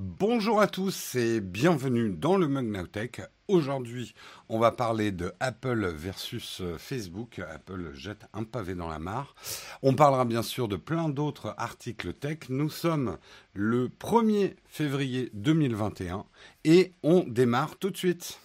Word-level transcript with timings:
Bonjour 0.00 0.60
à 0.60 0.68
tous 0.68 1.16
et 1.16 1.40
bienvenue 1.40 2.10
dans 2.10 2.36
le 2.36 2.46
Mug 2.46 2.88
Tech. 2.88 3.20
Aujourd'hui, 3.48 4.14
on 4.48 4.60
va 4.60 4.70
parler 4.70 5.10
de 5.10 5.32
Apple 5.40 5.92
versus 5.92 6.60
euh, 6.60 6.78
Facebook. 6.78 7.40
Apple 7.40 7.90
jette 7.94 8.26
un 8.32 8.44
pavé 8.44 8.76
dans 8.76 8.88
la 8.88 9.00
mare. 9.00 9.34
On 9.82 9.94
parlera 9.94 10.24
bien 10.24 10.42
sûr 10.42 10.68
de 10.68 10.76
plein 10.76 11.08
d'autres 11.08 11.52
articles 11.58 12.14
tech. 12.14 12.48
Nous 12.48 12.70
sommes 12.70 13.18
le 13.54 13.88
1er 13.88 14.54
février 14.66 15.30
2021 15.34 16.26
et 16.62 16.92
on 17.02 17.24
démarre 17.26 17.76
tout 17.76 17.90
de 17.90 17.96
suite. 17.96 18.38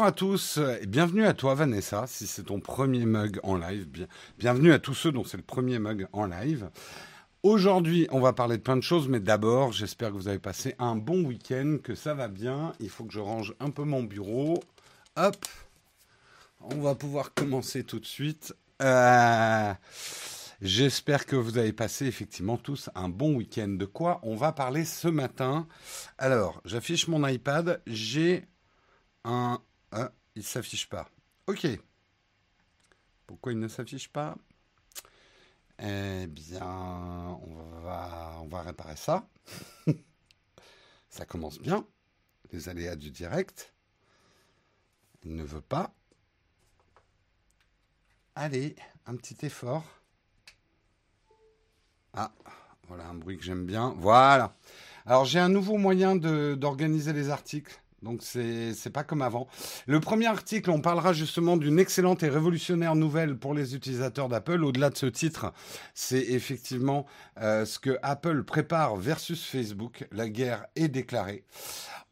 Bonjour 0.00 0.08
à 0.08 0.12
tous 0.12 0.58
et 0.80 0.86
bienvenue 0.86 1.26
à 1.26 1.34
toi 1.34 1.54
Vanessa, 1.54 2.06
si 2.06 2.26
c'est 2.26 2.44
ton 2.44 2.58
premier 2.58 3.04
mug 3.04 3.38
en 3.42 3.54
live. 3.54 4.08
bienvenue 4.38 4.72
à 4.72 4.78
tous 4.78 4.94
ceux 4.94 5.12
dont 5.12 5.24
c'est 5.24 5.36
le 5.36 5.42
premier 5.42 5.78
mug 5.78 6.08
en 6.14 6.24
live. 6.24 6.70
Aujourd'hui, 7.42 8.08
on 8.10 8.18
va 8.18 8.32
parler 8.32 8.56
de 8.56 8.62
plein 8.62 8.78
de 8.78 8.82
choses, 8.82 9.08
mais 9.08 9.20
d'abord, 9.20 9.72
j'espère 9.72 10.08
que 10.08 10.14
vous 10.14 10.28
avez 10.28 10.38
passé 10.38 10.74
un 10.78 10.96
bon 10.96 11.22
week-end, 11.24 11.76
que 11.84 11.94
ça 11.94 12.14
va 12.14 12.28
bien. 12.28 12.72
Il 12.80 12.88
faut 12.88 13.04
que 13.04 13.12
je 13.12 13.20
range 13.20 13.54
un 13.60 13.68
peu 13.68 13.84
mon 13.84 14.02
bureau. 14.02 14.64
Hop, 15.16 15.44
on 16.62 16.76
va 16.76 16.94
pouvoir 16.94 17.34
commencer 17.34 17.84
tout 17.84 18.00
de 18.00 18.06
suite. 18.06 18.54
Euh, 18.80 19.74
j'espère 20.62 21.26
que 21.26 21.36
vous 21.36 21.58
avez 21.58 21.74
passé 21.74 22.06
effectivement 22.06 22.56
tous 22.56 22.88
un 22.94 23.10
bon 23.10 23.34
week-end. 23.34 23.68
De 23.68 23.84
quoi 23.84 24.18
on 24.22 24.34
va 24.34 24.52
parler 24.52 24.86
ce 24.86 25.08
matin? 25.08 25.66
Alors, 26.16 26.62
j'affiche 26.64 27.06
mon 27.06 27.28
iPad. 27.28 27.82
J'ai 27.86 28.46
un... 29.24 29.60
Ah, 29.92 30.12
il 30.34 30.40
ne 30.40 30.44
s'affiche 30.44 30.88
pas. 30.88 31.08
Ok. 31.46 31.66
Pourquoi 33.26 33.52
il 33.52 33.58
ne 33.58 33.68
s'affiche 33.68 34.08
pas? 34.08 34.36
Eh 35.78 36.26
bien, 36.26 36.66
on 36.66 37.80
va, 37.82 38.38
on 38.42 38.48
va 38.48 38.62
réparer 38.62 38.96
ça. 38.96 39.28
ça 41.08 41.24
commence 41.24 41.58
bien. 41.58 41.86
Les 42.52 42.68
aléas 42.68 42.96
du 42.96 43.10
direct. 43.10 43.72
Il 45.22 45.34
ne 45.34 45.44
veut 45.44 45.60
pas. 45.60 45.92
Allez, 48.34 48.76
un 49.06 49.16
petit 49.16 49.44
effort. 49.44 49.84
Ah, 52.12 52.32
voilà 52.88 53.06
un 53.08 53.14
bruit 53.14 53.38
que 53.38 53.44
j'aime 53.44 53.66
bien. 53.66 53.94
Voilà. 53.98 54.56
Alors 55.06 55.24
j'ai 55.24 55.38
un 55.38 55.48
nouveau 55.48 55.76
moyen 55.76 56.16
d'organiser 56.16 57.12
les 57.12 57.30
articles. 57.30 57.80
Donc 58.02 58.22
c'est 58.22 58.92
pas 58.92 59.04
comme 59.04 59.22
avant. 59.22 59.46
Le 59.86 60.00
premier 60.00 60.26
article, 60.26 60.70
on 60.70 60.80
parlera 60.80 61.12
justement 61.12 61.56
d'une 61.56 61.78
excellente 61.78 62.22
et 62.22 62.28
révolutionnaire 62.28 62.94
nouvelle 62.94 63.36
pour 63.36 63.52
les 63.52 63.74
utilisateurs 63.74 64.28
d'Apple. 64.28 64.64
Au-delà 64.64 64.90
de 64.90 64.96
ce 64.96 65.06
titre, 65.06 65.52
c'est 65.94 66.22
effectivement 66.22 67.06
euh, 67.40 67.64
ce 67.66 67.78
que 67.78 67.98
Apple 68.02 68.44
prépare 68.44 68.96
versus 68.96 69.44
Facebook. 69.44 70.06
La 70.12 70.28
guerre 70.28 70.66
est 70.76 70.88
déclarée. 70.88 71.44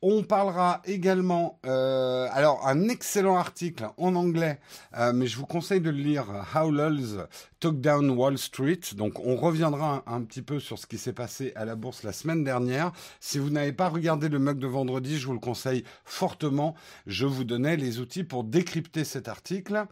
On 0.01 0.23
parlera 0.23 0.81
également, 0.85 1.59
euh, 1.67 2.29
alors 2.31 2.65
un 2.69 2.89
excellent 2.89 3.37
article 3.37 3.89
en 3.97 4.15
anglais, 4.15 4.61
euh, 4.97 5.13
mais 5.13 5.27
je 5.27 5.37
vous 5.37 5.45
conseille 5.45 5.81
de 5.81 5.91
le 5.91 5.97
lire, 5.97 6.27
How 6.55 6.71
Lulz 6.71 7.27
Took 7.59 7.81
Down 7.81 8.09
Wall 8.11 8.39
Street. 8.39 8.79
Donc 8.95 9.19
on 9.19 9.35
reviendra 9.35 10.05
un, 10.07 10.23
petit 10.23 10.43
peu 10.43 10.61
sur 10.61 10.79
ce 10.79 10.87
qui 10.87 10.99
s'est 10.99 11.13
passé 11.13 11.53
à 11.57 11.65
la 11.65 11.75
bourse 11.75 12.05
la 12.05 12.13
semaine 12.13 12.45
dernière. 12.45 12.93
Si 13.19 13.41
vous 13.41 13.51
n'avez 13.51 13.73
pas 13.73 13.89
regardé 13.89 14.29
le 14.29 14.39
mug 14.39 14.61
de 14.61 14.69
vendredi, 14.69 15.19
je 15.19 15.27
vous 15.27 15.33
le 15.33 15.41
conseille 15.41 15.83
fortement. 16.05 16.77
Je 17.09 17.27
vous 17.27 17.43
donnais 17.43 17.77
les 17.77 17.99
outils 17.99 18.23
pour 18.23 18.45
décrypter 18.45 19.03
cet 19.03 19.27
article. 19.27 19.85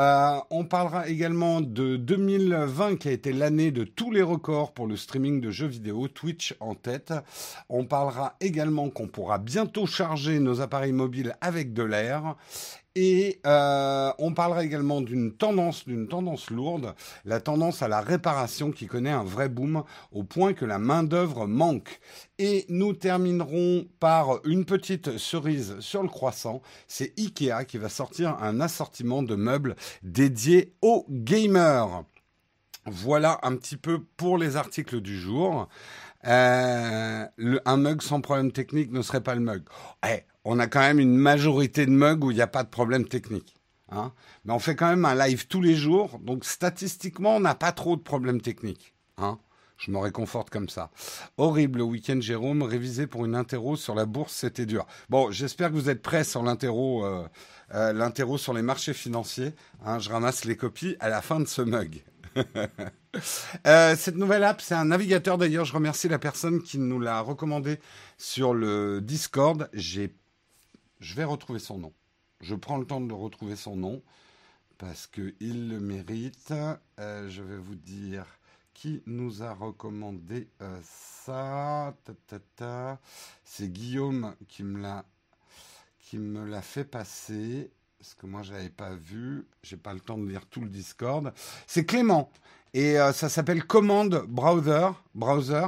Euh, 0.00 0.40
on 0.48 0.64
parlera 0.64 1.08
également 1.08 1.60
de 1.60 1.96
2020 1.96 2.96
qui 2.96 3.08
a 3.08 3.12
été 3.12 3.34
l'année 3.34 3.70
de 3.70 3.84
tous 3.84 4.10
les 4.10 4.22
records 4.22 4.72
pour 4.72 4.86
le 4.86 4.96
streaming 4.96 5.42
de 5.42 5.50
jeux 5.50 5.66
vidéo, 5.66 6.08
Twitch 6.08 6.54
en 6.58 6.74
tête. 6.74 7.12
On 7.68 7.84
parlera 7.84 8.34
également 8.40 8.88
qu'on 8.88 9.08
pourra 9.08 9.36
bientôt 9.36 9.84
charger 9.84 10.40
nos 10.40 10.62
appareils 10.62 10.92
mobiles 10.92 11.36
avec 11.42 11.74
de 11.74 11.82
l'air. 11.82 12.36
Et 12.96 13.40
euh, 13.46 14.12
on 14.18 14.34
parlera 14.34 14.64
également 14.64 15.00
d'une 15.00 15.32
tendance, 15.32 15.86
d'une 15.86 16.08
tendance 16.08 16.50
lourde, 16.50 16.94
la 17.24 17.40
tendance 17.40 17.82
à 17.82 17.88
la 17.88 18.00
réparation 18.00 18.72
qui 18.72 18.86
connaît 18.86 19.10
un 19.10 19.22
vrai 19.22 19.48
boom 19.48 19.84
au 20.10 20.24
point 20.24 20.54
que 20.54 20.64
la 20.64 20.80
main 20.80 21.04
d'œuvre 21.04 21.46
manque. 21.46 22.00
Et 22.38 22.66
nous 22.68 22.92
terminerons 22.92 23.86
par 24.00 24.40
une 24.44 24.64
petite 24.64 25.18
cerise 25.18 25.78
sur 25.78 26.02
le 26.02 26.08
croissant. 26.08 26.62
C'est 26.88 27.12
Ikea 27.16 27.64
qui 27.64 27.78
va 27.78 27.88
sortir 27.88 28.36
un 28.42 28.60
assortiment 28.60 29.22
de 29.22 29.36
meubles 29.36 29.76
dédiés 30.02 30.74
aux 30.82 31.06
gamers. 31.08 32.04
Voilà 32.86 33.38
un 33.42 33.54
petit 33.56 33.76
peu 33.76 34.02
pour 34.16 34.36
les 34.36 34.56
articles 34.56 35.00
du 35.00 35.16
jour. 35.16 35.68
Euh, 36.26 37.26
un 37.64 37.76
mug 37.76 38.02
sans 38.02 38.20
problème 38.20 38.52
technique 38.52 38.92
ne 38.92 39.02
serait 39.02 39.22
pas 39.22 39.34
le 39.34 39.40
mug. 39.40 39.62
Eh, 40.06 40.22
on 40.44 40.58
a 40.58 40.66
quand 40.66 40.80
même 40.80 40.98
une 40.98 41.16
majorité 41.16 41.86
de 41.86 41.90
mugs 41.90 42.24
où 42.24 42.30
il 42.30 42.34
n'y 42.34 42.42
a 42.42 42.46
pas 42.46 42.62
de 42.62 42.68
problème 42.68 43.06
technique. 43.06 43.56
Hein. 43.90 44.12
Mais 44.44 44.52
on 44.52 44.58
fait 44.58 44.76
quand 44.76 44.88
même 44.88 45.04
un 45.04 45.14
live 45.14 45.46
tous 45.46 45.60
les 45.60 45.74
jours, 45.74 46.18
donc 46.20 46.44
statistiquement, 46.44 47.36
on 47.36 47.40
n'a 47.40 47.54
pas 47.54 47.72
trop 47.72 47.96
de 47.96 48.02
problèmes 48.02 48.40
techniques. 48.40 48.94
Hein. 49.18 49.38
Je 49.78 49.90
me 49.90 49.98
réconforte 49.98 50.50
comme 50.50 50.68
ça. 50.68 50.90
Horrible 51.38 51.78
le 51.78 51.84
week-end, 51.84 52.20
Jérôme. 52.20 52.62
Révisé 52.62 53.06
pour 53.06 53.24
une 53.24 53.34
interro 53.34 53.76
sur 53.76 53.94
la 53.94 54.04
bourse, 54.04 54.34
c'était 54.34 54.66
dur. 54.66 54.86
Bon, 55.08 55.30
j'espère 55.30 55.70
que 55.70 55.74
vous 55.74 55.88
êtes 55.88 56.02
prêts 56.02 56.22
sur 56.22 56.42
l'interro, 56.42 57.04
euh, 57.06 57.26
euh 57.74 58.36
sur 58.36 58.52
les 58.52 58.60
marchés 58.60 58.92
financiers. 58.92 59.54
Hein. 59.84 59.98
je 59.98 60.10
ramasse 60.10 60.44
les 60.44 60.56
copies 60.56 60.96
à 61.00 61.08
la 61.08 61.22
fin 61.22 61.40
de 61.40 61.46
ce 61.46 61.62
mug. 61.62 62.04
Euh, 63.66 63.96
cette 63.96 64.16
nouvelle 64.16 64.44
app, 64.44 64.60
c'est 64.60 64.74
un 64.74 64.86
navigateur 64.86 65.36
d'ailleurs. 65.36 65.64
Je 65.64 65.72
remercie 65.72 66.08
la 66.08 66.18
personne 66.18 66.62
qui 66.62 66.78
nous 66.78 67.00
l'a 67.00 67.20
recommandé 67.20 67.80
sur 68.18 68.54
le 68.54 69.00
Discord. 69.00 69.68
J'ai 69.72 70.14
je 71.00 71.14
vais 71.14 71.24
retrouver 71.24 71.58
son 71.58 71.78
nom. 71.78 71.92
Je 72.40 72.54
prends 72.54 72.76
le 72.76 72.86
temps 72.86 73.00
de 73.00 73.12
retrouver 73.12 73.56
son 73.56 73.74
nom 73.74 74.02
parce 74.78 75.06
qu'il 75.06 75.68
le 75.68 75.80
mérite. 75.80 76.52
Euh, 76.98 77.28
je 77.28 77.42
vais 77.42 77.56
vous 77.56 77.74
dire 77.74 78.26
qui 78.74 79.02
nous 79.06 79.42
a 79.42 79.52
recommandé 79.52 80.48
euh, 80.62 80.78
ça. 80.82 81.94
C'est 83.44 83.68
Guillaume 83.68 84.34
qui 84.48 84.62
me 84.62 84.80
l'a 84.80 85.04
qui 86.00 86.18
me 86.18 86.44
l'a 86.44 86.62
fait 86.62 86.84
passer 86.84 87.70
parce 87.98 88.14
que 88.14 88.26
moi 88.26 88.42
je 88.42 88.52
l'avais 88.52 88.70
pas 88.70 88.94
vu. 88.94 89.46
J'ai 89.62 89.76
pas 89.76 89.94
le 89.94 90.00
temps 90.00 90.18
de 90.18 90.26
lire 90.26 90.46
tout 90.46 90.60
le 90.60 90.68
Discord. 90.68 91.32
C'est 91.66 91.84
Clément 91.84 92.30
et 92.74 92.98
euh, 92.98 93.12
ça 93.12 93.28
s'appelle 93.28 93.64
Command 93.64 94.24
Browser. 94.28 94.90
Browser. 95.14 95.66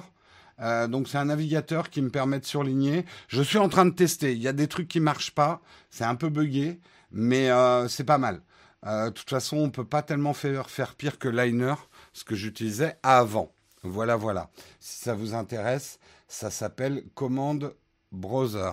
Euh, 0.60 0.86
donc 0.86 1.08
c'est 1.08 1.18
un 1.18 1.24
navigateur 1.26 1.90
qui 1.90 2.02
me 2.02 2.10
permet 2.10 2.38
de 2.38 2.44
surligner. 2.44 3.04
Je 3.28 3.42
suis 3.42 3.58
en 3.58 3.68
train 3.68 3.84
de 3.84 3.90
tester. 3.90 4.32
Il 4.32 4.42
y 4.42 4.48
a 4.48 4.52
des 4.52 4.68
trucs 4.68 4.88
qui 4.88 5.00
marchent 5.00 5.34
pas. 5.34 5.60
C'est 5.90 6.04
un 6.04 6.14
peu 6.14 6.28
buggé, 6.28 6.80
mais 7.10 7.50
euh, 7.50 7.88
c'est 7.88 8.04
pas 8.04 8.18
mal. 8.18 8.42
Euh, 8.86 9.06
de 9.06 9.10
toute 9.10 9.30
façon, 9.30 9.58
on 9.58 9.70
peut 9.70 9.84
pas 9.84 10.02
tellement 10.02 10.34
faire, 10.34 10.70
faire 10.70 10.94
pire 10.94 11.18
que 11.18 11.28
Liner, 11.28 11.74
ce 12.12 12.24
que 12.24 12.34
j'utilisais 12.34 12.96
avant. 13.02 13.52
Voilà, 13.82 14.16
voilà. 14.16 14.50
Si 14.80 15.02
ça 15.02 15.14
vous 15.14 15.34
intéresse, 15.34 15.98
ça 16.28 16.50
s'appelle 16.50 17.04
Command 17.14 17.74
Browser 18.12 18.72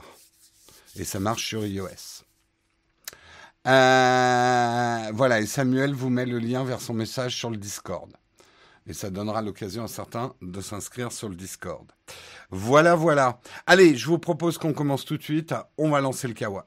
et 0.96 1.04
ça 1.04 1.20
marche 1.20 1.48
sur 1.48 1.66
iOS. 1.66 2.24
voilà, 3.66 5.40
et 5.40 5.46
Samuel 5.46 5.94
vous 5.94 6.10
met 6.10 6.26
le 6.26 6.40
lien 6.40 6.64
vers 6.64 6.82
son 6.82 6.94
message 6.94 7.36
sur 7.36 7.50
le 7.50 7.58
Discord 7.58 8.12
et 8.90 8.94
ça 8.94 9.12
donnera 9.12 9.42
l'occasion 9.44 9.84
à 9.84 9.88
certains 9.88 10.34
de 10.42 10.60
s'inscrire 10.62 11.12
sur 11.12 11.30
le 11.30 11.36
Discord. 11.36 11.86
Voilà, 12.50 12.96
voilà. 12.96 13.40
Allez, 13.68 13.96
je 13.96 14.08
vous 14.08 14.18
propose 14.18 14.58
qu'on 14.58 14.74
commence 14.74 15.06
tout 15.06 15.16
de 15.16 15.24
suite. 15.24 15.54
On 15.78 15.92
va 15.92 16.02
lancer 16.02 16.28
le 16.28 16.34
kawa. 16.34 16.66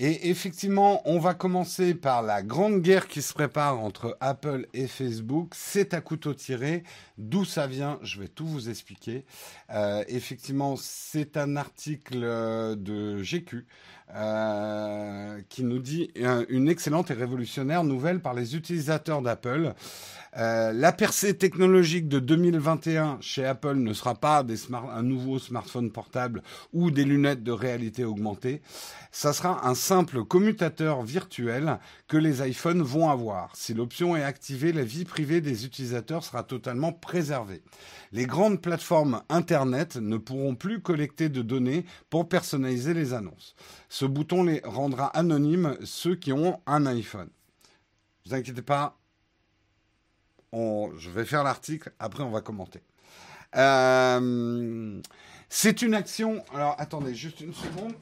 Et 0.00 0.30
effectivement, 0.30 1.02
on 1.06 1.18
va 1.18 1.34
commencer 1.34 1.92
par 1.92 2.22
la 2.22 2.42
grande 2.44 2.82
guerre 2.82 3.08
qui 3.08 3.20
se 3.20 3.34
prépare 3.34 3.80
entre 3.80 4.16
Apple 4.20 4.68
et 4.72 4.86
Facebook. 4.86 5.54
C'est 5.56 5.92
à 5.92 6.00
couteau 6.00 6.34
tiré. 6.34 6.84
D'où 7.18 7.44
ça 7.44 7.66
vient 7.66 7.98
Je 8.02 8.20
vais 8.20 8.28
tout 8.28 8.46
vous 8.46 8.70
expliquer. 8.70 9.24
Euh, 9.70 10.04
effectivement, 10.06 10.76
c'est 10.76 11.36
un 11.36 11.56
article 11.56 12.20
euh, 12.22 12.76
de 12.76 13.20
GQ 13.24 13.66
euh, 14.14 15.40
qui 15.48 15.64
nous 15.64 15.78
dit 15.78 16.10
une 16.48 16.68
excellente 16.68 17.10
et 17.10 17.14
révolutionnaire 17.14 17.84
nouvelle 17.84 18.20
par 18.20 18.34
les 18.34 18.56
utilisateurs 18.56 19.22
d'Apple. 19.22 19.74
Euh, 20.36 20.72
la 20.72 20.92
percée 20.92 21.36
technologique 21.36 22.08
de 22.08 22.18
2021 22.18 23.18
chez 23.20 23.44
Apple 23.44 23.76
ne 23.76 23.92
sera 23.92 24.14
pas 24.14 24.42
des 24.42 24.58
un 24.72 25.02
nouveau 25.02 25.38
smartphone 25.38 25.90
portable 25.90 26.42
ou 26.72 26.90
des 26.90 27.04
lunettes 27.04 27.42
de 27.42 27.52
réalité 27.52 28.04
augmentée. 28.04 28.60
Ça 29.10 29.32
sera 29.32 29.66
un 29.66 29.74
simple 29.74 30.24
commutateur 30.24 31.02
virtuel 31.02 31.78
que 32.08 32.18
les 32.18 32.46
iPhones 32.46 32.82
vont 32.82 33.08
avoir. 33.10 33.56
Si 33.56 33.72
l'option 33.72 34.16
est 34.16 34.22
activée, 34.22 34.72
la 34.72 34.84
vie 34.84 35.04
privée 35.04 35.40
des 35.40 35.64
utilisateurs 35.64 36.24
sera 36.24 36.42
totalement 36.42 36.92
préservée. 36.92 37.62
Les 38.12 38.26
grandes 38.26 38.60
plateformes 38.60 39.22
Internet 39.28 39.96
ne 39.96 40.18
pourront 40.18 40.54
plus 40.54 40.80
collecter 40.80 41.28
de 41.28 41.42
données 41.42 41.84
pour 42.10 42.28
personnaliser 42.28 42.94
les 42.94 43.12
annonces. 43.12 43.54
Ce 43.88 44.04
bouton 44.04 44.44
les 44.44 44.60
rendra 44.64 45.06
anonymes 45.06 45.76
ceux 45.84 46.14
qui 46.14 46.32
ont 46.32 46.60
un 46.66 46.86
iPhone. 46.86 47.28
Ne 48.24 48.30
vous 48.30 48.36
inquiétez 48.36 48.62
pas, 48.62 48.98
je 50.52 51.10
vais 51.10 51.24
faire 51.24 51.44
l'article, 51.44 51.92
après 51.98 52.22
on 52.22 52.30
va 52.30 52.40
commenter. 52.40 52.82
Euh, 53.56 55.00
c'est 55.48 55.82
une 55.82 55.94
action. 55.94 56.44
Alors 56.54 56.74
attendez, 56.78 57.14
juste 57.14 57.40
une 57.40 57.54
seconde. 57.54 57.94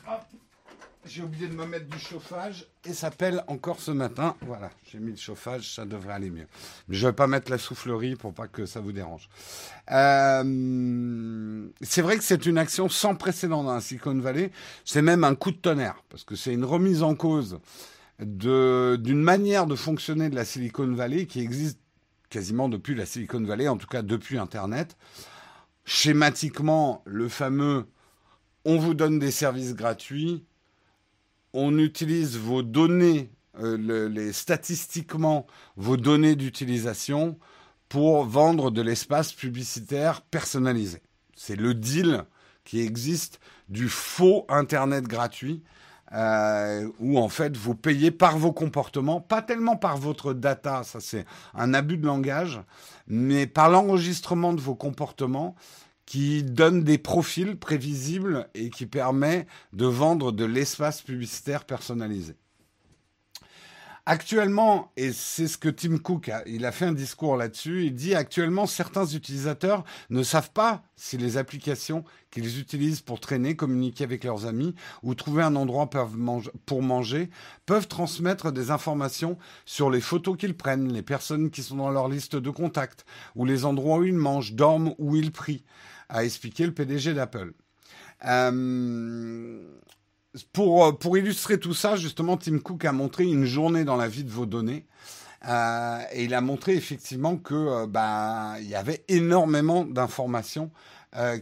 J'ai 1.06 1.22
oublié 1.22 1.46
de 1.46 1.54
me 1.54 1.66
mettre 1.66 1.86
du 1.86 1.98
chauffage 1.98 2.66
et 2.84 2.92
ça 2.92 3.10
pèle 3.10 3.44
encore 3.46 3.80
ce 3.80 3.92
matin. 3.92 4.34
Voilà, 4.40 4.70
j'ai 4.90 4.98
mis 4.98 5.12
le 5.12 5.16
chauffage, 5.16 5.74
ça 5.74 5.84
devrait 5.84 6.14
aller 6.14 6.30
mieux. 6.30 6.46
Mais 6.88 6.96
je 6.96 7.06
ne 7.06 7.10
vais 7.10 7.14
pas 7.14 7.26
mettre 7.26 7.50
la 7.50 7.58
soufflerie 7.58 8.16
pour 8.16 8.34
pas 8.34 8.48
que 8.48 8.66
ça 8.66 8.80
vous 8.80 8.92
dérange. 8.92 9.28
Euh, 9.92 11.68
c'est 11.80 12.02
vrai 12.02 12.18
que 12.18 12.24
c'est 12.24 12.46
une 12.46 12.58
action 12.58 12.88
sans 12.88 13.14
précédent 13.14 13.62
dans 13.62 13.74
la 13.74 13.80
Silicon 13.80 14.18
Valley. 14.18 14.50
C'est 14.84 15.02
même 15.02 15.22
un 15.22 15.34
coup 15.34 15.52
de 15.52 15.56
tonnerre 15.56 16.02
parce 16.08 16.24
que 16.24 16.34
c'est 16.34 16.52
une 16.52 16.64
remise 16.64 17.02
en 17.02 17.14
cause 17.14 17.60
d'une 18.18 19.22
manière 19.22 19.66
de 19.66 19.76
fonctionner 19.76 20.28
de 20.28 20.34
la 20.34 20.44
Silicon 20.44 20.92
Valley 20.92 21.26
qui 21.26 21.40
existe 21.40 21.78
quasiment 22.30 22.68
depuis 22.68 22.94
la 22.94 23.06
Silicon 23.06 23.42
Valley, 23.42 23.68
en 23.68 23.76
tout 23.76 23.86
cas 23.86 24.02
depuis 24.02 24.38
Internet. 24.38 24.96
Schématiquement, 25.84 27.02
le 27.04 27.28
fameux 27.28 27.86
on 28.66 28.78
vous 28.78 28.94
donne 28.94 29.20
des 29.20 29.30
services 29.30 29.76
gratuits, 29.76 30.44
on 31.56 31.78
utilise 31.78 32.36
vos 32.36 32.62
données, 32.62 33.30
euh, 33.58 34.30
statistiquement 34.32 35.46
vos 35.76 35.96
données 35.96 36.36
d'utilisation 36.36 37.38
pour 37.88 38.24
vendre 38.24 38.70
de 38.70 38.82
l'espace 38.82 39.32
publicitaire 39.32 40.20
personnalisé. 40.20 41.00
C'est 41.34 41.56
le 41.56 41.72
deal 41.72 42.24
qui 42.64 42.80
existe 42.80 43.40
du 43.70 43.88
faux 43.88 44.44
Internet 44.50 45.04
gratuit, 45.04 45.62
euh, 46.12 46.88
où 47.00 47.18
en 47.18 47.28
fait 47.30 47.56
vous 47.56 47.74
payez 47.74 48.10
par 48.10 48.36
vos 48.36 48.52
comportements, 48.52 49.22
pas 49.22 49.40
tellement 49.40 49.76
par 49.76 49.96
votre 49.96 50.34
data, 50.34 50.82
ça 50.84 51.00
c'est 51.00 51.24
un 51.54 51.72
abus 51.72 51.96
de 51.96 52.06
langage, 52.06 52.60
mais 53.08 53.46
par 53.46 53.70
l'enregistrement 53.70 54.52
de 54.52 54.60
vos 54.60 54.74
comportements 54.74 55.54
qui 56.06 56.44
donne 56.44 56.84
des 56.84 56.98
profils 56.98 57.56
prévisibles 57.56 58.48
et 58.54 58.70
qui 58.70 58.86
permet 58.86 59.46
de 59.72 59.86
vendre 59.86 60.32
de 60.32 60.44
l'espace 60.44 61.02
publicitaire 61.02 61.64
personnalisé. 61.64 62.36
Actuellement, 64.08 64.92
et 64.96 65.10
c'est 65.10 65.48
ce 65.48 65.58
que 65.58 65.68
Tim 65.68 65.98
Cook 65.98 66.28
a, 66.28 66.44
il 66.46 66.64
a 66.64 66.70
fait 66.70 66.84
un 66.84 66.92
discours 66.92 67.36
là-dessus, 67.36 67.86
il 67.86 67.94
dit 67.94 68.14
actuellement 68.14 68.66
certains 68.66 69.04
utilisateurs 69.04 69.82
ne 70.10 70.22
savent 70.22 70.52
pas 70.52 70.84
si 70.94 71.18
les 71.18 71.38
applications 71.38 72.04
qu'ils 72.30 72.60
utilisent 72.60 73.00
pour 73.00 73.18
traîner, 73.18 73.56
communiquer 73.56 74.04
avec 74.04 74.22
leurs 74.22 74.46
amis 74.46 74.76
ou 75.02 75.16
trouver 75.16 75.42
un 75.42 75.56
endroit 75.56 75.90
pour 76.66 76.82
manger 76.82 77.30
peuvent 77.66 77.88
transmettre 77.88 78.52
des 78.52 78.70
informations 78.70 79.38
sur 79.64 79.90
les 79.90 80.00
photos 80.00 80.36
qu'ils 80.36 80.56
prennent, 80.56 80.92
les 80.92 81.02
personnes 81.02 81.50
qui 81.50 81.64
sont 81.64 81.76
dans 81.76 81.90
leur 81.90 82.08
liste 82.08 82.36
de 82.36 82.50
contacts 82.50 83.04
ou 83.34 83.44
les 83.44 83.64
endroits 83.64 83.98
où 83.98 84.04
ils 84.04 84.14
mangent, 84.14 84.52
dorment 84.52 84.94
ou 84.98 85.16
ils 85.16 85.32
prient 85.32 85.64
a 86.08 86.24
expliqué 86.24 86.66
le 86.66 86.72
PDG 86.72 87.14
d'Apple. 87.14 87.52
Euh, 88.24 89.60
pour, 90.52 90.98
pour 90.98 91.18
illustrer 91.18 91.58
tout 91.58 91.74
ça, 91.74 91.96
justement, 91.96 92.36
Tim 92.36 92.58
Cook 92.58 92.84
a 92.84 92.92
montré 92.92 93.24
une 93.24 93.44
journée 93.44 93.84
dans 93.84 93.96
la 93.96 94.08
vie 94.08 94.24
de 94.24 94.30
vos 94.30 94.46
données. 94.46 94.86
Euh, 95.48 95.98
et 96.12 96.24
il 96.24 96.34
a 96.34 96.40
montré 96.40 96.74
effectivement 96.74 97.36
que 97.36 97.54
euh, 97.54 97.86
bah, 97.86 98.56
il 98.60 98.68
y 98.68 98.74
avait 98.74 99.04
énormément 99.08 99.84
d'informations 99.84 100.70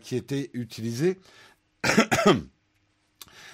qui 0.02 0.14
étaient 0.14 0.50
utilisées. 0.52 1.18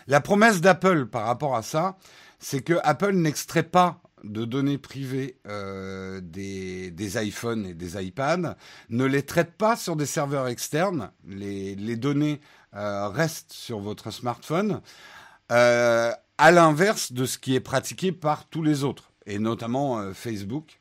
La 0.06 0.20
promesse 0.20 0.60
d'Apple 0.60 1.06
par 1.06 1.24
rapport 1.24 1.56
à 1.56 1.62
ça, 1.62 1.96
c'est 2.38 2.60
que 2.60 2.74
Apple 2.82 3.14
n'extrait 3.14 3.62
pas 3.62 4.02
de 4.24 4.44
données 4.44 4.78
privées 4.78 5.36
euh, 5.46 6.20
des, 6.22 6.92
iPhones 7.26 7.66
et 7.66 7.74
des 7.74 8.02
iPads 8.02 8.56
ne 8.88 9.04
les 9.04 9.22
traite 9.22 9.52
pas 9.52 9.76
sur 9.76 9.96
des 9.96 10.06
serveurs 10.06 10.48
externes. 10.48 11.10
Les, 11.26 11.96
données 11.96 12.40
euh, 12.74 13.08
restent 13.08 13.52
sur 13.52 13.80
votre 13.80 14.10
smartphone, 14.10 14.80
euh, 15.52 16.12
à 16.38 16.50
l'inverse 16.50 17.12
de 17.12 17.24
ce 17.24 17.38
qui 17.38 17.54
est 17.54 17.60
pratiqué 17.60 18.12
par 18.12 18.48
tous 18.48 18.62
les 18.62 18.84
autres, 18.84 19.12
et 19.26 19.38
notamment 19.38 20.12
Facebook. 20.14 20.80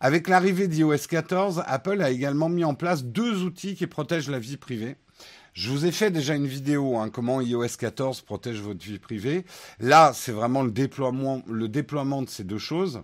Avec 0.00 0.28
l'arrivée 0.28 0.68
d'iOS 0.68 1.06
14, 1.08 1.62
Apple 1.66 2.02
a 2.02 2.10
également 2.10 2.48
mis 2.48 2.64
en 2.64 2.74
place 2.74 3.04
deux 3.04 3.42
outils 3.42 3.74
qui 3.74 3.86
protègent 3.86 4.30
la 4.30 4.38
vie 4.38 4.56
privée. 4.56 4.96
Je 5.58 5.70
vous 5.72 5.86
ai 5.86 5.90
fait 5.90 6.12
déjà 6.12 6.36
une 6.36 6.46
vidéo, 6.46 6.98
hein, 6.98 7.10
comment 7.10 7.40
iOS 7.40 7.66
14 7.80 8.20
protège 8.20 8.60
votre 8.60 8.78
vie 8.84 9.00
privée. 9.00 9.44
Là, 9.80 10.12
c'est 10.14 10.30
vraiment 10.30 10.62
le 10.62 10.70
déploiement, 10.70 11.42
de 12.22 12.28
ces 12.28 12.44
deux 12.44 12.58
choses. 12.58 13.02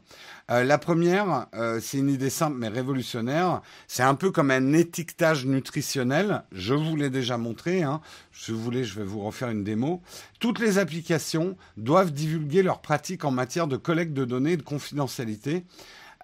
Euh, 0.53 0.63
la 0.63 0.79
première, 0.79 1.49
euh, 1.57 1.81
c'est 1.83 1.99
une 1.99 2.09
idée 2.09 2.31
simple 2.31 2.57
mais 2.57 2.69
révolutionnaire. 2.69 3.61
C'est 3.89 4.05
un 4.05 4.15
peu 4.15 4.31
comme 4.31 4.53
un 4.53 4.73
étiquetage 4.73 5.47
nutritionnel. 5.47 6.45
Je 6.53 6.75
vous 6.75 6.95
l'ai 6.95 7.11
déjà 7.11 7.39
montré. 7.39 7.83
Hein. 7.83 8.01
Si 8.31 8.53
vous 8.53 8.63
voulez, 8.63 8.85
je 8.85 9.01
vais 9.01 9.05
vous 9.05 9.25
refaire 9.25 9.51
une 9.51 9.65
démo. 9.65 10.01
Toutes 10.39 10.61
les 10.61 10.79
applications 10.79 11.57
doivent 11.77 12.13
divulguer 12.13 12.63
leurs 12.63 12.83
pratiques 12.83 13.25
en 13.25 13.33
matière 13.33 13.67
de 13.67 13.77
collecte 13.77 14.13
de 14.13 14.25
données 14.25 14.53
et 14.53 14.57
de 14.57 14.63
confidentialité. 14.63 15.65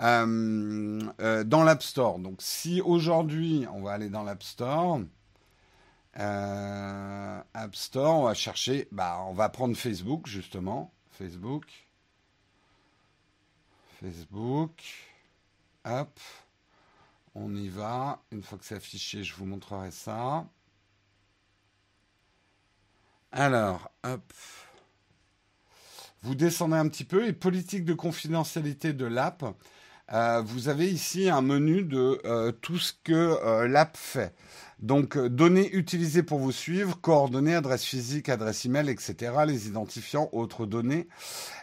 Euh, 0.00 1.44
dans 1.44 1.62
l'App 1.62 1.82
Store. 1.82 2.20
Donc 2.20 2.36
si 2.38 2.80
aujourd'hui, 2.80 3.66
on 3.74 3.82
va 3.82 3.90
aller 3.90 4.08
dans 4.08 4.22
l'App 4.22 4.42
Store, 4.42 5.00
euh, 6.20 7.40
App 7.54 7.74
Store, 7.74 8.20
on 8.20 8.24
va 8.24 8.34
chercher, 8.34 8.88
bah, 8.92 9.24
on 9.26 9.32
va 9.32 9.48
prendre 9.48 9.76
Facebook 9.76 10.26
justement. 10.26 10.92
Facebook. 11.12 11.64
Facebook. 14.00 14.70
Hop. 15.84 16.20
On 17.34 17.54
y 17.54 17.68
va. 17.68 18.22
Une 18.32 18.42
fois 18.42 18.58
que 18.58 18.64
c'est 18.64 18.74
affiché, 18.74 19.24
je 19.24 19.34
vous 19.34 19.46
montrerai 19.46 19.90
ça. 19.90 20.46
Alors, 23.32 23.90
hop. 24.04 24.32
Vous 26.22 26.34
descendez 26.34 26.76
un 26.76 26.88
petit 26.88 27.04
peu 27.04 27.26
et 27.26 27.32
politique 27.32 27.86
de 27.86 27.94
confidentialité 27.94 28.92
de 28.92 29.06
l'app. 29.06 29.44
Euh, 30.12 30.42
vous 30.42 30.68
avez 30.68 30.90
ici 30.90 31.30
un 31.30 31.40
menu 31.40 31.82
de 31.82 32.20
euh, 32.26 32.52
tout 32.52 32.78
ce 32.78 32.92
que 33.04 33.64
l'app 33.66 33.96
fait. 33.96 34.34
Donc, 34.82 35.16
euh, 35.16 35.28
données 35.28 35.70
utilisées 35.74 36.22
pour 36.22 36.38
vous 36.38 36.52
suivre, 36.52 36.98
coordonnées, 37.00 37.54
adresse 37.54 37.84
physique, 37.84 38.30
adresse 38.30 38.64
email, 38.64 38.88
etc., 38.88 39.32
les 39.46 39.68
identifiants, 39.68 40.30
autres 40.32 40.64
données. 40.64 41.06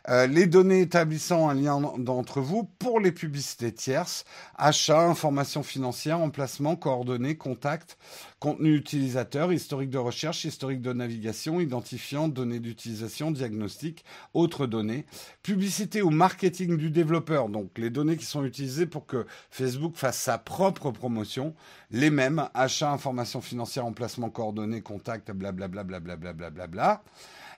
Euh, 0.10 0.28
les 0.28 0.46
données 0.46 0.82
établissant 0.82 1.50
un 1.50 1.54
lien 1.56 1.82
d'entre 1.98 2.42
vous 2.42 2.64
pour 2.80 3.00
les 3.00 3.12
publicités 3.12 3.74
tierces, 3.74 4.24
achats, 4.56 5.02
informations 5.02 5.64
financières, 5.64 6.20
emplacement, 6.20 6.76
coordonnées, 6.76 7.36
contacts, 7.36 7.98
contenu 8.40 8.76
utilisateur, 8.76 9.52
historique 9.52 9.90
de 9.90 9.98
recherche, 9.98 10.46
historique 10.46 10.82
de 10.82 10.94
navigation, 10.94 11.60
identifiant, 11.60 12.28
données 12.28 12.60
d'utilisation, 12.60 13.32
diagnostic, 13.32 14.06
autres 14.34 14.68
données, 14.68 15.06
publicité 15.42 16.02
ou 16.02 16.12
marketing 16.12 16.78
du 16.78 16.92
développeur, 16.92 17.50
donc 17.50 17.78
les 17.78 17.90
données 17.90 18.16
qui 18.16 18.26
sont 18.26 18.46
utilisées 18.46 18.86
pour 18.86 19.08
que 19.08 19.26
Facebook 19.50 19.96
fasse 19.96 20.20
sa 20.20 20.38
propre 20.38 20.92
promotion, 20.92 21.56
les 21.92 22.10
mêmes, 22.10 22.50
achats, 22.54 22.92
informations 22.92 23.42
financières, 23.42 23.86
emplacement, 23.86 24.30
coordonnées, 24.30 24.82
contacts, 24.82 25.32
blablabla, 25.32 25.84
blablabla, 25.84 26.34
blablabla. 26.34 27.04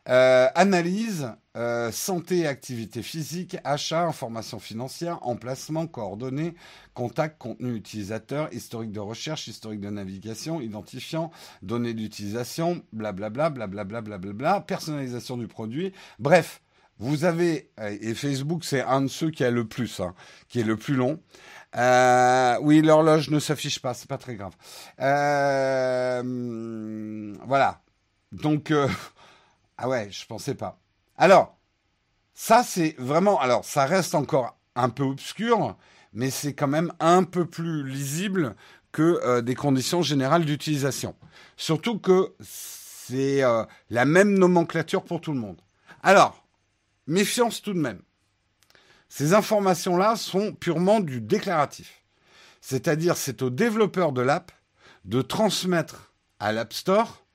Euh, 0.08 0.48
analyse, 0.56 1.30
euh, 1.58 1.92
santé 1.92 2.48
activité 2.48 3.04
physique, 3.04 3.58
achat, 3.64 4.06
informations 4.06 4.60
financières, 4.60 5.20
emplacement, 5.28 5.88
coordonnées, 5.88 6.56
contact, 6.94 7.38
contenu 7.38 7.76
utilisateur, 7.76 8.52
historique 8.54 8.92
de 8.92 9.00
recherche, 9.00 9.48
historique 9.48 9.82
de 9.82 9.90
navigation, 9.90 10.62
identifiant, 10.62 11.32
données 11.62 11.94
d'utilisation, 11.94 12.82
blablabla, 12.94 13.50
blablabla, 13.50 14.02
blablabla, 14.02 14.62
personnalisation 14.62 15.38
du 15.38 15.48
produit. 15.48 15.92
Bref, 16.18 16.62
vous 16.98 17.24
avez, 17.24 17.72
et 18.02 18.14
Facebook 18.14 18.64
c'est 18.64 18.82
un 18.82 19.02
de 19.02 19.08
ceux 19.08 19.32
qui 19.32 19.44
a 19.44 19.52
le 19.52 19.66
plus, 19.66 20.00
hein, 20.00 20.14
qui 20.48 20.60
est 20.60 20.64
le 20.64 20.76
plus 20.76 20.96
long. 20.96 21.20
Euh, 21.76 22.58
oui, 22.62 22.82
l'horloge 22.82 23.30
ne 23.30 23.40
s'affiche 23.40 23.80
pas, 23.80 23.94
c'est 23.94 24.10
pas 24.10 24.18
très 24.18 24.36
grave. 24.36 24.54
Euh, 25.00 26.24
voilà. 27.46 27.82
Donc, 28.32 28.72
euh, 28.72 28.88
ah 29.78 29.88
ouais, 29.88 30.10
je 30.12 30.26
pensais 30.26 30.56
pas. 30.56 30.80
Alors, 31.18 31.58
ça 32.34 32.64
c'est 32.64 32.96
vraiment, 32.98 33.40
alors 33.40 33.66
ça 33.66 33.86
reste 33.86 34.16
encore 34.16 34.58
un 34.76 34.90
peu 34.90 35.04
obscur, 35.04 35.78
mais 36.14 36.32
c'est 36.32 36.54
quand 36.54 36.68
même 36.68 36.92
un 37.00 37.24
peu 37.24 37.46
plus 37.46 37.88
lisible 37.88 38.56
que 38.92 39.42
des 39.42 39.54
conditions 39.54 40.02
générales 40.02 40.46
d'utilisation. 40.46 41.16
Surtout 41.58 42.00
que 42.00 42.34
c'est 42.42 43.44
la 43.90 44.06
même 44.06 44.40
nomenclature 44.40 45.04
pour 45.04 45.22
tout 45.22 45.32
le 45.34 45.40
monde. 45.40 45.62
Alors, 46.02 46.44
méfiance 47.06 47.62
tout 47.62 47.74
de 47.74 47.80
même. 47.80 48.02
Ces 49.10 49.34
informations-là 49.34 50.16
sont 50.16 50.54
purement 50.54 51.00
du 51.00 51.20
déclaratif. 51.20 52.04
C'est-à-dire, 52.62 53.18
c'est 53.18 53.42
au 53.42 53.50
développeur 53.50 54.12
de 54.12 54.22
l'app 54.22 54.52
de 55.06 55.22
transmettre 55.22 56.14
à 56.40 56.52
l'App 56.52 56.74
Store 56.74 57.26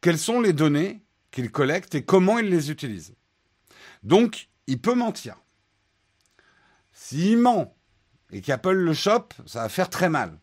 quelles 0.00 0.18
sont 0.18 0.40
les 0.40 0.52
données 0.52 1.02
qu'il 1.30 1.50
collecte 1.50 1.94
et 1.94 2.04
comment 2.04 2.38
il 2.38 2.48
les 2.48 2.70
utilise. 2.70 3.14
Donc, 4.02 4.48
il 4.66 4.80
peut 4.80 4.94
mentir. 4.94 5.36
S'il 6.92 7.38
ment 7.38 7.76
et 8.32 8.40
qu'Apple 8.40 8.72
le 8.72 8.94
chope, 8.94 9.34
ça 9.46 9.62
va 9.62 9.68
faire 9.68 9.90
très 9.90 10.08
mal. 10.08 10.40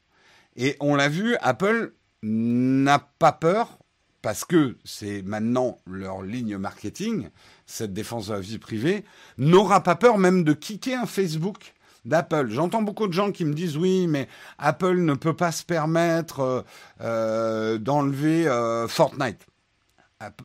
Et 0.55 0.77
on 0.79 0.95
l'a 0.95 1.09
vu, 1.09 1.35
Apple 1.41 1.93
n'a 2.21 2.99
pas 2.99 3.33
peur, 3.33 3.79
parce 4.21 4.45
que 4.45 4.77
c'est 4.85 5.21
maintenant 5.23 5.77
leur 5.85 6.21
ligne 6.21 6.57
marketing, 6.57 7.29
cette 7.73 7.93
défense 7.93 8.27
de 8.27 8.33
la 8.33 8.39
vie 8.39 8.59
privée, 8.59 9.03
n'aura 9.39 9.81
pas 9.81 9.95
peur 9.95 10.19
même 10.19 10.43
de 10.43 10.53
kicker 10.53 11.01
un 11.01 11.07
Facebook 11.07 11.73
d'Apple. 12.05 12.49
J'entends 12.49 12.83
beaucoup 12.83 13.07
de 13.07 13.13
gens 13.13 13.31
qui 13.31 13.45
me 13.45 13.53
disent 13.53 13.77
oui, 13.77 14.05
mais 14.07 14.27
Apple 14.59 14.97
ne 14.97 15.15
peut 15.15 15.35
pas 15.35 15.51
se 15.51 15.63
permettre 15.63 16.39
euh, 16.41 16.61
euh, 17.01 17.77
d'enlever 17.79 18.47
euh, 18.47 18.87
Fortnite. 18.87 19.47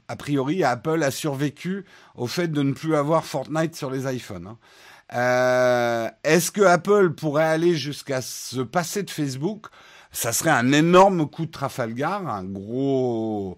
A, 0.08 0.16
priori, 0.16 0.64
Apple 0.64 1.02
a 1.04 1.12
survécu 1.12 1.84
au 2.16 2.26
fait 2.26 2.48
de 2.48 2.62
ne 2.62 2.72
plus 2.72 2.96
avoir 2.96 3.24
Fortnite 3.24 3.76
sur 3.76 3.90
les 3.92 4.12
iPhones. 4.12 4.56
Hein. 5.12 6.10
Est-ce 6.24 6.50
que 6.50 6.62
Apple 6.62 7.10
pourrait 7.10 7.44
aller 7.44 7.76
jusqu'à 7.76 8.20
se 8.20 8.60
passer 8.60 9.04
de 9.04 9.10
Facebook? 9.10 9.66
Ça 10.10 10.32
serait 10.32 10.50
un 10.50 10.72
énorme 10.72 11.28
coup 11.28 11.46
de 11.46 11.52
Trafalgar, 11.52 12.26
un 12.26 12.42
gros... 12.42 13.56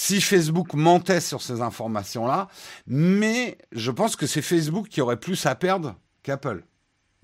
Si 0.00 0.20
Facebook 0.20 0.74
mentait 0.74 1.20
sur 1.20 1.42
ces 1.42 1.60
informations-là, 1.60 2.46
mais 2.86 3.58
je 3.72 3.90
pense 3.90 4.14
que 4.14 4.28
c'est 4.28 4.42
Facebook 4.42 4.86
qui 4.86 5.00
aurait 5.00 5.18
plus 5.18 5.44
à 5.44 5.56
perdre 5.56 5.96
qu'Apple 6.22 6.62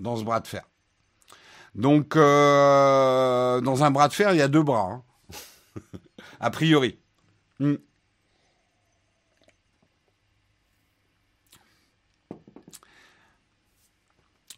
dans 0.00 0.16
ce 0.16 0.24
bras 0.24 0.40
de 0.40 0.48
fer. 0.48 0.68
Donc, 1.76 2.16
euh, 2.16 3.60
dans 3.60 3.84
un 3.84 3.92
bras 3.92 4.08
de 4.08 4.12
fer, 4.12 4.32
il 4.32 4.38
y 4.38 4.42
a 4.42 4.48
deux 4.48 4.64
bras, 4.64 4.90
hein. 4.90 5.02
a 6.40 6.50
priori. 6.50 6.98
Hmm. 7.60 7.76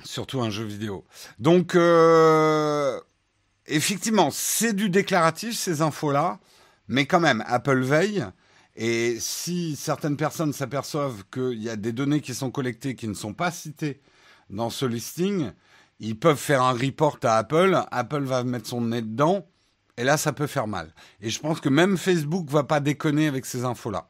Surtout 0.04 0.40
un 0.40 0.48
jeu 0.48 0.64
vidéo. 0.64 1.04
Donc, 1.38 1.74
euh, 1.74 2.98
effectivement, 3.66 4.30
c'est 4.30 4.72
du 4.72 4.88
déclaratif, 4.88 5.54
ces 5.54 5.82
infos-là, 5.82 6.40
mais 6.88 7.06
quand 7.06 7.20
même, 7.20 7.44
Apple 7.46 7.80
veille. 7.80 8.24
Et 8.76 9.16
si 9.20 9.74
certaines 9.74 10.16
personnes 10.16 10.52
s'aperçoivent 10.52 11.24
qu'il 11.32 11.62
y 11.62 11.70
a 11.70 11.76
des 11.76 11.92
données 11.92 12.20
qui 12.20 12.34
sont 12.34 12.50
collectées 12.50 12.94
qui 12.94 13.08
ne 13.08 13.14
sont 13.14 13.32
pas 13.32 13.50
citées 13.50 14.00
dans 14.50 14.70
ce 14.70 14.84
listing, 14.84 15.50
ils 15.98 16.18
peuvent 16.18 16.38
faire 16.38 16.62
un 16.62 16.72
report 16.72 17.18
à 17.22 17.38
Apple. 17.38 17.80
Apple 17.90 18.22
va 18.22 18.44
mettre 18.44 18.68
son 18.68 18.82
nez 18.82 19.02
dedans. 19.02 19.46
Et 19.96 20.04
là, 20.04 20.18
ça 20.18 20.32
peut 20.32 20.46
faire 20.46 20.66
mal. 20.66 20.92
Et 21.22 21.30
je 21.30 21.40
pense 21.40 21.60
que 21.60 21.70
même 21.70 21.96
Facebook 21.96 22.50
va 22.50 22.64
pas 22.64 22.80
déconner 22.80 23.28
avec 23.28 23.46
ces 23.46 23.64
infos-là. 23.64 24.08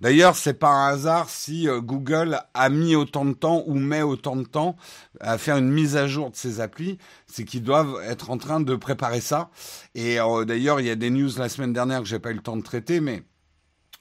D'ailleurs, 0.00 0.36
c'est 0.36 0.54
pas 0.54 0.68
un 0.68 0.88
hasard 0.88 1.30
si 1.30 1.68
euh, 1.68 1.80
Google 1.80 2.40
a 2.54 2.68
mis 2.68 2.94
autant 2.94 3.24
de 3.24 3.32
temps 3.32 3.64
ou 3.66 3.74
met 3.74 4.02
autant 4.02 4.36
de 4.36 4.44
temps 4.44 4.76
à 5.20 5.38
faire 5.38 5.56
une 5.56 5.70
mise 5.70 5.96
à 5.96 6.06
jour 6.06 6.30
de 6.30 6.36
ses 6.36 6.60
applis, 6.60 6.98
c'est 7.26 7.44
qu'ils 7.44 7.62
doivent 7.62 8.00
être 8.04 8.30
en 8.30 8.38
train 8.38 8.60
de 8.60 8.76
préparer 8.76 9.20
ça. 9.20 9.50
Et 9.94 10.20
euh, 10.20 10.44
d'ailleurs, 10.44 10.80
il 10.80 10.86
y 10.86 10.90
a 10.90 10.96
des 10.96 11.10
news 11.10 11.30
la 11.38 11.48
semaine 11.48 11.72
dernière 11.72 12.00
que 12.00 12.06
j'ai 12.06 12.18
pas 12.18 12.30
eu 12.30 12.34
le 12.34 12.42
temps 12.42 12.56
de 12.56 12.62
traiter, 12.62 13.00
mais 13.00 13.22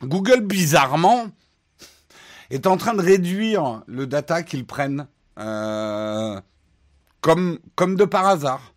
Google 0.01 0.41
bizarrement 0.41 1.27
est 2.49 2.67
en 2.67 2.77
train 2.77 2.93
de 2.93 3.01
réduire 3.01 3.81
le 3.87 4.07
data 4.07 4.43
qu'ils 4.43 4.65
prennent 4.65 5.07
euh, 5.39 6.39
comme 7.21 7.59
comme 7.75 7.95
de 7.95 8.05
par 8.05 8.27
hasard. 8.27 8.74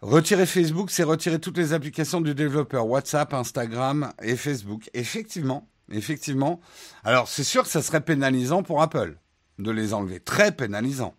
Retirer 0.00 0.46
Facebook, 0.46 0.92
c'est 0.92 1.02
retirer 1.02 1.40
toutes 1.40 1.58
les 1.58 1.72
applications 1.72 2.20
du 2.20 2.32
développeur, 2.32 2.86
WhatsApp, 2.86 3.34
Instagram 3.34 4.12
et 4.22 4.36
Facebook. 4.36 4.88
Effectivement, 4.94 5.68
effectivement. 5.90 6.60
Alors 7.02 7.26
c'est 7.26 7.42
sûr 7.42 7.64
que 7.64 7.68
ça 7.68 7.82
serait 7.82 8.00
pénalisant 8.00 8.62
pour 8.62 8.80
Apple 8.80 9.18
de 9.58 9.72
les 9.72 9.94
enlever, 9.94 10.20
très 10.20 10.52
pénalisant. 10.52 11.16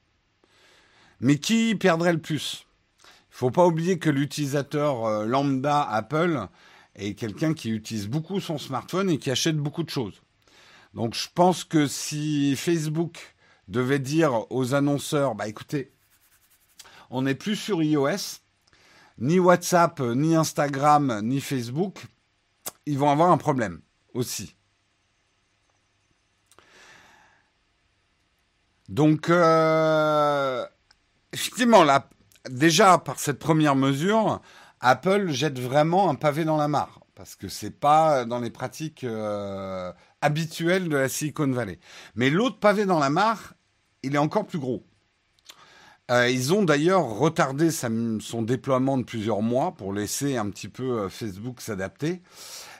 Mais 1.19 1.39
qui 1.39 1.75
perdrait 1.75 2.13
le 2.13 2.21
plus? 2.21 2.67
Il 3.03 3.35
faut 3.35 3.51
pas 3.51 3.67
oublier 3.67 3.99
que 3.99 4.09
l'utilisateur 4.09 5.05
euh, 5.05 5.25
lambda 5.25 5.81
Apple 5.81 6.47
est 6.95 7.15
quelqu'un 7.15 7.53
qui 7.53 7.71
utilise 7.71 8.07
beaucoup 8.07 8.39
son 8.39 8.57
smartphone 8.57 9.09
et 9.09 9.17
qui 9.17 9.29
achète 9.29 9.57
beaucoup 9.57 9.83
de 9.83 9.89
choses. 9.89 10.21
Donc 10.93 11.15
je 11.15 11.27
pense 11.35 11.65
que 11.65 11.85
si 11.85 12.55
Facebook 12.55 13.35
devait 13.67 13.99
dire 13.99 14.49
aux 14.49 14.73
annonceurs, 14.73 15.35
bah 15.35 15.49
écoutez, 15.49 15.91
on 17.09 17.23
n'est 17.23 17.35
plus 17.35 17.57
sur 17.57 17.83
iOS, 17.83 18.39
ni 19.19 19.39
WhatsApp, 19.39 19.99
ni 19.99 20.35
Instagram, 20.35 21.21
ni 21.23 21.41
Facebook, 21.41 22.05
ils 22.85 22.97
vont 22.97 23.09
avoir 23.09 23.31
un 23.31 23.37
problème 23.37 23.81
aussi. 24.13 24.55
Donc, 28.87 29.29
euh, 29.29 30.65
effectivement, 31.31 31.85
déjà 32.49 32.97
par 32.97 33.19
cette 33.19 33.37
première 33.37 33.75
mesure, 33.75 34.41
Apple 34.79 35.29
jette 35.29 35.59
vraiment 35.59 36.09
un 36.09 36.15
pavé 36.15 36.43
dans 36.43 36.57
la 36.57 36.67
mare 36.67 36.99
parce 37.19 37.35
que 37.35 37.49
c'est 37.49 37.77
pas 37.77 38.23
dans 38.23 38.39
les 38.39 38.49
pratiques 38.49 39.03
euh, 39.03 39.91
habituelles 40.21 40.87
de 40.87 40.95
la 40.95 41.09
Silicon 41.09 41.51
Valley. 41.51 41.77
Mais 42.15 42.29
l'autre 42.29 42.59
pavé 42.59 42.85
dans 42.85 42.97
la 42.97 43.09
mare, 43.09 43.55
il 44.03 44.15
est 44.15 44.19
encore 44.19 44.47
plus 44.47 44.57
gros. 44.57 44.85
Euh, 46.09 46.29
ils 46.29 46.53
ont 46.53 46.63
d'ailleurs 46.63 47.03
retardé 47.03 47.69
son 47.71 48.41
déploiement 48.41 48.97
de 48.97 49.03
plusieurs 49.03 49.43
mois 49.43 49.73
pour 49.73 49.93
laisser 49.93 50.37
un 50.37 50.49
petit 50.49 50.67
peu 50.67 51.01
euh, 51.01 51.09
Facebook 51.09 51.61
s'adapter. 51.61 52.21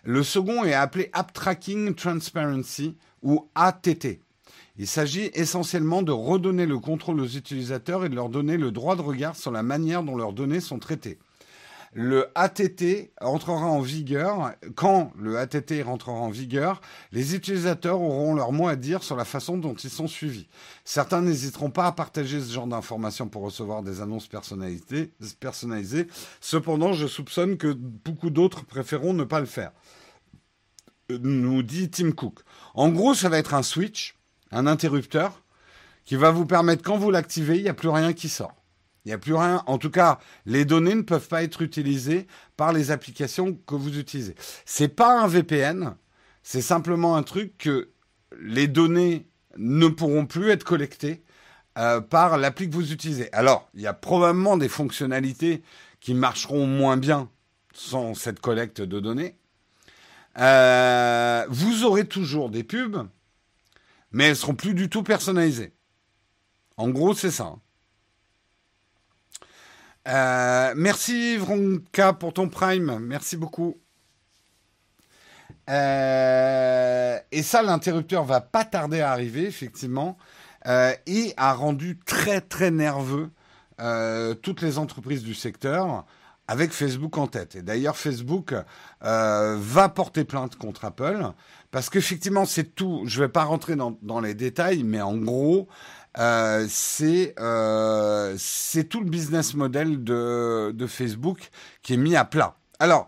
Le 0.04 0.24
second 0.24 0.64
est 0.64 0.74
appelé 0.74 1.10
App 1.14 1.32
Tracking 1.32 1.94
Transparency 1.94 2.96
ou 3.22 3.48
ATT. 3.54 4.20
Il 4.78 4.88
s'agit 4.88 5.30
essentiellement 5.34 6.02
de 6.02 6.12
redonner 6.12 6.66
le 6.66 6.80
contrôle 6.80 7.20
aux 7.20 7.28
utilisateurs 7.28 8.06
et 8.06 8.10
de 8.10 8.16
leur 8.16 8.30
donner 8.30 8.58
le 8.58 8.72
droit 8.72 8.96
de 8.96 9.02
regard 9.02 9.36
sur 9.36 9.52
la 9.52 9.62
manière 9.62 10.04
dont 10.04 10.16
leurs 10.16 10.34
données 10.34 10.62
sont 10.62 10.80
traitées 10.80 11.20
le 11.94 12.28
ATT 12.36 13.12
entrera 13.20 13.66
en 13.66 13.82
vigueur. 13.82 14.54
Quand 14.76 15.12
le 15.18 15.38
ATT 15.38 15.84
rentrera 15.84 16.18
en 16.18 16.30
vigueur, 16.30 16.82
les 17.12 17.36
utilisateurs 17.36 18.02
auront 18.02 18.36
leur 18.36 18.52
mot 18.52 18.68
à 18.68 18.76
dire 18.76 19.04
sur 19.04 19.16
la 19.16 19.26
façon 19.26 19.58
dont 19.58 19.74
ils 19.74 19.90
sont 19.90 20.08
suivis. 20.08 20.48
Certains 20.86 21.22
n'hésiteront 21.22 21.72
pas 21.72 21.88
à 21.88 21.92
partager 21.92 22.40
ce 22.42 22.52
genre 22.52 22.68
d'informations 22.68 23.28
pour 23.28 23.44
recevoir 23.44 23.82
des 23.82 24.02
annonces 24.02 24.28
personnalisées. 24.28 26.08
Cependant, 26.42 26.94
je 26.94 27.08
soupçonne 27.08 27.58
que 27.58 27.74
beaucoup 27.74 28.30
d'autres 28.30 28.66
préféreront 28.66 29.14
ne 29.14 29.24
pas 29.24 29.40
le 29.40 29.46
faire. 29.46 29.72
Nous 31.10 31.64
dit 31.64 31.90
Tim 31.90 32.12
Cook. 32.12 32.42
En 32.76 32.90
gros, 32.90 33.16
ça 33.16 33.30
va 33.30 33.40
être 33.40 33.56
un 33.56 33.64
switch, 33.64 34.16
un 34.52 34.68
interrupteur, 34.68 35.42
qui 36.06 36.16
va 36.16 36.30
vous 36.30 36.46
permettre, 36.46 36.84
quand 36.84 36.98
vous 36.98 37.10
l'activez, 37.12 37.58
il 37.58 37.64
n'y 37.64 37.70
a 37.70 37.74
plus 37.74 37.90
rien 37.90 38.14
qui 38.14 38.30
sort. 38.30 38.59
Il 39.10 39.14
n'y 39.14 39.16
a 39.16 39.18
plus 39.18 39.34
rien. 39.34 39.64
En 39.66 39.80
tout 39.80 39.90
cas, 39.90 40.20
les 40.46 40.66
données 40.66 40.94
ne 40.94 41.02
peuvent 41.02 41.28
pas 41.28 41.42
être 41.42 41.64
utilisées 41.64 42.28
par 42.58 42.74
les 42.74 42.92
applications 42.92 43.58
que 43.66 43.74
vous 43.74 43.98
utilisez. 43.98 44.36
C'est 44.66 44.88
pas 44.88 45.20
un 45.20 45.26
VPN. 45.26 45.96
C'est 46.44 46.62
simplement 46.62 47.16
un 47.16 47.24
truc 47.24 47.58
que 47.58 47.90
les 48.40 48.68
données 48.68 49.28
ne 49.58 49.88
pourront 49.88 50.28
plus 50.28 50.52
être 50.52 50.64
collectées 50.64 51.24
euh, 51.80 52.02
par 52.02 52.38
l'appli 52.38 52.70
que 52.70 52.76
vous 52.76 52.92
utilisez. 52.92 53.34
Alors, 53.34 53.68
il 53.74 53.82
y 53.82 53.88
a 53.88 53.94
probablement 53.94 54.58
des 54.58 54.70
fonctionnalités 54.70 55.64
qui 56.02 56.14
marcheront 56.14 56.68
moins 56.68 56.98
bien 56.98 57.32
sans 57.74 58.14
cette 58.14 58.40
collecte 58.40 58.80
de 58.80 59.00
données. 59.00 59.40
Euh, 60.38 61.48
vous 61.50 61.84
aurez 61.84 62.06
toujours 62.06 62.52
des 62.52 62.64
pubs, 62.64 63.08
mais 64.12 64.26
elles 64.26 64.36
seront 64.36 64.54
plus 64.54 64.76
du 64.76 64.88
tout 64.88 65.02
personnalisées. 65.02 65.74
En 66.78 66.90
gros, 66.90 67.16
c'est 67.16 67.32
ça. 67.32 67.56
Euh, 70.10 70.74
merci 70.76 71.38
Vronka 71.38 72.14
pour 72.14 72.34
ton 72.34 72.50
prime, 72.50 72.98
merci 73.00 73.38
beaucoup. 73.38 73.78
Euh, 75.70 77.20
et 77.32 77.44
ça, 77.44 77.62
l'interrupteur 77.62 78.24
va 78.24 78.42
pas 78.42 78.66
tarder 78.66 79.02
à 79.02 79.12
arriver, 79.12 79.46
effectivement, 79.46 80.18
euh, 80.66 80.94
et 81.06 81.34
a 81.38 81.54
rendu 81.54 82.00
très 82.06 82.42
très 82.42 82.72
nerveux 82.72 83.30
toutes 84.42 84.62
les 84.62 84.78
entreprises 84.78 85.24
du 85.24 85.34
secteur 85.34 86.06
avec 86.50 86.72
Facebook 86.72 87.16
en 87.20 87.28
tête. 87.28 87.56
Et 87.56 87.62
d'ailleurs, 87.62 87.96
Facebook 87.96 88.56
euh, 89.04 89.56
va 89.60 89.88
porter 89.88 90.24
plainte 90.24 90.56
contre 90.56 90.84
Apple 90.84 91.24
parce 91.70 91.92
qu'effectivement, 91.92 92.46
c'est 92.46 92.76
tout. 92.76 93.04
Je 93.06 93.20
ne 93.20 93.26
vais 93.26 93.32
pas 93.32 93.44
rentrer 93.44 93.76
dans, 93.76 94.20
les 94.20 94.34
détails, 94.34 94.82
mais 94.84 95.00
en 95.00 95.16
gros, 95.16 95.68
euh, 96.18 96.68
euh, 97.40 98.36
c'est 98.38 98.84
tout 98.86 99.00
le 99.00 99.10
business 99.10 99.54
model 99.54 100.04
de, 100.04 100.72
de, 100.74 100.88
Facebook 100.88 101.50
qui 101.84 101.94
est 101.94 101.98
mis 101.98 102.16
à 102.16 102.26
plat. 102.26 102.56
Alors, 102.80 103.08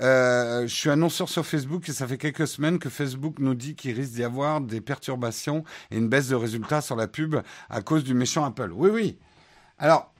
je 0.00 0.66
suis 0.68 0.90
annonceur 0.90 1.28
sur 1.28 1.46
Facebook 1.46 1.88
et 1.88 1.92
ça 1.92 2.06
fait 2.06 2.18
quelques 2.18 2.46
semaines 2.46 2.78
que 2.78 2.90
Facebook 2.90 3.38
nous 3.38 3.54
dit 3.54 3.74
qu'il 3.74 3.94
risque 3.94 4.12
d'y 4.12 4.24
avoir 4.24 4.60
des 4.60 4.80
perturbations 4.80 5.64
et 5.90 5.96
une 5.96 6.08
baisse 6.08 6.28
de 6.28 6.34
résultats 6.34 6.80
sur 6.80 6.96
la 6.96 7.08
pub 7.08 7.36
à 7.70 7.82
cause 7.82 8.04
du 8.04 8.14
méchant 8.14 8.44
Apple. 8.44 8.70
Oui, 8.74 8.90
oui. 8.90 9.18
Alors, 9.78 10.12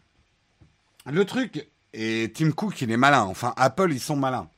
le 1.07 1.25
truc, 1.25 1.69
et 1.95 2.33
Tim 2.35 2.51
Cook, 2.51 2.83
il 2.83 2.91
est 2.91 2.97
malin. 2.97 3.23
Enfin, 3.23 3.55
Apple, 3.57 3.93
ils 3.93 4.01
sont 4.01 4.17
malins. 4.17 4.49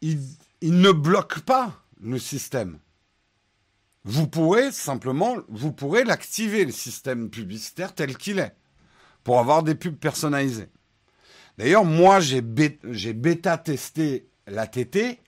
Ils, 0.00 0.20
ne 0.62 0.92
bloquent 0.92 1.40
pas 1.40 1.82
le 2.00 2.18
système. 2.18 2.78
Vous 4.04 4.26
pourrez 4.26 4.72
simplement, 4.72 5.36
vous 5.48 5.72
pourrez 5.72 6.04
l'activer, 6.04 6.64
le 6.64 6.72
système 6.72 7.30
publicitaire 7.30 7.94
tel 7.94 8.16
qu'il 8.16 8.38
est, 8.38 8.54
pour 9.22 9.38
avoir 9.38 9.62
des 9.62 9.74
pubs 9.74 9.96
personnalisées. 9.96 10.68
D'ailleurs, 11.58 11.84
moi, 11.84 12.18
j'ai 12.20 12.42
bêta 12.42 13.58
testé 13.58 14.28
la 14.46 14.66
TT. 14.66 15.20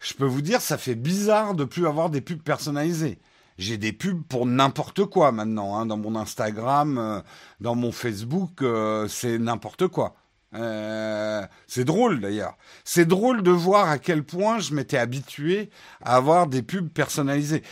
Je 0.00 0.14
peux 0.14 0.26
vous 0.26 0.42
dire, 0.42 0.60
ça 0.60 0.78
fait 0.78 0.96
bizarre 0.96 1.54
de 1.54 1.64
plus 1.64 1.86
avoir 1.86 2.10
des 2.10 2.20
pubs 2.20 2.42
personnalisées 2.42 3.20
j'ai 3.58 3.78
des 3.78 3.92
pubs 3.92 4.22
pour 4.24 4.46
n'importe 4.46 5.04
quoi 5.06 5.32
maintenant. 5.32 5.76
Hein, 5.76 5.86
dans 5.86 5.96
mon 5.96 6.16
Instagram, 6.16 6.98
euh, 6.98 7.20
dans 7.60 7.74
mon 7.74 7.92
Facebook, 7.92 8.62
euh, 8.62 9.08
c'est 9.08 9.38
n'importe 9.38 9.88
quoi. 9.88 10.14
Euh, 10.54 11.46
c'est 11.66 11.84
drôle 11.84 12.20
d'ailleurs. 12.20 12.56
C'est 12.84 13.06
drôle 13.06 13.42
de 13.42 13.50
voir 13.50 13.88
à 13.88 13.98
quel 13.98 14.22
point 14.22 14.58
je 14.58 14.74
m'étais 14.74 14.98
habitué 14.98 15.70
à 16.02 16.16
avoir 16.16 16.46
des 16.46 16.62
pubs 16.62 16.88
personnalisées. 16.88 17.62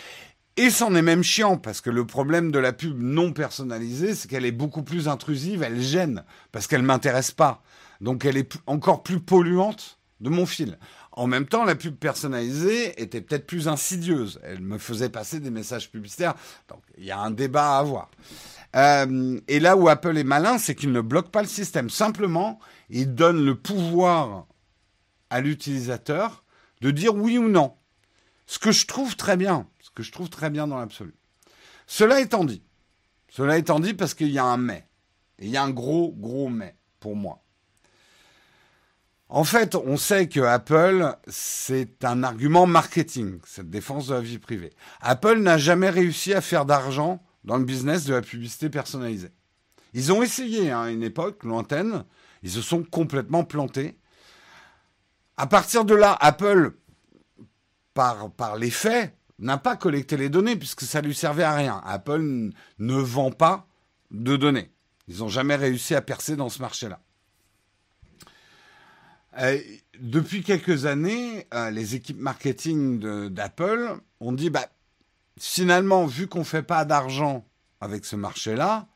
Et 0.57 0.71
c'en 0.71 0.95
est 0.95 1.03
même 1.03 1.23
chiant, 1.23 1.57
parce 1.57 1.81
que 1.81 1.91
le 1.91 2.05
problème 2.05 2.51
de 2.51 2.59
la 2.59 2.73
pub 2.73 3.01
non 3.01 3.33
personnalisée, 3.33 4.15
c'est 4.15 4.29
qu'elle 4.29 4.45
est 4.45 4.53
beaucoup 4.53 4.83
plus 4.83 5.09
intrusive, 5.09 5.63
elle 5.63 5.81
gêne, 5.81 6.25
parce 6.53 6.67
qu'elle 6.67 6.83
m'intéresse 6.83 7.31
pas. 7.31 7.63
Donc 8.01 8.25
elle 8.25 8.37
est 8.37 8.59
encore 8.67 9.03
plus 9.03 9.21
polluante 9.21 9.99
de 10.21 10.29
mon 10.29 10.47
fil. 10.47 10.79
En 11.13 11.27
même 11.27 11.47
temps, 11.47 11.65
la 11.65 11.75
pub 11.75 11.97
personnalisée 11.97 13.01
était 13.03 13.21
peut-être 13.21 13.47
plus 13.47 13.69
insidieuse. 13.69 14.41
Elle 14.45 14.61
me 14.61 14.79
faisait 14.79 15.09
passer 15.09 15.41
des 15.41 15.51
messages 15.51 15.91
publicitaires. 15.91 16.35
Donc, 16.69 16.83
il 16.97 17.05
y 17.05 17.11
a 17.11 17.19
un 17.19 17.31
débat 17.31 17.77
à 17.77 17.79
avoir. 17.81 18.11
Euh, 18.77 19.41
et 19.49 19.61
là 19.61 19.77
où 19.77 19.89
Apple 19.89 20.17
est 20.17 20.25
malin, 20.25 20.59
c'est 20.59 20.75
qu'il 20.75 20.93
ne 20.93 21.01
bloque 21.01 21.31
pas 21.31 21.43
le 21.43 21.49
système. 21.49 21.91
Simplement, 21.91 22.59
il 22.89 23.15
donne 23.15 23.45
le 23.45 23.55
pouvoir 23.55 24.47
à 25.31 25.41
l'utilisateur 25.41 26.45
de 26.81 26.91
dire 26.91 27.15
oui 27.15 27.39
ou 27.39 27.49
non. 27.49 27.75
Ce 28.47 28.59
que 28.59 28.73
je 28.73 28.87
trouve 28.87 29.17
très 29.17 29.37
bien. 29.37 29.67
Ce 29.81 29.91
que 29.91 30.03
je 30.03 30.13
trouve 30.13 30.31
très 30.31 30.51
bien 30.51 30.67
dans 30.67 30.79
l'absolu. 30.79 31.15
Cela 31.87 32.21
étant 32.21 32.45
dit, 32.45 32.63
cela 33.29 33.59
étant 33.59 33.81
dit 33.81 33.95
parce 33.95 34.15
qu'il 34.15 34.31
y 34.31 34.39
a 34.39 34.45
un 34.45 34.57
mais. 34.57 34.87
il 35.39 35.49
y 35.49 35.57
a 35.57 35.63
un 35.63 35.71
gros, 35.71 36.13
gros 36.17 36.49
mais 36.49 36.77
pour 37.01 37.17
moi. 37.17 37.43
En 39.29 39.45
fait, 39.45 39.77
on 39.77 39.97
sait 39.97 40.29
que 40.29 40.41
Apple, 40.41 41.17
c'est 41.29 42.05
un 42.05 42.25
argument 42.25 42.67
marketing, 42.67 43.39
cette 43.47 43.71
défense 43.71 44.09
de 44.09 44.15
la 44.15 44.21
vie 44.21 44.39
privée. 44.39 44.73
Apple 45.01 45.39
n'a 45.39 45.57
jamais 45.57 45.89
réussi 45.89 46.35
à 46.35 46.41
faire 46.41 46.65
d'argent 46.65 47.23
dans 47.45 47.57
le 47.57 47.65
business 47.65 48.05
de 48.05 48.15
la 48.15 48.23
publicité 48.23 48.71
personnalisée. 48.71 49.31
Ils 49.93 50.13
ont 50.13 50.23
essayé 50.23 50.71
hein, 50.71 50.83
à 50.83 50.91
une 50.91 51.03
époque 51.03 51.43
lointaine, 51.45 52.05
ils 52.43 52.51
se 52.51 52.63
sont 52.63 52.83
complètement 52.83 53.45
plantés. 53.45 53.99
À 55.37 55.47
partir 55.47 55.85
de 55.85 55.95
là, 55.95 56.17
Apple, 56.21 56.73
par, 57.95 58.31
par 58.31 58.57
les 58.57 58.71
faits, 58.71 59.15
n'a 59.39 59.59
pas 59.59 59.77
collecté 59.77 60.17
les 60.17 60.29
données 60.29 60.57
puisque 60.57 60.83
ça 60.83 61.01
lui 61.01 61.15
servait 61.15 61.43
à 61.43 61.55
rien. 61.55 61.81
Apple 61.85 62.53
ne 62.79 62.95
vend 62.95 63.31
pas 63.31 63.67
de 64.11 64.37
données. 64.37 64.71
Ils 65.09 65.19
n'ont 65.19 65.29
jamais 65.29 65.57
réussi 65.57 65.95
à 65.95 66.03
percer 66.03 66.37
dans 66.37 66.49
ce 66.49 66.61
marché-là. 66.61 67.01
Euh, 69.39 69.59
depuis 69.99 70.43
quelques 70.43 70.87
années, 70.87 71.47
euh, 71.55 71.71
les 71.71 71.95
équipes 71.95 72.19
marketing 72.19 73.29
d'Apple 73.29 73.97
ont 74.21 74.33
dit, 74.33 74.51
bah, 74.51 74.69
finalement, 75.39 76.07
vu 76.07 76.27
qu'on 76.27 76.41
ne 76.41 76.45
fait 76.45 76.63
pas 76.63 76.85
d'argent 76.85 77.47
avec 77.81 78.05
ce 78.05 78.17
marché-là, 78.17 78.89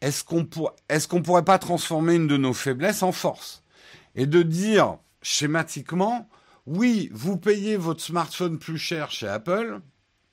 est-ce 0.00 0.24
qu'on 0.24 0.40
ne 0.40 1.22
pourrait 1.22 1.44
pas 1.44 1.58
transformer 1.58 2.14
une 2.14 2.26
de 2.26 2.36
nos 2.36 2.52
faiblesses 2.52 3.02
en 3.02 3.12
force? 3.12 3.62
Et 4.14 4.26
de 4.26 4.42
dire 4.42 4.98
schématiquement, 5.22 6.28
oui, 6.66 7.10
vous 7.12 7.36
payez 7.36 7.76
votre 7.76 8.02
smartphone 8.02 8.58
plus 8.58 8.78
cher 8.78 9.10
chez 9.10 9.28
Apple 9.28 9.80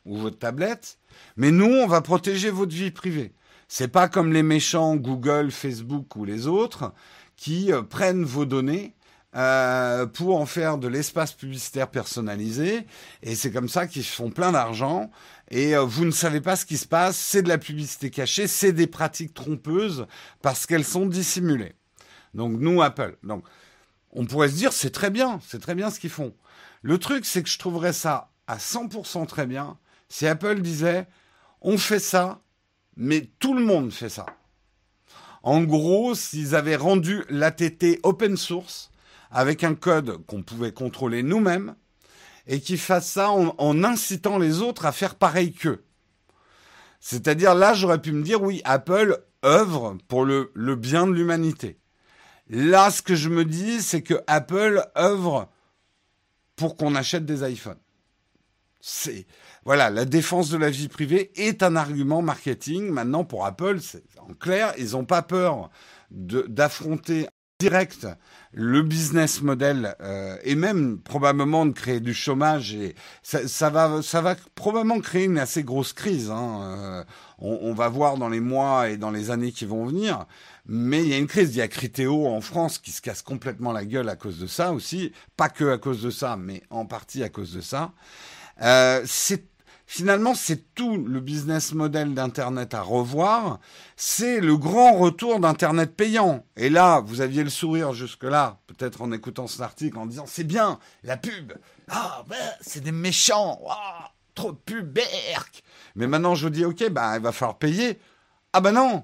ou 0.06 0.18
votre 0.18 0.40
tablette, 0.40 0.98
mais 1.38 1.52
nous, 1.52 1.66
on 1.66 1.88
va 1.88 2.02
protéger 2.02 2.50
votre 2.50 2.74
vie 2.74 2.92
privée. 2.92 3.34
C'est 3.68 3.88
pas 3.88 4.10
comme 4.10 4.34
les 4.34 4.44
méchants 4.44 4.96
Google, 4.98 5.52
Facebook 5.52 6.16
ou 6.16 6.26
les 6.26 6.48
autres 6.48 6.94
qui 7.38 7.72
euh, 7.72 7.82
prennent 7.82 8.26
vos 8.26 8.46
données 8.46 8.94
euh, 9.36 10.06
pour 10.08 10.40
en 10.40 10.46
faire 10.46 10.78
de 10.78 10.88
l'espace 10.88 11.32
publicitaire 11.32 11.90
personnalisé. 11.90 12.86
Et 13.24 13.36
c'est 13.36 13.52
comme 13.52 13.70
ça 13.70 13.88
qu'ils 13.88 14.04
font 14.04 14.30
plein 14.30 14.52
d'argent. 14.52 15.10
Et 15.50 15.76
euh, 15.76 15.84
vous 15.84 16.06
ne 16.06 16.12
savez 16.12 16.42
pas 16.42 16.56
ce 16.56 16.66
qui 16.66 16.78
se 16.78 16.88
passe. 16.88 17.18
C'est 17.18 17.42
de 17.42 17.50
la 17.50 17.58
publicité 17.58 18.10
cachée, 18.10 18.48
c'est 18.48 18.74
des 18.74 18.88
pratiques 18.88 19.34
trompeuses 19.34 20.06
parce 20.42 20.66
qu'elles 20.66 20.86
sont 20.86 21.06
dissimulées. 21.06 21.74
Donc 22.34 22.60
nous, 22.60 22.82
Apple. 22.82 23.18
Donc 23.24 23.46
on 24.12 24.26
pourrait 24.26 24.50
se 24.50 24.56
dire 24.56 24.74
c'est 24.74 24.92
très 24.92 25.10
bien, 25.10 25.40
c'est 25.48 25.62
très 25.62 25.76
bien 25.76 25.90
ce 25.90 26.00
qu'ils 26.00 26.10
font. 26.10 26.34
Le 26.82 26.98
truc, 26.98 27.26
c'est 27.26 27.44
que 27.44 27.50
je 27.50 27.60
trouverais 27.60 27.94
ça 27.94 28.32
à 28.48 28.58
100% 28.58 29.28
très 29.28 29.46
bien 29.46 29.78
si 30.10 30.28
Apple 30.28 30.62
disait 30.62 31.08
on 31.62 31.78
fait 31.78 32.00
ça, 32.00 32.42
mais 32.98 33.30
tout 33.40 33.54
le 33.54 33.64
monde 33.64 33.94
fait 33.94 34.10
ça. 34.10 34.26
En 35.44 35.64
gros, 35.64 36.16
s'ils 36.16 36.56
avaient 36.56 36.76
rendu 36.76 37.24
l'ATT 37.30 38.00
open 38.04 38.38
source, 38.38 38.91
avec 39.32 39.64
un 39.64 39.76
code 39.76 40.26
qu'on 40.26 40.44
pouvait 40.44 40.74
contrôler 40.74 41.24
nous-mêmes 41.24 41.76
et 42.48 42.60
qui 42.60 42.78
fasse 42.78 43.10
ça 43.10 43.32
en, 43.32 43.84
incitant 43.84 44.38
les 44.38 44.62
autres 44.62 44.86
à 44.86 44.92
faire 44.92 45.16
pareil 45.16 45.54
qu'eux. 45.54 45.84
C'est-à-dire 47.00 47.56
là, 47.56 47.74
j'aurais 47.74 48.02
pu 48.02 48.12
me 48.12 48.24
dire, 48.24 48.42
oui, 48.42 48.62
Apple 48.64 49.24
œuvre 49.44 49.98
pour 50.08 50.26
le, 50.26 50.52
bien 50.76 51.08
de 51.08 51.14
l'humanité. 51.14 51.80
Là, 52.50 52.92
ce 52.92 53.02
que 53.02 53.16
je 53.16 53.30
me 53.30 53.46
dis, 53.46 53.82
c'est 53.82 54.02
que 54.02 54.22
Apple 54.28 54.84
œuvre 54.98 55.50
pour 56.56 56.76
qu'on 56.76 56.96
achète 56.96 57.26
des 57.26 57.50
iPhones. 57.50 57.80
C'est 58.82 59.26
voilà, 59.64 59.92
la 59.92 60.06
défense 60.06 60.50
de 60.50 60.58
la 60.58 60.72
vie 60.72 60.88
privée 60.88 61.32
est 61.36 61.62
un 61.62 61.76
argument 61.76 62.24
marketing. 62.24 62.90
Maintenant, 62.90 63.24
pour 63.24 63.46
Apple, 63.46 63.80
c'est 63.80 64.04
en 64.20 64.34
clair, 64.34 64.74
ils 64.78 64.92
n'ont 64.92 65.06
pas 65.06 65.22
peur 65.22 65.70
d'affronter 66.10 67.28
direct 67.62 68.08
le 68.54 68.82
business 68.82 69.42
model 69.42 69.96
euh, 70.02 70.36
et 70.44 70.56
même 70.56 70.98
probablement 71.00 71.66
de 71.66 71.72
créer 71.72 72.00
du 72.00 72.14
chômage 72.14 72.74
et 72.74 72.96
ça, 73.24 73.70
va 73.70 74.02
ça 74.02 74.22
va 74.22 74.36
probablement 74.56 75.00
créer 75.00 75.26
une 75.26 75.38
assez 75.38 75.64
grosse 75.64 75.94
crise. 75.94 76.32
Hein. 76.32 76.62
Euh, 76.64 77.04
on, 77.40 77.74
va 77.74 77.88
voir 77.88 78.18
dans 78.18 78.30
les 78.30 78.40
mois 78.40 78.90
et 78.90 78.98
dans 78.98 79.12
les 79.12 79.32
années 79.32 79.52
qui 79.52 79.66
vont 79.66 79.86
venir. 79.86 80.26
Mais 80.66 81.02
il 81.02 81.08
y 81.08 81.14
a 81.14 81.18
une 81.18 81.28
crise. 81.28 81.56
Il 81.56 81.60
y 81.60 81.62
a 81.62 81.68
Critéo 81.68 82.28
en 82.28 82.42
France 82.42 82.78
qui 82.78 82.92
se 82.92 83.02
casse 83.02 83.22
complètement 83.22 83.72
la 83.72 83.86
gueule 83.86 84.10
à 84.10 84.16
cause 84.16 84.40
de 84.40 84.48
ça 84.48 84.74
aussi. 84.74 85.12
Pas 85.38 85.50
que 85.50 85.72
à 85.72 85.78
cause 85.78 86.04
de 86.04 86.10
ça, 86.12 86.38
mais 86.38 86.62
en 86.70 86.86
partie 86.86 87.24
à 87.24 87.30
cause 87.30 87.54
de 87.54 87.62
ça. 87.62 87.94
Euh, 88.62 89.02
c'est 89.06 89.44
Finalement, 89.94 90.36
c'est 90.36 90.74
tout 90.74 91.04
le 91.06 91.20
business 91.20 91.74
model 91.74 92.14
d'Internet 92.14 92.74
à 92.74 92.82
revoir. 92.82 93.60
C'est 93.98 94.40
le 94.40 94.56
grand 94.56 94.94
retour 94.94 95.42
d'Internet 95.42 95.98
payant. 95.98 96.46
Et 96.56 96.70
là, 96.70 97.02
vous 97.02 97.20
aviez 97.20 97.44
le 97.44 97.50
sourire 97.50 97.92
jusque-là, 97.92 98.62
peut-être 98.68 99.02
en 99.02 99.12
écoutant 99.12 99.48
cet 99.48 99.60
article, 99.60 99.98
en 99.98 100.06
disant 100.06 100.24
c'est 100.26 100.46
bien, 100.46 100.80
la 101.04 101.18
pub. 101.18 101.52
Ah, 101.90 102.24
ben, 102.30 102.38
c'est 102.62 102.82
des 102.82 102.94
méchants. 102.94 103.60
Ah, 103.70 104.14
trop 104.34 104.54
de 104.54 104.58
pub, 104.58 104.94
berk. 104.94 105.62
Mais 105.96 106.08
maintenant, 106.08 106.36
je 106.36 106.46
vous 106.46 106.54
dis, 106.54 106.64
ok, 106.64 106.88
bah, 106.90 107.18
il 107.18 107.22
va 107.22 107.34
falloir 107.34 107.58
payer. 107.58 108.00
Ah 108.54 108.62
ben 108.62 108.72
non, 108.72 109.04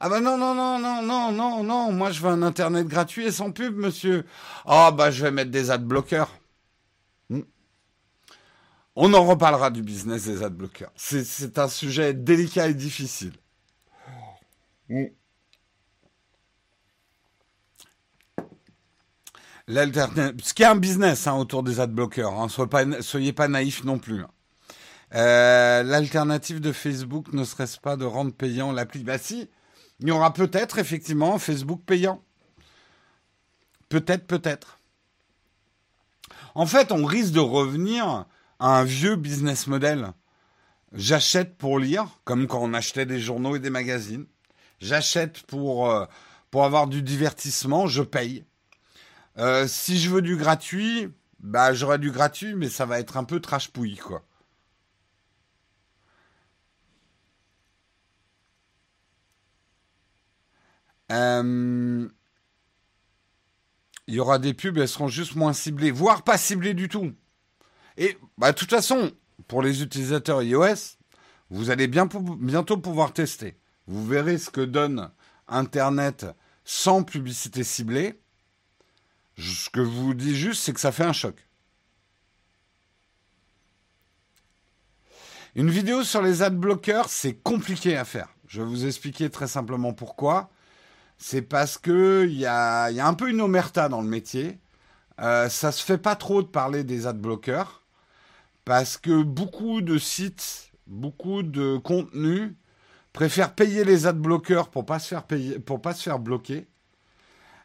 ah 0.00 0.10
ben 0.10 0.20
non, 0.20 0.36
non, 0.36 0.54
non, 0.54 0.78
non, 0.78 1.00
non, 1.00 1.32
non, 1.32 1.64
non, 1.64 1.92
moi 1.92 2.10
je 2.10 2.20
veux 2.20 2.28
un 2.28 2.42
Internet 2.42 2.86
gratuit 2.86 3.24
et 3.24 3.32
sans 3.32 3.52
pub, 3.52 3.74
monsieur. 3.74 4.26
Ah 4.66 4.90
bah 4.90 5.10
je 5.10 5.22
vais 5.22 5.30
mettre 5.30 5.50
des 5.50 5.70
adblockers. 5.70 6.28
On 8.96 9.12
en 9.12 9.24
reparlera 9.26 9.70
du 9.70 9.82
business 9.82 10.24
des 10.24 10.42
adblockers. 10.42 10.90
C'est 10.96 11.58
un 11.58 11.68
sujet 11.68 12.14
délicat 12.14 12.68
et 12.68 12.74
difficile. 12.74 13.34
Ce 19.68 20.54
qui 20.54 20.62
est 20.62 20.66
un 20.66 20.76
business 20.76 21.26
hein, 21.26 21.36
autour 21.36 21.62
des 21.62 21.80
adblockers, 21.80 22.32
hein. 22.32 22.48
soyez, 22.48 22.70
pas, 22.70 23.02
soyez 23.02 23.32
pas 23.34 23.48
naïfs 23.48 23.84
non 23.84 23.98
plus. 23.98 24.22
Hein. 24.22 24.30
Euh, 25.14 25.82
l'alternative 25.82 26.60
de 26.60 26.72
Facebook 26.72 27.32
ne 27.32 27.44
serait-ce 27.44 27.78
pas 27.78 27.96
de 27.96 28.04
rendre 28.04 28.32
payant 28.32 28.72
l'appli? 28.72 29.04
Bah 29.04 29.18
si, 29.18 29.48
il 30.00 30.08
y 30.08 30.10
aura 30.10 30.32
peut-être 30.32 30.78
effectivement 30.78 31.38
Facebook 31.38 31.82
payant. 31.84 32.22
Peut-être, 33.88 34.26
peut-être. 34.26 34.80
En 36.54 36.66
fait, 36.66 36.92
on 36.92 37.04
risque 37.04 37.32
de 37.32 37.40
revenir 37.40 38.24
un 38.60 38.84
vieux 38.84 39.16
business 39.16 39.66
model. 39.66 40.12
J'achète 40.92 41.58
pour 41.58 41.78
lire, 41.78 42.20
comme 42.24 42.46
quand 42.46 42.60
on 42.62 42.74
achetait 42.74 43.06
des 43.06 43.20
journaux 43.20 43.56
et 43.56 43.60
des 43.60 43.70
magazines. 43.70 44.26
J'achète 44.80 45.42
pour, 45.42 45.90
euh, 45.90 46.06
avoir 46.54 46.86
du 46.86 47.02
divertissement, 47.02 47.86
je 47.86 48.02
paye. 48.02 48.46
Euh, 49.38 49.66
si 49.68 49.98
je 49.98 50.08
veux 50.08 50.22
du 50.22 50.36
gratuit, 50.36 51.08
bah 51.40 51.74
j'aurai 51.74 51.98
du 51.98 52.10
gratuit, 52.10 52.54
mais 52.54 52.70
ça 52.70 52.86
va 52.86 52.98
être 52.98 53.18
un 53.18 53.24
peu 53.24 53.40
trash 53.40 53.68
pouille, 53.70 53.96
quoi. 53.98 54.24
Euh, 61.12 62.08
il 64.06 64.14
y 64.14 64.20
aura 64.20 64.38
des 64.38 64.54
pubs, 64.54 64.78
elles 64.78 64.88
seront 64.88 65.08
juste 65.08 65.36
moins 65.36 65.52
ciblées, 65.52 65.90
voire 65.90 66.22
pas 66.22 66.38
ciblées 66.38 66.74
du 66.74 66.88
tout. 66.88 67.12
Et 67.96 68.18
bah, 68.38 68.52
de 68.52 68.56
toute 68.56 68.70
façon, 68.70 69.12
pour 69.48 69.62
les 69.62 69.82
utilisateurs 69.82 70.42
iOS, 70.42 70.96
vous 71.50 71.70
allez 71.70 71.86
bien 71.86 72.08
bientôt 72.40 72.76
pouvoir 72.76 73.12
tester. 73.12 73.56
Vous 73.86 74.04
verrez 74.04 74.38
ce 74.38 74.50
que 74.50 74.60
donne 74.60 75.10
Internet 75.48 76.26
sans 76.64 77.04
publicité 77.04 77.62
ciblée. 77.62 78.20
Ce 79.38 79.70
que 79.70 79.84
je 79.84 79.88
vous 79.88 80.14
dis 80.14 80.34
juste, 80.34 80.62
c'est 80.62 80.72
que 80.72 80.80
ça 80.80 80.92
fait 80.92 81.04
un 81.04 81.12
choc. 81.12 81.46
Une 85.54 85.70
vidéo 85.70 86.02
sur 86.04 86.20
les 86.20 86.42
ad 86.42 86.56
bloqueurs, 86.56 87.08
c'est 87.08 87.34
compliqué 87.34 87.96
à 87.96 88.04
faire. 88.04 88.28
Je 88.46 88.60
vais 88.60 88.68
vous 88.68 88.84
expliquer 88.86 89.30
très 89.30 89.46
simplement 89.46 89.94
pourquoi. 89.94 90.50
C'est 91.16 91.42
parce 91.42 91.78
que 91.78 92.26
il 92.28 92.36
y 92.36 92.44
a, 92.44 92.84
un 92.84 93.14
peu 93.14 93.30
une 93.30 93.40
omerta 93.40 93.88
dans 93.88 94.02
le 94.02 94.08
métier. 94.08 94.58
Euh, 95.20 95.48
ça 95.48 95.72
se 95.72 95.82
fait 95.82 95.96
pas 95.96 96.14
trop 96.14 96.42
de 96.42 96.46
parler 96.46 96.84
des 96.84 97.06
ad 97.06 97.18
bloqueurs 97.18 97.85
parce 98.66 98.98
que 98.98 99.22
beaucoup 99.22 99.80
de 99.80 99.96
sites, 99.96 100.72
beaucoup 100.88 101.44
de 101.44 101.78
contenus 101.78 102.52
préfèrent 103.12 103.54
payer 103.54 103.84
les 103.84 104.06
ad 104.06 104.18
bloqueurs 104.18 104.68
pour 104.68 104.84
pas 104.84 104.98
se 104.98 105.08
faire 105.08 105.22
payer, 105.22 105.58
pour 105.60 105.80
pas 105.80 105.94
se 105.94 106.02
faire 106.02 106.18
bloquer. 106.18 106.66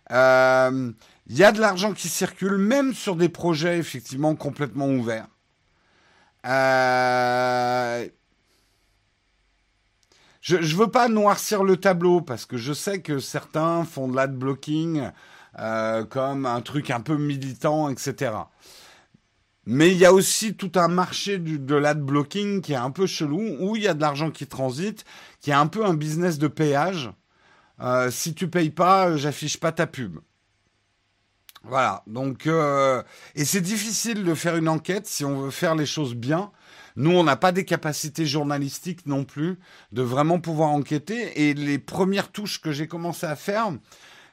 Il 0.10 0.16
euh, 0.16 0.92
y 1.28 1.44
a 1.44 1.52
de 1.52 1.60
l'argent 1.60 1.94
qui 1.94 2.08
circule, 2.08 2.58
même 2.58 2.94
sur 2.94 3.16
des 3.16 3.30
projets 3.30 3.80
effectivement 3.80 4.36
complètement 4.36 4.88
ouverts. 4.88 5.28
Euh, 6.46 8.08
je 10.42 10.58
ne 10.58 10.76
veux 10.76 10.92
pas 10.92 11.08
noircir 11.08 11.64
le 11.64 11.78
tableau 11.78 12.22
parce 12.22 12.46
que 12.46 12.58
je 12.58 12.74
sais 12.74 13.02
que 13.02 13.18
certains 13.18 13.86
font 13.86 14.08
de 14.08 14.16
l'ad 14.16 14.36
blocking 14.38 15.10
euh, 15.58 16.06
comme 16.06 16.46
un 16.46 16.62
truc 16.62 16.92
un 16.92 17.02
peu 17.02 17.18
militant, 17.18 17.90
etc. 17.90 18.34
Mais 19.66 19.92
il 19.92 19.98
y 19.98 20.06
a 20.06 20.14
aussi 20.14 20.56
tout 20.56 20.72
un 20.76 20.88
marché 20.88 21.38
de 21.38 21.76
l'ad 21.76 22.02
blocking 22.02 22.62
qui 22.62 22.74
est 22.74 22.78
un 22.78 22.92
peu 22.92 23.06
chelou, 23.06 23.58
où 23.60 23.76
il 23.76 23.84
y 23.84 23.88
a 23.88 23.94
de 23.94 24.02
l'argent 24.02 24.32
qui 24.32 24.48
transite, 24.48 25.06
qui 25.40 25.52
est 25.52 25.54
un 25.54 25.68
peu 25.68 25.86
un 25.86 25.94
business 25.94 26.40
de 26.40 26.48
péage. 26.48 27.12
Euh, 27.80 28.10
si 28.12 28.34
tu 28.34 28.48
payes 28.48 28.72
pas, 28.72 29.16
j'affiche 29.18 29.60
pas 29.60 29.72
ta 29.72 29.88
pub. 29.88 30.20
Voilà. 31.64 32.04
Donc, 32.08 32.48
euh, 32.48 33.04
et 33.36 33.46
c'est 33.46 33.62
difficile 33.62 34.24
de 34.24 34.34
faire 34.34 34.56
une 34.56 34.68
enquête 34.68 35.06
si 35.08 35.26
on 35.26 35.40
veut 35.42 35.52
faire 35.52 35.76
les 35.76 35.86
choses 35.86 36.16
bien. 36.16 36.52
Nous, 36.96 37.12
on 37.12 37.24
n'a 37.24 37.36
pas 37.36 37.52
des 37.52 37.66
capacités 37.66 38.26
journalistiques 38.26 39.06
non 39.06 39.24
plus 39.24 39.60
de 39.92 40.02
vraiment 40.02 40.40
pouvoir 40.40 40.70
enquêter. 40.70 41.50
Et 41.50 41.54
les 41.54 41.80
premières 41.80 42.32
touches 42.32 42.62
que 42.62 42.72
j'ai 42.72 42.88
commencé 42.88 43.26
à 43.26 43.36
faire, 43.36 43.72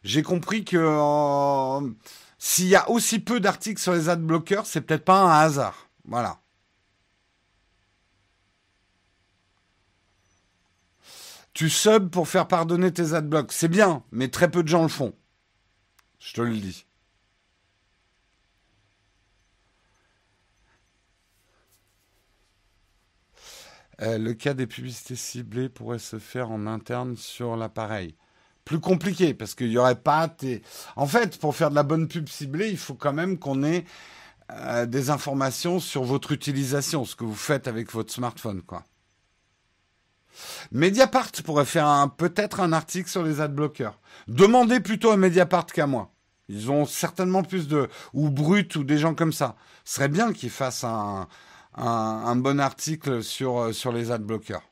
j'ai 0.05 0.23
compris 0.23 0.65
que 0.65 0.77
euh, 0.79 1.91
s'il 2.39 2.69
y 2.69 2.77
a 2.77 2.89
aussi 2.89 3.19
peu 3.19 3.41
d'articles 3.41 3.81
sur 3.81 3.93
les 3.93 4.09
ad 4.09 4.25
c'est 4.65 4.81
peut-être 4.81 5.05
pas 5.05 5.21
un 5.21 5.41
hasard. 5.41 5.91
Voilà. 6.05 6.41
Tu 11.53 11.69
subs 11.69 12.09
pour 12.11 12.29
faire 12.29 12.47
pardonner 12.47 12.93
tes 12.93 13.15
adblocks. 13.15 13.53
C'est 13.53 13.69
bien, 13.69 14.05
mais 14.13 14.29
très 14.29 14.49
peu 14.49 14.63
de 14.63 14.69
gens 14.69 14.83
le 14.83 14.89
font. 14.89 15.13
Je 16.21 16.33
te 16.35 16.41
le 16.41 16.57
dis. 16.57 16.87
Euh, 24.01 24.17
le 24.19 24.35
cas 24.35 24.55
des 24.55 24.69
publicités 24.69 25.17
ciblées 25.17 25.69
pourrait 25.69 25.99
se 25.99 26.21
faire 26.21 26.53
en 26.53 26.69
interne 26.69 27.17
sur 27.17 27.57
l'appareil. 27.57 28.15
Plus 28.69 28.81
compliqué 28.81 29.33
parce 29.33 29.55
qu'il 29.55 29.71
n'y 29.71 29.79
aurait 29.79 29.95
pas. 29.95 30.29
En 30.95 31.07
fait, 31.07 31.39
pour 31.39 31.57
faire 31.57 31.71
de 31.71 31.75
la 31.75 31.83
bonne 31.83 32.07
pub 32.07 32.29
ciblée, 32.29 32.69
il 32.69 32.77
faut 32.77 32.93
quand 32.93 33.15
même 33.15 33.39
qu'on 33.39 33.65
ait 33.65 33.87
euh, 34.53 34.85
des 34.85 35.09
informations 35.09 35.81
sur 35.81 36.05
votre 36.05 36.33
utilisation, 36.33 37.07
ce 37.07 37.17
que 37.17 37.25
vous 37.25 37.35
faites 37.35 37.67
avec 37.67 37.91
votre 37.91 38.13
smartphone, 38.13 38.61
quoi. 38.61 38.85
Mediapart 40.71 41.33
pourrait 41.47 41.65
faire 41.65 42.11
peut-être 42.19 42.61
un 42.61 42.75
article 42.75 43.09
sur 43.09 43.23
les 43.23 43.41
adblockers. 43.41 43.99
Demandez 44.29 44.81
plutôt 44.81 45.13
à 45.13 45.17
Mediapart 45.17 45.65
qu'à 45.65 45.87
moi. 45.87 46.13
Ils 46.51 46.71
ont 46.71 46.85
certainement 46.85 47.43
plus 47.43 47.69
de 47.69 47.89
ou 48.13 48.29
Brut 48.29 48.77
ou 48.77 48.85
des 48.85 48.99
gens 48.99 49.15
comme 49.15 49.33
ça. 49.33 49.57
Ce 49.87 49.95
serait 49.95 50.09
bien 50.09 50.35
qu'ils 50.35 50.51
fassent 50.51 50.85
un, 50.85 51.27
un, 51.75 52.37
bon 52.37 52.61
article 52.61 53.23
sur, 53.23 53.59
euh, 53.59 53.73
sur 53.73 53.93
les 53.93 54.11
adblockers. 54.11 54.68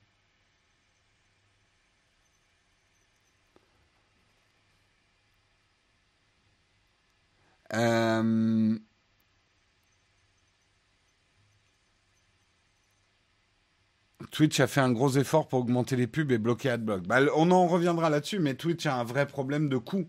Euh, 7.74 8.78
Twitch 14.30 14.60
a 14.60 14.66
fait 14.66 14.80
un 14.80 14.92
gros 14.92 15.10
effort 15.10 15.48
pour 15.48 15.60
augmenter 15.60 15.96
les 15.96 16.06
pubs 16.06 16.30
et 16.30 16.38
bloquer 16.38 16.70
AdBlock. 16.70 17.06
Bah, 17.06 17.20
on 17.34 17.50
en 17.50 17.66
reviendra 17.66 18.10
là-dessus, 18.10 18.38
mais 18.38 18.54
Twitch 18.54 18.86
a 18.86 18.94
un 18.96 19.04
vrai 19.04 19.26
problème 19.26 19.68
de 19.68 19.76
coût. 19.78 20.06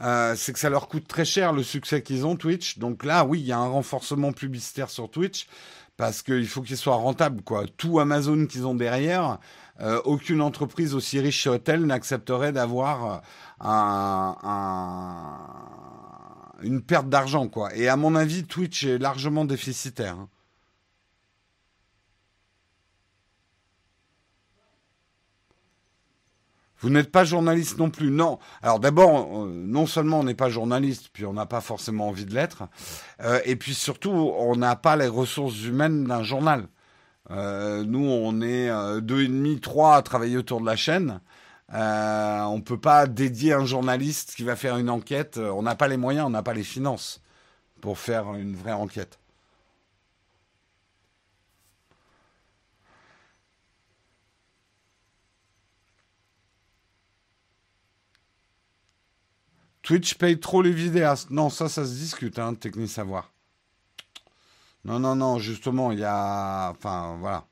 Euh, 0.00 0.34
c'est 0.36 0.52
que 0.52 0.58
ça 0.58 0.70
leur 0.70 0.88
coûte 0.88 1.08
très 1.08 1.24
cher 1.24 1.52
le 1.52 1.62
succès 1.62 2.02
qu'ils 2.02 2.26
ont, 2.26 2.36
Twitch. 2.36 2.78
Donc 2.78 3.04
là, 3.04 3.24
oui, 3.24 3.40
il 3.40 3.46
y 3.46 3.52
a 3.52 3.58
un 3.58 3.68
renforcement 3.68 4.32
publicitaire 4.32 4.90
sur 4.90 5.10
Twitch 5.10 5.48
parce 5.96 6.22
qu'il 6.22 6.46
faut 6.46 6.62
qu'ils 6.62 6.76
soient 6.76 6.96
rentables. 6.96 7.42
Quoi. 7.42 7.64
Tout 7.76 7.98
Amazon 7.98 8.46
qu'ils 8.46 8.66
ont 8.66 8.74
derrière, 8.74 9.38
euh, 9.80 10.00
aucune 10.04 10.40
entreprise 10.40 10.94
aussi 10.94 11.18
riche 11.18 11.46
Hotel 11.46 11.84
n'accepterait 11.84 12.52
d'avoir 12.52 13.22
un, 13.60 14.36
une 16.62 16.82
perte 16.82 17.08
d'argent. 17.08 17.48
quoi. 17.48 17.74
Et 17.74 17.88
à 17.88 17.96
mon 17.96 18.14
avis, 18.14 18.44
Twitch 18.44 18.84
est 18.84 18.98
largement 18.98 19.44
déficitaire. 19.44 20.14
Hein. 20.14 20.28
Vous 26.80 26.90
n'êtes 26.90 27.10
pas 27.10 27.24
journaliste 27.24 27.78
non 27.78 27.90
plus, 27.90 28.10
non. 28.10 28.38
Alors 28.62 28.78
d'abord, 28.78 29.42
euh, 29.42 29.50
non 29.52 29.86
seulement 29.86 30.20
on 30.20 30.24
n'est 30.24 30.34
pas 30.34 30.48
journaliste, 30.48 31.10
puis 31.12 31.26
on 31.26 31.32
n'a 31.32 31.46
pas 31.46 31.60
forcément 31.60 32.08
envie 32.08 32.24
de 32.24 32.34
l'être, 32.34 32.64
euh, 33.20 33.40
et 33.44 33.56
puis 33.56 33.74
surtout, 33.74 34.10
on 34.10 34.54
n'a 34.54 34.76
pas 34.76 34.94
les 34.96 35.08
ressources 35.08 35.64
humaines 35.64 36.04
d'un 36.04 36.22
journal. 36.22 36.68
Euh, 37.30 37.84
nous, 37.84 38.06
on 38.08 38.40
est 38.40 38.70
deux 39.02 39.24
et 39.24 39.28
demi, 39.28 39.60
trois 39.60 39.96
à 39.96 40.02
travailler 40.02 40.36
autour 40.38 40.60
de 40.60 40.66
la 40.66 40.76
chaîne. 40.76 41.20
On 41.70 42.56
ne 42.56 42.62
peut 42.62 42.80
pas 42.80 43.06
dédier 43.06 43.52
un 43.52 43.64
journaliste 43.64 44.34
qui 44.34 44.44
va 44.44 44.56
faire 44.56 44.76
une 44.78 44.90
enquête. 44.90 45.38
On 45.38 45.62
n'a 45.62 45.74
pas 45.74 45.88
les 45.88 45.96
moyens, 45.96 46.26
on 46.26 46.30
n'a 46.30 46.42
pas 46.42 46.54
les 46.54 46.64
finances 46.64 47.20
pour 47.80 47.98
faire 47.98 48.34
une 48.34 48.56
vraie 48.56 48.72
enquête. 48.72 49.18
Twitch 59.82 60.14
paye 60.14 60.38
trop 60.38 60.60
les 60.62 60.70
vidéastes. 60.72 61.30
Non, 61.30 61.48
ça, 61.50 61.68
ça 61.68 61.84
se 61.86 61.92
discute, 61.92 62.38
hein, 62.38 62.54
technique 62.54 62.90
savoir. 62.90 63.32
Non, 64.84 64.98
non, 64.98 65.16
non, 65.16 65.38
justement, 65.38 65.92
il 65.92 66.00
y 66.00 66.04
a. 66.04 66.70
Enfin, 66.70 67.16
voilà. 67.20 67.46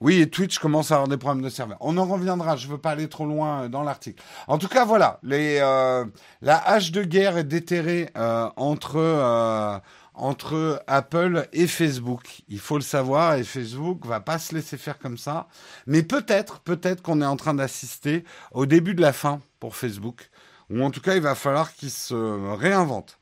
Oui, 0.00 0.20
et 0.20 0.28
Twitch 0.28 0.58
commence 0.58 0.90
à 0.90 0.96
avoir 0.96 1.08
des 1.08 1.16
problèmes 1.16 1.42
de 1.42 1.48
serveur. 1.48 1.78
On 1.80 1.96
en 1.96 2.04
reviendra, 2.04 2.56
je 2.56 2.66
ne 2.66 2.72
veux 2.72 2.78
pas 2.78 2.90
aller 2.90 3.08
trop 3.08 3.24
loin 3.24 3.62
euh, 3.62 3.68
dans 3.68 3.82
l'article. 3.82 4.22
En 4.46 4.58
tout 4.58 4.68
cas, 4.68 4.84
voilà, 4.84 5.18
les, 5.22 5.58
euh, 5.62 6.04
la 6.42 6.58
hache 6.58 6.92
de 6.92 7.02
guerre 7.02 7.38
est 7.38 7.44
déterrée 7.44 8.10
euh, 8.16 8.50
entre, 8.56 9.80
entre 10.14 10.82
Apple 10.86 11.48
et 11.54 11.66
Facebook. 11.66 12.42
Il 12.48 12.60
faut 12.60 12.76
le 12.76 12.82
savoir 12.82 13.36
et 13.36 13.44
Facebook 13.44 14.04
va 14.04 14.20
pas 14.20 14.38
se 14.38 14.54
laisser 14.54 14.76
faire 14.76 14.98
comme 14.98 15.16
ça. 15.16 15.48
Mais 15.86 16.02
peut-être, 16.02 16.60
peut-être 16.60 17.02
qu'on 17.02 17.22
est 17.22 17.26
en 17.26 17.36
train 17.36 17.54
d'assister 17.54 18.24
au 18.52 18.66
début 18.66 18.94
de 18.94 19.00
la 19.02 19.14
fin 19.14 19.40
pour 19.60 19.76
Facebook. 19.76 20.28
Ou 20.68 20.82
en 20.82 20.90
tout 20.90 21.00
cas, 21.00 21.14
il 21.14 21.22
va 21.22 21.34
falloir 21.34 21.72
qu'ils 21.72 21.90
se 21.90 22.14
réinventent. 22.54 23.18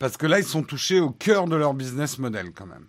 Parce 0.00 0.16
que 0.16 0.26
là, 0.26 0.40
ils 0.40 0.44
sont 0.44 0.64
touchés 0.64 0.98
au 0.98 1.10
cœur 1.10 1.46
de 1.46 1.54
leur 1.54 1.72
business 1.72 2.18
model 2.18 2.52
quand 2.52 2.66
même. 2.66 2.88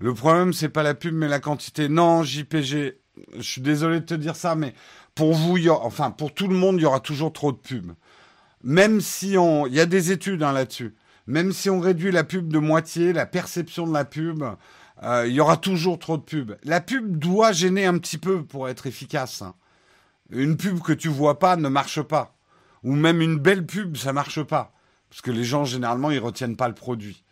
Le 0.00 0.14
problème, 0.14 0.54
c'est 0.54 0.70
pas 0.70 0.82
la 0.82 0.94
pub, 0.94 1.14
mais 1.14 1.28
la 1.28 1.40
quantité. 1.40 1.90
Non, 1.90 2.22
JPG, 2.22 2.98
je 3.36 3.42
suis 3.42 3.60
désolé 3.60 4.00
de 4.00 4.06
te 4.06 4.14
dire 4.14 4.34
ça, 4.34 4.54
mais 4.54 4.74
pour 5.14 5.34
vous, 5.34 5.58
enfin, 5.68 6.10
pour 6.10 6.32
tout 6.32 6.48
le 6.48 6.56
monde, 6.56 6.76
il 6.78 6.82
y 6.82 6.86
aura 6.86 7.00
toujours 7.00 7.34
trop 7.34 7.52
de 7.52 7.58
pubs. 7.58 7.92
Même 8.64 9.02
si 9.02 9.36
on, 9.36 9.66
il 9.66 9.74
y 9.74 9.80
a 9.80 9.84
des 9.84 10.10
études 10.10 10.42
hein, 10.42 10.52
là-dessus. 10.52 10.94
Même 11.26 11.52
si 11.52 11.68
on 11.68 11.80
réduit 11.80 12.12
la 12.12 12.24
pub 12.24 12.50
de 12.50 12.58
moitié, 12.58 13.12
la 13.12 13.26
perception 13.26 13.86
de 13.86 13.92
la 13.92 14.06
pub, 14.06 14.42
euh, 15.02 15.26
il 15.26 15.34
y 15.34 15.40
aura 15.40 15.58
toujours 15.58 15.98
trop 15.98 16.16
de 16.16 16.22
pubs. 16.22 16.56
La 16.64 16.80
pub 16.80 17.18
doit 17.18 17.52
gêner 17.52 17.84
un 17.84 17.98
petit 17.98 18.18
peu 18.18 18.42
pour 18.42 18.70
être 18.70 18.86
efficace. 18.86 19.42
Hein. 19.42 19.54
Une 20.30 20.56
pub 20.56 20.80
que 20.80 20.94
tu 20.94 21.08
vois 21.08 21.38
pas 21.38 21.56
ne 21.56 21.68
marche 21.68 22.00
pas. 22.00 22.34
Ou 22.84 22.94
même 22.94 23.20
une 23.20 23.38
belle 23.38 23.66
pub, 23.66 23.98
ça 23.98 24.14
marche 24.14 24.42
pas. 24.42 24.72
Parce 25.10 25.20
que 25.20 25.30
les 25.30 25.44
gens, 25.44 25.66
généralement, 25.66 26.10
ils 26.10 26.18
retiennent 26.18 26.56
pas 26.56 26.68
le 26.68 26.74
produit. 26.74 27.22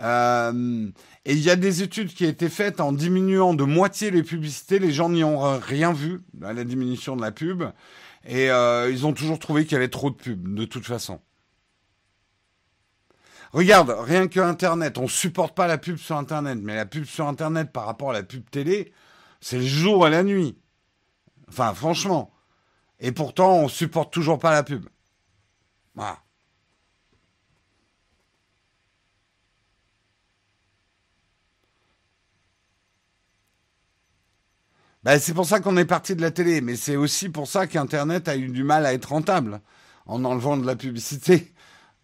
Euh, 0.00 0.90
et 1.24 1.32
il 1.32 1.40
y 1.40 1.50
a 1.50 1.56
des 1.56 1.82
études 1.82 2.12
qui 2.14 2.24
ont 2.24 2.28
été 2.28 2.48
faites 2.48 2.80
en 2.80 2.92
diminuant 2.92 3.54
de 3.54 3.64
moitié 3.64 4.10
les 4.10 4.22
publicités. 4.22 4.78
Les 4.78 4.92
gens 4.92 5.10
n'y 5.10 5.24
ont 5.24 5.58
rien 5.58 5.92
vu 5.92 6.20
à 6.42 6.52
la 6.52 6.64
diminution 6.64 7.16
de 7.16 7.22
la 7.22 7.32
pub. 7.32 7.64
Et 8.24 8.50
euh, 8.50 8.90
ils 8.90 9.06
ont 9.06 9.12
toujours 9.12 9.38
trouvé 9.38 9.64
qu'il 9.64 9.72
y 9.72 9.76
avait 9.76 9.88
trop 9.88 10.10
de 10.10 10.16
pubs, 10.16 10.54
de 10.54 10.64
toute 10.64 10.86
façon. 10.86 11.20
Regarde, 13.52 13.94
rien 13.98 14.28
que 14.28 14.38
Internet, 14.38 14.98
on 14.98 15.08
supporte 15.08 15.56
pas 15.56 15.66
la 15.66 15.78
pub 15.78 15.96
sur 15.96 16.16
Internet, 16.16 16.58
mais 16.62 16.76
la 16.76 16.86
pub 16.86 17.04
sur 17.04 17.26
Internet 17.26 17.72
par 17.72 17.86
rapport 17.86 18.10
à 18.10 18.12
la 18.12 18.22
pub 18.22 18.48
télé, 18.48 18.92
c'est 19.40 19.58
le 19.58 19.66
jour 19.66 20.06
et 20.06 20.10
la 20.10 20.22
nuit. 20.22 20.56
Enfin, 21.48 21.74
franchement. 21.74 22.32
Et 23.00 23.12
pourtant, 23.12 23.56
on 23.56 23.68
supporte 23.68 24.12
toujours 24.12 24.38
pas 24.38 24.52
la 24.52 24.62
pub. 24.62 24.86
Voilà. 25.94 26.18
Ben, 35.02 35.18
c'est 35.18 35.32
pour 35.32 35.46
ça 35.46 35.60
qu'on 35.60 35.78
est 35.78 35.86
parti 35.86 36.14
de 36.14 36.20
la 36.20 36.30
télé, 36.30 36.60
mais 36.60 36.76
c'est 36.76 36.96
aussi 36.96 37.30
pour 37.30 37.48
ça 37.48 37.66
qu'Internet 37.66 38.28
a 38.28 38.36
eu 38.36 38.48
du 38.48 38.64
mal 38.64 38.84
à 38.84 38.92
être 38.92 39.06
rentable 39.06 39.62
en 40.04 40.24
enlevant 40.26 40.58
de 40.58 40.66
la 40.66 40.76
publicité, 40.76 41.54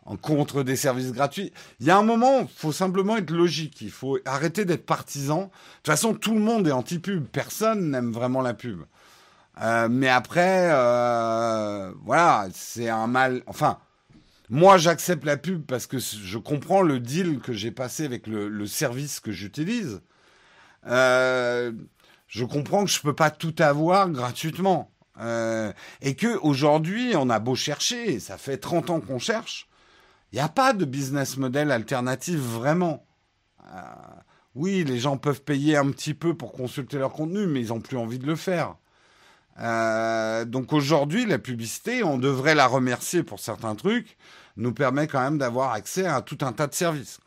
en 0.06 0.16
contre 0.16 0.62
des 0.62 0.76
services 0.76 1.12
gratuits. 1.12 1.52
Il 1.80 1.87
y 1.87 1.90
a 1.90 1.98
un 1.98 2.02
moment, 2.02 2.40
il 2.40 2.48
faut 2.48 2.72
simplement 2.72 3.18
être 3.18 3.30
logique, 3.30 3.82
il 3.82 3.90
faut 3.90 4.18
arrêter 4.24 4.64
d'être 4.64 4.87
partisan. 4.87 5.40
De 5.40 5.42
toute 5.42 5.87
façon, 5.87 6.14
tout 6.14 6.32
le 6.32 6.40
monde 6.40 6.66
est 6.66 6.72
anti-pub, 6.72 7.26
personne 7.26 7.90
n'aime 7.90 8.12
vraiment 8.12 8.40
la 8.40 8.54
pub. 8.54 8.80
Euh, 9.61 9.88
mais 9.90 10.09
après, 10.09 10.70
euh, 10.72 11.92
voilà, 12.02 12.48
c'est 12.54 12.88
un 12.88 13.06
mal. 13.09 13.42
Enfin, 13.46 13.78
moi, 14.48 14.78
j'accepte 14.78 15.26
la 15.26 15.37
pub 15.37 15.66
parce 15.66 15.87
que 15.87 15.98
je 15.98 16.38
comprends 16.38 16.80
le 16.80 16.98
deal 16.98 17.40
que 17.40 17.52
j'ai 17.52 17.72
passé 17.72 18.06
avec 18.06 18.26
le, 18.26 18.48
le 18.48 18.66
service 18.66 19.20
que 19.20 19.32
j'utilise. 19.32 20.00
Euh, 20.87 21.72
je 22.26 22.44
comprends 22.44 22.84
que 22.84 22.90
je 22.90 23.00
peux 23.00 23.14
pas 23.14 23.30
tout 23.30 23.54
avoir 23.58 24.10
gratuitement. 24.10 24.90
Euh, 25.18 25.72
et 26.02 26.14
que 26.14 26.36
aujourd'hui, 26.38 27.14
on 27.16 27.30
a 27.30 27.38
beau 27.38 27.54
chercher, 27.54 28.20
ça 28.20 28.36
fait 28.36 28.58
30 28.58 28.90
ans 28.90 29.00
qu'on 29.00 29.18
cherche, 29.18 29.68
il 30.32 30.36
n'y 30.36 30.42
a 30.42 30.48
pas 30.48 30.72
de 30.72 30.84
business 30.84 31.36
model 31.38 31.70
alternatif 31.70 32.36
vraiment. 32.36 33.06
Euh, 33.72 33.80
oui, 34.54 34.84
les 34.84 34.98
gens 34.98 35.16
peuvent 35.16 35.42
payer 35.42 35.76
un 35.76 35.90
petit 35.90 36.14
peu 36.14 36.34
pour 36.34 36.52
consulter 36.52 36.98
leur 36.98 37.12
contenu, 37.12 37.46
mais 37.46 37.60
ils 37.60 37.68
n'ont 37.68 37.80
plus 37.80 37.96
envie 37.96 38.18
de 38.18 38.26
le 38.26 38.36
faire. 38.36 38.76
Euh, 39.60 40.44
donc 40.44 40.72
aujourd'hui, 40.72 41.24
la 41.24 41.38
publicité, 41.38 42.02
on 42.02 42.18
devrait 42.18 42.54
la 42.54 42.66
remercier 42.66 43.22
pour 43.22 43.40
certains 43.40 43.74
trucs, 43.74 44.16
nous 44.56 44.72
permet 44.72 45.06
quand 45.06 45.20
même 45.20 45.38
d'avoir 45.38 45.72
accès 45.72 46.06
à 46.06 46.20
tout 46.20 46.38
un 46.42 46.52
tas 46.52 46.66
de 46.66 46.74
services. 46.74 47.20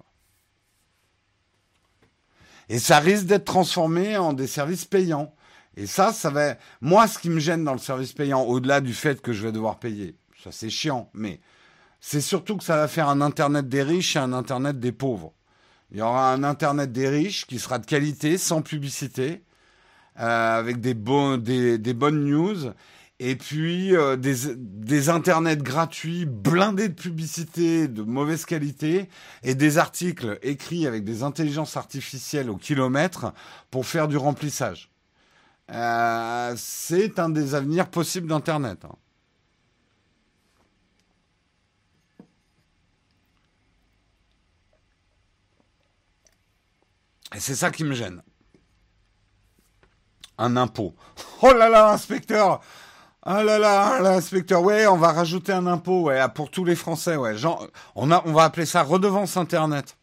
Et 2.69 2.79
ça 2.79 2.99
risque 2.99 3.25
d'être 3.25 3.45
transformé 3.45 4.17
en 4.17 4.33
des 4.33 4.47
services 4.47 4.85
payants. 4.85 5.33
Et 5.75 5.87
ça, 5.87 6.13
ça 6.13 6.29
va. 6.29 6.55
Moi, 6.81 7.07
ce 7.07 7.17
qui 7.19 7.29
me 7.29 7.39
gêne 7.39 7.63
dans 7.63 7.73
le 7.73 7.79
service 7.79 8.13
payant, 8.13 8.43
au-delà 8.43 8.79
du 8.79 8.93
fait 8.93 9.21
que 9.21 9.33
je 9.33 9.45
vais 9.45 9.51
devoir 9.51 9.79
payer, 9.79 10.15
ça 10.43 10.51
c'est 10.51 10.69
chiant, 10.69 11.09
mais 11.13 11.39
c'est 11.99 12.21
surtout 12.21 12.57
que 12.57 12.63
ça 12.63 12.77
va 12.77 12.87
faire 12.87 13.09
un 13.09 13.21
Internet 13.21 13.67
des 13.67 13.83
riches 13.83 14.15
et 14.15 14.19
un 14.19 14.33
Internet 14.33 14.79
des 14.79 14.91
pauvres. 14.91 15.33
Il 15.91 15.97
y 15.97 16.01
aura 16.01 16.31
un 16.31 16.43
Internet 16.43 16.91
des 16.91 17.09
riches 17.09 17.45
qui 17.45 17.59
sera 17.59 17.79
de 17.79 17.85
qualité, 17.85 18.37
sans 18.37 18.61
publicité, 18.61 19.43
euh, 20.19 20.59
avec 20.59 20.79
des, 20.79 20.93
des 21.77 21.93
bonnes 21.93 22.25
news, 22.25 22.71
et 23.19 23.35
puis 23.35 23.95
euh, 23.95 24.15
des, 24.15 25.09
internets 25.09 25.57
gratuits 25.61 26.25
blindés 26.25 26.87
de 26.87 26.93
publicité 26.93 27.87
de 27.87 28.01
mauvaise 28.01 28.45
qualité 28.45 29.09
et 29.43 29.55
des 29.55 29.77
articles 29.77 30.39
écrits 30.41 30.87
avec 30.87 31.03
des 31.03 31.23
intelligences 31.23 31.75
artificielles 31.75 32.49
au 32.49 32.55
kilomètre 32.55 33.33
pour 33.71 33.85
faire 33.85 34.07
du 34.07 34.17
remplissage. 34.17 34.89
Euh, 35.71 36.53
c'est 36.57 37.19
un 37.19 37.29
des 37.29 37.55
avenirs 37.55 37.89
possibles 37.89 38.27
d'Internet. 38.27 38.85
Hein. 38.85 38.95
Et 47.35 47.39
c'est 47.39 47.55
ça 47.55 47.69
qui 47.69 47.83
me 47.83 47.93
gêne. 47.93 48.23
Un 50.37 50.55
impôt. 50.55 50.95
Oh 51.41 51.53
là 51.53 51.69
là, 51.69 51.91
inspecteur 51.91 52.61
ah 53.23 53.43
là 53.43 53.59
là, 53.59 53.99
l'inspecteur, 54.01 54.63
ouais, 54.63 54.87
on 54.87 54.97
va 54.97 55.11
rajouter 55.11 55.51
un 55.51 55.67
impôt, 55.67 56.03
ouais, 56.03 56.21
pour 56.33 56.49
tous 56.49 56.63
les 56.63 56.75
Français, 56.75 57.17
ouais. 57.17 57.35
on, 57.95 58.07
va 58.07 58.43
appeler 58.43 58.65
ça 58.65 58.81
redevance 58.81 59.35
Internet. 59.35 59.97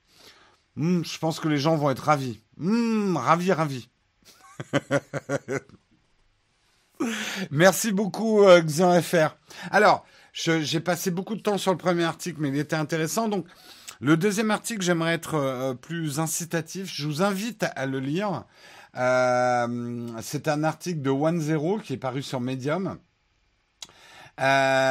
Hmm, 0.77 1.03
je 1.03 1.19
pense 1.19 1.41
que 1.41 1.49
les 1.49 1.59
gens 1.59 1.77
vont 1.77 1.91
être 1.91 2.05
ravis. 2.05 2.41
Hmm, 2.59 3.17
ravis, 3.17 3.53
ravis. 3.53 3.89
Merci 7.51 7.93
beaucoup, 7.93 8.43
euh. 8.43 8.63
Alors, 9.71 10.05
j'ai 10.33 10.81
passé 10.81 11.11
beaucoup 11.11 11.35
de 11.35 11.41
temps 11.41 11.59
sur 11.59 11.73
le 11.73 11.79
premier 11.79 12.05
article, 12.05 12.41
mais 12.41 12.49
il 12.49 12.59
était 12.59 12.77
intéressant. 12.77 13.29
Donc, 13.29 13.47
le 14.01 14.19
deuxième 14.19 14.51
article, 14.51 14.83
j'aimerais 14.83 15.15
être 15.15 15.35
euh, 15.35 15.75
plus 15.75 16.21
incitatif. 16.21 16.91
Je 16.93 17.07
vous 17.07 17.23
invite 17.23 17.65
à, 17.75 17.87
le 17.87 17.99
lire. 17.99 18.45
Euh, 18.97 20.09
c'est 20.23 20.49
un 20.49 20.65
article 20.65 21.03
de 21.03 21.11
One 21.11 21.41
Zero 21.41 21.79
qui 21.79 21.93
est 21.93 21.99
paru 21.99 22.23
sur 22.23 22.41
Medium. 22.41 22.99
Euh, 24.39 24.87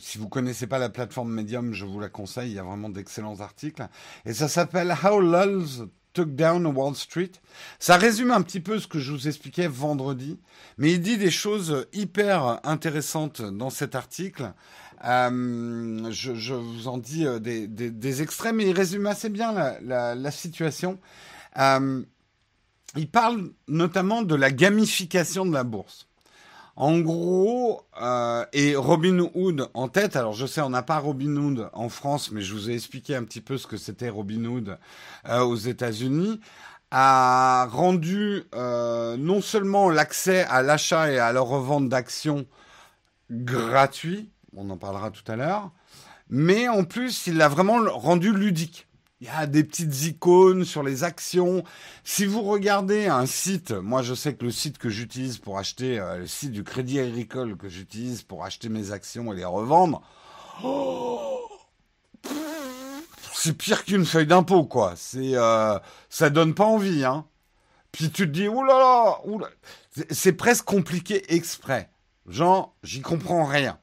si 0.00 0.18
vous 0.18 0.28
connaissez 0.28 0.66
pas 0.66 0.78
la 0.78 0.88
plateforme 0.88 1.32
Medium, 1.32 1.72
je 1.72 1.84
vous 1.84 2.00
la 2.00 2.08
conseille. 2.08 2.50
Il 2.50 2.54
y 2.54 2.58
a 2.58 2.64
vraiment 2.64 2.88
d'excellents 2.88 3.40
articles. 3.40 3.86
Et 4.24 4.32
ça 4.32 4.48
s'appelle 4.48 4.94
How 5.02 5.20
Lulz 5.20 5.86
Took 6.16 6.34
Down 6.34 6.66
Wall 6.66 6.94
Street. 6.94 7.32
Ça 7.78 7.96
résume 7.98 8.30
un 8.30 8.40
petit 8.40 8.60
peu 8.60 8.78
ce 8.78 8.86
que 8.86 8.98
je 8.98 9.12
vous 9.12 9.28
expliquais 9.28 9.68
vendredi, 9.68 10.40
mais 10.78 10.92
il 10.92 11.00
dit 11.02 11.18
des 11.18 11.30
choses 11.30 11.86
hyper 11.92 12.58
intéressantes 12.64 13.42
dans 13.42 13.68
cet 13.68 13.94
article. 13.94 14.54
Euh, 15.04 16.10
je, 16.10 16.54
vous 16.54 16.88
en 16.88 16.98
dis 16.98 17.26
euh, 17.26 17.38
des, 17.38 17.66
des, 17.66 18.22
extraits, 18.22 18.54
mais 18.54 18.66
il 18.66 18.72
résume 18.72 19.06
assez 19.06 19.28
bien 19.28 19.52
la, 19.82 20.30
situation. 20.30 20.98
il 21.56 23.10
parle 23.10 23.50
notamment 23.68 24.22
de 24.22 24.34
la 24.34 24.50
gamification 24.50 25.46
de 25.46 25.52
la 25.52 25.64
bourse. 25.64 26.08
En 26.76 26.98
gros, 26.98 27.86
euh, 28.02 28.44
et 28.52 28.76
Robin 28.76 29.30
Hood 29.34 29.70
en 29.72 29.88
tête. 29.88 30.14
Alors 30.14 30.34
je 30.34 30.46
sais, 30.46 30.60
on 30.60 30.68
n'a 30.68 30.82
pas 30.82 30.98
Robin 30.98 31.34
Hood 31.34 31.70
en 31.72 31.88
France, 31.88 32.30
mais 32.30 32.42
je 32.42 32.52
vous 32.52 32.70
ai 32.70 32.74
expliqué 32.74 33.16
un 33.16 33.24
petit 33.24 33.40
peu 33.40 33.56
ce 33.56 33.66
que 33.66 33.78
c'était 33.78 34.10
Robin 34.10 34.44
Hood 34.44 34.78
euh, 35.26 35.40
aux 35.40 35.56
États-Unis 35.56 36.40
a 36.92 37.66
rendu 37.72 38.44
euh, 38.54 39.16
non 39.16 39.40
seulement 39.40 39.90
l'accès 39.90 40.44
à 40.44 40.62
l'achat 40.62 41.10
et 41.10 41.18
à 41.18 41.32
la 41.32 41.40
revente 41.40 41.88
d'actions 41.88 42.46
gratuit, 43.28 44.30
on 44.56 44.70
en 44.70 44.76
parlera 44.76 45.10
tout 45.10 45.30
à 45.30 45.36
l'heure, 45.36 45.70
mais 46.28 46.68
en 46.68 46.84
plus 46.84 47.26
il 47.26 47.36
l'a 47.36 47.48
vraiment 47.48 47.78
rendu 47.90 48.32
ludique. 48.32 48.88
Il 49.20 49.28
y 49.28 49.30
a 49.30 49.46
des 49.46 49.64
petites 49.64 50.02
icônes 50.04 50.66
sur 50.66 50.82
les 50.82 51.02
actions. 51.02 51.64
Si 52.04 52.26
vous 52.26 52.42
regardez 52.42 53.06
un 53.06 53.24
site, 53.24 53.70
moi 53.70 54.02
je 54.02 54.14
sais 54.14 54.34
que 54.34 54.44
le 54.44 54.50
site 54.50 54.76
que 54.76 54.90
j'utilise 54.90 55.38
pour 55.38 55.58
acheter, 55.58 55.98
euh, 55.98 56.18
le 56.18 56.26
site 56.26 56.52
du 56.52 56.64
Crédit 56.64 57.00
Agricole 57.00 57.56
que 57.56 57.68
j'utilise 57.68 58.22
pour 58.22 58.44
acheter 58.44 58.68
mes 58.68 58.92
actions 58.92 59.32
et 59.32 59.36
les 59.36 59.44
revendre, 59.44 60.02
oh, 60.62 61.40
c'est 63.32 63.56
pire 63.56 63.84
qu'une 63.84 64.04
feuille 64.04 64.26
d'impôt 64.26 64.64
quoi. 64.64 64.94
C'est, 64.96 65.34
euh, 65.34 65.78
ça 66.10 66.28
donne 66.28 66.54
pas 66.54 66.64
envie 66.64 67.04
hein. 67.04 67.26
Puis 67.92 68.10
tu 68.10 68.26
te 68.26 68.32
dis 68.32 68.48
oulala, 68.48 69.20
oulala. 69.24 69.52
c'est 70.10 70.34
presque 70.34 70.64
compliqué 70.66 71.34
exprès. 71.34 71.88
Genre, 72.28 72.74
j'y 72.82 73.00
comprends 73.00 73.44
rien. 73.44 73.78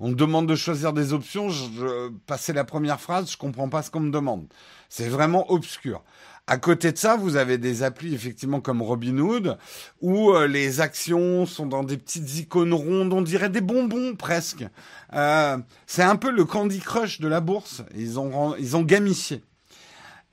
On 0.00 0.10
me 0.10 0.14
demande 0.14 0.46
de 0.46 0.54
choisir 0.54 0.92
des 0.92 1.12
options, 1.12 1.48
je, 1.48 2.08
passer 2.26 2.52
la 2.52 2.64
première 2.64 3.00
phrase, 3.00 3.32
je 3.32 3.36
comprends 3.36 3.68
pas 3.68 3.82
ce 3.82 3.90
qu'on 3.90 4.00
me 4.00 4.12
demande. 4.12 4.46
C'est 4.88 5.08
vraiment 5.08 5.50
obscur. 5.50 6.02
À 6.46 6.56
côté 6.56 6.92
de 6.92 6.96
ça, 6.96 7.16
vous 7.16 7.36
avez 7.36 7.58
des 7.58 7.82
applis 7.82 8.14
effectivement 8.14 8.60
comme 8.60 8.80
Robinhood 8.80 9.58
où 10.00 10.30
euh, 10.30 10.46
les 10.46 10.80
actions 10.80 11.44
sont 11.44 11.66
dans 11.66 11.84
des 11.84 11.98
petites 11.98 12.38
icônes 12.38 12.72
rondes, 12.72 13.12
on 13.12 13.20
dirait 13.20 13.50
des 13.50 13.60
bonbons 13.60 14.14
presque. 14.16 14.64
Euh, 15.12 15.58
c'est 15.86 16.02
un 16.02 16.16
peu 16.16 16.30
le 16.30 16.46
Candy 16.46 16.78
Crush 16.78 17.20
de 17.20 17.28
la 17.28 17.40
bourse. 17.40 17.82
Ils 17.94 18.18
ont 18.18 18.56
ils 18.56 18.76
ont 18.76 18.82
gamifié. 18.82 19.42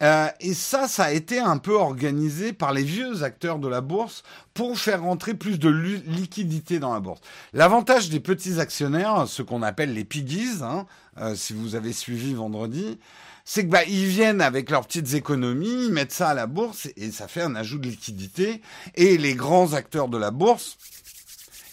Euh, 0.03 0.27
et 0.41 0.53
ça, 0.53 0.87
ça 0.89 1.05
a 1.05 1.11
été 1.11 1.39
un 1.39 1.57
peu 1.57 1.73
organisé 1.73 2.51
par 2.51 2.73
les 2.73 2.83
vieux 2.83 3.23
acteurs 3.23 3.59
de 3.59 3.67
la 3.67 3.79
bourse 3.79 4.23
pour 4.53 4.77
faire 4.77 5.01
rentrer 5.03 5.33
plus 5.33 5.57
de 5.57 5.69
liquidité 5.69 6.79
dans 6.79 6.93
la 6.93 6.99
bourse. 6.99 7.21
L'avantage 7.53 8.09
des 8.09 8.19
petits 8.19 8.59
actionnaires, 8.59 9.25
ce 9.27 9.41
qu'on 9.41 9.61
appelle 9.61 9.93
les 9.93 10.03
piggies, 10.03 10.61
hein, 10.61 10.85
euh, 11.17 11.33
si 11.35 11.53
vous 11.53 11.75
avez 11.75 11.93
suivi 11.93 12.33
vendredi, 12.33 12.99
c'est 13.45 13.63
que 13.63 13.69
bah, 13.69 13.85
ils 13.85 14.07
viennent 14.07 14.41
avec 14.41 14.69
leurs 14.69 14.85
petites 14.85 15.13
économies, 15.13 15.85
ils 15.85 15.93
mettent 15.93 16.11
ça 16.11 16.29
à 16.29 16.33
la 16.33 16.47
bourse 16.47 16.89
et 16.97 17.11
ça 17.11 17.27
fait 17.27 17.43
un 17.43 17.55
ajout 17.55 17.77
de 17.77 17.87
liquidité. 17.87 18.61
Et 18.95 19.17
les 19.17 19.35
grands 19.35 19.73
acteurs 19.73 20.09
de 20.09 20.17
la 20.17 20.31
bourse, 20.31 20.77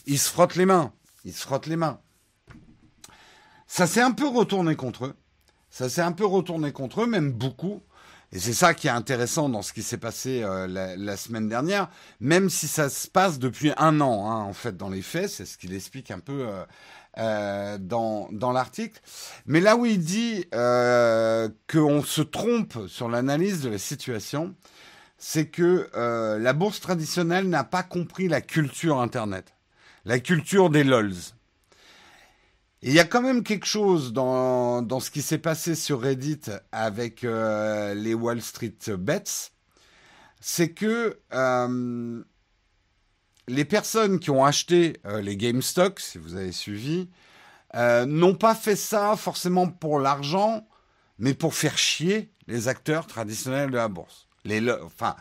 ils 0.07 0.19
se 0.19 0.29
frottent 0.29 0.57
les 0.57 0.67
mains. 0.67 0.93
Ils 1.25 1.33
se 1.33 1.41
frottent 1.41 1.67
les 1.67 1.77
mains. 1.77 1.99
Ça 3.67 3.87
s'est 3.87 4.03
un 4.03 4.11
peu 4.13 4.29
retourné 4.29 4.77
contre 4.77 5.07
eux. 5.07 5.15
Ça 5.71 5.89
s'est 5.89 6.03
un 6.03 6.13
peu 6.13 6.27
retourné 6.27 6.73
contre 6.73 7.03
eux, 7.03 7.07
même 7.07 7.33
beaucoup. 7.33 7.81
Et 8.33 8.39
c'est 8.39 8.55
ça 8.55 8.73
qui 8.73 8.87
est 8.87 8.91
intéressant 8.91 9.51
dans 9.51 9.61
ce 9.61 9.75
qui 9.75 9.83
s'est 9.83 9.99
passé 9.99 10.43
euh, 10.43 10.67
la, 10.67 11.17
semaine 11.19 11.51
dernière, 11.51 11.91
même 12.19 12.49
si 12.49 12.67
ça 12.67 12.89
se 12.89 13.07
passe 13.07 13.39
depuis 13.39 13.73
un 13.77 14.01
an, 14.01 14.31
hein, 14.31 14.41
en 14.41 14.55
fait, 14.55 14.75
dans 14.75 14.89
les 14.89 15.03
faits, 15.03 15.29
c'est 15.29 15.45
ce 15.45 15.59
qu'il 15.59 15.75
explique 15.75 16.11
un 16.11 16.19
peu 16.19 16.47
euh, 16.49 16.65
euh, 17.19 17.77
dans, 17.79 18.31
dans 18.33 18.53
l'article. 18.53 19.03
Mais 19.45 19.61
là 19.61 19.77
où 19.77 19.85
il 19.85 20.01
dit 20.01 20.47
qu'on 20.51 22.03
se 22.03 22.23
trompe 22.23 22.89
sur 22.89 23.11
l'analyse 23.11 23.61
de 23.61 23.69
la 23.69 23.79
situation, 23.79 24.55
c'est 25.19 25.47
que 25.47 25.91
la 26.39 26.53
bourse 26.55 26.81
traditionnelle 26.81 27.49
n'a 27.49 27.65
pas 27.65 27.83
compris 27.83 28.29
la 28.29 28.41
culture 28.41 28.99
Internet, 29.01 29.53
la 30.07 30.19
culture 30.21 30.71
des 30.71 30.85
LOLs 30.85 31.35
il 32.83 32.93
y 32.93 32.99
a 32.99 33.05
quand 33.05 33.23
même 33.23 33.45
quelque 33.45 33.67
chose 33.67 34.13
dans, 34.13 34.83
dans 34.83 34.99
ce 34.99 35.11
qui 35.13 35.23
s'est 35.23 35.39
passé 35.39 35.77
sur 35.77 36.01
Reddit 36.01 36.41
avec 36.73 37.23
euh, 37.23 37.95
les 37.95 38.13
Wall 38.13 38.43
Street 38.43 38.75
Bets, 38.99 39.53
c'est 40.41 40.71
que 40.71 41.21
euh, 41.33 42.25
les 43.47 43.65
personnes 43.65 44.19
qui 44.19 44.31
ont 44.31 44.45
acheté 44.45 44.97
euh, 45.07 45.23
les 45.23 45.37
GameStop, 45.37 46.01
si 46.01 46.19
vous 46.19 46.35
avez 46.35 46.53
suivi, 46.53 47.09
n'ont 47.75 48.35
pas 48.35 48.55
fait 48.55 48.77
ça 48.77 49.17
forcément 49.17 49.67
pour 49.67 49.99
l'argent, 49.99 50.67
mais 51.19 51.33
pour 51.33 51.55
faire 51.55 51.79
chier 51.79 52.31
les 52.47 52.69
acteurs 52.69 53.07
traditionnels 53.07 53.71
de 53.71 53.77
la 53.77 53.89
bourse. 53.89 54.29
Les, 54.45 54.71
enfin, 54.71 55.17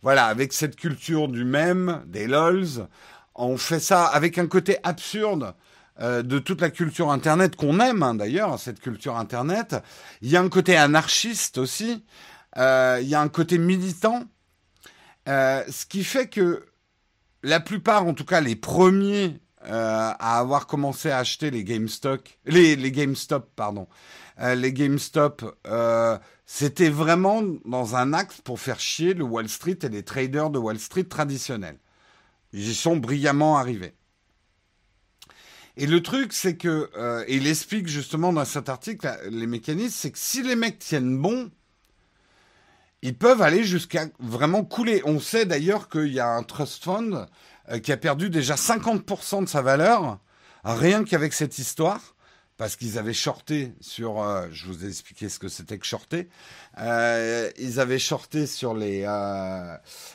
voilà, 0.00 0.26
avec 0.26 0.52
cette 0.52 0.74
culture 0.74 1.28
du 1.28 1.44
même, 1.44 2.02
des 2.06 2.26
LOLs, 2.26 2.88
on 3.36 3.56
fait 3.56 3.78
ça 3.78 4.06
avec 4.06 4.36
un 4.38 4.48
côté 4.48 4.78
absurde 4.82 5.54
euh, 6.00 6.22
de 6.22 6.38
toute 6.38 6.60
la 6.60 6.70
culture 6.70 7.10
Internet 7.10 7.54
qu'on 7.54 7.78
aime 7.78 8.02
hein, 8.02 8.14
d'ailleurs, 8.14 8.58
cette 8.58 8.80
culture 8.80 9.16
Internet. 9.16 9.76
Il 10.22 10.30
y 10.30 10.36
a 10.36 10.40
un 10.40 10.48
côté 10.48 10.76
anarchiste 10.76 11.58
aussi, 11.58 12.04
euh, 12.56 12.98
il 13.02 13.08
y 13.08 13.14
a 13.14 13.20
un 13.20 13.28
côté 13.28 13.58
militant, 13.58 14.24
euh, 15.28 15.62
ce 15.70 15.84
qui 15.84 16.02
fait 16.02 16.28
que 16.28 16.66
la 17.42 17.60
plupart, 17.60 18.06
en 18.06 18.14
tout 18.14 18.24
cas 18.24 18.40
les 18.40 18.56
premiers 18.56 19.38
à 19.64 20.40
avoir 20.40 20.66
commencé 20.66 21.08
à 21.12 21.18
acheter 21.18 21.52
les 21.52 21.62
GameStop, 21.62 22.28
les, 22.46 22.90
GameStop, 22.90 23.48
pardon, 23.54 23.86
les 24.40 24.72
GameStop, 24.72 25.56
c'était 26.44 26.88
vraiment 26.88 27.44
dans 27.64 27.94
un 27.94 28.12
axe 28.12 28.40
pour 28.40 28.58
faire 28.58 28.80
chier 28.80 29.14
le 29.14 29.22
Wall 29.22 29.48
Street 29.48 29.78
et 29.82 29.88
les 29.88 30.02
traders 30.02 30.50
de 30.50 30.58
Wall 30.58 30.80
Street 30.80 31.04
traditionnels. 31.04 31.78
Ils 32.52 32.70
y 32.70 32.74
sont 32.74 32.96
brillamment 32.96 33.56
arrivés. 33.56 33.94
Et 35.76 35.86
le 35.86 36.02
truc, 36.02 36.32
c'est 36.32 36.56
que, 36.56 36.90
euh, 36.96 37.24
et 37.26 37.36
il 37.36 37.46
explique 37.46 37.88
justement 37.88 38.32
dans 38.32 38.44
cet 38.44 38.68
article, 38.68 39.08
les 39.30 39.46
mécanismes, 39.46 39.96
c'est 39.96 40.10
que 40.10 40.18
si 40.18 40.42
les 40.42 40.56
mecs 40.56 40.78
tiennent 40.78 41.16
bon, 41.16 41.50
ils 43.00 43.16
peuvent 43.16 43.40
aller 43.40 43.64
jusqu'à 43.64 44.06
vraiment 44.20 44.64
couler. 44.64 45.02
On 45.06 45.18
sait 45.18 45.46
d'ailleurs 45.46 45.88
qu'il 45.88 46.12
y 46.12 46.20
a 46.20 46.28
un 46.28 46.42
trust 46.42 46.84
fund 46.84 47.26
euh, 47.70 47.78
qui 47.78 47.90
a 47.90 47.96
perdu 47.96 48.28
déjà 48.28 48.54
50% 48.54 49.44
de 49.44 49.48
sa 49.48 49.62
valeur, 49.62 50.18
rien 50.62 51.04
qu'avec 51.04 51.32
cette 51.32 51.58
histoire, 51.58 52.16
parce 52.58 52.76
qu'ils 52.76 52.98
avaient 52.98 53.14
shorté 53.14 53.72
sur, 53.80 54.22
euh, 54.22 54.46
je 54.52 54.66
vous 54.66 54.84
ai 54.84 54.88
expliqué 54.88 55.30
ce 55.30 55.38
que 55.38 55.48
c'était 55.48 55.78
que 55.78 55.86
shorter, 55.86 56.28
ils 56.76 57.80
avaient 57.80 57.98
shorté 57.98 58.46
sur 58.46 58.74
les, 58.74 59.06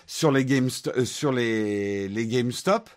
sur 0.06 0.32
les, 0.32 0.70
sur 1.04 1.32
les, 1.32 2.08
les 2.08 2.28
GameStop, 2.28 2.92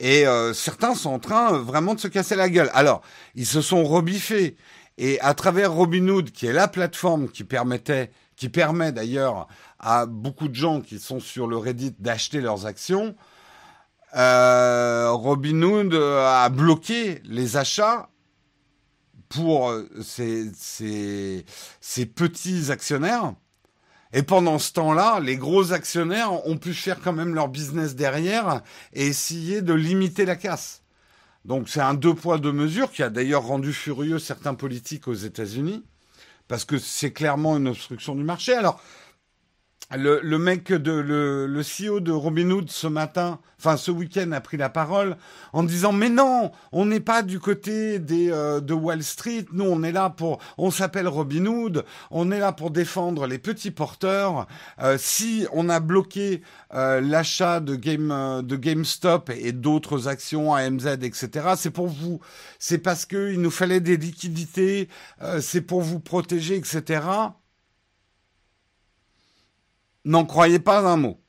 et 0.00 0.26
euh, 0.26 0.52
certains 0.52 0.94
sont 0.94 1.10
en 1.10 1.18
train 1.18 1.54
euh, 1.54 1.58
vraiment 1.58 1.94
de 1.94 2.00
se 2.00 2.08
casser 2.08 2.36
la 2.36 2.48
gueule. 2.48 2.70
Alors, 2.72 3.02
ils 3.34 3.46
se 3.46 3.60
sont 3.60 3.84
rebiffés. 3.84 4.56
Et 4.96 5.20
à 5.20 5.34
travers 5.34 5.72
Robinhood, 5.72 6.30
qui 6.30 6.46
est 6.46 6.52
la 6.52 6.68
plateforme 6.68 7.28
qui 7.28 7.44
permettait, 7.44 8.10
qui 8.36 8.48
permet 8.48 8.92
d'ailleurs 8.92 9.48
à 9.78 10.06
beaucoup 10.06 10.48
de 10.48 10.54
gens 10.54 10.80
qui 10.80 10.98
sont 10.98 11.20
sur 11.20 11.46
le 11.46 11.56
Reddit 11.56 11.94
d'acheter 11.98 12.40
leurs 12.40 12.66
actions, 12.66 13.14
euh, 14.16 15.10
Robinhood 15.12 15.94
a 15.94 16.48
bloqué 16.48 17.20
les 17.24 17.56
achats 17.56 18.08
pour 19.28 19.72
ces, 20.02 20.50
ces 20.54 22.06
petits 22.06 22.70
actionnaires 22.70 23.34
et 24.12 24.22
pendant 24.22 24.58
ce 24.58 24.72
temps-là, 24.72 25.20
les 25.20 25.36
gros 25.36 25.72
actionnaires 25.72 26.46
ont 26.46 26.56
pu 26.56 26.72
faire 26.72 27.00
quand 27.00 27.12
même 27.12 27.34
leur 27.34 27.48
business 27.48 27.94
derrière 27.94 28.62
et 28.94 29.06
essayer 29.06 29.60
de 29.60 29.74
limiter 29.74 30.24
la 30.24 30.36
casse. 30.36 30.82
Donc 31.44 31.68
c'est 31.68 31.80
un 31.80 31.94
deux 31.94 32.14
poids 32.14 32.38
deux 32.38 32.52
mesures 32.52 32.90
qui 32.90 33.02
a 33.02 33.10
d'ailleurs 33.10 33.44
rendu 33.44 33.72
furieux 33.72 34.18
certains 34.18 34.54
politiques 34.54 35.08
aux 35.08 35.14
États-Unis 35.14 35.84
parce 36.46 36.64
que 36.64 36.78
c'est 36.78 37.12
clairement 37.12 37.56
une 37.56 37.68
obstruction 37.68 38.14
du 38.14 38.24
marché. 38.24 38.54
Alors 38.54 38.82
le, 39.96 40.20
le, 40.22 40.38
mec 40.38 40.70
de 40.70 40.92
le, 40.92 41.46
le 41.46 41.62
CEO 41.62 42.00
de 42.00 42.12
Robinhood 42.12 42.70
ce 42.70 42.86
matin, 42.86 43.40
enfin 43.58 43.78
ce 43.78 43.90
week-end, 43.90 44.32
a 44.32 44.40
pris 44.42 44.58
la 44.58 44.68
parole 44.68 45.16
en 45.54 45.62
disant 45.62 45.92
mais 45.92 46.10
non, 46.10 46.52
on 46.72 46.84
n'est 46.84 47.00
pas 47.00 47.22
du 47.22 47.40
côté 47.40 47.98
des 47.98 48.30
euh, 48.30 48.60
de 48.60 48.74
Wall 48.74 49.02
Street. 49.02 49.46
Nous, 49.52 49.64
on 49.64 49.82
est 49.82 49.92
là 49.92 50.10
pour, 50.10 50.40
on 50.58 50.70
s'appelle 50.70 51.08
Robinhood, 51.08 51.86
on 52.10 52.30
est 52.30 52.38
là 52.38 52.52
pour 52.52 52.70
défendre 52.70 53.26
les 53.26 53.38
petits 53.38 53.70
porteurs. 53.70 54.46
Euh, 54.82 54.98
si 54.98 55.46
on 55.52 55.70
a 55.70 55.80
bloqué 55.80 56.42
euh, 56.74 57.00
l'achat 57.00 57.60
de 57.60 57.74
Game 57.74 58.42
de 58.42 58.56
GameStop 58.56 59.30
et 59.30 59.52
d'autres 59.52 60.06
actions 60.06 60.54
AMZ, 60.54 60.86
etc., 61.00 61.54
c'est 61.56 61.70
pour 61.70 61.86
vous, 61.86 62.20
c'est 62.58 62.78
parce 62.78 63.06
que 63.06 63.32
il 63.32 63.40
nous 63.40 63.50
fallait 63.50 63.80
des 63.80 63.96
liquidités, 63.96 64.88
c'est 65.40 65.62
pour 65.62 65.80
vous 65.80 66.00
protéger, 66.00 66.56
etc 66.56 67.00
n'en 70.08 70.24
croyez 70.24 70.58
pas 70.58 70.80
un 70.80 70.96
mot. 70.96 71.20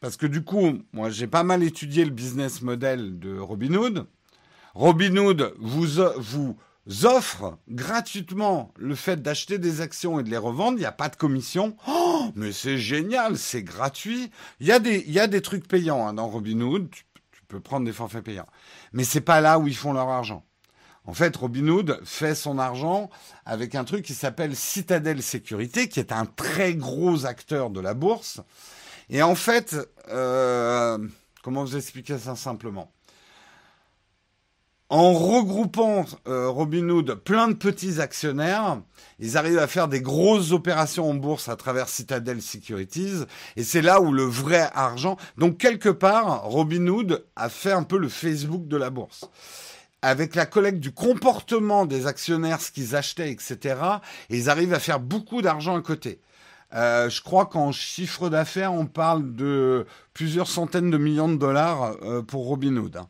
Parce 0.00 0.16
que 0.16 0.26
du 0.26 0.44
coup, 0.44 0.78
moi 0.92 1.10
j'ai 1.10 1.26
pas 1.26 1.42
mal 1.42 1.62
étudié 1.62 2.04
le 2.04 2.10
business 2.10 2.62
model 2.62 3.18
de 3.18 3.38
Robinhood. 3.38 4.06
Robinhood 4.74 5.54
vous, 5.58 5.86
vous 6.16 6.56
offre 7.04 7.58
gratuitement 7.68 8.72
le 8.76 8.94
fait 8.94 9.20
d'acheter 9.20 9.58
des 9.58 9.80
actions 9.80 10.20
et 10.20 10.22
de 10.22 10.30
les 10.30 10.36
revendre. 10.36 10.78
Il 10.78 10.80
n'y 10.80 10.86
a 10.86 10.92
pas 10.92 11.08
de 11.08 11.16
commission. 11.16 11.76
Oh, 11.88 12.30
mais 12.36 12.52
c'est 12.52 12.78
génial, 12.78 13.36
c'est 13.36 13.64
gratuit. 13.64 14.30
Il 14.60 14.66
y, 14.68 14.72
a 14.72 14.78
des, 15.26 15.42
trucs 15.42 15.66
payants 15.66 16.06
hein, 16.06 16.14
dans 16.14 16.28
Robinhood. 16.28 16.88
Tu, 16.90 17.04
tu, 17.32 17.42
peux 17.48 17.60
prendre 17.60 17.84
des 17.84 17.92
forfaits 17.92 18.24
payants. 18.24 18.46
Mais 18.92 19.02
c'est 19.02 19.20
pas 19.20 19.40
là 19.40 19.58
où 19.58 19.66
ils 19.66 19.76
font 19.76 19.92
leur 19.92 20.08
argent. 20.08 20.44
En 21.08 21.14
fait, 21.14 21.34
Robinhood 21.36 22.00
fait 22.04 22.34
son 22.34 22.58
argent 22.58 23.08
avec 23.46 23.74
un 23.74 23.84
truc 23.84 24.04
qui 24.04 24.12
s'appelle 24.12 24.54
Citadel 24.54 25.22
Sécurité, 25.22 25.88
qui 25.88 26.00
est 26.00 26.12
un 26.12 26.26
très 26.26 26.74
gros 26.74 27.24
acteur 27.24 27.70
de 27.70 27.80
la 27.80 27.94
bourse. 27.94 28.42
Et 29.08 29.22
en 29.22 29.34
fait, 29.34 29.74
euh, 30.10 30.98
comment 31.42 31.64
vous 31.64 31.78
expliquer 31.78 32.18
ça 32.18 32.36
simplement? 32.36 32.92
En 34.90 35.14
regroupant 35.14 36.04
euh, 36.26 36.50
Robinhood 36.50 37.14
plein 37.14 37.48
de 37.48 37.54
petits 37.54 38.02
actionnaires, 38.02 38.82
ils 39.18 39.38
arrivent 39.38 39.58
à 39.60 39.66
faire 39.66 39.88
des 39.88 40.02
grosses 40.02 40.52
opérations 40.52 41.08
en 41.08 41.14
bourse 41.14 41.48
à 41.48 41.56
travers 41.56 41.88
Citadel 41.88 42.42
Securities, 42.42 43.24
et 43.56 43.64
c'est 43.64 43.82
là 43.82 44.02
où 44.02 44.12
le 44.12 44.24
vrai 44.24 44.68
argent. 44.74 45.16
Donc 45.38 45.56
quelque 45.56 45.88
part, 45.88 46.42
Robinhood 46.44 47.24
a 47.34 47.48
fait 47.48 47.72
un 47.72 47.82
peu 47.82 47.96
le 47.96 48.10
Facebook 48.10 48.68
de 48.68 48.76
la 48.76 48.90
bourse 48.90 49.24
avec 50.02 50.34
la 50.34 50.46
collecte 50.46 50.78
du 50.80 50.92
comportement 50.92 51.86
des 51.86 52.06
actionnaires, 52.06 52.60
ce 52.60 52.70
qu'ils 52.70 52.94
achetaient, 52.94 53.30
etc., 53.30 53.80
ils 54.30 54.48
arrivent 54.48 54.74
à 54.74 54.78
faire 54.78 55.00
beaucoup 55.00 55.42
d'argent 55.42 55.76
à 55.76 55.82
côté. 55.82 56.20
Euh, 56.74 57.08
je 57.08 57.22
crois 57.22 57.46
qu'en 57.46 57.72
chiffre 57.72 58.28
d'affaires, 58.28 58.72
on 58.72 58.86
parle 58.86 59.34
de 59.34 59.86
plusieurs 60.12 60.48
centaines 60.48 60.90
de 60.90 60.98
millions 60.98 61.28
de 61.28 61.36
dollars 61.36 61.96
euh, 62.02 62.22
pour 62.22 62.46
Robinhood. 62.46 62.96
Hein. 62.96 63.08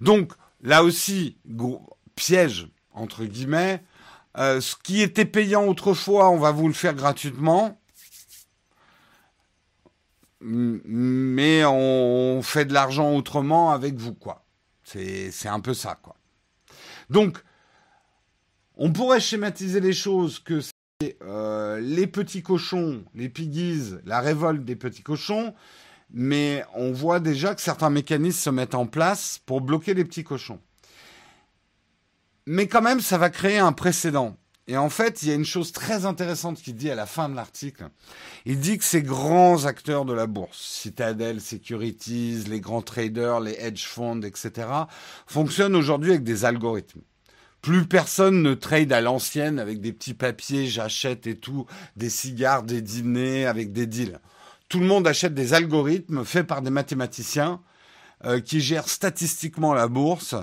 Donc, 0.00 0.32
là 0.60 0.84
aussi, 0.84 1.38
piège, 2.14 2.68
entre 2.92 3.24
guillemets, 3.24 3.82
euh, 4.36 4.60
ce 4.60 4.76
qui 4.76 5.00
était 5.00 5.24
payant 5.24 5.64
autrefois, 5.66 6.28
on 6.30 6.38
va 6.38 6.50
vous 6.50 6.68
le 6.68 6.74
faire 6.74 6.94
gratuitement. 6.94 7.80
Mais 10.40 11.64
on 11.64 12.40
fait 12.42 12.66
de 12.66 12.74
l'argent 12.74 13.14
autrement 13.14 13.72
avec 13.72 13.94
vous, 13.94 14.14
quoi. 14.14 14.45
C'est 14.86 15.48
un 15.48 15.60
peu 15.60 15.74
ça, 15.74 15.98
quoi. 16.00 16.16
Donc, 17.10 17.42
on 18.76 18.92
pourrait 18.92 19.20
schématiser 19.20 19.80
les 19.80 19.92
choses 19.92 20.38
que 20.38 20.60
euh, 21.22 21.80
les 21.80 22.06
petits 22.06 22.42
cochons, 22.42 23.04
les 23.14 23.28
piggies, 23.28 23.94
la 24.04 24.20
révolte 24.20 24.64
des 24.64 24.76
petits 24.76 25.02
cochons, 25.02 25.54
mais 26.10 26.64
on 26.74 26.92
voit 26.92 27.20
déjà 27.20 27.54
que 27.54 27.60
certains 27.60 27.90
mécanismes 27.90 28.38
se 28.38 28.50
mettent 28.50 28.74
en 28.74 28.86
place 28.86 29.40
pour 29.44 29.60
bloquer 29.60 29.92
les 29.94 30.04
petits 30.04 30.24
cochons. 30.24 30.60
Mais 32.46 32.68
quand 32.68 32.82
même, 32.82 33.00
ça 33.00 33.18
va 33.18 33.28
créer 33.28 33.58
un 33.58 33.72
précédent. 33.72 34.36
Et 34.68 34.76
en 34.76 34.88
fait, 34.90 35.22
il 35.22 35.28
y 35.28 35.32
a 35.32 35.34
une 35.34 35.44
chose 35.44 35.70
très 35.70 36.06
intéressante 36.06 36.60
qu'il 36.60 36.74
dit 36.74 36.90
à 36.90 36.96
la 36.96 37.06
fin 37.06 37.28
de 37.28 37.36
l'article. 37.36 37.88
Il 38.46 38.58
dit 38.58 38.78
que 38.78 38.84
ces 38.84 39.02
grands 39.02 39.64
acteurs 39.64 40.04
de 40.04 40.12
la 40.12 40.26
bourse, 40.26 40.58
Citadel 40.60 41.40
Securities, 41.40 42.44
les 42.48 42.60
grands 42.60 42.82
traders, 42.82 43.38
les 43.38 43.56
hedge 43.60 43.86
funds, 43.86 44.22
etc., 44.22 44.68
fonctionnent 45.26 45.76
aujourd'hui 45.76 46.10
avec 46.10 46.24
des 46.24 46.44
algorithmes. 46.44 47.02
Plus 47.62 47.86
personne 47.86 48.42
ne 48.42 48.54
trade 48.54 48.92
à 48.92 49.00
l'ancienne 49.00 49.60
avec 49.60 49.80
des 49.80 49.92
petits 49.92 50.14
papiers, 50.14 50.66
j'achète 50.66 51.28
et 51.28 51.36
tout, 51.36 51.66
des 51.96 52.10
cigares, 52.10 52.64
des 52.64 52.82
dîners, 52.82 53.46
avec 53.46 53.72
des 53.72 53.86
deals. 53.86 54.18
Tout 54.68 54.80
le 54.80 54.86
monde 54.86 55.06
achète 55.06 55.34
des 55.34 55.54
algorithmes 55.54 56.24
faits 56.24 56.46
par 56.46 56.60
des 56.60 56.70
mathématiciens 56.70 57.60
euh, 58.24 58.40
qui 58.40 58.60
gèrent 58.60 58.88
statistiquement 58.88 59.74
la 59.74 59.86
bourse 59.86 60.34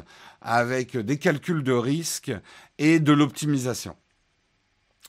avec 0.41 0.95
des 0.95 1.17
calculs 1.17 1.63
de 1.63 1.73
risque 1.73 2.31
et 2.77 3.01
de 3.01 3.11
l'optimisation 3.11 3.95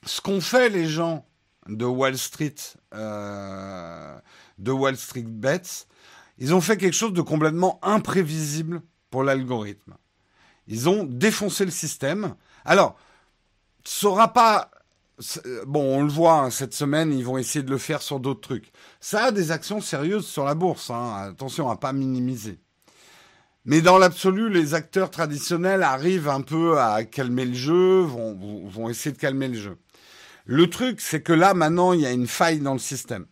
ce 0.07 0.21
qu'ont 0.21 0.41
fait 0.41 0.69
les 0.69 0.87
gens 0.87 1.27
de 1.69 1.85
Wall 1.85 2.19
Street, 2.19 2.55
euh, 2.95 4.19
de 4.59 4.71
Wall 4.71 4.97
Street 4.97 5.25
Bets, 5.27 5.87
ils 6.39 6.55
ont 6.55 6.61
fait 6.61 6.77
quelque 6.77 6.95
chose 6.95 7.13
de 7.13 7.23
complètement 7.23 7.79
imprévisible 7.83 8.83
pour 9.11 9.23
l'algorithme. 9.23 9.95
Ils 10.67 10.89
ont 10.89 11.05
défoncé 11.05 11.65
le 11.65 11.71
système. 11.71 12.35
Alors, 12.65 12.97
ça 13.85 14.09
aura 14.09 14.33
pas. 14.33 14.71
Bon, 15.67 15.99
on 15.99 16.03
le 16.03 16.11
voit 16.11 16.41
hein, 16.41 16.51
cette 16.51 16.75
semaine, 16.75 17.13
ils 17.13 17.25
vont 17.25 17.39
essayer 17.39 17.63
de 17.63 17.71
le 17.71 17.79
faire 17.79 18.03
sur 18.03 18.19
d'autres 18.19 18.41
trucs. 18.41 18.73
Ça 18.99 19.27
a 19.27 19.31
des 19.31 19.53
actions 19.53 19.81
sérieuses 19.81 20.27
sur 20.27 20.45
la 20.45 20.57
bourse. 20.57 20.91
Hein. 20.91 21.29
Attention 21.31 21.71
à 21.71 21.77
pas 21.77 21.93
minimiser. 21.93 22.59
Mais 23.65 23.81
dans 23.81 23.97
l'absolu, 23.97 24.51
les 24.51 24.75
acteurs 24.75 25.11
traditionnels 25.11 25.83
arrivent 25.83 26.29
un 26.29 26.41
peu 26.43 26.79
à 26.81 27.05
calmer 27.05 27.45
le 27.45 27.55
jeu, 27.55 28.01
vont 28.01 28.89
essayer 28.91 29.13
de 29.13 29.19
calmer 29.19 29.49
le 29.49 29.55
jeu. 29.55 29.79
Le 30.45 30.69
truc, 30.69 31.01
c'est 31.01 31.23
que 31.23 31.33
là, 31.33 31.55
maintenant, 31.55 31.93
il 31.93 32.01
y 32.01 32.07
a 32.07 32.13
une 32.13 32.27
faille 32.27 32.61
dans 32.61 32.75
le 32.75 32.79
système. 32.79 33.27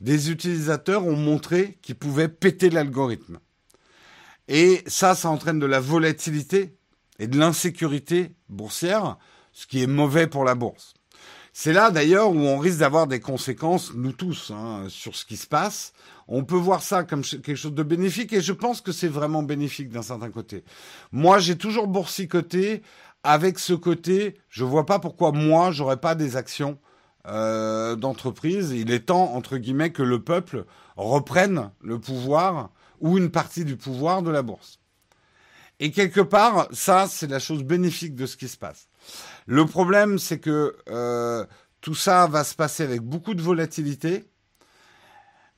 Des 0.00 0.30
utilisateurs 0.30 1.06
ont 1.06 1.16
montré 1.16 1.78
qu'ils 1.82 1.94
pouvaient 1.94 2.28
péter 2.28 2.70
l'algorithme. 2.70 3.38
Et 4.48 4.82
ça, 4.86 5.14
ça 5.14 5.28
entraîne 5.28 5.60
de 5.60 5.66
la 5.66 5.78
volatilité 5.78 6.76
et 7.20 7.28
de 7.28 7.38
l'insécurité 7.38 8.34
boursière, 8.48 9.16
ce 9.52 9.66
qui 9.66 9.82
est 9.82 9.86
mauvais 9.86 10.26
pour 10.26 10.44
la 10.44 10.56
bourse. 10.56 10.94
C'est 11.52 11.72
là 11.72 11.90
d'ailleurs 11.90 12.30
où 12.30 12.38
on 12.38 12.58
risque 12.58 12.78
d'avoir 12.78 13.06
des 13.06 13.20
conséquences, 13.20 13.92
nous 13.94 14.12
tous, 14.12 14.50
hein, 14.50 14.86
sur 14.88 15.14
ce 15.16 15.24
qui 15.24 15.36
se 15.36 15.46
passe. 15.46 15.92
On 16.26 16.44
peut 16.44 16.56
voir 16.56 16.82
ça 16.82 17.02
comme 17.02 17.22
quelque 17.22 17.56
chose 17.56 17.74
de 17.74 17.82
bénéfique 17.82 18.32
et 18.32 18.40
je 18.40 18.52
pense 18.52 18.80
que 18.80 18.92
c'est 18.92 19.08
vraiment 19.08 19.42
bénéfique 19.42 19.90
d'un 19.90 20.02
certain 20.02 20.30
côté. 20.30 20.64
Moi, 21.10 21.40
j'ai 21.40 21.56
toujours 21.56 21.88
boursicoté 21.88 22.82
avec 23.22 23.58
ce 23.58 23.72
côté, 23.72 24.38
je 24.48 24.64
vois 24.64 24.86
pas 24.86 24.98
pourquoi 24.98 25.32
moi 25.32 25.70
j'aurais 25.70 25.98
pas 25.98 26.14
des 26.14 26.36
actions 26.36 26.78
euh, 27.26 27.96
d'entreprise. 27.96 28.70
Il 28.70 28.90
est 28.90 29.06
temps 29.06 29.34
entre 29.34 29.58
guillemets 29.58 29.92
que 29.92 30.02
le 30.02 30.22
peuple 30.22 30.64
reprenne 30.96 31.70
le 31.80 31.98
pouvoir 31.98 32.70
ou 33.00 33.18
une 33.18 33.30
partie 33.30 33.64
du 33.64 33.76
pouvoir 33.76 34.22
de 34.22 34.30
la 34.30 34.42
bourse. 34.42 34.80
Et 35.80 35.90
quelque 35.90 36.20
part, 36.20 36.68
ça 36.72 37.06
c'est 37.08 37.26
la 37.26 37.38
chose 37.38 37.64
bénéfique 37.64 38.14
de 38.14 38.26
ce 38.26 38.36
qui 38.36 38.48
se 38.48 38.56
passe. 38.56 38.88
Le 39.46 39.66
problème, 39.66 40.18
c'est 40.18 40.38
que 40.38 40.76
euh, 40.88 41.44
tout 41.80 41.94
ça 41.94 42.26
va 42.26 42.44
se 42.44 42.54
passer 42.54 42.82
avec 42.82 43.00
beaucoup 43.00 43.34
de 43.34 43.42
volatilité, 43.42 44.24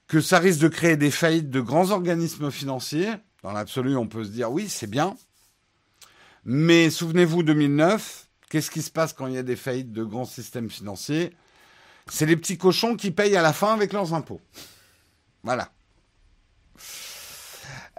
que 0.07 0.21
ça 0.21 0.39
risque 0.39 0.61
de 0.61 0.69
créer 0.69 0.97
des 0.97 1.11
faillites 1.11 1.51
de 1.51 1.61
grands 1.61 1.91
organismes 1.91 2.51
financiers. 2.51 3.11
Dans 3.43 3.53
l'absolu, 3.53 3.97
on 3.97 4.07
peut 4.07 4.25
se 4.25 4.31
dire 4.31 4.53
oui, 4.53 4.69
c'est 4.69 4.87
bien, 4.87 5.17
mais 6.45 6.91
souvenez-vous, 6.91 7.43
2009, 7.43 8.29
qu'est-ce 8.49 8.71
qui 8.71 8.83
se 8.83 8.91
passe 8.91 9.13
quand 9.13 9.27
il 9.27 9.35
y 9.35 9.39
a 9.39 9.43
des 9.43 9.57
faillites 9.57 9.93
de 9.93 10.05
grands 10.05 10.25
systèmes 10.25 10.71
financiers? 10.71 11.33
C'est 12.09 12.27
les 12.27 12.37
petits 12.37 12.59
cochons 12.59 12.97
qui 12.97 13.11
payent 13.11 13.37
à 13.37 13.43
la 13.43 13.53
fin 13.53 13.73
avec 13.73 13.93
leurs 13.93 14.13
impôts. 14.13 14.41
Voilà. 15.45 15.71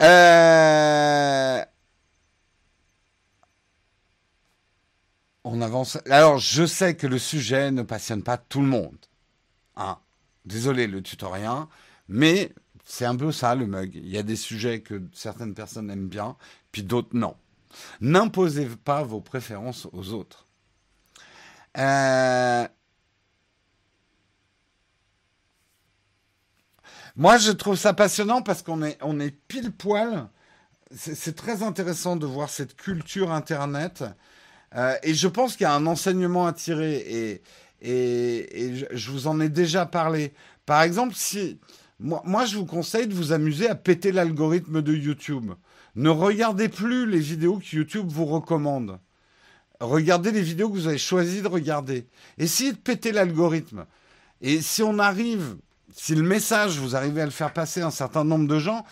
Euh, 0.01 1.63
on 5.43 5.61
avance. 5.61 5.97
Alors, 6.09 6.37
je 6.37 6.65
sais 6.65 6.95
que 6.95 7.07
le 7.07 7.19
sujet 7.19 7.71
ne 7.71 7.83
passionne 7.83 8.23
pas 8.23 8.37
tout 8.37 8.61
le 8.61 8.67
monde. 8.67 8.97
Hein. 9.75 9.97
Désolé 10.45 10.87
le 10.87 11.01
tutoriel, 11.01 11.65
mais 12.09 12.51
c'est 12.83 13.05
un 13.05 13.15
peu 13.15 13.31
ça 13.31 13.55
le 13.55 13.65
mug. 13.65 13.91
Il 13.95 14.09
y 14.09 14.17
a 14.17 14.23
des 14.23 14.35
sujets 14.35 14.81
que 14.81 15.01
certaines 15.13 15.53
personnes 15.53 15.89
aiment 15.89 16.09
bien, 16.09 16.35
puis 16.71 16.83
d'autres 16.83 17.15
non. 17.15 17.35
N'imposez 18.01 18.67
pas 18.83 19.03
vos 19.03 19.21
préférences 19.21 19.87
aux 19.91 20.13
autres. 20.13 20.47
Euh, 21.77 22.67
moi, 27.15 27.37
je 27.37 27.51
trouve 27.51 27.75
ça 27.75 27.93
passionnant 27.93 28.41
parce 28.41 28.61
qu'on 28.61 28.83
est, 28.83 28.97
on 29.01 29.19
est 29.19 29.31
pile 29.31 29.71
poil. 29.71 30.27
C'est 30.95 31.35
très 31.35 31.63
intéressant 31.63 32.15
de 32.15 32.25
voir 32.25 32.49
cette 32.49 32.75
culture 32.75 33.31
Internet. 33.31 34.03
Euh, 34.75 34.95
et 35.03 35.13
je 35.13 35.27
pense 35.27 35.55
qu'il 35.55 35.63
y 35.63 35.67
a 35.67 35.73
un 35.73 35.87
enseignement 35.87 36.45
à 36.45 36.53
tirer. 36.53 36.95
Et, 36.95 37.41
et, 37.81 38.87
je 38.91 39.11
vous 39.11 39.27
en 39.27 39.39
ai 39.39 39.49
déjà 39.49 39.85
parlé. 39.85 40.33
Par 40.65 40.81
exemple, 40.83 41.13
si 41.15 41.59
moi, 41.99 42.21
moi, 42.25 42.45
je 42.45 42.57
vous 42.57 42.65
conseille 42.65 43.07
de 43.07 43.13
vous 43.13 43.31
amuser 43.31 43.69
à 43.69 43.75
péter 43.75 44.11
l'algorithme 44.11 44.81
de 44.81 44.93
YouTube. 44.93 45.53
Ne 45.95 46.09
regardez 46.09 46.69
plus 46.69 47.05
les 47.09 47.19
vidéos 47.19 47.59
que 47.59 47.75
YouTube 47.75 48.07
vous 48.09 48.25
recommande. 48.25 48.99
Regardez 49.79 50.31
les 50.31 50.41
vidéos 50.41 50.69
que 50.69 50.75
vous 50.75 50.87
avez 50.87 50.97
choisi 50.97 51.41
de 51.41 51.47
regarder. 51.47 52.07
Essayez 52.37 52.71
de 52.71 52.77
péter 52.77 53.11
l'algorithme. 53.11 53.85
Et 54.41 54.61
si 54.61 54.81
on 54.81 54.97
arrive, 54.97 55.57
si 55.93 56.15
le 56.15 56.23
message, 56.23 56.79
vous 56.79 56.95
arrivez 56.95 57.21
à 57.21 57.25
le 57.25 57.31
faire 57.31 57.53
passer 57.53 57.81
à 57.81 57.87
un 57.87 57.91
certain 57.91 58.23
nombre 58.23 58.47
de 58.47 58.59
gens, 58.59 58.85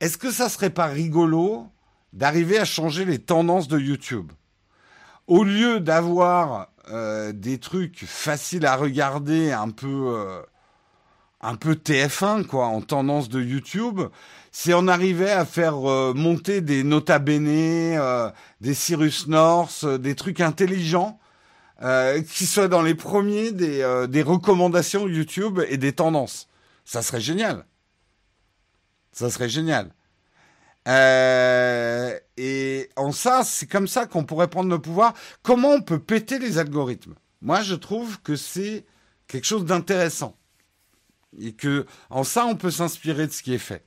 est-ce 0.00 0.18
que 0.18 0.30
ça 0.30 0.48
serait 0.48 0.70
pas 0.70 0.86
rigolo 0.86 1.66
d'arriver 2.12 2.58
à 2.58 2.64
changer 2.64 3.04
les 3.04 3.18
tendances 3.18 3.68
de 3.68 3.78
YouTube? 3.78 4.32
Au 5.26 5.44
lieu 5.44 5.78
d'avoir 5.78 6.68
euh, 6.88 7.32
des 7.32 7.58
trucs 7.58 8.04
faciles 8.04 8.66
à 8.66 8.74
regarder, 8.74 9.52
un 9.52 9.70
peu, 9.70 10.14
euh, 10.16 10.42
un 11.40 11.54
peu 11.54 11.74
TF1 11.74 12.44
quoi, 12.44 12.66
en 12.66 12.80
tendance 12.82 13.28
de 13.28 13.40
YouTube, 13.40 14.00
si 14.52 14.74
on 14.74 14.88
arrivait 14.88 15.30
à 15.30 15.44
faire 15.44 15.88
euh, 15.88 16.12
monter 16.14 16.60
des 16.60 16.82
Nota 16.82 17.18
Bene, 17.18 17.48
euh, 17.48 18.30
des 18.60 18.74
Cyrus 18.74 19.26
North, 19.26 19.84
euh, 19.84 19.98
des 19.98 20.14
trucs 20.14 20.40
intelligents, 20.40 21.18
qui 22.34 22.44
soient 22.44 22.68
dans 22.68 22.82
les 22.82 22.94
premiers 22.94 23.52
des, 23.52 24.06
des 24.06 24.20
recommandations 24.20 25.08
YouTube 25.08 25.62
et 25.66 25.78
des 25.78 25.94
tendances. 25.94 26.46
Ça 26.84 27.00
serait 27.00 27.22
génial. 27.22 27.64
Ça 29.12 29.30
serait 29.30 29.48
génial. 29.48 29.90
et 32.36 32.90
en 32.96 33.12
ça, 33.12 33.44
c'est 33.44 33.66
comme 33.66 33.88
ça 33.88 34.04
qu'on 34.04 34.24
pourrait 34.24 34.48
prendre 34.50 34.68
le 34.68 34.78
pouvoir. 34.78 35.14
Comment 35.42 35.70
on 35.70 35.80
peut 35.80 35.98
péter 35.98 36.38
les 36.38 36.58
algorithmes? 36.58 37.14
Moi, 37.40 37.62
je 37.62 37.76
trouve 37.76 38.20
que 38.20 38.36
c'est 38.36 38.84
quelque 39.26 39.46
chose 39.46 39.64
d'intéressant. 39.64 40.36
Et 41.38 41.52
que 41.52 41.86
en 42.10 42.24
ça, 42.24 42.46
on 42.46 42.56
peut 42.56 42.70
s'inspirer 42.70 43.26
de 43.26 43.32
ce 43.32 43.42
qui 43.42 43.54
est 43.54 43.58
fait. 43.58 43.84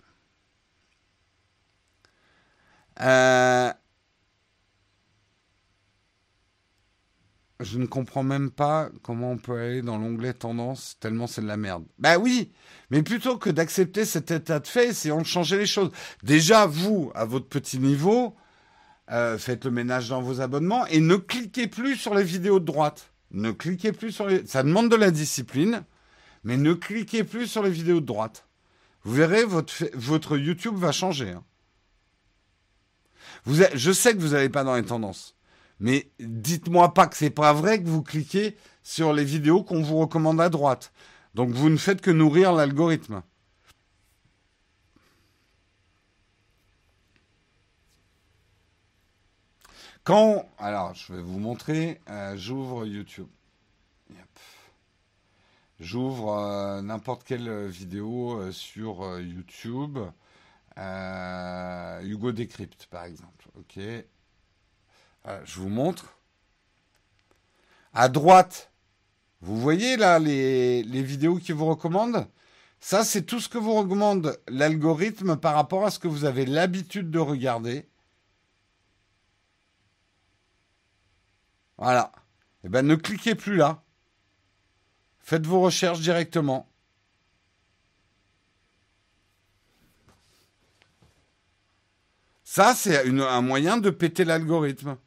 Euh, 3.02 3.72
je 7.60 7.80
ne 7.80 7.86
comprends 7.86 8.24
même 8.24 8.52
pas 8.52 8.89
comment 9.02 9.32
on 9.32 9.38
peut 9.38 9.60
aller 9.60 9.82
dans 9.82 9.98
l'onglet 9.98 10.34
tendance, 10.34 10.98
tellement 11.00 11.28
c'est 11.28 11.41
de 11.41 11.48
la 11.48 11.58
merde. 11.58 11.86
Bah 11.98 12.18
oui, 12.18 12.52
mais 12.89 13.02
plutôt 13.04 13.38
que 13.38 13.50
d'accepter 13.50 14.06
cet 14.06 14.32
état 14.32 14.60
de 14.60 14.68
fait, 14.68 14.89
essayons 14.89 15.22
de 15.22 15.26
changer 15.26 15.58
les 15.58 15.66
choses. 15.66 15.91
Déjà, 16.24 16.66
vous, 16.66 17.12
à 17.16 17.26
votre 17.26 17.48
petit 17.48 17.80
niveau, 17.80 18.36
euh, 19.12 19.38
faites 19.38 19.66
le 19.66 19.72
ménage 19.72 20.10
dans 20.10 20.22
vos 20.22 20.41
abonnements 20.41 20.86
et 20.88 21.00
ne 21.00 21.16
cliquez 21.16 21.68
plus 21.68 21.96
sur 21.96 22.14
les 22.14 22.24
vidéos 22.24 22.60
de 22.60 22.66
droite. 22.66 23.12
Ne 23.32 23.52
cliquez 23.52 23.91
plus 23.91 24.12
sur 24.12 24.28
les... 24.28 24.46
Ça 24.46 24.64
demande 24.64 24.89
de 24.89 24.96
la 24.96 25.12
discipline, 25.12 25.84
mais 26.44 26.58
ne 26.58 26.74
cliquez 26.74 27.24
plus 27.24 27.48
sur 27.48 27.64
les 27.64 27.70
vidéos 27.70 28.02
de 28.02 28.06
droite. 28.06 28.48
Vous 29.04 29.14
verrez, 29.14 29.44
votre, 29.46 30.38
YouTube 30.38 30.76
va 30.76 30.91
changer. 30.91 31.32
Hein 31.32 31.44
je 33.46 33.91
sais 33.91 34.14
que 34.14 34.20
vous 34.20 34.30
n'allez 34.30 34.50
pas 34.50 34.64
dans 34.64 34.76
les 34.76 34.86
tendances, 34.86 35.36
mais 35.80 36.12
dites-moi 36.20 36.94
pas 36.94 37.08
que 37.08 37.18
c'est 37.18 37.30
pas 37.30 37.54
vrai 37.54 37.82
que 37.82 37.88
vous 37.88 38.04
cliquez 38.04 38.56
sur 38.84 39.14
les 39.14 39.26
vidéos 39.26 39.64
qu'on 39.64 39.82
vous 39.82 39.98
recommande 39.98 40.39
à 40.39 40.50
droite. 40.50 40.94
Donc 41.34 41.50
vous 41.50 41.70
ne 41.70 41.78
faites 41.78 42.02
que 42.02 42.12
nourrir 42.12 42.54
l'algorithme. 42.54 43.24
Quand, 50.04 50.50
alors 50.58 50.94
je 50.94 51.14
vais 51.14 51.22
vous 51.22 51.39
montrer, 51.39 52.02
euh, 52.10 52.36
j'ouvre 52.36 52.86
YouTube. 52.86 53.28
J'ouvre 55.80 56.38
euh, 56.38 56.82
n'importe 56.82 57.24
quelle 57.24 57.67
vidéo 57.67 58.39
euh, 58.39 58.51
sur 58.51 59.03
euh, 59.03 59.21
YouTube. 59.21 59.99
Hugo 60.78 62.32
Décrypte, 62.32 62.88
par 62.88 63.05
exemple. 63.05 63.47
Ok. 63.55 63.78
je 63.78 65.59
vous 65.59 65.69
montre. 65.69 66.17
À 67.93 68.09
droite, 68.09 68.71
vous 69.41 69.59
voyez 69.59 69.97
là 69.97 70.17
les, 70.17 70.82
les 70.84 71.03
vidéos 71.03 71.36
qui 71.38 71.51
vous 71.51 71.67
recommandent? 71.67 72.28
Ça, 72.80 73.03
c'est 73.05 73.21
tout 73.21 73.39
ce 73.39 73.49
que 73.49 73.59
vous 73.59 73.74
recommande 73.74 74.39
l'algorithme 74.47 75.38
par 75.38 75.53
rapport 75.53 75.86
à 75.86 75.91
ce 75.91 75.99
que 75.99 76.07
vous 76.07 76.26
avez 76.26 76.45
l'habitude 76.45 77.11
de 77.11 77.19
regarder. 77.19 77.88
Voilà. 81.78 82.11
Eh 82.63 82.69
bien, 82.69 82.82
ne 82.82 82.95
cliquez 82.95 83.36
plus 83.36 83.57
là. 83.57 83.82
Faites 85.24 85.45
vos 85.45 85.61
recherches 85.61 86.01
directement. 86.01 86.67
Ça, 92.43 92.76
c'est 92.76 93.07
un 93.07 93.41
moyen 93.41 93.78
de 93.78 93.89
péter 93.89 94.26
l'algorithme. 94.26 94.97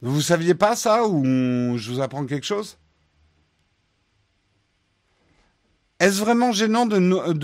Vous 0.00 0.20
saviez 0.20 0.54
pas 0.54 0.74
ça 0.74 1.06
ou 1.06 1.22
je 1.78 1.90
vous 1.90 2.00
apprends 2.00 2.26
quelque 2.26 2.44
chose? 2.44 2.78
Est-ce 6.00 6.20
vraiment 6.20 6.52
gênant 6.52 6.84
de 6.86 6.98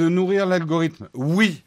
nourrir 0.08 0.46
l'algorithme? 0.46 1.08
Oui. 1.14 1.64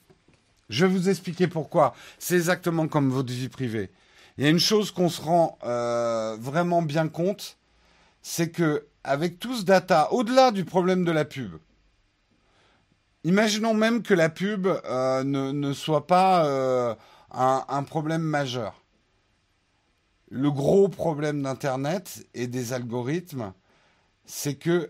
Je 0.70 0.86
vais 0.86 0.91
vous 0.91 1.09
expliquer 1.09 1.47
pourquoi. 1.47 1.93
C'est 2.20 2.36
exactement 2.36 2.88
comme 2.88 3.09
votre 3.09 3.32
vie 3.32 3.49
privée. 3.49 3.91
Il 4.38 4.43
y 4.43 4.47
a 4.47 4.49
une 4.49 4.59
chose 4.59 4.91
qu'on 4.91 5.09
se 5.09 5.22
rend 5.22 5.59
euh, 5.64 6.36
vraiment 6.39 6.82
bien 6.82 7.07
compte, 7.07 7.57
c'est 8.22 8.49
que 8.49 8.88
avec 9.03 9.39
tout 9.39 9.55
ce 9.55 9.64
data, 9.64 10.11
au-delà 10.11 10.51
du 10.51 10.66
problème 10.66 11.03
de 11.03 11.11
la 11.11 11.26
pub, 11.26 11.57
imaginons 13.24 13.74
même 13.74 14.01
que 14.01 14.14
la 14.14 14.30
pub 14.30 14.66
euh, 14.68 15.24
ne, 15.24 15.74
soit 15.74 16.07
pas 16.07 16.45
euh, 16.45 16.95
un, 17.32 17.84
problème 17.84 18.24
majeur. 18.24 18.82
Le 20.30 20.49
gros 20.49 20.88
problème 20.88 21.43
d'Internet 21.43 22.26
et 22.34 22.47
des 22.47 22.74
algorithmes, 22.74 23.53
c'est 24.26 24.55
que 24.55 24.89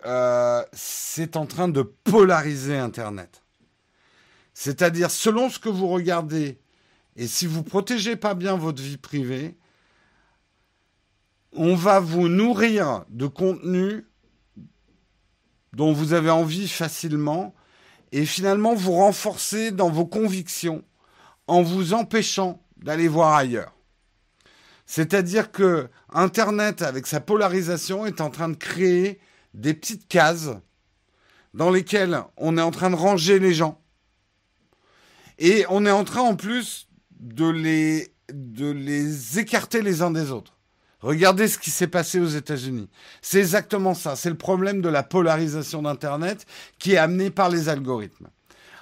c'est 0.72 1.36
en 1.36 1.46
train 1.48 1.68
de 1.68 1.82
polariser 1.82 2.78
Internet. 2.78 3.43
C'est-à-dire, 4.54 5.10
selon 5.10 5.50
ce 5.50 5.60
que 5.60 5.70
vous 5.70 5.88
regardez, 5.88 6.60
et 7.16 7.28
si 7.28 7.46
vous 7.46 7.60
ne 7.60 7.68
protégez 7.68 8.16
pas 8.16 8.34
bien 8.34 8.56
votre 8.56 8.82
vie 8.82 8.98
privée, 8.98 9.58
on 11.52 11.76
va 11.76 12.00
vous 12.00 12.28
nourrir 12.28 13.06
de 13.10 13.28
contenu 13.28 14.06
dont 15.74 15.92
vous 15.92 16.14
avez 16.14 16.30
envie 16.30 16.68
facilement, 16.68 17.56
et 18.12 18.26
finalement 18.26 18.76
vous 18.76 18.94
renforcer 18.94 19.72
dans 19.72 19.90
vos 19.90 20.06
convictions 20.06 20.84
en 21.48 21.64
vous 21.64 21.94
empêchant 21.94 22.64
d'aller 22.78 23.08
voir 23.08 23.34
ailleurs. 23.34 23.74
C'est-à-dire 24.86 25.52
que 25.52 25.90
Internet, 26.10 26.84
avec 26.84 27.08
sa 27.08 27.20
polarisation, 27.20 28.06
est 28.06 28.22
en 28.22 28.30
train 28.30 28.50
de 28.50 28.56
créer 28.56 29.20
des 29.56 29.74
petites 29.74 30.08
cases 30.08 30.52
dans 31.56 31.72
lesquelles 31.72 32.22
on 32.38 32.58
est 32.58 32.62
en 32.62 32.72
train 32.72 32.92
de 32.92 32.96
ranger 32.96 33.40
les 33.40 33.54
gens 33.54 33.83
et 35.44 35.66
on 35.68 35.86
est 35.86 35.92
en 35.92 36.06
train 36.06 36.22
en 36.22 36.38
plus 36.38 36.88
de 37.20 37.50
les, 37.50 38.14
de 38.34 38.72
les 38.72 39.40
écarter 39.40 39.82
les 39.82 40.02
uns 40.02 40.10
des 40.10 40.32
autres. 40.32 40.58
Regardez 41.02 41.50
ce 41.50 41.58
qui 41.58 41.70
s'est 41.70 41.88
passé 41.88 42.22
aux 42.22 42.28
États-Unis. 42.28 42.90
C'est 43.22 43.40
exactement 43.40 43.94
ça. 43.94 44.16
C'est 44.16 44.30
le 44.30 44.38
problème 44.38 44.82
de 44.82 44.88
la 44.88 45.04
polarisation 45.04 45.82
d'Internet 45.82 46.46
qui 46.80 46.94
est 46.94 46.98
amené 46.98 47.30
par 47.30 47.50
les 47.50 47.68
algorithmes. 47.68 48.30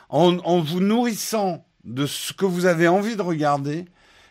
En, 0.09 0.38
en, 0.38 0.62
vous 0.62 0.82
nourrissant 0.82 1.66
de 1.84 2.05
ce 2.05 2.32
que 2.32 2.45
vous 2.45 2.68
avez 2.68 2.88
envie 2.88 3.16
de 3.16 3.24
regarder, 3.24 3.86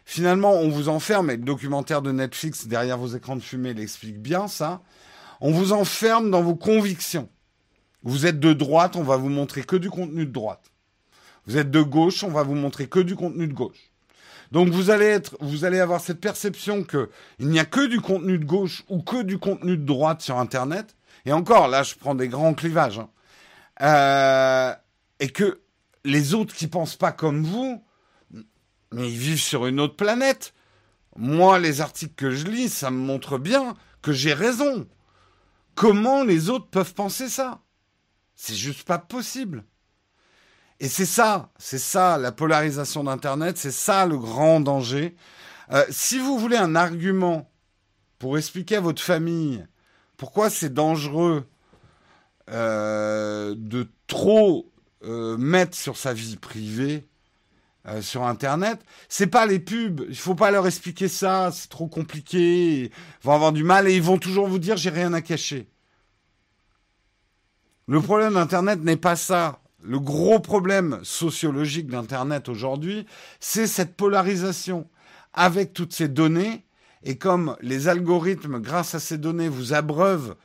finalement, 0.04 0.52
on 0.52 0.68
vous 0.68 0.88
enferme, 0.88 1.30
et 1.30 1.36
le 1.36 1.42
documentaire 1.42 2.00
de 2.00 2.12
Netflix 2.12 2.68
derrière 2.68 2.98
vos 2.98 3.08
écrans 3.08 3.34
de 3.34 3.42
fumée 3.42 3.74
l'explique 3.74 4.22
bien 4.22 4.46
ça, 4.46 4.82
on 5.40 5.50
vous 5.50 5.72
enferme 5.72 6.30
dans 6.30 6.42
vos 6.42 6.54
convictions. 6.54 7.28
Vous 8.04 8.24
êtes 8.24 8.38
de 8.38 8.52
droite, 8.52 8.94
on 8.94 9.02
va 9.02 9.16
vous 9.16 9.30
montrer 9.30 9.64
que 9.64 9.74
du 9.74 9.90
contenu 9.90 10.26
de 10.26 10.32
droite. 10.32 10.70
Vous 11.46 11.56
êtes 11.56 11.70
de 11.70 11.82
gauche, 11.82 12.22
on 12.24 12.30
va 12.30 12.42
vous 12.42 12.54
montrer 12.54 12.88
que 12.88 13.00
du 13.00 13.16
contenu 13.16 13.46
de 13.46 13.52
gauche. 13.52 13.90
Donc 14.52 14.68
vous 14.68 14.90
allez 14.90 15.06
être, 15.06 15.36
vous 15.40 15.64
allez 15.64 15.78
avoir 15.78 16.00
cette 16.00 16.20
perception 16.20 16.82
que 16.82 17.10
il 17.38 17.48
n'y 17.48 17.60
a 17.60 17.64
que 17.64 17.86
du 17.86 18.00
contenu 18.00 18.38
de 18.38 18.44
gauche 18.44 18.84
ou 18.88 19.02
que 19.02 19.22
du 19.22 19.38
contenu 19.38 19.76
de 19.76 19.84
droite 19.84 20.22
sur 20.22 20.38
Internet. 20.38 20.96
Et 21.24 21.32
encore, 21.32 21.68
là, 21.68 21.82
je 21.82 21.94
prends 21.94 22.14
des 22.14 22.28
grands 22.28 22.54
clivages. 22.54 22.98
Hein. 22.98 23.10
Euh, 23.82 24.74
et 25.20 25.28
que 25.28 25.60
les 26.04 26.34
autres 26.34 26.54
qui 26.54 26.66
pensent 26.66 26.96
pas 26.96 27.12
comme 27.12 27.44
vous, 27.44 27.82
mais 28.92 29.08
ils 29.08 29.18
vivent 29.18 29.40
sur 29.40 29.66
une 29.66 29.80
autre 29.80 29.96
planète. 29.96 30.52
Moi, 31.16 31.58
les 31.58 31.80
articles 31.80 32.14
que 32.14 32.30
je 32.30 32.46
lis, 32.46 32.68
ça 32.68 32.90
me 32.90 32.98
montre 32.98 33.38
bien 33.38 33.76
que 34.02 34.12
j'ai 34.12 34.32
raison. 34.32 34.86
Comment 35.74 36.24
les 36.24 36.50
autres 36.50 36.68
peuvent 36.68 36.94
penser 36.94 37.28
ça? 37.28 37.60
C'est 38.34 38.54
juste 38.54 38.84
pas 38.84 38.98
possible. 38.98 39.64
Et 40.80 40.88
c'est 40.88 41.06
ça, 41.06 41.50
c'est 41.58 41.78
ça 41.78 42.16
la 42.16 42.32
polarisation 42.32 43.04
d'Internet, 43.04 43.58
c'est 43.58 43.70
ça 43.70 44.06
le 44.06 44.16
grand 44.16 44.60
danger. 44.60 45.14
Euh, 45.72 45.84
si 45.90 46.18
vous 46.18 46.38
voulez 46.38 46.56
un 46.56 46.74
argument 46.74 47.50
pour 48.18 48.38
expliquer 48.38 48.76
à 48.76 48.80
votre 48.80 49.02
famille 49.02 49.66
pourquoi 50.16 50.48
c'est 50.48 50.72
dangereux 50.72 51.46
euh, 52.50 53.54
de 53.58 53.88
trop 54.06 54.72
euh, 55.04 55.36
mettre 55.36 55.76
sur 55.76 55.98
sa 55.98 56.14
vie 56.14 56.36
privée 56.36 57.06
sur 58.02 58.24
Internet, 58.24 58.78
c'est 59.08 59.26
pas 59.26 59.46
les 59.46 59.58
pubs. 59.58 60.04
Il 60.08 60.14
faut 60.14 60.34
pas 60.34 60.50
leur 60.50 60.66
expliquer 60.66 61.08
ça, 61.08 61.50
c'est 61.50 61.70
trop 61.70 61.88
compliqué. 61.88 62.84
Ils 62.84 62.90
vont 63.22 63.32
avoir 63.32 63.52
du 63.52 63.64
mal 63.64 63.88
et 63.88 63.96
ils 63.96 64.02
vont 64.02 64.18
toujours 64.18 64.46
vous 64.46 64.58
dire 64.58 64.76
j'ai 64.76 64.90
rien 64.90 65.14
à 65.14 65.22
cacher. 65.22 65.66
Le 67.86 68.00
problème 68.02 68.34
d'Internet 68.34 68.80
n'est 68.82 68.98
pas 68.98 69.16
ça 69.16 69.59
le 69.82 69.98
gros 69.98 70.40
problème 70.40 71.00
sociologique 71.02 71.88
d'Internet 71.88 72.48
aujourd'hui, 72.48 73.06
c'est 73.38 73.66
cette 73.66 73.96
polarisation 73.96 74.86
avec 75.32 75.72
toutes 75.72 75.92
ces 75.92 76.08
données. 76.08 76.64
Et 77.02 77.16
comme 77.16 77.56
les 77.60 77.88
algorithmes, 77.88 78.60
grâce 78.60 78.94
à 78.94 79.00
ces 79.00 79.16
données, 79.16 79.48
vous 79.48 79.72
abreuvent 79.72 80.36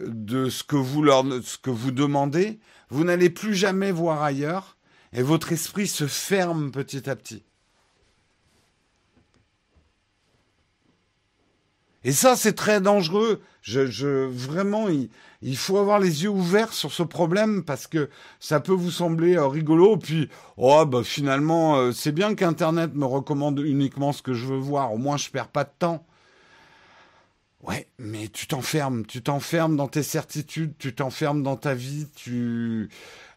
euh, 0.00 0.06
de 0.08 0.50
ce 0.50 0.62
que 0.62 0.76
vous, 0.76 1.90
demandez, 1.90 2.60
vous 2.90 3.04
n'allez 3.04 3.30
plus 3.30 3.54
jamais 3.54 3.90
voir 3.90 4.22
ailleurs 4.22 4.76
et 5.12 5.22
votre 5.22 5.52
esprit 5.52 5.86
se 5.86 6.06
ferme 6.06 6.70
petit 6.70 7.08
à 7.08 7.16
petit. 7.16 7.44
Et 12.06 12.12
ça, 12.12 12.36
c'est 12.36 12.52
très 12.52 12.82
dangereux. 12.82 13.40
Je, 13.62 14.26
vraiment, 14.26 14.88
faut 15.52 15.76
avoir 15.76 15.98
les 15.98 16.22
yeux 16.22 16.30
ouverts 16.30 16.72
sur 16.72 16.92
ce 16.92 17.02
problème 17.02 17.64
parce 17.64 17.86
que 17.86 18.08
ça 18.40 18.60
peut 18.60 18.72
vous 18.72 18.90
sembler 18.90 19.36
euh, 19.36 19.46
rigolo. 19.46 19.98
Puis, 19.98 20.30
oh, 20.56 20.86
bah, 20.86 21.02
finalement, 21.04 21.76
euh, 21.76 21.92
c'est 21.92 22.12
bien 22.12 22.34
qu'Internet 22.34 22.94
me 22.94 23.04
recommande 23.04 23.58
uniquement 23.60 24.12
ce 24.12 24.22
que 24.22 24.32
je 24.32 24.46
veux 24.46 24.56
voir. 24.56 24.92
Au 24.92 24.98
moins, 24.98 25.18
je 25.18 25.28
perds 25.28 25.48
pas 25.48 25.64
de 25.64 25.72
temps. 25.78 26.06
Ouais, 27.62 27.88
mais 27.98 28.28
tu 28.28 28.46
t'enfermes, 28.46 29.06
tu 29.06 29.22
t'enfermes 29.22 29.76
dans 29.76 29.88
tes 29.88 30.02
certitudes, 30.02 30.74
tu 30.78 30.94
t'enfermes 30.94 31.42
dans 31.42 31.56
ta 31.56 31.74
vie, 31.74 32.06
tu. 32.14 32.90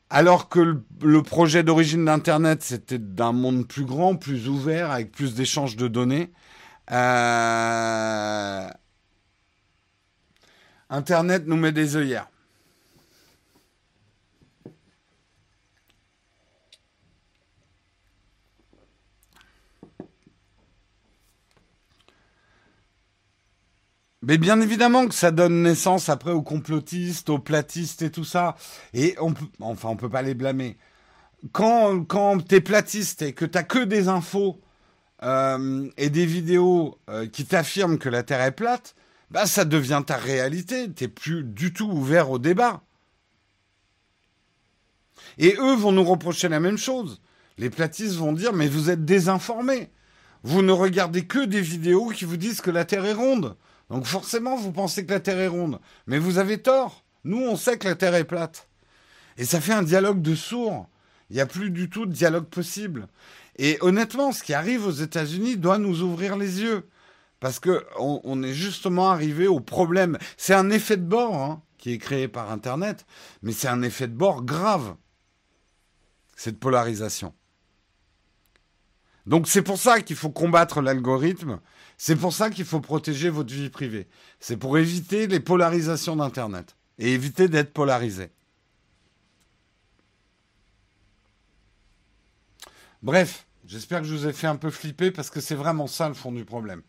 Alors 0.10 0.50
que 0.50 0.60
le, 0.60 0.84
le 1.02 1.22
projet 1.24 1.64
d'origine 1.64 2.06
d'Internet, 2.06 2.64
c'était 2.64 3.00
d'un 3.00 3.34
monde 3.34 3.68
plus 3.68 3.86
grand, 3.86 4.16
plus 4.16 4.48
ouvert, 4.50 4.92
avec 4.92 5.12
plus 5.12 5.36
d'échanges 5.36 5.76
de 5.76 5.88
données. 5.88 6.32
Euh, 6.92 8.70
Internet 10.90 11.44
nous 11.48 11.58
met 11.58 11.72
des 11.72 11.96
œillères. 11.96 12.28
Mais 24.28 24.38
bien 24.38 24.60
évidemment 24.60 25.08
que 25.08 25.14
ça 25.14 25.32
donne 25.32 25.64
naissance 25.64 26.10
après 26.10 26.32
aux 26.32 26.42
complotistes, 26.42 27.30
aux 27.30 27.40
platistes 27.40 28.02
et 28.02 28.12
tout 28.12 28.26
ça. 28.26 28.56
Et 28.94 29.16
on 29.22 29.34
peut, 29.34 29.46
enfin, 29.62 29.88
on 29.88 29.96
peut 29.96 30.10
pas 30.10 30.22
les 30.22 30.34
blâmer. 30.34 30.78
Quand, 31.54 32.04
quand 32.04 32.46
t'es 32.46 32.60
platiste 32.60 33.22
et 33.22 33.32
que 33.32 33.46
t'as 33.46 33.64
que 33.64 33.80
des 33.80 34.10
infos 34.10 34.60
euh, 35.24 35.90
et 35.96 36.10
des 36.10 36.26
vidéos 36.26 37.00
euh, 37.10 37.26
qui 37.28 37.46
t'affirment 37.46 37.98
que 37.98 38.10
la 38.10 38.24
Terre 38.24 38.42
est 38.42 38.52
plate, 38.52 38.96
bah 39.32 39.46
ça 39.46 39.66
devient 39.66 40.04
ta 40.06 40.18
réalité. 40.18 40.90
T'es 40.92 41.08
plus 41.08 41.44
du 41.44 41.74
tout 41.74 41.90
ouvert 41.90 42.32
au 42.32 42.40
débat. 42.40 42.82
Et 45.38 45.56
eux 45.60 45.76
vont 45.76 45.92
nous 45.92 46.04
reprocher 46.04 46.50
la 46.50 46.60
même 46.60 46.78
chose. 46.78 47.22
Les 47.58 47.70
platistes 47.70 48.16
vont 48.16 48.34
dire 48.34 48.54
mais 48.54 48.68
vous 48.68 48.90
êtes 48.90 49.06
désinformés. 49.06 49.92
vous 50.44 50.62
ne 50.62 50.72
regardez 50.72 51.26
que 51.26 51.46
des 51.46 51.62
vidéos 51.62 52.10
qui 52.10 52.26
vous 52.26 52.38
disent 52.38 52.62
que 52.62 52.72
la 52.72 52.86
Terre 52.86 53.06
est 53.06 53.14
ronde. 53.14 53.56
Donc 53.90 54.06
forcément, 54.06 54.56
vous 54.56 54.72
pensez 54.72 55.06
que 55.06 55.12
la 55.12 55.20
Terre 55.20 55.40
est 55.40 55.48
ronde. 55.48 55.80
Mais 56.06 56.20
vous 56.20 56.38
avez 56.38 56.60
tort. 56.60 57.04
Nous, 57.24 57.42
on 57.42 57.56
sait 57.56 57.78
que 57.78 57.88
la 57.88 57.96
Terre 57.96 58.16
est 58.16 58.24
plate. 58.24 58.68
Et 59.38 59.46
ça 59.46 59.62
fait 59.62 59.74
un 59.74 59.84
dialogue 59.84 60.22
de 60.22 60.36
sourds. 60.36 60.88
Il 61.30 61.36
n'y 61.36 61.42
a 61.42 61.46
plus 61.46 61.72
du 61.72 61.90
tout 61.90 62.06
de 62.06 62.14
dialogue 62.14 62.46
possible. 62.46 63.08
Et 63.58 63.78
honnêtement, 63.82 64.32
ce 64.32 64.44
qui 64.44 64.54
arrive 64.54 64.86
aux 64.86 64.92
États-Unis 64.92 65.58
doit 65.58 65.78
nous 65.78 66.02
ouvrir 66.02 66.38
les 66.38 66.62
yeux. 66.62 66.88
Parce 67.40 67.60
que 67.60 67.86
on, 68.00 68.42
est 68.42 68.54
justement 68.54 69.12
arrivé 69.12 69.48
au 69.48 69.60
problème. 69.60 70.18
C'est 70.38 70.54
un 70.54 70.70
effet 70.72 70.98
de 70.98 71.04
bord 71.04 71.36
hein, 71.36 71.62
qui 71.78 71.92
est 71.94 71.98
créé 72.00 72.28
par 72.28 72.52
Internet, 72.52 73.06
mais 73.44 73.52
c'est 73.52 73.68
un 73.68 73.84
effet 73.84 74.08
de 74.08 74.16
bord 74.16 74.44
grave. 74.44 74.96
Cette 76.36 76.60
polarisation. 76.60 77.34
Donc 79.26 79.48
c'est 79.48 79.62
pour 79.62 79.78
ça 79.78 80.02
qu'il 80.02 80.16
faut 80.16 80.30
combattre 80.30 80.82
l'algorithme. 80.82 81.60
C'est 81.98 82.16
pour 82.16 82.34
ça 82.34 82.50
qu'il 82.50 82.66
faut 82.66 82.80
protéger 82.80 83.30
votre 83.30 83.54
vie 83.54 83.70
privée. 83.70 84.08
C'est 84.40 84.58
pour 84.58 84.78
éviter 84.78 85.28
les 85.28 85.40
polarisations 85.40 86.16
d'Internet 86.16 86.76
et 87.00 87.14
éviter 87.14 87.48
d'être 87.48 87.74
polarisé. 87.74 88.30
Bref, 93.04 93.48
j'espère 93.66 94.02
que 94.02 94.08
je 94.08 94.16
vous 94.16 94.28
ai 94.28 94.34
fait 94.34 94.48
un 94.48 94.56
peu 94.56 94.70
flipper 94.70 95.12
parce 95.12 95.30
que 95.30 95.42
c'est 95.42 95.56
vraiment 95.56 95.88
ça 95.88 96.08
le 96.08 96.14
fond 96.14 96.32
du 96.32 96.46
problème. 96.46 96.82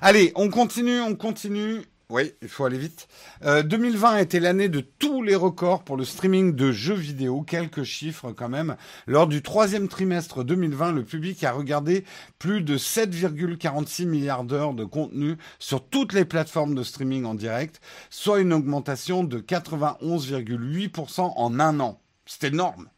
Allez, 0.00 0.32
on 0.34 0.48
continue, 0.48 1.00
on 1.00 1.14
continue. 1.14 1.82
Oui, 2.10 2.32
il 2.42 2.48
faut 2.48 2.64
aller 2.64 2.76
vite. 2.76 3.06
2020 3.42 4.08
euh, 4.08 4.16
a 4.16 4.20
été 4.20 4.40
l'année 4.40 4.68
de 4.68 4.80
tous 4.80 5.22
les 5.22 5.36
records 5.36 5.84
pour 5.84 5.96
le 5.96 6.04
streaming 6.04 6.56
de 6.56 6.72
jeux 6.72 6.94
vidéo. 6.94 7.42
Quelques 7.42 7.84
chiffres 7.84 8.32
quand 8.32 8.48
même. 8.48 8.74
Lors 9.06 9.28
du 9.28 9.42
troisième 9.42 9.86
trimestre 9.86 10.42
2020, 10.42 10.90
le 10.90 11.04
public 11.04 11.44
a 11.44 11.52
regardé 11.52 12.04
plus 12.40 12.62
de 12.62 12.76
7,46 12.76 14.06
milliards 14.06 14.42
d'heures 14.42 14.74
de 14.74 14.84
contenu 14.84 15.36
sur 15.60 15.86
toutes 15.86 16.12
les 16.12 16.24
plateformes 16.24 16.74
de 16.74 16.82
streaming 16.82 17.24
en 17.26 17.34
direct, 17.34 17.80
soit 18.10 18.40
une 18.40 18.52
augmentation 18.52 19.22
de 19.22 19.38
91,8% 19.38 21.32
en 21.36 21.60
un 21.60 21.78
an. 21.78 22.00
C'est 22.26 22.48
énorme. 22.48 22.88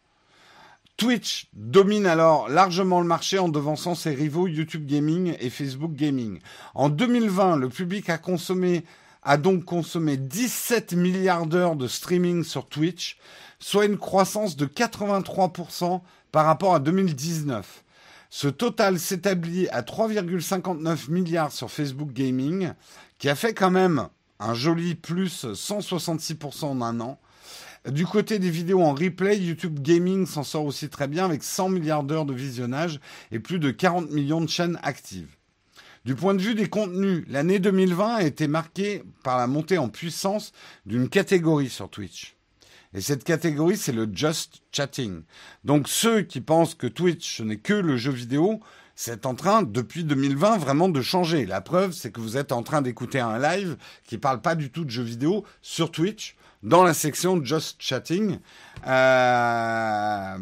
Twitch 0.96 1.48
domine 1.52 2.06
alors 2.06 2.48
largement 2.48 3.00
le 3.00 3.06
marché 3.06 3.38
en 3.38 3.48
devançant 3.48 3.94
ses 3.94 4.14
rivaux 4.14 4.46
YouTube 4.46 4.86
Gaming 4.86 5.36
et 5.40 5.50
Facebook 5.50 5.94
Gaming. 5.94 6.38
En 6.74 6.88
2020, 6.88 7.56
le 7.56 7.68
public 7.68 8.08
a 8.08 8.18
consommé 8.18 8.84
a 9.22 9.36
donc 9.36 9.64
consommé 9.64 10.16
17 10.16 10.94
milliards 10.94 11.46
d'heures 11.46 11.76
de 11.76 11.86
streaming 11.86 12.42
sur 12.42 12.66
Twitch, 12.66 13.18
soit 13.60 13.86
une 13.86 13.98
croissance 13.98 14.56
de 14.56 14.66
83% 14.66 16.00
par 16.32 16.46
rapport 16.46 16.74
à 16.74 16.80
2019. 16.80 17.84
Ce 18.30 18.48
total 18.48 18.98
s'établit 18.98 19.68
à 19.68 19.82
3,59 19.82 21.10
milliards 21.10 21.52
sur 21.52 21.70
Facebook 21.70 22.12
Gaming, 22.12 22.72
qui 23.18 23.28
a 23.28 23.34
fait 23.34 23.54
quand 23.54 23.70
même 23.70 24.08
un 24.40 24.54
joli 24.54 24.94
plus 24.94 25.44
166% 25.44 26.64
en 26.64 26.82
un 26.82 27.00
an. 27.00 27.18
Du 27.90 28.06
côté 28.06 28.38
des 28.38 28.50
vidéos 28.50 28.80
en 28.80 28.94
replay, 28.94 29.38
YouTube 29.38 29.80
Gaming 29.80 30.24
s'en 30.24 30.44
sort 30.44 30.64
aussi 30.64 30.88
très 30.88 31.08
bien 31.08 31.24
avec 31.24 31.42
100 31.42 31.68
milliards 31.68 32.04
d'heures 32.04 32.24
de 32.24 32.32
visionnage 32.32 33.00
et 33.32 33.40
plus 33.40 33.58
de 33.58 33.72
40 33.72 34.12
millions 34.12 34.40
de 34.40 34.48
chaînes 34.48 34.78
actives. 34.84 35.34
Du 36.04 36.14
point 36.14 36.34
de 36.34 36.42
vue 36.42 36.54
des 36.54 36.68
contenus, 36.68 37.24
l'année 37.28 37.58
2020 37.58 38.14
a 38.14 38.22
été 38.22 38.46
marquée 38.46 39.02
par 39.24 39.36
la 39.36 39.48
montée 39.48 39.78
en 39.78 39.88
puissance 39.88 40.52
d'une 40.86 41.08
catégorie 41.08 41.70
sur 41.70 41.90
Twitch. 41.90 42.36
Et 42.94 43.00
cette 43.00 43.24
catégorie, 43.24 43.76
c'est 43.76 43.92
le 43.92 44.08
just 44.12 44.62
chatting. 44.70 45.22
Donc 45.64 45.88
ceux 45.88 46.22
qui 46.22 46.40
pensent 46.40 46.76
que 46.76 46.86
Twitch, 46.86 47.40
n'est 47.40 47.56
que 47.56 47.72
le 47.72 47.96
jeu 47.96 48.12
vidéo, 48.12 48.60
c'est 48.94 49.26
en 49.26 49.34
train, 49.34 49.62
depuis 49.62 50.04
2020, 50.04 50.58
vraiment 50.58 50.88
de 50.88 51.00
changer. 51.00 51.46
La 51.46 51.60
preuve, 51.60 51.92
c'est 51.92 52.12
que 52.12 52.20
vous 52.20 52.36
êtes 52.36 52.52
en 52.52 52.62
train 52.62 52.82
d'écouter 52.82 53.18
un 53.18 53.40
live 53.40 53.76
qui 54.04 54.18
parle 54.18 54.40
pas 54.40 54.54
du 54.54 54.70
tout 54.70 54.84
de 54.84 54.90
jeux 54.90 55.02
vidéo 55.02 55.44
sur 55.62 55.90
Twitch, 55.90 56.36
dans 56.62 56.84
la 56.84 56.94
section 56.94 57.42
Just 57.44 57.76
Chatting. 57.80 58.38
Euh, 58.86 60.36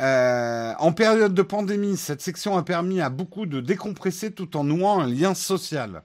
euh, 0.00 0.72
en 0.78 0.92
période 0.92 1.34
de 1.34 1.42
pandémie, 1.42 1.96
cette 1.96 2.20
section 2.20 2.56
a 2.56 2.62
permis 2.62 3.00
à 3.00 3.10
beaucoup 3.10 3.46
de 3.46 3.60
décompresser 3.60 4.32
tout 4.32 4.56
en 4.56 4.64
nouant 4.64 5.00
un 5.00 5.06
lien 5.06 5.34
social. 5.34 6.02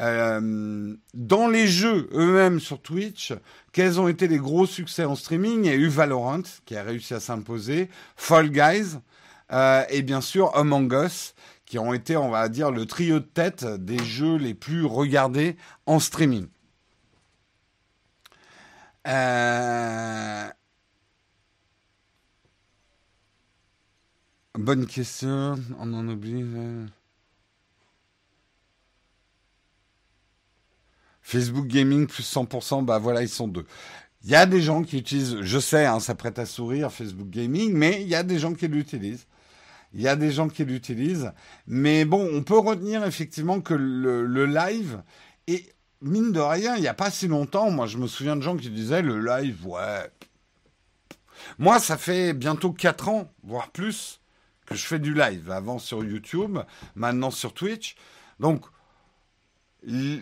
Euh, 0.00 0.94
dans 1.14 1.48
les 1.48 1.66
jeux 1.66 2.08
eux-mêmes 2.14 2.58
sur 2.58 2.80
Twitch, 2.80 3.32
quels 3.72 4.00
ont 4.00 4.08
été 4.08 4.28
les 4.28 4.38
gros 4.38 4.66
succès 4.66 5.04
en 5.04 5.14
streaming? 5.14 5.64
Il 5.64 5.66
y 5.66 5.74
a 5.74 5.76
eu 5.76 5.88
Valorant 5.88 6.42
qui 6.64 6.76
a 6.76 6.82
réussi 6.82 7.12
à 7.14 7.20
s'imposer, 7.20 7.90
Fall 8.16 8.50
Guys 8.50 8.98
euh, 9.52 9.84
et 9.90 10.02
bien 10.02 10.20
sûr 10.20 10.56
Among 10.56 10.92
Us 10.92 11.34
qui 11.66 11.78
ont 11.78 11.92
été, 11.92 12.16
on 12.16 12.30
va 12.30 12.48
dire, 12.48 12.70
le 12.72 12.86
trio 12.86 13.20
de 13.20 13.24
tête 13.24 13.64
des 13.64 14.02
jeux 14.02 14.36
les 14.36 14.54
plus 14.54 14.84
regardés 14.84 15.56
en 15.86 16.00
streaming. 16.00 16.48
Euh, 19.06 20.50
Bonne 24.60 24.86
question, 24.86 25.54
on 25.78 25.94
en 25.94 26.06
oublie. 26.08 26.44
Facebook 31.22 31.66
Gaming 31.66 32.06
plus 32.06 32.24
100%, 32.24 32.84
bah 32.84 32.98
voilà, 32.98 33.22
ils 33.22 33.28
sont 33.28 33.48
deux. 33.48 33.64
Il 34.24 34.30
y 34.30 34.34
a 34.34 34.44
des 34.44 34.60
gens 34.60 34.82
qui 34.82 34.98
utilisent, 34.98 35.40
je 35.40 35.58
sais, 35.58 35.86
hein, 35.86 35.98
ça 36.00 36.14
prête 36.14 36.38
à 36.38 36.44
sourire 36.44 36.92
Facebook 36.92 37.30
Gaming, 37.30 37.72
mais 37.72 38.02
il 38.02 38.08
y 38.08 38.14
a 38.14 38.22
des 38.22 38.38
gens 38.38 38.52
qui 38.52 38.68
l'utilisent. 38.68 39.26
Il 39.94 40.02
y 40.02 40.08
a 40.08 40.16
des 40.16 40.30
gens 40.30 40.48
qui 40.48 40.64
l'utilisent. 40.64 41.32
Mais 41.66 42.04
bon, 42.04 42.28
on 42.32 42.42
peut 42.42 42.58
retenir 42.58 43.04
effectivement 43.04 43.60
que 43.60 43.74
le, 43.74 44.46
live, 44.46 45.02
et 45.46 45.72
mine 46.02 46.32
de 46.32 46.40
rien, 46.40 46.76
il 46.76 46.82
n'y 46.82 46.88
a 46.88 46.94
pas 46.94 47.10
si 47.10 47.28
longtemps, 47.28 47.70
moi 47.70 47.86
je 47.86 47.98
me 47.98 48.06
souviens 48.06 48.36
de 48.36 48.42
gens 48.42 48.56
qui 48.56 48.70
disaient 48.70 49.02
le 49.02 49.20
live, 49.20 49.66
ouais. 49.66 50.10
Moi, 51.58 51.78
ça 51.78 51.96
fait 51.96 52.32
bientôt 52.32 52.72
4 52.72 53.08
ans, 53.08 53.32
voire 53.42 53.70
plus, 53.70 54.20
je 54.70 54.86
fais 54.86 54.98
du 54.98 55.14
live. 55.14 55.50
Avant 55.50 55.78
sur 55.78 56.04
YouTube, 56.04 56.58
maintenant 56.94 57.30
sur 57.30 57.52
Twitch. 57.54 57.96
Donc, 58.38 58.64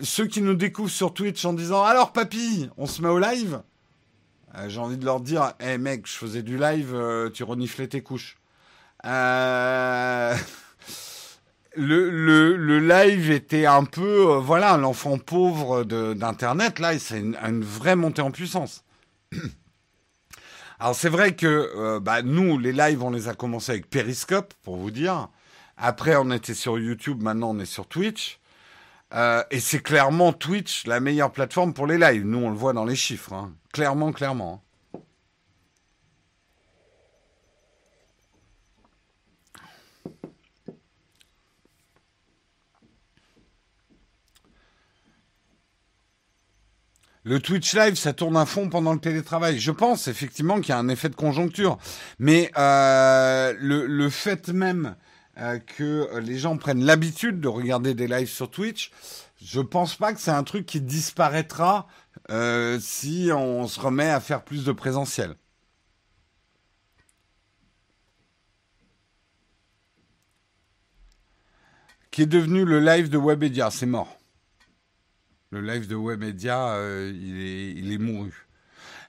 ceux 0.02 0.26
qui 0.26 0.40
nous 0.40 0.54
découvrent 0.54 0.90
sur 0.90 1.12
Twitch 1.12 1.44
en 1.44 1.52
disant 1.52 1.84
Alors, 1.84 2.12
papy, 2.12 2.70
on 2.76 2.86
se 2.86 3.02
met 3.02 3.08
au 3.08 3.18
live? 3.18 3.62
Euh, 4.54 4.68
J'ai 4.68 4.80
envie 4.80 4.96
de 4.96 5.04
leur 5.04 5.20
dire 5.20 5.52
Hé 5.60 5.72
hey, 5.72 5.78
mec, 5.78 6.06
je 6.06 6.16
faisais 6.16 6.42
du 6.42 6.56
live, 6.56 6.94
euh, 6.94 7.30
tu 7.30 7.42
reniflais 7.42 7.88
tes 7.88 8.02
couches. 8.02 8.38
Euh, 9.04 10.34
le, 11.78 12.56
le, 12.56 12.78
live 12.80 13.30
était 13.30 13.66
un 13.66 13.84
peu, 13.84 14.36
voilà, 14.36 14.76
l'enfant 14.76 15.18
pauvre 15.18 15.84
d'Internet. 15.84 16.78
Là, 16.78 16.98
c'est 16.98 17.20
une 17.20 17.62
vraie 17.62 17.96
montée 17.96 18.22
en 18.22 18.30
puissance. 18.30 18.84
Alors 20.80 20.94
c'est 20.94 21.08
vrai 21.08 21.34
que 21.34 21.46
euh, 21.46 22.00
bah, 22.00 22.22
nous, 22.22 22.58
les 22.58 22.72
lives, 22.72 23.02
on 23.02 23.10
les 23.10 23.28
a 23.28 23.34
commencés 23.34 23.72
avec 23.72 23.90
Periscope, 23.90 24.54
pour 24.62 24.76
vous 24.76 24.90
dire. 24.90 25.28
Après, 25.76 26.14
on 26.16 26.30
était 26.30 26.54
sur 26.54 26.78
YouTube, 26.78 27.22
maintenant 27.22 27.50
on 27.50 27.58
est 27.58 27.66
sur 27.66 27.86
Twitch. 27.86 28.38
Euh, 29.14 29.42
et 29.50 29.58
c'est 29.58 29.80
clairement 29.80 30.32
Twitch 30.32 30.86
la 30.86 31.00
meilleure 31.00 31.32
plateforme 31.32 31.72
pour 31.72 31.86
les 31.86 31.98
lives. 31.98 32.24
Nous, 32.24 32.38
on 32.38 32.50
le 32.50 32.56
voit 32.56 32.74
dans 32.74 32.84
les 32.84 32.96
chiffres. 32.96 33.32
Hein. 33.32 33.54
Clairement, 33.72 34.12
clairement. 34.12 34.62
Le 47.28 47.40
Twitch 47.40 47.74
Live, 47.74 47.96
ça 47.96 48.14
tourne 48.14 48.38
à 48.38 48.46
fond 48.46 48.70
pendant 48.70 48.94
le 48.94 49.00
télétravail. 49.00 49.58
Je 49.58 49.70
pense 49.70 50.08
effectivement 50.08 50.62
qu'il 50.62 50.70
y 50.70 50.72
a 50.72 50.78
un 50.78 50.88
effet 50.88 51.10
de 51.10 51.14
conjoncture. 51.14 51.76
Mais 52.18 52.50
euh, 52.56 53.52
le, 53.60 54.08
fait 54.08 54.48
même 54.48 54.96
euh, 55.36 55.58
que 55.58 56.08
les 56.20 56.38
gens 56.38 56.56
prennent 56.56 56.82
l'habitude 56.82 57.38
de 57.38 57.48
regarder 57.48 57.92
des 57.92 58.06
lives 58.08 58.30
sur 58.30 58.50
Twitch, 58.50 58.92
je 59.44 59.60
pense 59.60 59.94
pas 59.94 60.14
que 60.14 60.20
c'est 60.20 60.30
un 60.30 60.42
truc 60.42 60.64
qui 60.64 60.80
disparaîtra 60.80 61.86
euh, 62.30 62.78
si 62.80 63.28
on 63.30 63.68
se 63.68 63.78
remet 63.78 64.08
à 64.08 64.20
faire 64.20 64.42
plus 64.42 64.64
de 64.64 64.72
présentiel. 64.72 65.34
Qui 72.10 72.22
est 72.22 72.26
devenu 72.26 72.64
le 72.64 72.80
live 72.80 73.10
de 73.10 73.18
Webedia, 73.18 73.70
c'est 73.70 73.84
mort. 73.84 74.17
Le 75.50 75.60
live 75.62 75.88
de 75.88 75.96
Webedia, 75.96 76.74
euh, 76.74 77.12
il, 77.14 77.40
est, 77.40 77.70
il 77.72 77.92
est 77.92 77.98
mouru. 77.98 78.48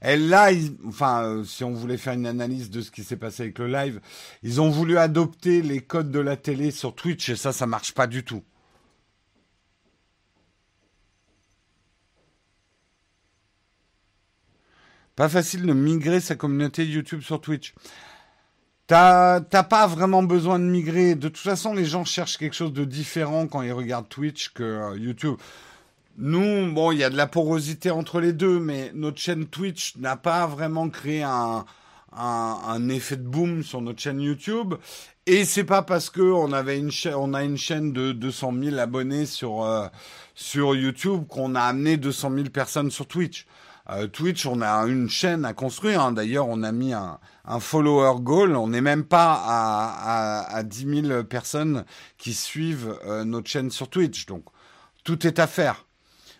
Et 0.01 0.15
là, 0.15 0.49
enfin, 0.85 1.23
euh, 1.23 1.43
si 1.43 1.63
on 1.65 1.73
voulait 1.73 1.97
faire 1.97 2.13
une 2.13 2.25
analyse 2.25 2.69
de 2.69 2.81
ce 2.81 2.91
qui 2.91 3.03
s'est 3.03 3.17
passé 3.17 3.43
avec 3.43 3.59
le 3.59 3.67
live, 3.67 3.99
ils 4.43 4.61
ont 4.61 4.69
voulu 4.69 4.97
adopter 4.97 5.61
les 5.61 5.81
codes 5.81 6.11
de 6.11 6.19
la 6.19 6.37
télé 6.37 6.71
sur 6.71 6.95
Twitch 6.95 7.29
et 7.29 7.35
ça, 7.35 7.51
ça 7.51 7.65
marche 7.67 7.93
pas 7.93 8.07
du 8.07 8.23
tout. 8.23 8.43
Pas 15.17 15.27
facile 15.27 15.65
de 15.65 15.73
migrer 15.73 16.21
sa 16.21 16.35
communauté 16.35 16.85
YouTube 16.85 17.19
sur 17.21 17.41
Twitch. 17.41 17.73
T'as 18.87 19.41
pas 19.41 19.85
vraiment 19.85 20.23
besoin 20.23 20.59
de 20.59 20.63
migrer. 20.63 21.15
De 21.15 21.27
toute 21.27 21.37
façon, 21.37 21.73
les 21.73 21.83
gens 21.83 22.05
cherchent 22.05 22.37
quelque 22.37 22.55
chose 22.55 22.71
de 22.71 22.85
différent 22.85 23.45
quand 23.45 23.61
ils 23.61 23.73
regardent 23.73 24.07
Twitch 24.07 24.53
que 24.53 24.63
euh, 24.63 24.97
YouTube. 24.97 25.35
Nous, 26.21 26.73
bon, 26.73 26.91
il 26.91 26.97
y 26.97 27.05
a 27.05 27.09
de 27.09 27.15
la 27.15 27.27
porosité 27.27 27.91
entre 27.91 28.19
les 28.19 28.33
deux, 28.33 28.59
mais 28.59 28.91
notre 28.93 29.19
chaîne 29.19 29.45
Twitch 29.45 29.95
n'a 29.95 30.17
pas 30.17 30.47
vraiment 30.47 30.89
créé 30.89 31.23
un, 31.23 31.65
effet 32.89 33.15
de 33.15 33.23
boom 33.23 33.63
sur 33.63 33.79
notre 33.79 34.01
chaîne 34.01 34.19
YouTube. 34.19 34.73
Et 35.25 35.45
c'est 35.45 35.63
pas 35.63 35.81
parce 35.81 36.09
que 36.09 36.21
on 36.21 36.51
avait 36.51 36.77
une 36.77 36.91
on 37.15 37.33
a 37.33 37.45
une 37.45 37.55
chaîne 37.55 37.93
de 37.93 38.11
200 38.11 38.53
000 38.61 38.77
abonnés 38.79 39.25
sur 39.25 39.63
euh, 39.63 39.87
sur 40.35 40.75
YouTube 40.75 41.25
qu'on 41.29 41.55
a 41.55 41.61
amené 41.61 41.95
200 41.95 42.31
000 42.35 42.49
personnes 42.49 42.91
sur 42.91 43.07
Twitch. 43.07 43.47
Euh, 43.89 44.07
Twitch, 44.07 44.45
on 44.45 44.61
a 44.61 44.87
une 44.87 45.09
chaîne 45.09 45.45
à 45.45 45.53
construire. 45.53 46.01
Hein. 46.01 46.11
D'ailleurs, 46.11 46.49
on 46.49 46.63
a 46.63 46.73
mis 46.73 46.91
un, 46.91 47.17
follower 47.61 48.19
goal. 48.19 48.57
On 48.57 48.67
n'est 48.67 48.81
même 48.81 49.05
pas 49.05 49.41
à, 50.49 50.63
10 50.63 51.03
000 51.07 51.23
personnes 51.23 51.85
qui 52.17 52.33
suivent 52.33 52.99
euh, 53.05 53.23
notre 53.23 53.47
chaîne 53.47 53.71
sur 53.71 53.89
Twitch. 53.89 54.25
Donc, 54.25 54.43
tout 55.05 55.25
est 55.25 55.39
à 55.39 55.47
faire. 55.47 55.85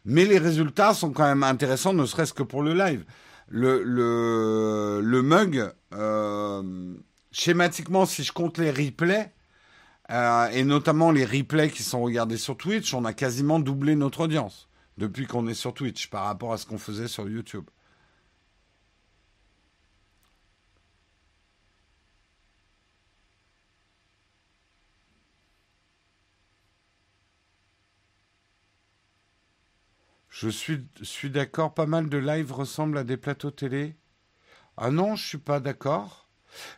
Mais 0.06 0.26
les 0.26 0.38
résultats 0.38 0.94
sont 0.94 1.12
quand 1.12 1.26
même 1.26 1.44
intéressants, 1.44 1.94
ne 1.94 2.06
serait-ce 2.06 2.34
que 2.34 2.44
pour 2.44 2.64
le 2.64 2.74
live. 2.74 3.06
Le, 3.50 5.22
mug, 5.22 5.72
euh, 5.94 6.94
schématiquement, 7.32 8.06
si 8.06 8.24
je 8.24 8.32
compte 8.32 8.58
les 8.58 8.72
replays, 8.72 9.32
euh, 10.12 10.48
et 10.50 10.64
notamment 10.64 11.12
les 11.12 11.26
replays 11.26 11.70
qui 11.70 11.84
sont 11.84 12.02
regardés 12.02 12.38
sur 12.38 12.58
Twitch, 12.58 12.94
on 12.94 13.06
a 13.06 13.14
quasiment 13.14 13.60
doublé 13.60 13.96
notre 13.96 14.22
audience 14.22 14.70
depuis 14.98 15.28
qu'on 15.28 15.48
est 15.48 15.54
sur 15.54 15.74
Twitch 15.74 16.10
par 16.10 16.26
rapport 16.26 16.54
à 16.54 16.58
ce 16.58 16.66
qu'on 16.66 16.78
faisait 16.78 17.08
sur 17.08 17.30
YouTube. 17.30 17.66
Je 30.42 30.48
suis, 30.48 31.30
d'accord, 31.30 31.74
pas 31.74 31.86
mal 31.86 32.08
de 32.08 32.18
lives 32.18 32.54
ressemblent 32.54 32.98
à 32.98 33.04
des 33.04 33.18
plateaux 33.18 33.52
télé. 33.52 33.98
Ah 34.78 34.90
non, 34.90 35.18
je 35.18 35.28
suis 35.28 35.38
pas 35.38 35.60
d'accord. 35.60 36.30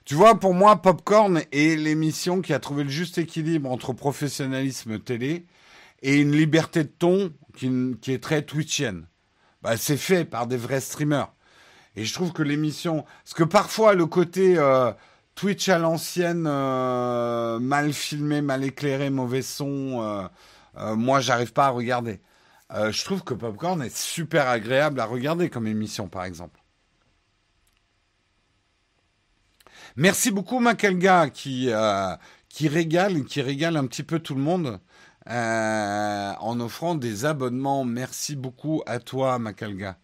Tu 0.04 0.16
vois, 0.16 0.40
pour 0.40 0.56
moi, 0.56 0.82
Popcorn 0.82 1.44
est 1.52 1.80
l'émission 1.80 2.42
qui 2.42 2.54
a 2.54 2.60
trouvé 2.60 2.84
le 2.84 2.90
juste 2.90 3.20
équilibre 3.20 3.70
entre 3.70 3.94
professionnalisme 3.94 4.98
télé 4.98 5.46
et 6.02 6.20
une 6.20 6.32
liberté 6.32 6.86
de 6.86 6.90
ton 6.90 7.32
qui, 7.56 7.68
est 8.08 8.24
très 8.24 8.42
twitchienne. 8.42 9.06
Bah, 9.62 9.78
c'est 9.78 9.96
fait 9.96 10.26
par 10.26 10.48
des 10.48 10.58
vrais 10.58 10.82
streamers. 10.82 11.32
Et 11.96 12.04
je 12.04 12.16
trouve 12.16 12.34
que 12.34 12.42
l'émission, 12.42 13.06
parce 13.24 13.36
que 13.36 13.44
parfois 13.44 13.94
le 13.94 14.08
côté 14.08 14.58
euh, 14.58 14.92
Twitch 15.36 15.70
à 15.70 15.78
l'ancienne, 15.78 16.48
euh, 16.48 17.60
mal 17.60 17.94
filmé, 17.94 18.42
mal 18.42 18.64
éclairé, 18.64 19.12
mauvais 19.12 19.44
son, 19.44 20.02
euh 20.02 20.96
moi 20.96 21.20
j'arrive 21.20 21.54
pas 21.54 21.68
à 21.68 21.70
regarder. 21.70 22.22
Euh, 22.74 22.92
je 22.92 23.04
trouve 23.04 23.24
que 23.24 23.34
Popcorn 23.34 23.82
est 23.82 23.96
super 23.96 24.48
agréable 24.48 25.00
à 25.00 25.06
regarder 25.06 25.50
comme 25.50 25.68
émission, 25.68 26.08
par 26.08 26.24
exemple. 26.24 26.60
Merci 29.98 30.32
beaucoup, 30.32 30.60
Makelga, 30.60 31.30
qui, 31.30 31.70
euh, 31.70 32.16
qui 32.48 32.68
régale, 32.70 33.26
qui 33.26 33.42
régale 33.42 33.76
un 33.76 33.88
petit 33.88 34.04
peu 34.04 34.20
tout 34.20 34.36
le 34.36 34.42
monde 34.42 34.80
euh, 35.28 36.34
en 36.40 36.60
offrant 36.62 36.96
des 36.96 37.26
abonnements. 37.26 37.84
Merci 37.84 38.36
beaucoup 38.38 38.82
à 38.86 39.00
toi, 39.00 39.38
Makelga. 39.38 39.98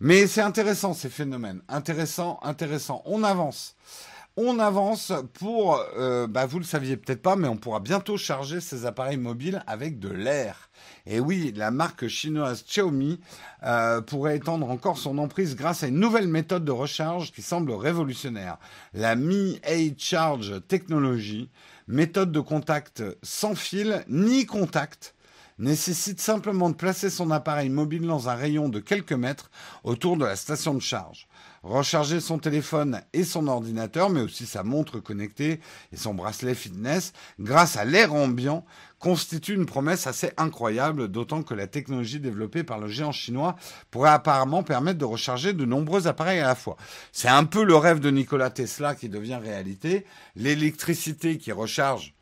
Mais 0.00 0.26
c'est 0.26 0.40
intéressant 0.42 0.94
ces 0.94 1.08
phénomènes. 1.08 1.62
Intéressant, 1.68 2.40
intéressant. 2.42 3.02
On 3.04 3.22
avance. 3.22 3.76
On 4.38 4.58
avance 4.58 5.12
pour, 5.34 5.78
euh, 5.98 6.26
bah 6.26 6.46
vous 6.46 6.58
le 6.58 6.64
saviez 6.64 6.96
peut-être 6.96 7.20
pas, 7.20 7.36
mais 7.36 7.48
on 7.48 7.58
pourra 7.58 7.80
bientôt 7.80 8.16
charger 8.16 8.62
ces 8.62 8.86
appareils 8.86 9.18
mobiles 9.18 9.62
avec 9.66 9.98
de 9.98 10.08
l'air. 10.08 10.70
Et 11.04 11.20
oui, 11.20 11.52
la 11.54 11.70
marque 11.70 12.08
chinoise 12.08 12.64
Xiaomi 12.64 13.20
euh, 13.62 14.00
pourrait 14.00 14.38
étendre 14.38 14.70
encore 14.70 14.96
son 14.96 15.18
emprise 15.18 15.54
grâce 15.54 15.82
à 15.82 15.88
une 15.88 16.00
nouvelle 16.00 16.28
méthode 16.28 16.64
de 16.64 16.72
recharge 16.72 17.30
qui 17.30 17.42
semble 17.42 17.72
révolutionnaire. 17.72 18.56
La 18.94 19.16
Mi 19.16 19.60
A-Charge 19.64 20.66
Technology, 20.66 21.50
méthode 21.86 22.32
de 22.32 22.40
contact 22.40 23.02
sans 23.22 23.54
fil 23.54 24.02
ni 24.08 24.46
contact, 24.46 25.14
nécessite 25.58 26.20
simplement 26.20 26.70
de 26.70 26.74
placer 26.74 27.10
son 27.10 27.30
appareil 27.30 27.68
mobile 27.68 28.06
dans 28.06 28.30
un 28.30 28.34
rayon 28.34 28.70
de 28.70 28.80
quelques 28.80 29.12
mètres 29.12 29.50
autour 29.84 30.16
de 30.16 30.24
la 30.24 30.36
station 30.36 30.72
de 30.72 30.80
charge 30.80 31.28
recharger 31.62 32.20
son 32.20 32.38
téléphone 32.38 33.02
et 33.12 33.24
son 33.24 33.46
ordinateur, 33.46 34.10
mais 34.10 34.20
aussi 34.20 34.46
sa 34.46 34.62
montre 34.62 34.98
connectée 34.98 35.60
et 35.92 35.96
son 35.96 36.14
bracelet 36.14 36.54
fitness, 36.54 37.12
grâce 37.38 37.76
à 37.76 37.84
l'air 37.84 38.12
ambiant, 38.12 38.64
constitue 38.98 39.54
une 39.54 39.66
promesse 39.66 40.06
assez 40.06 40.32
incroyable, 40.36 41.08
d'autant 41.08 41.42
que 41.42 41.54
la 41.54 41.66
technologie 41.66 42.20
développée 42.20 42.62
par 42.62 42.78
le 42.78 42.88
géant 42.88 43.12
chinois 43.12 43.56
pourrait 43.90 44.10
apparemment 44.10 44.62
permettre 44.62 44.98
de 44.98 45.04
recharger 45.04 45.52
de 45.52 45.64
nombreux 45.64 46.06
appareils 46.06 46.40
à 46.40 46.46
la 46.46 46.54
fois. 46.54 46.76
C'est 47.12 47.28
un 47.28 47.44
peu 47.44 47.64
le 47.64 47.76
rêve 47.76 48.00
de 48.00 48.10
Nikola 48.10 48.50
Tesla 48.50 48.94
qui 48.94 49.08
devient 49.08 49.38
réalité, 49.42 50.06
l'électricité 50.36 51.38
qui 51.38 51.52
recharge 51.52 52.14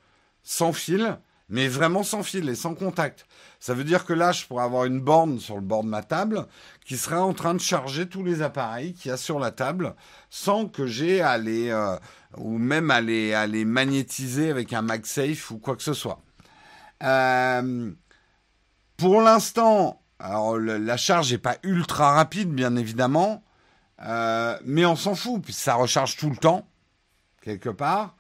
sans 0.43 0.72
fil, 0.72 1.18
mais 1.51 1.68
vraiment 1.68 2.03
sans 2.03 2.22
fil 2.22 2.48
et 2.48 2.55
sans 2.55 2.74
contact. 2.74 3.26
Ça 3.59 3.74
veut 3.74 3.84
dire 3.84 4.05
que 4.05 4.12
là, 4.12 4.32
je 4.32 4.46
pourrais 4.46 4.64
avoir 4.64 4.84
une 4.84 5.01
borne 5.01 5.38
sur 5.38 5.57
le 5.57 5.61
bord 5.61 5.82
de 5.82 5.88
ma 5.88 6.03
table 6.03 6.46
qui 6.86 6.96
serait 6.96 7.16
en 7.16 7.34
train 7.34 7.55
de 7.55 7.61
charger 7.61 8.09
tous 8.09 8.24
les 8.24 8.40
appareils 8.40 8.94
qu'il 8.94 9.11
y 9.11 9.12
a 9.12 9.16
sur 9.16 9.38
la 9.38 9.51
table 9.51 9.94
sans 10.30 10.66
que 10.66 10.86
j'ai 10.86 11.20
à 11.20 11.36
les, 11.36 11.68
euh, 11.70 11.96
ou 12.38 12.57
même 12.57 12.90
à 12.90 13.01
les, 13.01 13.34
à 13.34 13.46
les 13.46 13.64
magnétiser 13.64 14.51
avec 14.51 14.72
un 14.72 14.82
MagSafe 14.82 15.51
ou 15.51 15.59
quoi 15.59 15.76
que 15.76 15.82
ce 15.82 15.92
soit. 15.92 16.22
Euh, 17.03 17.90
pour 18.96 19.20
l'instant, 19.20 20.01
alors 20.18 20.57
la 20.59 20.96
charge 20.96 21.32
n'est 21.32 21.38
pas 21.38 21.57
ultra 21.62 22.12
rapide, 22.12 22.51
bien 22.51 22.76
évidemment, 22.76 23.42
euh, 24.03 24.57
mais 24.64 24.86
on 24.86 24.96
s'en 24.96 25.14
fout, 25.14 25.42
puisque 25.42 25.61
ça 25.61 25.74
recharge 25.74 26.16
tout 26.16 26.30
le 26.30 26.36
temps, 26.36 26.68
quelque 27.42 27.70
part. 27.70 28.14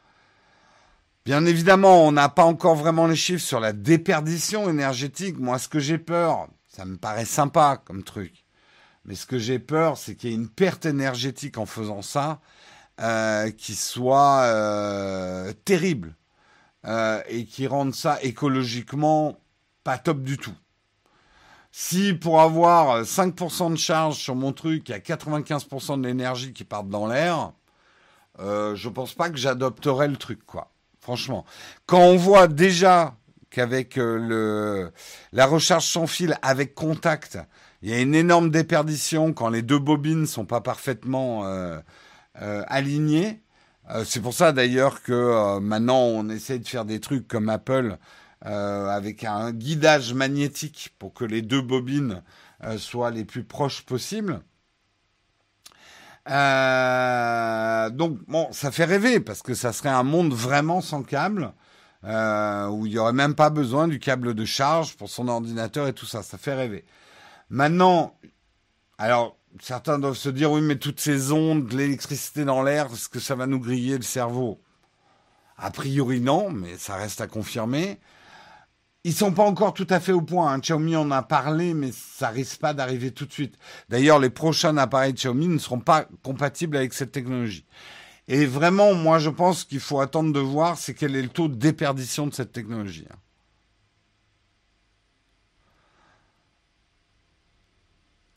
Bien 1.26 1.44
évidemment, 1.44 2.06
on 2.06 2.12
n'a 2.12 2.28
pas 2.30 2.44
encore 2.44 2.76
vraiment 2.76 3.06
les 3.06 3.16
chiffres 3.16 3.44
sur 3.44 3.60
la 3.60 3.72
déperdition 3.72 4.70
énergétique. 4.70 5.38
Moi, 5.38 5.58
ce 5.58 5.68
que 5.68 5.78
j'ai 5.78 5.98
peur, 5.98 6.48
ça 6.66 6.84
me 6.86 6.96
paraît 6.96 7.26
sympa 7.26 7.82
comme 7.84 8.02
truc, 8.02 8.46
mais 9.04 9.14
ce 9.14 9.26
que 9.26 9.38
j'ai 9.38 9.58
peur, 9.58 9.98
c'est 9.98 10.14
qu'il 10.14 10.30
y 10.30 10.32
ait 10.32 10.36
une 10.36 10.48
perte 10.48 10.86
énergétique 10.86 11.58
en 11.58 11.66
faisant 11.66 12.00
ça 12.00 12.40
euh, 13.00 13.50
qui 13.50 13.74
soit 13.74 14.42
euh, 14.44 15.52
terrible 15.64 16.16
euh, 16.86 17.22
et 17.28 17.44
qui 17.44 17.66
rende 17.66 17.94
ça 17.94 18.18
écologiquement 18.22 19.38
pas 19.84 19.98
top 19.98 20.22
du 20.22 20.38
tout. 20.38 20.56
Si 21.72 22.14
pour 22.14 22.40
avoir 22.40 23.02
5% 23.02 23.72
de 23.72 23.78
charge 23.78 24.16
sur 24.16 24.34
mon 24.34 24.52
truc, 24.52 24.88
il 24.88 24.92
y 24.92 24.94
a 24.94 24.98
95% 24.98 26.00
de 26.00 26.06
l'énergie 26.06 26.52
qui 26.52 26.64
part 26.64 26.84
dans 26.84 27.06
l'air, 27.06 27.52
euh, 28.40 28.74
je 28.74 28.88
pense 28.88 29.14
pas 29.14 29.30
que 29.30 29.36
j'adopterais 29.36 30.08
le 30.08 30.16
truc, 30.16 30.44
quoi. 30.46 30.69
Franchement, 31.00 31.46
quand 31.86 32.00
on 32.02 32.16
voit 32.16 32.46
déjà 32.46 33.16
qu'avec 33.48 33.98
euh, 33.98 34.18
le 34.18 34.92
la 35.32 35.46
recharge 35.46 35.86
sans 35.86 36.06
fil 36.06 36.36
avec 36.42 36.74
contact, 36.74 37.38
il 37.82 37.90
y 37.90 37.92
a 37.94 38.00
une 38.00 38.14
énorme 38.14 38.50
déperdition 38.50 39.32
quand 39.32 39.48
les 39.48 39.62
deux 39.62 39.78
bobines 39.78 40.26
sont 40.26 40.44
pas 40.44 40.60
parfaitement 40.60 41.46
euh, 41.46 41.78
euh, 42.40 42.62
alignées. 42.68 43.40
C'est 44.04 44.20
pour 44.20 44.34
ça 44.34 44.52
d'ailleurs 44.52 45.02
que 45.02 45.58
maintenant 45.58 45.98
on 45.98 46.28
essaie 46.28 46.60
de 46.60 46.68
faire 46.68 46.84
des 46.84 47.00
trucs 47.00 47.26
comme 47.26 47.48
Apple 47.48 47.96
avec 48.42 49.24
un 49.24 49.50
guidage 49.50 50.14
magnétique 50.14 50.94
pour 51.00 51.12
que 51.12 51.24
les 51.24 51.42
deux 51.42 51.60
bobines 51.60 52.22
soient 52.76 53.10
les 53.10 53.24
plus 53.24 53.42
proches 53.42 53.82
possibles. 53.82 54.42
Euh, 56.30 57.90
donc 57.90 58.18
bon, 58.28 58.48
ça 58.52 58.70
fait 58.70 58.84
rêver 58.84 59.20
parce 59.20 59.42
que 59.42 59.54
ça 59.54 59.72
serait 59.72 59.88
un 59.88 60.04
monde 60.04 60.32
vraiment 60.32 60.80
sans 60.80 61.02
câble 61.02 61.52
euh, 62.04 62.68
où 62.68 62.86
il 62.86 62.92
y 62.92 62.98
aurait 62.98 63.12
même 63.12 63.34
pas 63.34 63.50
besoin 63.50 63.88
du 63.88 63.98
câble 63.98 64.34
de 64.34 64.44
charge 64.44 64.96
pour 64.96 65.10
son 65.10 65.28
ordinateur 65.28 65.88
et 65.88 65.92
tout 65.92 66.06
ça. 66.06 66.22
Ça 66.22 66.38
fait 66.38 66.54
rêver. 66.54 66.84
Maintenant, 67.50 68.16
alors 68.96 69.36
certains 69.60 69.98
doivent 69.98 70.16
se 70.16 70.28
dire 70.28 70.52
oui, 70.52 70.60
mais 70.60 70.76
toutes 70.76 71.00
ces 71.00 71.32
ondes, 71.32 71.66
de 71.66 71.76
l'électricité 71.76 72.44
dans 72.44 72.62
l'air, 72.62 72.86
est-ce 72.92 73.08
que 73.08 73.20
ça 73.20 73.34
va 73.34 73.46
nous 73.46 73.58
griller 73.58 73.96
le 73.96 74.04
cerveau? 74.04 74.60
A 75.58 75.70
priori 75.70 76.20
non, 76.20 76.50
mais 76.50 76.76
ça 76.78 76.96
reste 76.96 77.20
à 77.20 77.26
confirmer. 77.26 77.98
Ils 79.04 79.14
sont 79.14 79.32
pas 79.32 79.44
encore 79.44 79.72
tout 79.72 79.86
à 79.88 79.98
fait 79.98 80.12
au 80.12 80.20
point. 80.20 80.52
Hein. 80.52 80.58
Xiaomi 80.58 80.94
en 80.94 81.10
a 81.10 81.22
parlé, 81.22 81.72
mais 81.72 81.90
ça 81.92 82.28
risque 82.28 82.60
pas 82.60 82.74
d'arriver 82.74 83.12
tout 83.12 83.24
de 83.24 83.32
suite. 83.32 83.56
D'ailleurs, 83.88 84.18
les 84.18 84.28
prochains 84.28 84.76
appareils 84.76 85.12
de 85.12 85.18
Xiaomi 85.18 85.48
ne 85.48 85.58
seront 85.58 85.80
pas 85.80 86.06
compatibles 86.22 86.76
avec 86.76 86.92
cette 86.92 87.12
technologie. 87.12 87.64
Et 88.28 88.44
vraiment, 88.46 88.94
moi, 88.94 89.18
je 89.18 89.30
pense 89.30 89.64
qu'il 89.64 89.80
faut 89.80 90.00
attendre 90.00 90.32
de 90.32 90.40
voir 90.40 90.76
c'est 90.76 90.94
quel 90.94 91.16
est 91.16 91.22
le 91.22 91.28
taux 91.28 91.48
de 91.48 91.54
déperdition 91.54 92.26
de 92.26 92.34
cette 92.34 92.52
technologie. 92.52 93.06
Hein. 93.10 93.16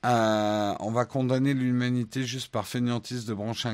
Euh, 0.06 0.74
on 0.80 0.92
va 0.92 1.06
condamner 1.06 1.54
l'humanité 1.54 2.24
juste 2.24 2.52
par 2.52 2.68
fainéantise 2.68 3.26
de 3.26 3.34
brancher. 3.34 3.70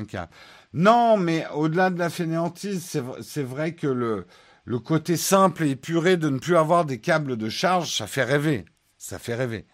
Non, 0.72 1.16
mais 1.16 1.46
au-delà 1.54 1.90
de 1.90 1.98
la 1.98 2.10
fainéantise, 2.10 3.00
c'est 3.22 3.42
vrai 3.42 3.74
que 3.74 3.88
le, 3.88 4.26
le 4.70 4.78
côté 4.78 5.16
simple 5.16 5.64
et 5.64 5.70
épuré 5.70 6.16
de 6.16 6.28
ne 6.28 6.38
plus 6.38 6.56
avoir 6.56 6.84
des 6.84 7.00
câbles 7.00 7.36
de 7.36 7.48
charge, 7.48 7.96
ça 7.96 8.06
fait 8.06 8.22
rêver. 8.22 8.64
Ça 8.98 9.18
fait 9.18 9.34
rêver. 9.34 9.66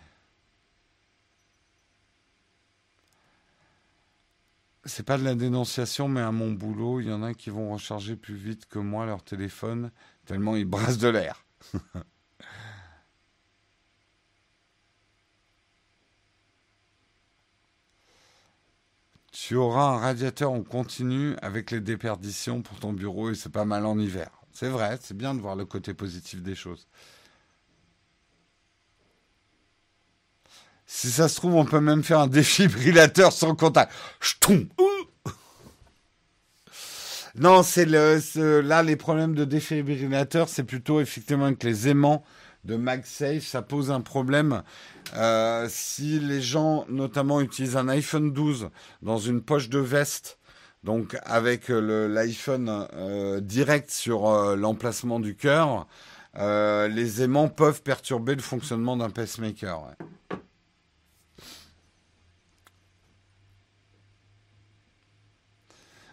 C'est 4.86 5.02
pas 5.02 5.18
de 5.18 5.24
la 5.24 5.34
dénonciation, 5.34 6.08
mais 6.08 6.22
à 6.22 6.32
mon 6.32 6.50
boulot, 6.50 7.00
il 7.00 7.08
y 7.08 7.12
en 7.12 7.22
a 7.22 7.34
qui 7.34 7.50
vont 7.50 7.74
recharger 7.74 8.16
plus 8.16 8.36
vite 8.36 8.64
que 8.64 8.78
moi 8.78 9.04
leur 9.04 9.22
téléphone, 9.22 9.90
tellement 10.24 10.56
ils 10.56 10.64
brassent 10.64 10.96
de 10.96 11.08
l'air. 11.08 11.44
tu 19.30 19.56
auras 19.56 19.96
un 19.96 19.98
radiateur 19.98 20.52
en 20.52 20.62
continu 20.62 21.36
avec 21.42 21.70
les 21.70 21.82
déperditions 21.82 22.62
pour 22.62 22.80
ton 22.80 22.94
bureau 22.94 23.30
et 23.30 23.34
c'est 23.34 23.52
pas 23.52 23.66
mal 23.66 23.84
en 23.84 23.98
hiver. 23.98 24.45
C'est 24.58 24.70
vrai, 24.70 24.98
c'est 25.02 25.14
bien 25.14 25.34
de 25.34 25.40
voir 25.42 25.54
le 25.54 25.66
côté 25.66 25.92
positif 25.92 26.40
des 26.40 26.54
choses. 26.54 26.86
Si 30.86 31.10
ça 31.10 31.28
se 31.28 31.36
trouve, 31.36 31.56
on 31.56 31.66
peut 31.66 31.80
même 31.80 32.02
faire 32.02 32.20
un 32.20 32.26
défibrillateur 32.26 33.34
sans 33.34 33.54
contact. 33.54 33.92
Non, 37.34 37.62
c'est 37.62 37.84
là 37.84 38.82
les 38.82 38.96
problèmes 38.96 39.34
de 39.34 39.44
défibrillateur, 39.44 40.48
c'est 40.48 40.64
plutôt 40.64 41.02
effectivement 41.02 41.52
que 41.54 41.66
les 41.66 41.88
aimants 41.88 42.24
de 42.64 42.76
MagSafe, 42.76 43.44
ça 43.44 43.60
pose 43.60 43.90
un 43.90 44.00
problème. 44.00 44.62
Euh, 45.16 45.66
si 45.68 46.18
les 46.18 46.40
gens, 46.40 46.86
notamment, 46.88 47.42
utilisent 47.42 47.76
un 47.76 47.88
iPhone 47.88 48.32
12 48.32 48.70
dans 49.02 49.18
une 49.18 49.42
poche 49.42 49.68
de 49.68 49.80
veste, 49.80 50.38
donc 50.86 51.16
avec 51.24 51.68
l'iPhone 51.68 52.86
euh, 52.94 53.40
direct 53.40 53.90
sur 53.90 54.28
euh, 54.28 54.54
l'emplacement 54.54 55.18
du 55.18 55.34
cœur, 55.34 55.86
les 56.38 57.22
aimants 57.22 57.48
peuvent 57.48 57.82
perturber 57.82 58.34
le 58.36 58.42
fonctionnement 58.42 58.96
d'un 58.96 59.10
pacemaker. 59.10 59.96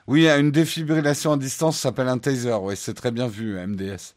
Oui, 0.07 0.27
une 0.27 0.51
défibrillation 0.51 1.33
à 1.33 1.37
distance 1.37 1.77
s'appelle 1.77 2.07
un 2.07 2.17
taser. 2.17 2.53
Oui, 2.53 2.75
c'est 2.75 2.93
très 2.93 3.11
bien 3.11 3.27
vu, 3.27 3.57
MDS. 3.57 4.15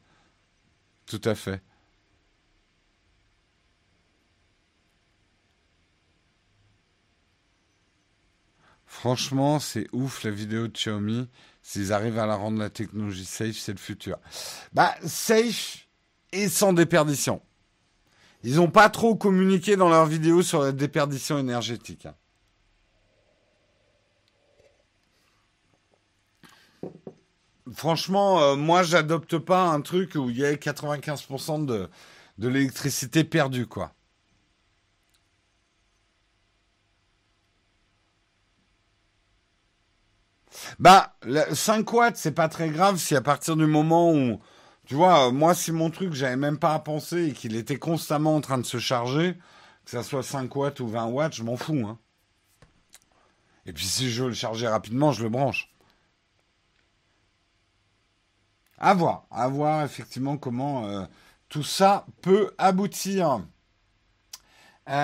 Tout 1.07 1.21
à 1.25 1.35
fait. 1.35 1.61
Franchement, 8.99 9.61
c'est 9.61 9.89
ouf 9.93 10.25
la 10.25 10.31
vidéo 10.31 10.69
de 10.69 10.73
Xiaomi. 10.73 11.29
S'ils 11.61 11.93
arrivent 11.93 12.19
à 12.19 12.25
la 12.25 12.35
rendre 12.35 12.59
la 12.59 12.71
technologie 12.71 13.27
safe, 13.27 13.57
c'est 13.57 13.73
le 13.73 13.79
futur. 13.79 14.17
Bah, 14.73 14.95
safe 15.05 15.87
et 16.33 16.49
sans 16.49 16.73
déperdition. 16.73 17.43
Ils 18.43 18.57
n'ont 18.57 18.71
pas 18.71 18.89
trop 18.89 19.15
communiqué 19.15 19.77
dans 19.77 19.91
leurs 19.91 20.07
vidéos 20.07 20.41
sur 20.41 20.63
la 20.63 20.73
déperdition 20.73 21.39
énergétique. 21.39 22.07
Hein. 22.07 22.15
franchement, 27.75 28.41
euh, 28.41 28.57
moi, 28.57 28.83
j'adopte 28.83 29.37
pas 29.37 29.65
un 29.69 29.83
truc 29.83 30.15
où 30.15 30.31
il 30.31 30.39
y 30.39 30.45
a 30.47 30.55
95% 30.55 31.67
de, 31.67 31.91
de 32.39 32.49
l'électricité 32.49 33.25
perdue, 33.25 33.67
quoi. 33.67 33.93
Bah, 40.79 41.17
5 41.53 41.93
watts, 41.93 42.17
c'est 42.17 42.33
pas 42.33 42.49
très 42.49 42.71
grave 42.71 42.99
si 42.99 43.15
à 43.17 43.21
partir 43.21 43.57
du 43.57 43.67
moment 43.67 44.13
où, 44.13 44.41
tu 44.87 44.95
vois, 44.95 45.33
moi, 45.33 45.55
si 45.55 45.73
mon 45.73 45.91
truc, 45.91 46.13
j'avais 46.13 46.37
même 46.37 46.59
pas 46.59 46.75
à 46.75 46.79
penser 46.79 47.29
et 47.29 47.33
qu'il 47.33 47.57
était 47.57 47.79
constamment 47.79 48.37
en 48.37 48.41
train 48.41 48.59
de 48.59 48.67
se 48.67 48.79
charger, 48.79 49.35
que 49.85 49.91
ça 49.91 50.03
soit 50.03 50.23
5 50.23 50.55
watts 50.55 50.81
ou 50.81 50.89
20 50.89 51.07
watts, 51.07 51.35
je 51.35 51.43
m'en 51.43 51.57
fous, 51.57 51.87
hein. 51.87 51.99
Et 53.67 53.73
puis 53.73 53.85
si 53.85 54.11
je 54.11 54.23
veux 54.23 54.29
le 54.29 54.35
charger 54.35 54.69
rapidement, 54.69 55.13
je 55.13 55.23
le 55.25 55.29
branche. 55.29 55.71
À 58.79 58.95
voir, 58.95 59.27
à 59.31 59.49
voir 59.49 59.85
effectivement 59.85 60.37
comment 60.37 60.87
euh, 60.87 61.05
tout 61.49 61.63
ça 61.65 62.07
peut 62.23 62.53
aboutir. 62.59 63.41
Euh, 64.89 64.95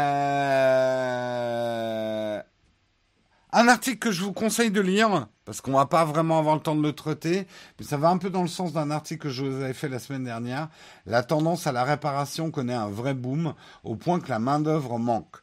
un 3.53 3.69
article 3.69 3.99
que 3.99 4.11
je 4.11 4.23
vous 4.23 4.33
conseille 4.33 4.71
de 4.71 4.81
lire, 4.81 5.29
parce 5.45 5.61
qu'on 5.61 5.73
va 5.73 5.87
pas 5.87 6.05
vraiment 6.05 6.39
avoir 6.39 6.55
le 6.55 6.63
temps 6.63 6.75
de 6.75 6.83
le 6.83 6.93
traiter, 6.93 7.47
mais 7.79 7.85
ça 7.85 7.99
va 7.99 8.09
un 8.09 8.17
peu 8.17 8.31
dans 8.31 8.43
le 8.43 8.49
sens 8.49 8.73
d'un 8.73 8.91
article 8.91 9.25
que 9.25 9.29
je 9.29 9.45
vous 9.45 9.63
avais 9.63 9.75
fait 9.75 9.89
la 9.89 9.99
semaine 9.99 10.25
dernière. 10.25 10.69
La 11.05 11.23
tendance 11.23 11.67
à 11.67 11.73
la 11.73 11.85
réparation 11.85 12.51
connaît 12.51 12.75
un 12.75 12.89
vrai 12.89 13.15
boom, 13.15 13.55
au 13.85 13.95
point 13.95 14.21
que 14.21 14.31
la 14.31 14.39
main-d'œuvre 14.39 14.99
manque. 14.99 15.37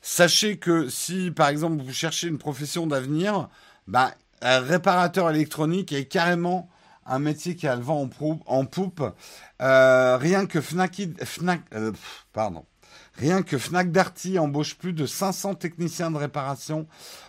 Sachez 0.00 0.58
que 0.58 0.88
si, 0.88 1.32
par 1.32 1.48
exemple, 1.48 1.82
vous 1.82 1.92
cherchez 1.92 2.28
une 2.28 2.38
profession 2.38 2.86
d'avenir, 2.86 3.48
bah, 3.88 4.12
un 4.42 4.60
réparateur 4.60 5.28
électronique 5.30 5.92
est 5.92 6.06
carrément 6.06 6.70
un 7.04 7.18
métier 7.18 7.56
qui 7.56 7.66
a 7.66 7.74
le 7.74 7.82
vent 7.82 8.08
en, 8.46 8.64
poupe. 8.64 9.02
Euh, 9.62 10.16
rien 10.16 10.46
que 10.46 10.60
Fnac, 10.60 11.00
Fnac 11.24 11.62
euh, 11.74 11.92
pardon. 12.32 12.64
Rien 13.14 13.42
que 13.42 13.56
Fnac 13.56 13.90
Darty 13.90 14.38
embauche 14.38 14.76
plus 14.76 14.92
de 14.92 15.06
500 15.06 15.54
techniciens 15.54 16.10
de 16.10 16.18
réparation 16.18 16.86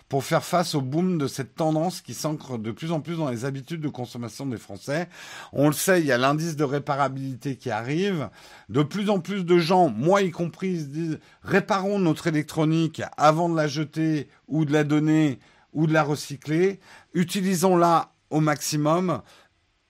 pour 0.08 0.24
faire 0.24 0.44
face 0.44 0.74
au 0.74 0.80
boom 0.80 1.18
de 1.18 1.26
cette 1.26 1.54
tendance 1.54 2.00
qui 2.00 2.14
s'ancre 2.14 2.58
de 2.58 2.70
plus 2.70 2.92
en 2.92 3.00
plus 3.00 3.16
dans 3.16 3.28
les 3.28 3.44
habitudes 3.44 3.80
de 3.80 3.88
consommation 3.88 4.46
des 4.46 4.56
Français. 4.56 5.08
On 5.52 5.66
le 5.66 5.74
sait, 5.74 6.00
il 6.00 6.06
y 6.06 6.12
a 6.12 6.18
l'indice 6.18 6.56
de 6.56 6.64
réparabilité 6.64 7.56
qui 7.56 7.70
arrive. 7.70 8.30
De 8.70 8.82
plus 8.82 9.10
en 9.10 9.20
plus 9.20 9.44
de 9.44 9.58
gens, 9.58 9.88
moi 9.90 10.22
y 10.22 10.30
compris, 10.30 10.80
se 10.80 10.84
disent 10.84 11.18
réparons 11.42 11.98
notre 11.98 12.26
électronique 12.26 13.02
avant 13.16 13.50
de 13.50 13.56
la 13.56 13.66
jeter 13.66 14.28
ou 14.46 14.64
de 14.64 14.72
la 14.72 14.84
donner 14.84 15.38
ou 15.74 15.86
de 15.86 15.92
la 15.92 16.02
recycler. 16.02 16.80
Utilisons-la 17.12 18.12
au 18.30 18.40
maximum. 18.40 19.20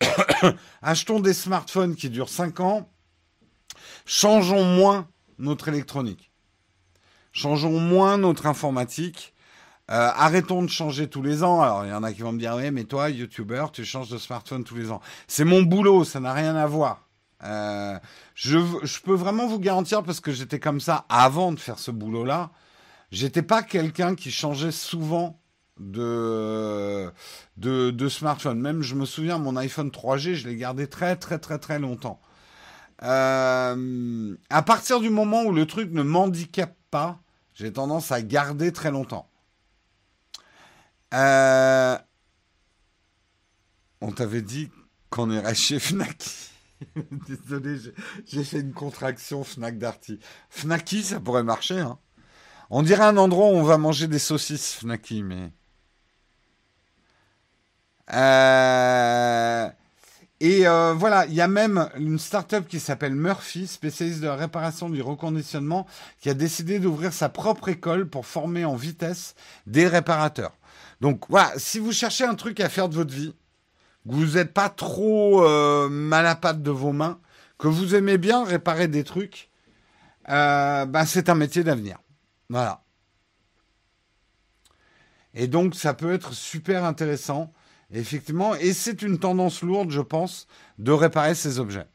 Achetons 0.82 1.20
des 1.20 1.34
smartphones 1.34 1.94
qui 1.94 2.10
durent 2.10 2.28
5 2.28 2.58
ans. 2.60 2.90
Changeons 4.04 4.64
moins 4.64 5.08
notre 5.38 5.68
électronique. 5.68 6.32
Changeons 7.32 7.78
moins 7.78 8.18
notre 8.18 8.46
informatique. 8.46 9.32
Euh, 9.90 10.10
arrêtons 10.14 10.62
de 10.62 10.68
changer 10.68 11.08
tous 11.08 11.22
les 11.22 11.42
ans. 11.42 11.62
Alors, 11.62 11.86
il 11.86 11.90
y 11.90 11.94
en 11.94 12.02
a 12.02 12.12
qui 12.12 12.20
vont 12.20 12.32
me 12.32 12.38
dire, 12.38 12.54
oui, 12.56 12.70
mais 12.70 12.84
toi, 12.84 13.08
YouTuber, 13.08 13.66
tu 13.72 13.84
changes 13.84 14.10
de 14.10 14.18
smartphone 14.18 14.64
tous 14.64 14.76
les 14.76 14.90
ans. 14.90 15.00
C'est 15.26 15.44
mon 15.44 15.62
boulot, 15.62 16.04
ça 16.04 16.20
n'a 16.20 16.34
rien 16.34 16.56
à 16.56 16.66
voir. 16.66 17.08
Euh, 17.44 17.98
je, 18.34 18.58
peux 19.02 19.14
vraiment 19.14 19.46
vous 19.46 19.58
garantir, 19.58 20.02
parce 20.02 20.20
que 20.20 20.32
j'étais 20.32 20.60
comme 20.60 20.80
ça 20.80 21.06
avant 21.08 21.52
de 21.52 21.58
faire 21.58 21.78
ce 21.78 21.90
boulot-là, 21.90 22.50
j'étais 23.10 23.42
pas 23.42 23.62
quelqu'un 23.62 24.14
qui 24.14 24.30
changeait 24.30 24.72
souvent 24.72 25.40
de, 25.80 27.10
de, 27.56 27.90
de 27.90 28.08
smartphone. 28.08 28.60
Même, 28.60 28.82
je 28.82 28.94
me 28.94 29.06
souviens, 29.06 29.38
mon 29.38 29.56
iPhone 29.56 29.88
3G, 29.88 30.34
je 30.34 30.48
l'ai 30.48 30.56
gardé 30.56 30.86
très, 30.86 31.16
très, 31.16 31.38
très, 31.38 31.58
très 31.58 31.78
longtemps. 31.78 32.20
Euh, 33.04 34.36
à 34.50 34.62
partir 34.62 35.00
du 35.00 35.08
moment 35.08 35.44
où 35.44 35.52
le 35.52 35.66
truc 35.66 35.92
ne 35.92 36.02
m'handicape 36.02 36.76
pas, 36.90 37.20
j'ai 37.54 37.72
tendance 37.72 38.12
à 38.12 38.22
garder 38.22 38.72
très 38.72 38.90
longtemps. 38.90 39.27
Euh, 41.14 41.98
on 44.00 44.12
t'avait 44.12 44.42
dit 44.42 44.70
qu'on 45.10 45.30
irait 45.30 45.54
chez 45.54 45.78
Fnac. 45.78 46.24
Désolé, 47.28 47.78
j'ai 48.26 48.44
fait 48.44 48.60
une 48.60 48.72
contraction 48.72 49.42
Fnac 49.44 49.78
Darty. 49.78 50.20
Fnacky, 50.50 51.02
ça 51.02 51.20
pourrait 51.20 51.42
marcher. 51.42 51.80
Hein. 51.80 51.98
On 52.70 52.82
dirait 52.82 53.04
un 53.04 53.16
endroit 53.16 53.46
où 53.46 53.54
on 53.54 53.62
va 53.62 53.78
manger 53.78 54.06
des 54.06 54.18
saucisses 54.18 54.74
Fnacky, 54.74 55.22
mais. 55.22 55.50
Euh, 58.12 59.68
et 60.40 60.68
euh, 60.68 60.94
voilà, 60.94 61.26
il 61.26 61.34
y 61.34 61.40
a 61.40 61.48
même 61.48 61.88
une 61.96 62.18
start-up 62.18 62.68
qui 62.68 62.78
s'appelle 62.78 63.14
Murphy, 63.14 63.66
spécialiste 63.66 64.20
de 64.20 64.26
la 64.26 64.36
réparation 64.36 64.88
du 64.88 65.02
reconditionnement, 65.02 65.86
qui 66.20 66.30
a 66.30 66.34
décidé 66.34 66.78
d'ouvrir 66.78 67.12
sa 67.12 67.28
propre 67.28 67.68
école 67.68 68.08
pour 68.08 68.24
former 68.24 68.64
en 68.64 68.76
vitesse 68.76 69.34
des 69.66 69.88
réparateurs. 69.88 70.57
Donc 71.00 71.24
voilà, 71.28 71.52
si 71.56 71.78
vous 71.78 71.92
cherchez 71.92 72.24
un 72.24 72.34
truc 72.34 72.60
à 72.60 72.68
faire 72.68 72.88
de 72.88 72.94
votre 72.94 73.14
vie, 73.14 73.34
que 74.08 74.14
vous 74.14 74.36
n'êtes 74.36 74.52
pas 74.52 74.68
trop 74.68 75.44
euh, 75.44 75.88
mal 75.88 76.26
à 76.26 76.34
patte 76.34 76.62
de 76.62 76.70
vos 76.70 76.92
mains, 76.92 77.20
que 77.58 77.68
vous 77.68 77.94
aimez 77.94 78.18
bien 78.18 78.44
réparer 78.44 78.88
des 78.88 79.04
trucs, 79.04 79.50
euh, 80.28 80.86
ben 80.86 81.04
c'est 81.04 81.28
un 81.28 81.34
métier 81.34 81.64
d'avenir. 81.64 81.98
Voilà. 82.48 82.82
Et 85.34 85.46
donc 85.46 85.74
ça 85.74 85.94
peut 85.94 86.12
être 86.12 86.32
super 86.32 86.84
intéressant 86.84 87.52
Effectivement, 87.90 88.54
et 88.54 88.74
c'est 88.74 89.00
une 89.00 89.18
tendance 89.18 89.62
lourde, 89.62 89.90
je 89.90 90.00
pense, 90.00 90.46
de 90.78 90.92
réparer 90.92 91.34
ces 91.34 91.58
objets. 91.58 91.86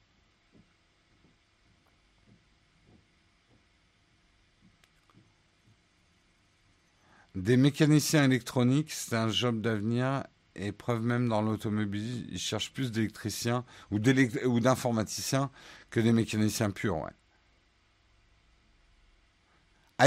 Des 7.36 7.58
mécaniciens 7.58 8.26
électroniques, 8.26 8.92
c'est 8.92 9.16
un 9.16 9.30
job 9.30 9.60
d'avenir 9.62 10.24
et 10.56 10.72
preuve 10.72 11.02
même 11.02 11.28
dans 11.28 11.42
l'automobile. 11.42 12.28
Ils 12.32 12.40
cherchent 12.40 12.72
plus 12.72 12.92
d'électriciens 12.92 13.66
ou 13.90 14.00
d'informaticiens 14.00 15.50
que 15.90 16.00
des 16.00 16.14
mécaniciens 16.14 16.70
purs, 16.70 16.98
ouais. 16.98 17.12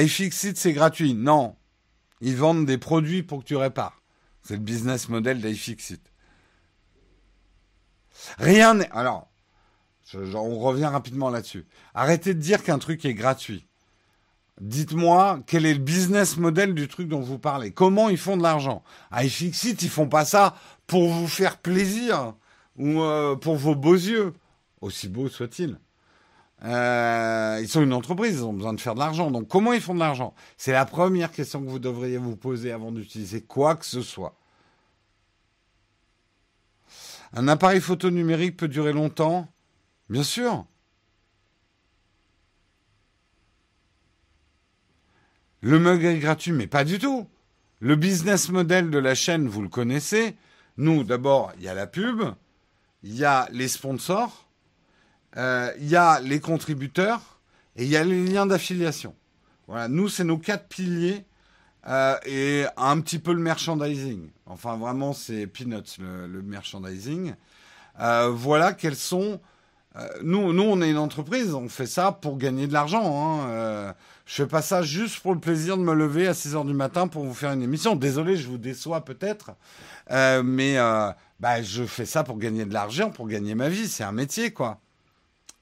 iFixit, 0.05 0.57
c'est 0.57 0.73
gratuit. 0.73 1.15
Non. 1.15 1.57
Ils 2.21 2.37
vendent 2.37 2.67
des 2.67 2.79
produits 2.79 3.23
pour 3.23 3.41
que 3.41 3.45
tu 3.45 3.57
répares. 3.57 4.03
C'est 4.43 4.55
le 4.55 4.61
business 4.61 5.09
model 5.09 5.41
d'iFixit. 5.41 6.01
Rien 8.39 8.75
n'est. 8.75 8.91
Alors, 8.91 9.29
on 10.15 10.59
revient 10.61 10.87
rapidement 10.87 11.31
là-dessus. 11.31 11.67
Arrêtez 11.95 12.35
de 12.35 12.41
dire 12.41 12.63
qu'un 12.63 12.79
truc 12.79 13.05
est 13.05 13.15
gratuit. 13.15 13.66
Dites-moi 14.61 15.41
quel 15.47 15.67
est 15.67 15.75
le 15.75 15.81
business 15.81 16.39
model 16.39 16.75
du 16.75 16.89
truc 16.89 17.09
dont 17.09 17.21
vous 17.21 17.39
parlez? 17.39 17.73
Comment 17.73 18.09
ils 18.09 18.17
font 18.17 18.37
de 18.37 18.43
l'argent? 18.43 18.83
iFixit, 19.13 19.83
ils 19.83 19.91
font 19.91 20.09
pas 20.09 20.25
ça 20.25 20.57
pour 20.87 21.09
vous 21.09 21.29
faire 21.29 21.59
plaisir 21.59 22.35
ou 22.77 23.01
euh, 23.01 23.37
pour 23.37 23.57
vos 23.57 23.75
beaux 23.75 23.95
yeux, 23.95 24.33
aussi 24.81 25.09
beaux 25.09 25.29
soient-ils. 25.29 25.79
Euh, 26.65 27.59
ils 27.61 27.69
sont 27.69 27.83
une 27.83 27.93
entreprise, 27.93 28.37
ils 28.37 28.45
ont 28.45 28.55
besoin 28.55 28.73
de 28.73 28.81
faire 28.81 28.95
de 28.95 29.01
l'argent. 29.01 29.31
Donc 29.31 29.47
comment 29.49 29.75
ils 29.75 29.81
font 29.81 29.95
de 29.95 30.01
l'argent? 30.01 30.35
C'est 30.57 30.73
la 30.73 30.87
première 30.87 31.33
question 31.33 31.63
que 31.63 31.69
vous 31.69 31.79
devriez 31.79 32.17
vous 32.17 32.37
poser 32.37 32.73
avant 32.73 32.93
d'utiliser 32.93 33.43
quoi 33.43 33.77
que 33.77 33.85
ce 33.85 34.01
soit. 34.01 34.35
Un 37.35 37.49
appareil 37.49 37.83
photo 37.83 38.11
numérique 38.11 38.57
peut 38.57 38.69
durer 38.69 38.95
longtemps? 38.95 39.49
Bien 40.09 40.23
sûr. 40.23 40.65
Le 45.67 45.81
mug 45.81 46.05
est 46.05 46.21
gratuit, 46.21 46.53
mais 46.53 46.69
pas 46.69 46.85
du 46.85 47.01
tout. 47.01 47.27
Le 47.81 47.97
business 47.97 48.51
model 48.51 48.89
de 48.89 48.99
la 48.99 49.17
chaîne, 49.17 49.49
vous 49.49 49.63
le 49.63 49.69
connaissez. 49.69 50.37
Nous, 50.77 51.03
d'abord, 51.03 51.53
il 51.59 51.65
y 51.65 51.69
a 51.69 51.75
la 51.75 51.89
pub, 51.89 52.23
il 53.03 53.17
y 53.17 53.25
a 53.25 53.49
les 53.51 53.67
sponsors, 53.67 54.49
euh, 55.37 55.73
il 55.81 55.89
y 55.89 55.97
a 55.97 56.21
les 56.21 56.39
contributeurs 56.39 57.41
et 57.75 57.83
il 57.83 57.91
y 57.91 57.97
a 57.97 58.05
les 58.05 58.25
liens 58.25 58.47
d'affiliation. 58.47 59.17
Voilà, 59.67 59.89
nous, 59.89 60.09
c'est 60.09 60.23
nos 60.23 60.39
quatre 60.39 60.69
piliers 60.69 61.25
euh, 61.89 62.15
et 62.25 62.67
un 62.77 63.01
petit 63.01 63.19
peu 63.19 63.33
le 63.33 63.41
merchandising. 63.41 64.31
Enfin, 64.47 64.77
vraiment, 64.77 65.15
c'est 65.15 65.49
peanuts, 65.49 65.99
le, 65.99 66.43
merchandising. 66.43 67.35
Euh, 67.99 68.29
voilà 68.29 68.73
quels 68.73 68.95
sont 68.95 69.41
nous, 70.23 70.53
nous, 70.53 70.63
on 70.63 70.81
est 70.83 70.91
une 70.91 70.99
entreprise, 70.99 71.55
on 71.55 71.69
fait 71.69 71.87
ça 71.87 72.13
pour 72.13 72.37
gagner 72.39 72.67
de 72.67 72.73
l'argent. 72.73 73.05
Hein. 73.05 73.49
Euh, 73.49 73.93
je 74.27 74.35
fais 74.35 74.47
pas 74.47 74.63
ça 74.63 74.83
juste 74.83 75.21
pour 75.21 75.33
le 75.35 75.41
plaisir 75.41 75.77
de 75.79 75.83
me 75.83 75.95
lever 75.95 76.27
à 76.27 76.35
6 76.35 76.55
heures 76.55 76.65
du 76.65 76.75
matin 76.75 77.09
pour 77.09 77.25
vous 77.25 77.35
faire 77.35 77.53
une 77.53 77.63
émission. 77.63 77.97
Désolé, 77.97 78.37
je 78.37 78.49
vous 78.49 78.59
déçois 78.59 79.05
peut-être, 79.05 79.53
euh, 80.11 80.43
mais 80.43 80.77
bah, 81.41 81.63
je 81.63 81.85
fais 81.85 82.07
ça 82.07 82.25
pour 82.25 82.39
gagner 82.39 82.65
de 82.65 82.73
l'argent, 82.75 83.11
pour 83.11 83.29
gagner 83.29 83.55
ma 83.55 83.69
vie. 83.69 83.89
C'est 83.89 84.05
un 84.05 84.13
métier, 84.13 84.53
quoi. 84.53 84.81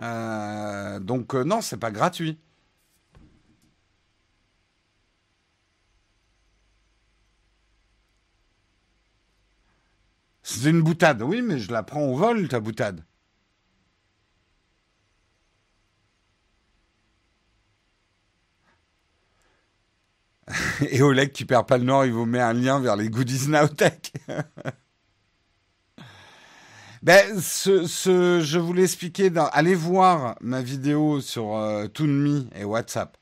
donc 0.01 1.35
non, 1.35 1.61
c'est 1.61 1.79
pas 1.79 1.91
gratuit. 1.91 2.39
C'est 10.43 10.71
une 10.71 10.83
boutade, 10.83 11.23
oui, 11.23 11.43
mais 11.43 11.59
je 11.59 11.73
la 11.73 11.83
prends 11.83 12.03
au 12.03 12.17
vol, 12.17 12.49
ta 12.49 12.61
boutade. 12.61 13.03
Et 20.91 21.03
Oleg 21.03 21.33
qui 21.33 21.45
perd 21.45 21.67
pas 21.67 21.79
le 21.79 21.85
nord, 21.85 22.05
il 22.05 22.13
vous 22.13 22.27
met 22.27 22.41
un 22.41 22.53
lien 22.53 22.81
vers 22.81 22.97
les 22.97 23.09
goodies 23.09 23.49
Nowtech. 23.49 24.13
ben, 27.03 27.39
je 27.39 28.59
voulais 28.59 28.85
expliquer. 28.85 29.31
Dans, 29.31 29.47
allez 29.47 29.75
voir 29.75 30.37
ma 30.41 30.63
vidéo 30.63 31.21
sur 31.21 31.57
euh, 31.57 31.87
Toonme 31.87 32.49
et 32.55 32.65
WhatsApp. 32.65 33.17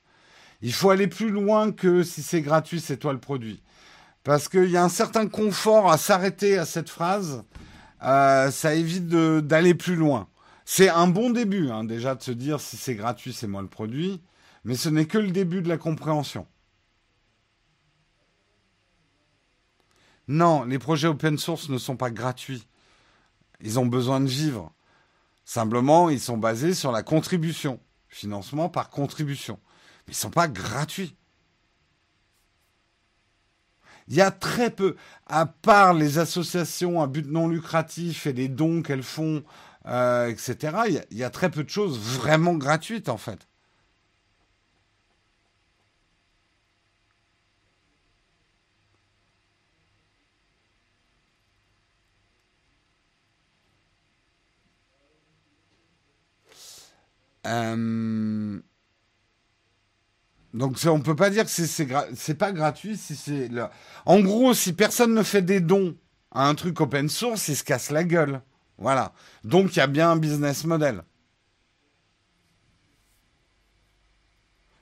Il 0.61 0.73
faut 0.73 0.91
aller 0.91 1.09
plus 1.09 1.31
loin 1.31 1.73
que 1.73 2.03
si 2.03 2.23
c'est 2.23 2.41
gratuit, 2.41 2.81
c'est 2.81 2.97
toi 2.97 3.13
le 3.13 3.19
produit. 3.19 3.63
Parce 4.23 4.49
qu'il 4.49 4.71
y 4.71 4.77
a 4.77 4.85
un 4.85 4.89
certain 4.89 5.27
confort 5.27 5.91
à 5.91 5.99
s'arrêter 5.99 6.57
à 6.57 6.65
cette 6.65 6.89
phrase. 6.89 7.43
Euh, 8.05 8.51
ça 8.51 8.75
évite 8.75 9.09
d'aller 9.09 9.75
plus 9.75 9.97
loin. 9.97 10.29
C'est 10.65 10.89
un 10.89 11.09
bon 11.09 11.31
début, 11.31 11.71
hein, 11.71 11.83
déjà, 11.83 12.15
de 12.15 12.23
se 12.23 12.31
dire 12.31 12.61
si 12.61 12.77
c'est 12.77 12.95
gratuit, 12.95 13.33
c'est 13.33 13.49
moi 13.49 13.63
le 13.63 13.69
produit. 13.69 14.23
Mais 14.65 14.77
ce 14.77 14.89
n'est 14.89 15.07
que 15.07 15.19
le 15.19 15.33
début 15.33 15.61
de 15.61 15.69
la 15.69 15.77
compréhension. 15.77 16.47
Non, 20.33 20.65
les 20.65 20.79
projets 20.79 21.09
open 21.09 21.37
source 21.37 21.69
ne 21.69 21.77
sont 21.77 21.99
pas 21.99 22.11
gratuits. 22.11 22.67
Ils 23.61 23.79
ont 23.79 23.85
besoin 23.85 24.19
de 24.19 24.29
vivre. 24.29 24.73
Simplement, 25.45 26.09
ils 26.09 26.21
sont 26.21 26.39
basés 26.39 26.73
sur 26.73 26.91
la 26.91 27.03
contribution. 27.03 27.79
Financement 28.09 28.71
par 28.71 28.89
contribution. 28.89 29.59
Mais 30.07 30.15
ils 30.15 30.17
ne 30.17 30.21
sont 30.23 30.31
pas 30.31 30.49
gratuits. 30.49 31.15
Il 34.09 34.15
y 34.15 34.23
a 34.23 34.31
très 34.31 34.71
peu, 34.71 34.97
à 35.27 35.45
part 35.45 35.93
les 35.93 36.17
associations 36.17 37.03
à 37.03 37.07
but 37.07 37.27
non 37.27 37.47
lucratif 37.47 38.27
et 38.27 38.33
les 38.33 38.49
dons 38.49 38.81
qu'elles 38.81 39.03
font, 39.03 39.45
euh, 39.85 40.29
etc., 40.29 41.05
il 41.11 41.19
y 41.19 41.25
a 41.25 41.31
très 41.31 41.51
peu 41.51 41.63
de 41.63 41.69
choses 41.69 41.99
vraiment 41.99 42.55
gratuites 42.55 43.11
en 43.11 43.19
fait. 43.19 43.47
Euh, 57.47 58.61
donc 60.55 60.77
on 60.87 61.01
peut 61.01 61.17
pas 61.17 61.31
dire 61.31 61.45
que 61.45 61.51
c'est 61.51 61.67
c'est 62.15 62.35
pas 62.35 62.53
gratuit 62.53 62.97
si 62.97 63.17
c'est 63.17 63.51
en 64.07 64.21
gros 64.21 64.55
si 64.55 64.73
personne 64.75 65.13
ne 65.15 65.23
fait 65.23 65.43
des 65.43 65.61
dons 65.61 65.97
à 66.31 66.49
un 66.49 66.55
truc 66.55 66.81
open 66.81 67.09
source, 67.09 67.49
il 67.49 67.57
se 67.57 67.65
casse 67.65 67.91
la 67.91 68.05
gueule. 68.05 68.43
Voilà. 68.79 69.13
Donc 69.45 69.75
il 69.75 69.79
y 69.79 69.83
a 69.83 69.87
bien 69.87 70.11
un 70.11 70.17
business 70.17 70.65
model. 70.65 71.03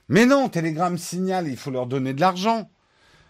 Mais 0.07 0.25
non, 0.25 0.49
Telegram 0.49 0.97
signale, 0.97 1.47
il 1.47 1.57
faut 1.57 1.71
leur 1.71 1.87
donner 1.87 2.13
de 2.13 2.21
l'argent. 2.21 2.69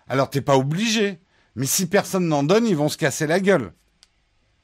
Alors 0.08 0.30
t'es 0.30 0.42
pas 0.42 0.58
obligé. 0.58 1.20
Mais 1.56 1.66
si 1.66 1.88
personne 1.88 2.28
n'en 2.28 2.44
donne, 2.44 2.66
ils 2.66 2.76
vont 2.76 2.90
se 2.90 2.98
casser 2.98 3.28
la 3.28 3.40
gueule. 3.40 3.74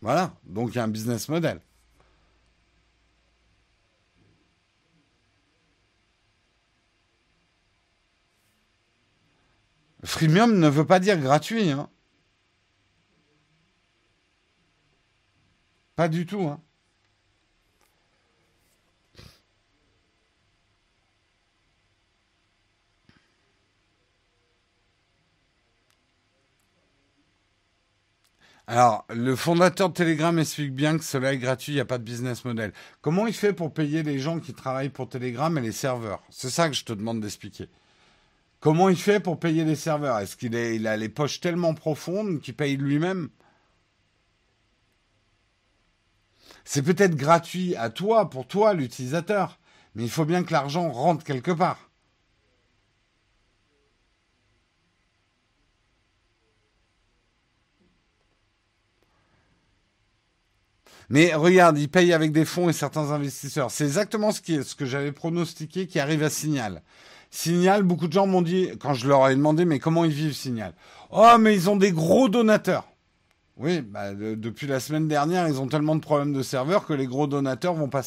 Voilà. 0.01 0.33
Donc 0.45 0.69
il 0.71 0.77
y 0.77 0.79
a 0.79 0.83
un 0.83 0.87
business 0.87 1.29
model. 1.29 1.59
Freemium 10.07 10.57
ne 10.57 10.69
veut 10.69 10.85
pas 10.85 10.99
dire 11.01 11.19
gratuit. 11.19 11.69
Hein. 11.69 11.89
Pas 15.97 16.07
du 16.07 16.25
tout. 16.25 16.43
Hein. 16.43 16.61
Alors, 28.65 29.05
le 29.09 29.35
fondateur 29.35 29.89
de 29.89 29.93
Telegram 29.93 30.37
explique 30.39 30.73
bien 30.73 30.97
que 30.97 31.03
cela 31.03 31.33
est 31.33 31.37
gratuit, 31.37 31.73
il 31.73 31.75
n'y 31.75 31.81
a 31.81 31.85
pas 31.85 31.97
de 31.97 32.03
business 32.03 32.45
model. 32.45 32.71
Comment 33.01 33.27
il 33.27 33.33
fait 33.33 33.53
pour 33.53 33.73
payer 33.73 34.03
les 34.03 34.19
gens 34.19 34.39
qui 34.39 34.53
travaillent 34.53 34.89
pour 34.89 35.09
Telegram 35.09 35.57
et 35.57 35.61
les 35.61 35.71
serveurs? 35.73 36.23
C'est 36.29 36.49
ça 36.49 36.69
que 36.69 36.75
je 36.75 36.85
te 36.85 36.93
demande 36.93 37.19
d'expliquer. 37.19 37.67
Comment 38.59 38.89
il 38.89 38.97
fait 38.97 39.19
pour 39.19 39.39
payer 39.39 39.63
les 39.65 39.75
serveurs? 39.75 40.19
Est-ce 40.19 40.35
qu'il 40.35 40.55
il 40.55 40.87
a 40.87 40.97
les 40.97 41.09
poches 41.09 41.39
tellement 41.39 41.73
profondes 41.73 42.41
qu'il 42.41 42.55
paye 42.55 42.75
lui-même? 42.77 43.29
C'est 46.65 46.81
peut-être 46.81 47.15
gratuit 47.15 47.75
à 47.75 47.89
toi, 47.89 48.29
pour 48.29 48.47
toi, 48.47 48.73
l'utilisateur, 48.73 49.59
mais 49.95 50.03
il 50.03 50.09
faut 50.09 50.25
bien 50.25 50.43
que 50.43 50.51
l'argent 50.51 50.89
rentre 50.89 51.23
quelque 51.23 51.51
part. 51.51 51.89
Mais 61.09 61.33
regarde, 61.33 61.77
il 61.77 61.89
paye 61.89 62.11
avec 62.11 62.33
des 62.33 62.43
fonds 62.43 62.67
et 62.69 62.73
certains 62.73 63.11
investisseurs. 63.11 63.71
C'est 63.71 63.85
exactement 63.85 64.31
ce 64.33 64.75
que 64.75 64.85
j'avais 64.85 65.13
pronostiqué 65.13 65.87
qui 65.87 65.99
arrive 65.99 66.21
à 66.21 66.29
Signal. 66.29 66.83
Signal, 67.37 67.83
beaucoup 67.83 68.07
de 68.07 68.13
gens 68.13 68.25
m'ont 68.25 68.41
dit, 68.41 68.71
quand 68.79 68.95
je 68.95 69.07
leur 69.07 69.29
ai 69.29 69.35
demandé, 69.35 69.63
mais 69.63 69.77
comment 69.77 70.05
ils 70.05 70.11
vivent 70.11 70.33
Signal? 70.33 70.73
Oh, 71.11 71.35
mais 71.39 71.53
ils 71.53 71.69
ont 71.69 71.75
des 71.75 71.91
gros 71.91 72.29
donateurs. 72.29 72.87
Oui, 73.57 73.81
bah, 73.81 74.15
depuis 74.15 74.65
la 74.65 74.79
semaine 74.79 75.07
dernière, 75.07 75.47
ils 75.47 75.61
ont 75.61 75.67
tellement 75.67 75.95
de 75.95 76.01
problèmes 76.01 76.33
de 76.33 76.41
serveurs 76.41 76.87
que 76.87 76.93
les 76.93 77.05
gros 77.05 77.27
donateurs 77.27 77.75
vont 77.75 77.89
pas 77.89 78.01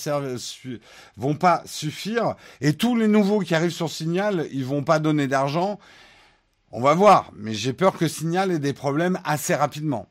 vont 1.17 1.37
pas 1.37 1.63
suffire. 1.65 2.35
Et 2.61 2.73
tous 2.73 2.97
les 2.97 3.07
nouveaux 3.07 3.39
qui 3.39 3.55
arrivent 3.55 3.71
sur 3.71 3.89
Signal, 3.89 4.49
ils 4.51 4.65
vont 4.65 4.83
pas 4.83 4.99
donner 4.99 5.29
d'argent. 5.29 5.79
On 6.73 6.81
va 6.81 6.95
voir, 6.95 7.31
mais 7.37 7.55
j'ai 7.55 7.73
peur 7.73 7.97
que 7.97 8.09
Signal 8.09 8.51
ait 8.51 8.59
des 8.59 8.73
problèmes 8.73 9.21
assez 9.23 9.55
rapidement. 9.55 10.09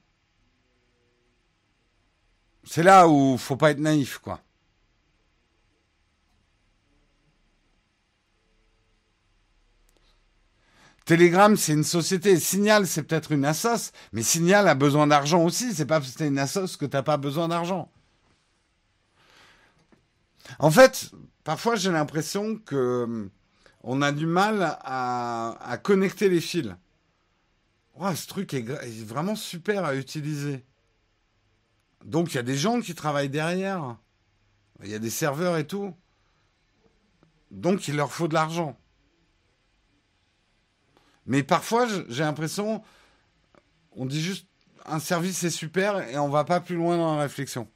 C'est 2.63 2.83
là 2.83 3.09
où 3.09 3.37
faut 3.37 3.57
pas 3.57 3.71
être 3.71 3.79
naïf, 3.79 4.19
quoi. 4.19 4.39
Telegram, 11.09 11.57
c'est 11.57 11.73
une 11.73 11.83
société. 11.83 12.39
Signal, 12.39 12.85
c'est 12.85 13.01
peut-être 13.01 13.31
une 13.31 13.43
assoce, 13.43 13.93
mais 14.11 14.21
Signal 14.21 14.67
a 14.67 14.75
besoin 14.75 15.07
d'argent 15.07 15.43
aussi. 15.43 15.73
C'est 15.73 15.87
pas 15.87 15.99
parce 15.99 16.11
que 16.11 16.23
une 16.23 16.37
assoce 16.37 16.77
que 16.77 16.85
t'as 16.85 17.01
pas 17.01 17.17
besoin 17.17 17.47
d'argent. 17.47 17.91
En 20.59 20.69
fait, 20.69 21.09
parfois 21.43 21.75
j'ai 21.77 21.89
l'impression 21.89 22.57
que 22.57 23.05
hum, 23.05 23.31
on 23.81 24.03
a 24.03 24.11
du 24.11 24.27
mal 24.27 24.77
à, 24.81 25.79
connecter 25.81 26.29
les 26.29 26.41
fils. 26.41 26.75
ce 27.99 28.27
truc 28.27 28.53
est, 28.53 28.61
vraiment 29.03 29.35
super 29.35 29.85
à 29.85 29.95
utiliser. 29.95 30.63
Donc 32.05 32.33
il 32.33 32.35
y 32.35 32.39
a 32.39 32.43
des 32.43 32.55
gens 32.55 32.81
qui 32.81 32.93
travaillent 32.93 33.29
derrière. 33.29 33.97
Il 34.83 34.91
y 34.91 34.93
a 34.93 34.99
des 34.99 35.09
serveurs 35.09 35.57
et 35.57 35.65
tout. 35.65 35.91
Donc 37.49 37.87
il 37.87 37.95
leur 37.95 38.11
faut 38.11 38.27
de 38.27 38.35
l'argent. 38.35 38.77
Mais 41.29 41.43
parfois, 41.43 41.87
j'ai 42.09 42.23
l'impression, 42.23 42.81
on 43.95 44.07
dit 44.07 44.19
juste 44.19 44.47
un 44.87 44.97
service 44.97 45.43
est 45.43 45.51
super 45.51 46.09
et 46.09 46.17
on 46.17 46.27
va 46.27 46.43
pas 46.43 46.59
plus 46.59 46.75
loin 46.75 46.97
dans 46.97 47.15
la 47.15 47.21
réflexion. 47.21 47.67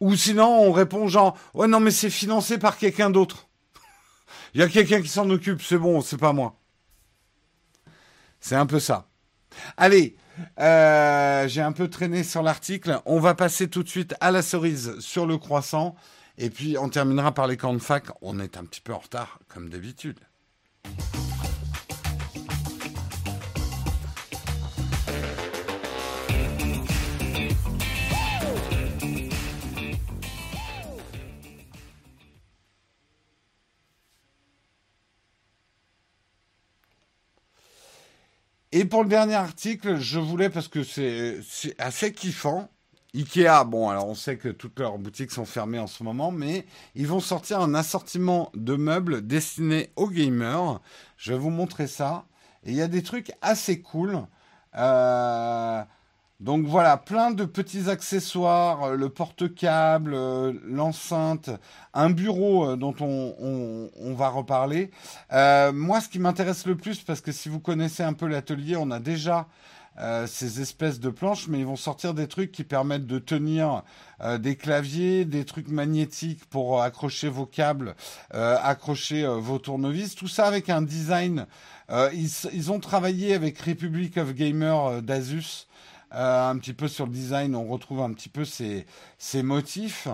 Ou 0.00 0.16
sinon, 0.16 0.48
on 0.48 0.72
répond 0.72 1.06
genre, 1.06 1.38
ouais, 1.54 1.68
non, 1.68 1.78
mais 1.78 1.92
c'est 1.92 2.10
financé 2.10 2.58
par 2.58 2.76
quelqu'un 2.76 3.10
d'autre. 3.10 3.48
Il 4.54 4.60
y 4.60 4.64
a 4.64 4.68
quelqu'un 4.68 5.00
qui 5.00 5.08
s'en 5.08 5.30
occupe, 5.30 5.62
c'est 5.62 5.78
bon, 5.78 6.00
c'est 6.00 6.16
pas 6.16 6.32
moi. 6.32 6.58
C'est 8.40 8.56
un 8.56 8.66
peu 8.66 8.80
ça. 8.80 9.08
Allez, 9.76 10.16
euh, 10.58 11.46
j'ai 11.46 11.62
un 11.62 11.72
peu 11.72 11.88
traîné 11.88 12.24
sur 12.24 12.42
l'article. 12.42 13.00
On 13.06 13.20
va 13.20 13.36
passer 13.36 13.70
tout 13.70 13.84
de 13.84 13.88
suite 13.88 14.16
à 14.20 14.32
la 14.32 14.42
cerise 14.42 14.98
sur 14.98 15.26
le 15.26 15.38
croissant. 15.38 15.94
Et 16.38 16.50
puis, 16.50 16.76
on 16.76 16.88
terminera 16.88 17.32
par 17.32 17.46
les 17.46 17.56
camps 17.56 17.72
de 17.72 17.78
fac. 17.78 18.06
On 18.20 18.40
est 18.40 18.56
un 18.56 18.64
petit 18.64 18.80
peu 18.80 18.92
en 18.92 18.98
retard, 18.98 19.38
comme 19.46 19.70
d'habitude. 19.70 20.18
Et 38.78 38.84
pour 38.84 39.02
le 39.02 39.08
dernier 39.08 39.36
article, 39.36 39.96
je 39.96 40.18
voulais, 40.18 40.50
parce 40.50 40.68
que 40.68 40.82
c'est 40.84 41.40
assez 41.78 42.12
kiffant, 42.12 42.68
Ikea, 43.14 43.64
bon, 43.64 43.88
alors 43.88 44.06
on 44.06 44.14
sait 44.14 44.36
que 44.36 44.50
toutes 44.50 44.78
leurs 44.78 44.98
boutiques 44.98 45.30
sont 45.30 45.46
fermées 45.46 45.78
en 45.78 45.86
ce 45.86 46.02
moment, 46.02 46.30
mais 46.30 46.66
ils 46.94 47.06
vont 47.06 47.20
sortir 47.20 47.62
un 47.62 47.72
assortiment 47.72 48.50
de 48.52 48.76
meubles 48.76 49.26
destinés 49.26 49.88
aux 49.96 50.10
gamers. 50.10 50.82
Je 51.16 51.32
vais 51.32 51.38
vous 51.38 51.48
montrer 51.48 51.86
ça. 51.86 52.26
Et 52.64 52.72
il 52.72 52.76
y 52.76 52.82
a 52.82 52.88
des 52.88 53.02
trucs 53.02 53.32
assez 53.40 53.80
cool. 53.80 54.20
Euh, 54.76 55.82
donc 56.38 56.66
voilà, 56.66 56.98
plein 56.98 57.30
de 57.30 57.46
petits 57.46 57.88
accessoires, 57.88 58.84
euh, 58.84 58.96
le 58.96 59.08
porte-câble, 59.08 60.12
euh, 60.14 60.52
l'enceinte, 60.66 61.48
un 61.94 62.10
bureau 62.10 62.72
euh, 62.72 62.76
dont 62.76 62.94
on, 63.00 64.14
va 64.14 64.28
reparler. 64.28 64.90
moi, 65.30 66.00
ce 66.00 66.08
qui 66.08 66.18
m'intéresse 66.18 66.66
le 66.66 66.76
plus, 66.76 67.00
parce 67.00 67.20
que 67.22 67.32
si 67.32 67.48
vous 67.48 67.60
connaissez 67.60 68.02
un 68.02 68.12
peu 68.12 68.26
l'atelier, 68.26 68.76
on 68.76 68.90
a 68.90 69.00
déjà 69.00 69.46
ces 70.26 70.60
espèces 70.60 71.00
de 71.00 71.08
planches, 71.08 71.48
mais 71.48 71.58
ils 71.58 71.66
vont 71.66 71.76
sortir 71.76 72.12
des 72.12 72.28
trucs 72.28 72.52
qui 72.52 72.64
permettent 72.64 73.06
de 73.06 73.18
tenir 73.18 73.82
des 74.38 74.56
claviers, 74.56 75.24
des 75.24 75.46
trucs 75.46 75.68
magnétiques 75.68 76.44
pour 76.46 76.82
accrocher 76.82 77.28
vos 77.28 77.46
câbles, 77.46 77.94
accrocher 78.30 79.26
vos 79.26 79.58
tournevis, 79.58 80.14
tout 80.14 80.28
ça 80.28 80.46
avec 80.46 80.70
un 80.70 80.82
design. 80.82 81.46
Ils, 81.90 82.30
ils, 82.52 82.72
ont 82.72 82.80
travaillé 82.80 83.34
avec 83.34 83.58
Republic 83.58 84.16
of 84.18 84.34
Gamer 84.34 85.02
d'Asus. 85.02 85.66
Euh, 86.14 86.50
un 86.50 86.56
petit 86.58 86.72
peu 86.72 86.88
sur 86.88 87.06
le 87.06 87.12
design, 87.12 87.54
on 87.56 87.66
retrouve 87.66 88.00
un 88.00 88.12
petit 88.12 88.28
peu 88.28 88.44
ces, 88.44 88.86
motifs. 89.42 90.08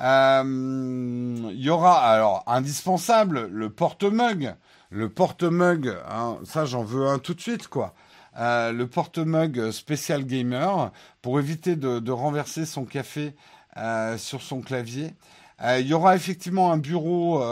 Euh, 0.00 1.50
il 1.50 1.60
y 1.60 1.70
aura 1.70 2.00
alors 2.00 2.42
indispensable 2.46 3.46
le 3.48 3.70
porte-mug. 3.70 4.54
Le 4.90 5.08
porte-mug, 5.08 5.96
hein, 6.08 6.38
ça 6.44 6.64
j'en 6.64 6.82
veux 6.82 7.06
un 7.06 7.18
tout 7.18 7.34
de 7.34 7.40
suite 7.40 7.68
quoi. 7.68 7.94
Euh, 8.40 8.72
le 8.72 8.88
porte-mug 8.88 9.70
spécial 9.70 10.24
gamer 10.24 10.90
pour 11.22 11.38
éviter 11.38 11.76
de, 11.76 12.00
de 12.00 12.12
renverser 12.12 12.64
son 12.64 12.84
café 12.84 13.34
sur 14.16 14.40
son 14.40 14.60
clavier. 14.60 15.14
Il 15.78 15.86
y 15.86 15.94
aura 15.94 16.14
effectivement 16.14 16.70
un 16.70 16.78
bureau, 16.78 17.42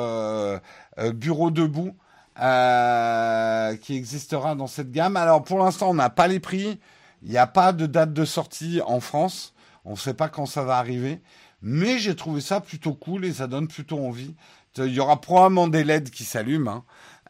bureau 1.14 1.50
debout 1.50 1.96
qui 2.36 3.96
existera 3.96 4.54
dans 4.54 4.68
cette 4.68 4.92
gamme. 4.92 5.16
Alors 5.16 5.42
pour 5.42 5.58
l'instant 5.58 5.90
on 5.90 5.94
n'a 5.94 6.10
pas 6.10 6.28
les 6.28 6.40
prix. 6.40 6.78
Il 7.22 7.30
n'y 7.30 7.38
a 7.38 7.46
pas 7.46 7.72
de 7.72 7.86
date 7.86 8.12
de 8.12 8.24
sortie 8.24 8.80
en 8.84 9.00
France. 9.00 9.54
On 9.84 9.92
ne 9.92 9.96
sait 9.96 10.14
pas 10.14 10.28
quand 10.28 10.46
ça 10.46 10.62
va 10.62 10.78
arriver. 10.78 11.20
Mais 11.62 11.98
j'ai 11.98 12.16
trouvé 12.16 12.40
ça 12.40 12.60
plutôt 12.60 12.94
cool 12.94 13.24
et 13.24 13.32
ça 13.32 13.46
donne 13.46 13.68
plutôt 13.68 14.04
envie. 14.04 14.34
Il 14.78 14.92
y 14.92 15.00
aura 15.00 15.20
probablement 15.20 15.68
des 15.68 15.84
LED 15.84 16.10
qui 16.10 16.24
s'allument. 16.24 16.68
Hein. 16.68 16.84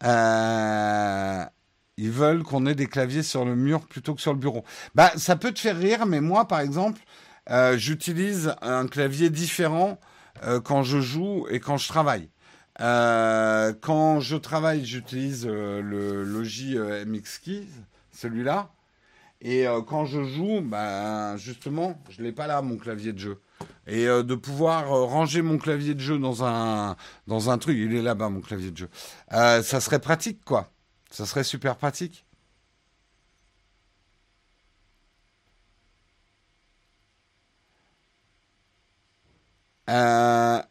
Euh, 0.04 1.44
ils 1.98 2.10
veulent 2.10 2.42
qu'on 2.42 2.66
ait 2.66 2.74
des 2.74 2.86
claviers 2.86 3.22
sur 3.22 3.44
le 3.44 3.54
mur 3.54 3.86
plutôt 3.86 4.14
que 4.14 4.20
sur 4.20 4.32
le 4.32 4.38
bureau. 4.38 4.64
Bah, 4.94 5.12
ça 5.16 5.36
peut 5.36 5.52
te 5.52 5.60
faire 5.60 5.76
rire, 5.76 6.06
mais 6.06 6.20
moi, 6.20 6.48
par 6.48 6.60
exemple, 6.60 7.02
euh, 7.50 7.76
j'utilise 7.76 8.54
un 8.62 8.86
clavier 8.86 9.28
différent 9.28 9.98
euh, 10.44 10.60
quand 10.60 10.82
je 10.82 11.00
joue 11.00 11.46
et 11.50 11.60
quand 11.60 11.76
je 11.76 11.88
travaille. 11.88 12.30
quand 12.78 14.20
je 14.20 14.36
travaille, 14.36 14.84
j'utilise 14.84 15.46
le 15.46 16.24
Logi 16.24 16.76
MX 16.78 17.38
Keys, 17.44 17.68
celui-là. 18.12 18.70
Et 19.42 19.66
euh, 19.66 19.82
quand 19.82 20.06
je 20.06 20.22
joue, 20.24 20.60
ben, 20.62 21.36
justement, 21.36 22.00
je 22.08 22.22
l'ai 22.22 22.32
pas 22.32 22.46
là, 22.46 22.62
mon 22.62 22.76
clavier 22.76 23.12
de 23.12 23.18
jeu. 23.18 23.40
Et 23.88 24.06
euh, 24.06 24.22
de 24.22 24.36
pouvoir 24.36 24.92
euh, 24.92 25.04
ranger 25.04 25.42
mon 25.42 25.58
clavier 25.58 25.94
de 25.94 26.00
jeu 26.00 26.18
dans 26.18 26.44
un, 26.44 26.96
dans 27.26 27.50
un 27.50 27.58
truc, 27.58 27.76
il 27.76 27.94
est 27.94 28.02
là-bas, 28.02 28.28
mon 28.28 28.40
clavier 28.40 28.70
de 28.70 28.76
jeu. 28.76 28.88
ça 29.30 29.80
serait 29.80 29.98
pratique, 30.00 30.44
quoi. 30.44 30.70
Ça 31.10 31.26
serait 31.26 31.44
super 31.44 31.76
pratique. 31.76 32.24
Euh, 39.88 40.62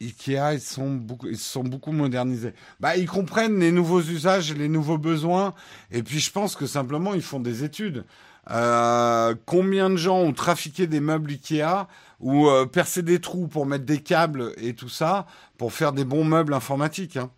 Ikea, 0.00 0.54
ils 0.54 0.60
sont 0.60 0.94
beaucoup, 0.94 1.28
ils 1.28 1.38
sont 1.38 1.62
beaucoup 1.62 1.92
modernisés. 1.92 2.54
Bah, 2.80 2.96
ils 2.96 3.08
comprennent 3.08 3.58
les 3.60 3.72
nouveaux 3.72 4.00
usages, 4.00 4.54
les 4.54 4.68
nouveaux 4.68 4.98
besoins, 4.98 5.54
et 5.90 6.02
puis 6.02 6.20
je 6.20 6.30
pense 6.32 6.56
que 6.56 6.66
simplement 6.66 7.14
ils 7.14 7.22
font 7.22 7.40
des 7.40 7.64
études. 7.64 8.04
Euh, 8.50 9.34
combien 9.44 9.90
de 9.90 9.96
gens 9.96 10.18
ont 10.18 10.32
trafiqué 10.32 10.86
des 10.86 11.00
meubles 11.00 11.30
Ikea 11.30 11.86
ou 12.20 12.48
euh, 12.48 12.64
percé 12.66 13.02
des 13.02 13.20
trous 13.20 13.46
pour 13.46 13.66
mettre 13.66 13.84
des 13.84 14.00
câbles 14.02 14.52
et 14.56 14.74
tout 14.74 14.88
ça 14.88 15.26
pour 15.58 15.72
faire 15.72 15.92
des 15.92 16.04
bons 16.04 16.24
meubles 16.24 16.54
informatiques 16.54 17.16
hein? 17.16 17.30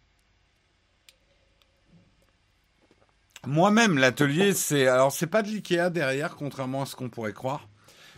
Moi-même, 3.45 3.99
l'atelier, 3.99 4.55
c'est 4.55 4.87
alors 4.87 5.11
c'est 5.11 5.27
pas 5.27 5.43
de 5.43 5.49
l'Ikea 5.49 5.91
derrière, 5.91 6.37
contrairement 6.37 6.83
à 6.83 6.87
ce 6.87 6.95
qu'on 6.95 7.09
pourrait 7.09 7.33
croire. 7.33 7.69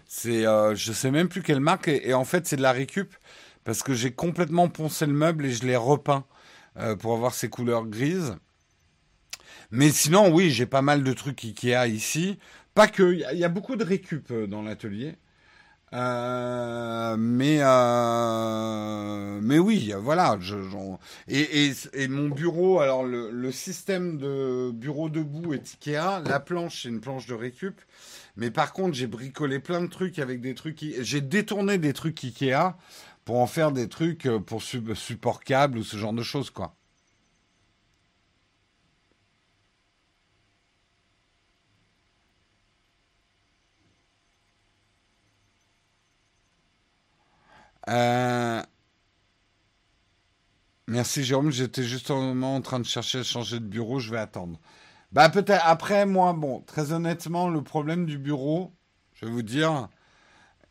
C'est, 0.07 0.47
euh, 0.47 0.75
je 0.75 0.93
sais 0.93 1.11
même 1.11 1.29
plus 1.29 1.43
quelle 1.43 1.61
marque, 1.61 1.89
et 1.89 2.12
en 2.12 2.25
fait 2.25 2.47
c'est 2.47 2.57
de 2.57 2.62
la 2.62 2.73
récup 2.73 3.15
parce 3.65 3.82
que 3.82 3.95
j'ai 3.95 4.12
complètement 4.12 4.69
poncé 4.69 5.07
le 5.07 5.12
meuble 5.12 5.47
et 5.47 5.53
je 5.53 5.66
l'ai 5.66 5.77
repeint 5.77 6.24
euh, 6.77 6.97
pour 6.97 7.15
avoir 7.15 7.35
ces 7.35 7.49
couleurs 7.49 7.86
grises. 7.86 8.36
Mais 9.70 9.91
sinon, 9.91 10.32
oui, 10.32 10.51
j'ai 10.51 10.66
pas 10.66 10.82
mal 10.82 11.03
de 11.03 11.12
trucs 11.12 11.45
Ikea 11.45 11.89
ici. 11.89 12.39
Pas 12.74 12.86
que, 12.86 13.15
il 13.32 13.39
y, 13.39 13.45
a 13.45 13.49
beaucoup 13.49 13.77
de 13.77 13.85
récup 13.85 14.31
euh, 14.31 14.47
dans 14.47 14.62
l'atelier. 14.62 15.16
Euh, 15.93 17.16
mais 17.16 17.59
mais 19.41 19.59
oui, 19.61 19.95
voilà. 19.97 20.39
Et, 21.28 22.09
mon 22.09 22.28
bureau, 22.28 22.81
alors 22.81 23.05
le, 23.05 23.31
le, 23.31 23.53
système 23.53 24.19
de 24.19 24.73
bureau 24.73 25.09
debout 25.09 25.55
est 25.55 25.74
Ikea. 25.74 26.23
La 26.27 26.41
planche, 26.41 26.82
c'est 26.82 26.89
une 26.89 27.01
planche 27.01 27.27
de 27.27 27.35
récup. 27.35 27.81
Mais 28.36 28.51
par 28.51 28.73
contre, 28.73 28.95
j'ai 28.95 29.07
bricolé 29.07 29.61
plein 29.61 29.81
de 29.81 29.86
trucs 29.86 30.19
avec 30.19 30.41
des 30.41 30.55
trucs. 30.55 30.85
J'ai 31.01 31.20
détourné 31.20 31.78
des 31.78 31.93
trucs 31.93 32.24
Ikea 32.24 32.74
pour 33.24 33.38
en 33.40 33.46
faire 33.46 33.72
des 33.72 33.88
trucs 33.88 34.26
euh, 34.26 34.40
pour 34.40 34.62
support 34.62 35.42
câble 35.44 35.78
ou 35.78 35.84
ce 35.84 35.96
genre 35.96 36.12
de 36.14 36.22
choses, 36.22 36.51
quoi. 36.51 36.76
Euh, 47.88 48.62
Merci 50.86 51.24
Jérôme, 51.24 51.51
j'étais 51.51 51.82
justement 51.82 52.56
en 52.56 52.60
train 52.60 52.78
de 52.78 52.84
chercher 52.84 53.20
à 53.20 53.22
changer 53.22 53.59
de 53.59 53.64
bureau, 53.64 54.01
je 54.01 54.10
vais 54.10 54.18
attendre. 54.18 54.60
Bah 55.12 55.30
peut-être 55.30 55.62
après 55.66 56.06
moi, 56.06 56.32
bon, 56.34 56.62
très 56.62 56.92
honnêtement, 56.92 57.48
le 57.51 57.62
problème 57.62 58.06
du 58.06 58.18
bureau, 58.18 58.74
je 59.14 59.26
vais 59.26 59.32
vous 59.32 59.42
dire, 59.42 59.88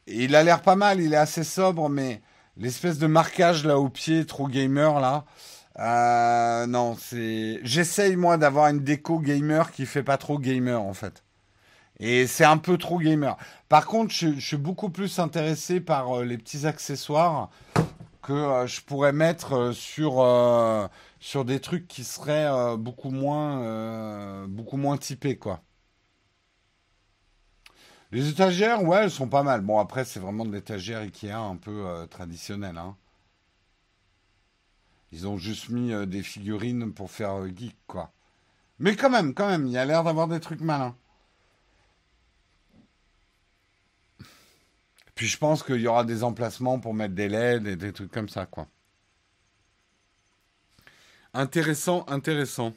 il 0.08 0.36
a 0.36 0.44
l'air 0.44 0.62
pas 0.64 0.76
mal, 0.76 1.02
il 1.02 1.14
est 1.14 1.18
assez 1.18 1.44
sobre, 1.44 1.90
mais 1.90 2.22
l'espèce 2.58 2.98
de 2.98 3.08
marquage 3.08 3.66
là 3.66 3.80
au 3.80 3.90
pied, 3.90 4.26
trop 4.26 4.48
gamer 4.48 5.00
là, 5.00 5.26
euh, 5.80 6.68
non, 6.68 6.96
c'est. 7.00 7.60
J'essaye 7.64 8.16
moi 8.16 8.38
d'avoir 8.38 8.68
une 8.68 8.80
déco 8.80 9.20
gamer 9.20 9.72
qui 9.72 9.86
fait 9.86 10.04
pas 10.04 10.18
trop 10.18 10.38
gamer 10.40 10.82
en 10.82 10.94
fait. 10.94 11.24
Et 12.00 12.28
c'est 12.28 12.46
un 12.46 12.58
peu 12.58 12.78
trop 12.78 13.00
gamer. 13.00 13.38
Par 13.70 13.86
contre, 13.86 14.14
je, 14.14 14.40
suis 14.40 14.58
beaucoup 14.58 14.90
plus 14.90 15.20
intéressé 15.20 15.80
par 15.80 16.20
euh, 16.20 16.26
les 16.26 16.38
petits 16.38 16.66
accessoires 16.68 17.50
que 18.22 18.34
euh, 18.34 18.68
je 18.68 18.82
pourrais 18.82 19.14
mettre 19.14 19.72
sur 19.74 20.26
des 21.46 21.60
trucs 21.60 21.88
qui 21.88 22.04
seraient 22.04 22.78
beaucoup 22.78 23.10
moins 23.12 24.46
beaucoup 24.48 24.78
moins 24.78 24.98
typés 24.98 25.38
quoi. 25.38 25.62
Les 28.14 28.30
étagères, 28.30 28.84
ouais, 28.84 29.04
elles 29.04 29.12
sont 29.12 29.28
pas 29.28 29.44
mal. 29.44 29.62
Bon, 29.62 29.80
après, 29.80 30.06
c'est 30.06 30.20
vraiment 30.20 30.46
de 30.46 30.52
l'étagère 30.54 31.00
Ikea 31.00 31.34
un 31.34 31.58
peu 31.58 32.08
traditionnelle. 32.10 32.78
Hein. 32.78 32.96
Ils 35.14 35.28
ont 35.28 35.38
juste 35.38 35.70
mis 35.70 35.94
euh, 35.94 36.08
des 36.08 36.24
figurines 36.24 36.92
pour 36.92 37.12
faire 37.12 37.34
euh, 37.34 37.48
geek, 37.48 37.78
quoi. 37.86 38.12
Mais 38.80 38.96
quand 38.96 39.12
même, 39.12 39.36
quand 39.36 39.48
même, 39.48 39.68
il 39.68 39.72
y 39.72 39.78
a 39.78 39.86
l'air 39.86 40.04
d'avoir 40.04 40.28
des 40.28 40.40
trucs 40.40 40.62
malins. 40.62 40.96
Puis 45.14 45.28
je 45.28 45.38
pense 45.38 45.62
qu'il 45.62 45.82
y 45.82 45.88
aura 45.88 46.04
des 46.04 46.24
emplacements 46.24 46.80
pour 46.80 46.96
mettre 46.96 47.14
des 47.14 47.30
LED 47.30 47.68
et 47.68 47.76
des 47.76 47.94
trucs 47.94 48.12
comme 48.12 48.30
ça, 48.30 48.48
quoi. 48.48 48.68
Intéressant, 51.36 52.06
intéressant. 52.08 52.74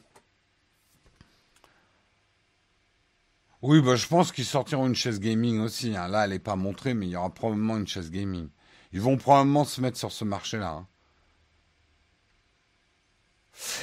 Oui, 3.68 3.80
bah, 3.80 3.96
je 3.96 4.06
pense 4.06 4.30
qu'ils 4.30 4.44
sortiront 4.44 4.86
une 4.86 4.94
chaise 4.94 5.18
gaming 5.18 5.58
aussi. 5.58 5.96
Hein. 5.96 6.06
Là, 6.06 6.24
elle 6.24 6.30
n'est 6.30 6.38
pas 6.38 6.54
montrée, 6.54 6.94
mais 6.94 7.06
il 7.06 7.10
y 7.10 7.16
aura 7.16 7.34
probablement 7.34 7.76
une 7.76 7.88
chaise 7.88 8.12
gaming. 8.12 8.48
Ils 8.92 9.00
vont 9.00 9.16
probablement 9.16 9.64
se 9.64 9.80
mettre 9.80 9.98
sur 9.98 10.12
ce 10.12 10.24
marché-là. 10.24 10.70
Hein. 10.70 10.86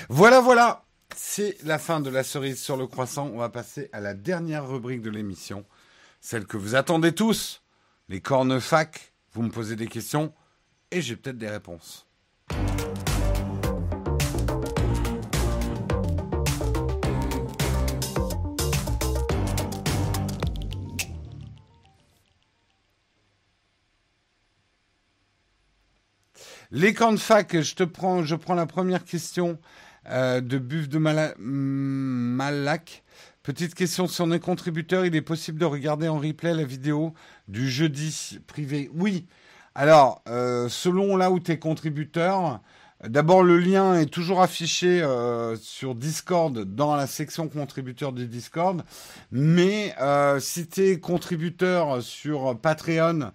Voilà, 0.08 0.40
voilà. 0.40 0.86
C'est 1.18 1.62
la 1.66 1.80
fin 1.80 2.00
de 2.00 2.10
la 2.10 2.24
cerise 2.24 2.62
sur 2.62 2.78
le 2.78 2.88
croissant. 2.88 3.30
On 3.34 3.40
va 3.40 3.50
passer 3.50 3.90
à 3.92 4.00
la 4.00 4.14
dernière 4.14 4.66
rubrique 4.70 5.02
de 5.02 5.10
l'émission. 5.10 5.66
Celle 6.22 6.46
que 6.46 6.56
vous 6.56 6.76
attendez 6.76 7.14
tous. 7.14 7.62
Les 8.08 8.22
cornes 8.22 8.62
fac. 8.62 9.12
Vous 9.34 9.42
me 9.42 9.52
posez 9.52 9.76
des 9.76 9.88
questions 9.88 10.34
et 10.92 11.02
j'ai 11.02 11.18
peut-être 11.18 11.38
des 11.38 11.50
réponses. 11.50 12.08
Les 26.76 26.96
camps 26.96 27.12
de 27.12 27.18
fac, 27.18 27.62
je 27.62 27.76
te 27.76 27.84
prends, 27.84 28.24
je 28.24 28.36
prends 28.36 28.56
la 28.56 28.66
première 28.66 29.06
question 29.06 29.60
euh, 30.10 30.42
de 30.42 30.58
Buff 30.58 30.90
de 30.90 30.98
Malac. 30.98 33.04
Petite 33.44 33.76
question 33.76 34.08
sur 34.08 34.26
les 34.26 34.40
contributeurs, 34.40 35.06
il 35.06 35.16
est 35.16 35.22
possible 35.22 35.60
de 35.60 35.66
regarder 35.66 36.08
en 36.08 36.18
replay 36.18 36.56
la 36.56 36.64
vidéo 36.64 37.14
du 37.48 37.70
jeudi 37.70 38.40
privé 38.48 38.90
Oui. 38.96 39.28
Alors, 39.76 40.24
euh, 40.28 40.68
selon 40.68 41.16
là 41.16 41.30
où 41.30 41.40
tu 41.40 41.52
es 41.52 41.60
contributeur, 41.60 42.60
d'abord 43.08 43.44
le 43.44 43.60
lien 43.60 43.94
est 43.94 44.12
toujours 44.12 44.42
affiché 44.42 45.04
euh, 45.04 45.56
sur 45.58 45.94
Discord 45.94 46.58
dans 46.58 46.96
la 46.96 47.06
section 47.06 47.50
contributeur 47.50 48.14
du 48.14 48.26
Discord. 48.26 48.84
Mais 49.32 49.94
si 50.40 50.66
tu 50.66 50.88
es 50.88 51.00
contributeur 51.00 52.02
sur 52.02 52.60
Patreon, 52.60 53.32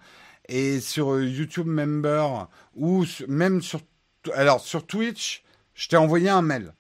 et 0.49 0.81
sur 0.81 1.13
euh, 1.13 1.25
YouTube 1.25 1.67
Member 1.67 2.49
ou 2.75 3.05
même 3.29 3.63
sur 3.63 3.81
alors 4.35 4.61
sur 4.61 4.87
Twitch, 4.87 5.45
je 5.75 5.89
t'ai 5.89 5.97
envoyé 5.97 6.29
un 6.29 6.43
mail. 6.43 6.75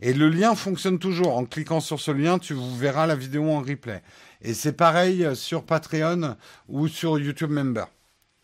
Et 0.00 0.12
le 0.12 0.28
lien 0.28 0.54
fonctionne 0.54 0.98
toujours. 0.98 1.36
En 1.36 1.44
cliquant 1.44 1.80
sur 1.80 2.00
ce 2.00 2.10
lien, 2.10 2.38
tu 2.38 2.54
verras 2.54 3.06
la 3.06 3.16
vidéo 3.16 3.50
en 3.50 3.60
replay. 3.60 4.02
Et 4.42 4.54
c'est 4.54 4.72
pareil 4.72 5.24
euh, 5.24 5.34
sur 5.34 5.64
Patreon 5.64 6.36
ou 6.68 6.88
sur 6.88 7.18
YouTube 7.18 7.50
Member. 7.50 7.86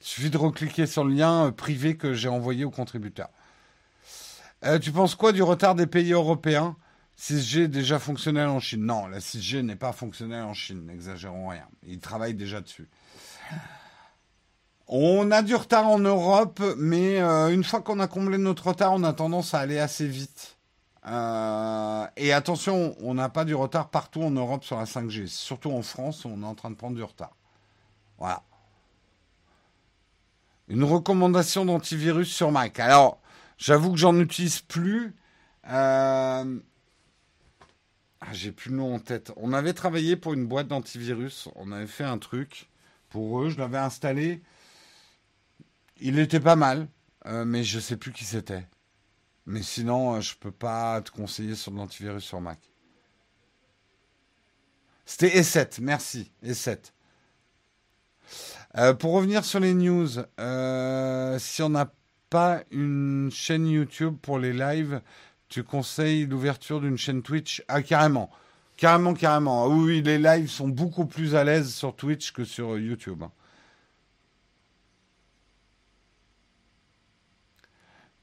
Il 0.01 0.07
suffit 0.07 0.31
de 0.31 0.39
recliquer 0.39 0.86
sur 0.86 1.05
le 1.05 1.15
lien 1.15 1.47
euh, 1.47 1.51
privé 1.51 1.97
que 1.97 2.15
j'ai 2.15 2.28
envoyé 2.28 2.65
aux 2.65 2.70
contributeurs. 2.70 3.31
tu 4.81 4.93
penses 4.93 5.15
quoi 5.15 5.32
du 5.32 5.43
retard 5.43 5.74
des 5.74 5.86
pays 5.86 6.12
européens? 6.12 6.77
6G 7.19 7.65
est 7.65 7.69
déjà 7.69 7.98
fonctionnel 7.98 8.48
en 8.48 8.61
Chine? 8.61 8.86
Non, 8.86 9.07
la 9.07 9.19
6G 9.19 9.61
n'est 9.61 9.77
pas 9.77 9.93
fonctionnelle 9.93 10.44
en 10.44 10.55
Chine, 10.55 10.86
n'exagérons 10.86 11.48
rien. 11.48 11.66
Ils 11.86 11.98
travaillent 11.98 12.35
déjà 12.35 12.62
dessus. 12.62 12.89
On 14.92 15.30
a 15.30 15.42
du 15.42 15.54
retard 15.54 15.86
en 15.86 16.00
Europe, 16.00 16.60
mais 16.76 17.22
euh, 17.22 17.54
une 17.54 17.62
fois 17.62 17.80
qu'on 17.80 18.00
a 18.00 18.08
comblé 18.08 18.38
notre 18.38 18.66
retard, 18.66 18.92
on 18.92 19.04
a 19.04 19.12
tendance 19.12 19.54
à 19.54 19.60
aller 19.60 19.78
assez 19.78 20.08
vite. 20.08 20.58
Euh, 21.06 22.06
et 22.16 22.32
attention, 22.32 22.96
on 23.00 23.14
n'a 23.14 23.28
pas 23.28 23.44
du 23.44 23.54
retard 23.54 23.90
partout 23.90 24.20
en 24.20 24.32
Europe 24.32 24.64
sur 24.64 24.78
la 24.78 24.86
5G. 24.86 25.28
Surtout 25.28 25.70
en 25.70 25.82
France, 25.82 26.24
on 26.24 26.42
est 26.42 26.46
en 26.46 26.56
train 26.56 26.72
de 26.72 26.74
prendre 26.74 26.96
du 26.96 27.04
retard. 27.04 27.36
Voilà. 28.18 28.42
Une 30.66 30.82
recommandation 30.82 31.64
d'antivirus 31.64 32.28
sur 32.28 32.50
Mac. 32.50 32.80
Alors, 32.80 33.20
j'avoue 33.58 33.92
que 33.92 33.98
j'en 33.98 34.18
utilise 34.18 34.58
plus. 34.58 35.14
Euh... 35.68 36.58
Ah, 38.20 38.32
j'ai 38.32 38.50
plus 38.50 38.70
le 38.70 38.76
nom 38.78 38.96
en 38.96 38.98
tête. 38.98 39.32
On 39.36 39.52
avait 39.52 39.72
travaillé 39.72 40.16
pour 40.16 40.34
une 40.34 40.46
boîte 40.46 40.66
d'antivirus. 40.66 41.48
On 41.54 41.70
avait 41.70 41.86
fait 41.86 42.02
un 42.02 42.18
truc 42.18 42.68
pour 43.08 43.40
eux. 43.40 43.50
Je 43.50 43.58
l'avais 43.58 43.78
installé. 43.78 44.42
Il 46.02 46.18
était 46.18 46.40
pas 46.40 46.56
mal, 46.56 46.89
euh, 47.27 47.44
mais 47.44 47.62
je 47.62 47.78
sais 47.78 47.97
plus 47.97 48.12
qui 48.12 48.24
c'était. 48.24 48.66
Mais 49.44 49.62
sinon, 49.62 50.14
euh, 50.14 50.20
je 50.20 50.35
peux 50.35 50.51
pas 50.51 51.02
te 51.02 51.10
conseiller 51.10 51.55
sur 51.55 51.72
l'antivirus 51.72 52.24
sur 52.24 52.40
Mac. 52.40 52.59
C'était 55.05 55.28
E7, 55.28 55.81
merci, 55.82 56.32
E7. 56.43 56.93
Euh, 58.78 58.94
pour 58.94 59.12
revenir 59.12 59.44
sur 59.44 59.60
les 59.60 59.74
news, 59.74 60.09
si 60.09 61.62
on 61.62 61.68
n'a 61.68 61.93
pas 62.31 62.62
une 62.70 63.31
chaîne 63.31 63.66
YouTube 63.66 64.16
pour 64.22 64.39
les 64.39 64.52
lives, 64.52 65.02
tu 65.48 65.64
conseilles 65.64 66.27
l'ouverture 66.27 66.81
d'une 66.81 66.97
chaîne 66.97 67.22
Twitch? 67.22 67.62
Ah, 67.68 67.82
carrément. 67.82 68.31
Carrément, 68.77 69.12
carrément. 69.12 69.66
Oui, 69.66 70.01
les 70.01 70.18
lives 70.18 70.48
sont 70.48 70.68
beaucoup 70.68 71.05
plus 71.05 71.35
à 71.35 71.44
l'aise 71.44 71.74
sur 71.74 71.94
Twitch 71.94 72.32
que 72.32 72.44
sur 72.44 72.78
YouTube. 72.78 73.24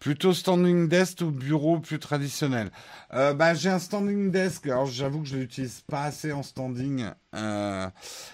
Plutôt 0.07 0.33
standing 0.33 0.87
desk 0.87 1.19
ou 1.19 1.31
bureau 1.31 1.81
plus 1.81 1.99
traditionnel 1.99 2.71
euh, 3.13 3.33
bah, 3.33 3.53
J'ai 3.53 3.69
un 3.69 3.77
standing 3.77 4.31
desk, 4.31 4.65
alors 4.67 4.85
j'avoue 4.85 5.23
que 5.23 5.27
je 5.27 5.35
ne 5.35 5.41
l'utilise 5.41 5.81
pas 5.81 6.03
assez 6.03 6.31
en 6.31 6.43
standing. 6.43 7.07
Euh, 7.35 7.89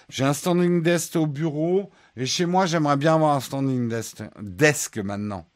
j'ai 0.08 0.22
un 0.22 0.34
standing 0.34 0.84
desk 0.84 1.16
au 1.16 1.26
bureau 1.26 1.90
et 2.16 2.26
chez 2.26 2.46
moi 2.46 2.66
j'aimerais 2.66 2.96
bien 2.96 3.16
avoir 3.16 3.34
un 3.34 3.40
standing 3.40 3.92
desk, 4.40 4.98
maintenant. 4.98 5.48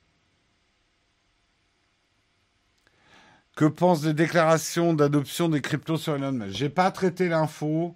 Que 3.54 3.66
pense 3.66 4.00
des 4.00 4.12
déclarations 4.12 4.94
d'adoption 4.94 5.48
des 5.48 5.60
cryptos 5.60 5.98
sur 5.98 6.16
Elon 6.16 6.32
Musk? 6.32 6.56
J'ai 6.56 6.68
pas 6.68 6.90
traité 6.90 7.28
l'info. 7.28 7.94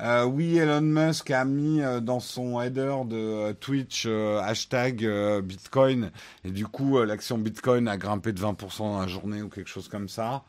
Euh, 0.00 0.24
oui, 0.24 0.56
Elon 0.56 0.80
Musk 0.80 1.30
a 1.32 1.44
mis 1.44 1.82
euh, 1.82 2.00
dans 2.00 2.20
son 2.20 2.60
header 2.60 2.94
de 3.04 3.16
euh, 3.16 3.52
Twitch 3.52 4.06
hashtag 4.06 5.04
Bitcoin 5.42 6.12
et 6.44 6.50
du 6.50 6.66
coup 6.66 7.02
l'action 7.02 7.36
Bitcoin 7.36 7.88
a 7.88 7.96
grimpé 7.96 8.32
de 8.32 8.40
20% 8.40 8.78
dans 8.78 9.00
la 9.00 9.08
journée 9.08 9.42
ou 9.42 9.48
quelque 9.48 9.68
chose 9.68 9.88
comme 9.88 10.08
ça. 10.08 10.44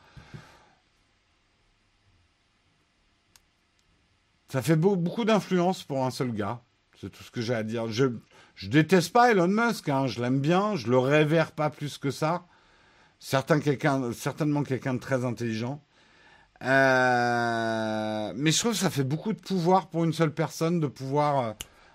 Ça 4.48 4.62
fait 4.62 4.76
beaucoup 4.76 5.24
d'influence 5.24 5.84
pour 5.84 6.04
un 6.04 6.10
seul 6.10 6.32
gars. 6.32 6.60
C'est 7.00 7.10
tout 7.10 7.22
ce 7.22 7.30
que 7.30 7.40
j'ai 7.40 7.54
à 7.54 7.62
dire. 7.62 7.86
Je, 7.88 8.06
déteste 8.68 9.12
pas 9.12 9.30
Elon 9.30 9.48
Musk, 9.48 9.88
hein. 9.88 10.06
je 10.06 10.20
l'aime 10.20 10.40
bien, 10.40 10.76
je 10.76 10.88
le 10.88 10.98
révère 10.98 11.52
pas 11.52 11.70
plus 11.70 11.98
que 11.98 12.10
ça. 12.10 12.46
certainement 13.18 14.62
quelqu'un 14.62 14.94
de 14.94 15.00
très 15.00 15.24
intelligent. 15.24 15.82
Euh, 16.62 18.32
mais 18.36 18.52
je 18.52 18.58
trouve 18.58 18.72
que 18.72 18.78
ça 18.78 18.90
fait 18.90 19.04
beaucoup 19.04 19.32
de 19.32 19.40
pouvoir 19.40 19.88
pour 19.88 20.04
une 20.04 20.12
seule 20.12 20.34
personne 20.34 20.78
de 20.78 20.86
pouvoir 20.86 21.38
euh, 21.38 21.52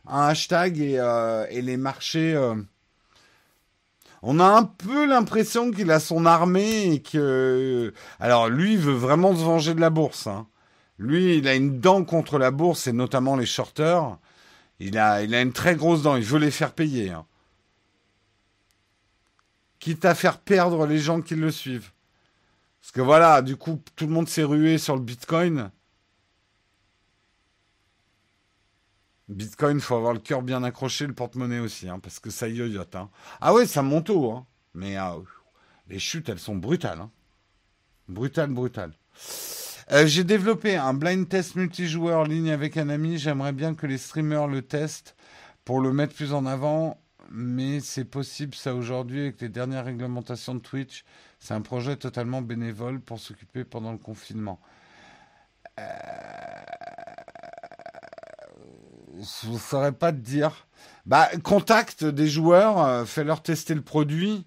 un 0.08 0.28
hashtag 0.28 0.80
et, 0.80 1.00
euh, 1.00 1.46
et 1.50 1.62
les 1.62 1.78
marchés. 1.78 2.36
On 4.28 4.40
a 4.40 4.46
un 4.46 4.64
peu 4.64 5.06
l'impression 5.06 5.70
qu'il 5.72 5.92
a 5.92 6.00
son 6.00 6.26
armée 6.26 6.94
et 6.94 7.02
que. 7.02 7.94
Alors 8.20 8.50
lui, 8.50 8.74
il 8.74 8.80
veut 8.80 8.94
vraiment 8.94 9.36
se 9.36 9.44
venger 9.44 9.76
de 9.76 9.82
la 9.82 9.92
bourse. 9.92 10.26
Hein. 10.26 10.48
Lui, 10.98 11.38
il 11.38 11.48
a 11.48 11.56
une 11.56 11.80
dent 11.80 12.04
contre 12.04 12.40
la 12.40 12.52
bourse 12.52 12.88
et 12.88 12.94
notamment 12.94 13.36
les 13.36 13.46
shorters. 13.46 14.18
Il 14.80 14.98
a, 14.98 15.24
il 15.24 15.36
a 15.36 15.42
une 15.42 15.54
très 15.54 15.76
grosse 15.76 16.02
dent. 16.02 16.16
Il 16.16 16.24
veut 16.24 16.40
les 16.40 16.52
faire 16.52 16.72
payer. 16.74 17.12
Hein. 17.12 17.26
quitte 19.80 20.06
à 20.06 20.16
faire 20.16 20.40
perdre 20.40 20.88
les 20.88 20.98
gens 20.98 21.22
qui 21.22 21.36
le 21.36 21.52
suivent. 21.52 21.92
Parce 22.86 22.92
que 22.92 23.02
voilà, 23.02 23.42
du 23.42 23.58
coup, 23.58 23.82
tout 23.96 24.06
le 24.06 24.14
monde 24.14 24.30
s'est 24.30 24.44
rué 24.44 24.78
sur 24.78 24.96
le 24.96 25.02
Bitcoin. 25.02 25.72
Bitcoin, 29.28 29.82
faut 29.82 29.96
avoir 29.96 30.14
le 30.14 30.20
cœur 30.20 30.44
bien 30.44 30.64
accroché, 30.64 31.08
le 31.08 31.16
porte-monnaie 31.16 31.58
aussi, 31.58 31.90
hein, 31.90 31.98
parce 31.98 32.20
que 32.20 32.30
ça 32.30 32.48
yoyote. 32.48 32.96
Hein. 32.96 33.10
Ah 33.42 33.56
ouais, 33.56 33.66
ça 33.66 33.82
monte 33.82 34.12
haut, 34.12 34.32
hein. 34.34 34.46
mais 34.76 34.98
ah, 34.98 35.16
les 35.88 35.98
chutes, 35.98 36.30
elles 36.30 36.38
sont 36.38 36.58
brutales. 36.58 37.00
Hein. 37.00 37.10
Brutales, 38.08 38.52
brutales. 38.52 38.94
Euh, 39.92 40.06
j'ai 40.06 40.24
développé 40.24 40.76
un 40.76 40.94
blind 40.94 41.28
test 41.28 41.56
multijoueur 41.56 42.20
en 42.20 42.24
ligne 42.26 42.52
avec 42.52 42.78
un 42.78 42.90
ami. 42.90 43.18
J'aimerais 43.18 43.54
bien 43.54 43.74
que 43.74 43.88
les 43.88 43.98
streamers 43.98 44.46
le 44.46 44.62
testent 44.62 45.16
pour 45.64 45.82
le 45.82 45.92
mettre 45.92 46.14
plus 46.14 46.34
en 46.34 46.46
avant. 46.46 47.02
Mais 47.32 47.80
c'est 47.80 48.06
possible 48.06 48.56
ça 48.56 48.76
aujourd'hui 48.76 49.22
avec 49.22 49.42
les 49.42 49.50
dernières 49.50 49.86
réglementations 49.86 50.56
de 50.56 50.60
Twitch. 50.60 51.04
C'est 51.40 51.54
un 51.54 51.62
projet 51.62 51.96
totalement 51.96 52.42
bénévole 52.42 53.00
pour 53.00 53.20
s'occuper 53.20 53.64
pendant 53.64 53.92
le 53.92 53.98
confinement. 53.98 54.60
Euh 55.80 55.84
je 59.44 59.50
ne 59.50 59.58
saurais 59.58 59.92
pas 59.92 60.12
te 60.12 60.18
dire. 60.18 60.68
Bah, 61.06 61.30
contacte 61.44 62.04
des 62.04 62.28
joueurs, 62.28 62.80
euh, 62.84 63.06
fais-leur 63.06 63.42
tester 63.42 63.74
le 63.74 63.82
produit. 63.82 64.46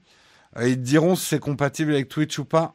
Euh, 0.56 0.68
ils 0.68 0.76
te 0.76 0.80
diront 0.80 1.14
si 1.16 1.26
c'est 1.26 1.38
compatible 1.38 1.92
avec 1.92 2.08
Twitch 2.08 2.38
ou 2.38 2.44
pas. 2.44 2.74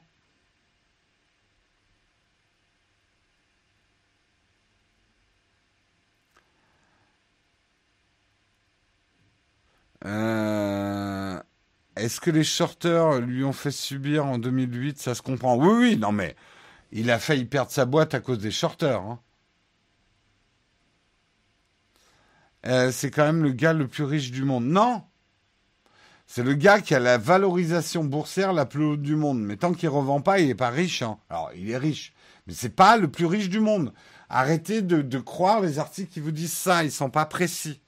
Est-ce 11.96 12.20
que 12.20 12.32
les 12.32 12.44
shorters 12.44 13.22
lui 13.22 13.44
ont 13.44 13.54
fait 13.54 13.72
subir 13.72 14.26
en 14.26 14.38
2008 14.38 15.00
Ça 15.00 15.16
se 15.16 15.22
comprend? 15.22 15.56
Oui, 15.56 15.74
oui, 15.78 15.98
non 15.98 16.12
mais 16.12 16.36
il 16.92 17.10
a 17.12 17.20
failli 17.20 17.46
perdre 17.46 17.72
sa 17.72 17.86
boîte 17.86 18.14
à 18.14 18.20
cause 18.20 18.40
des 18.40 18.52
shorters. 18.52 19.02
Hein. 19.02 19.20
Euh, 22.66 22.92
c'est 22.92 23.12
quand 23.12 23.26
même 23.26 23.44
le 23.44 23.52
gars 23.52 23.74
le 23.74 23.88
plus 23.88 24.04
riche 24.04 24.32
du 24.32 24.44
monde. 24.44 24.66
Non 24.66 25.04
C'est 26.28 26.44
le 26.44 26.54
gars 26.54 26.82
qui 26.82 26.96
a 26.96 27.00
la 27.00 27.18
valorisation 27.18 28.04
boursière 28.04 28.54
la 28.54 28.66
plus 28.66 28.86
haute 28.86 29.02
du 29.02 29.16
monde. 29.16 29.42
Mais 29.42 29.58
tant 29.58 29.74
qu'il 29.74 29.90
ne 29.90 29.96
revend 29.96 30.22
pas, 30.22 30.40
il 30.40 30.48
n'est 30.48 30.56
pas 30.56 30.70
riche. 30.70 31.02
Hein. 31.02 31.18
Alors, 31.30 31.52
il 31.56 31.70
est 31.70 31.78
riche. 31.78 32.14
Mais 32.48 32.54
c'est 32.54 32.70
pas 32.70 32.98
le 32.98 33.10
plus 33.10 33.26
riche 33.26 33.50
du 33.50 33.60
monde. 33.60 33.94
Arrêtez 34.30 34.82
de, 34.82 35.20
croire 35.20 35.62
les 35.62 35.80
articles 35.80 36.12
qui 36.12 36.20
vous 36.20 36.32
disent 36.32 36.54
ça. 36.54 36.84
Ils 36.84 36.92
sont 36.92 37.10
pas 37.10 37.26
précis. 37.26 37.82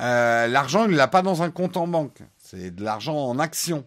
Euh, 0.00 0.46
l'argent, 0.46 0.84
il 0.84 0.92
ne 0.92 0.96
l'a 0.96 1.08
pas 1.08 1.22
dans 1.22 1.42
un 1.42 1.50
compte 1.50 1.76
en 1.76 1.86
banque. 1.86 2.22
C'est 2.36 2.70
de 2.70 2.84
l'argent 2.84 3.16
en 3.16 3.38
actions. 3.38 3.86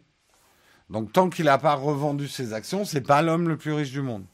Donc, 0.89 1.13
tant 1.13 1.29
qu'il 1.29 1.45
n'a 1.45 1.57
pas 1.57 1.75
revendu 1.75 2.27
ses 2.27 2.53
actions, 2.53 2.83
c'est 2.85 3.01
pas 3.01 3.21
l'homme 3.21 3.47
le 3.47 3.57
plus 3.57 3.73
riche 3.73 3.91
du 3.91 4.01
monde. 4.01 4.25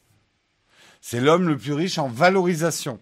C'est 1.01 1.19
l'homme 1.19 1.47
le 1.47 1.57
plus 1.57 1.73
riche 1.73 1.97
en 1.97 2.07
valorisation. 2.07 2.99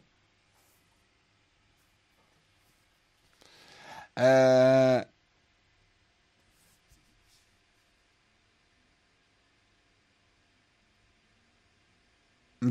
Euh, 4.20 5.04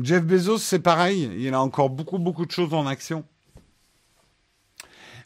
Jeff 0.01 0.23
Bezos, 0.23 0.57
c'est 0.59 0.79
pareil. 0.79 1.31
Il 1.37 1.53
a 1.53 1.61
encore 1.61 1.89
beaucoup, 1.89 2.17
beaucoup 2.17 2.45
de 2.45 2.51
choses 2.51 2.73
en 2.73 2.87
action. 2.87 3.25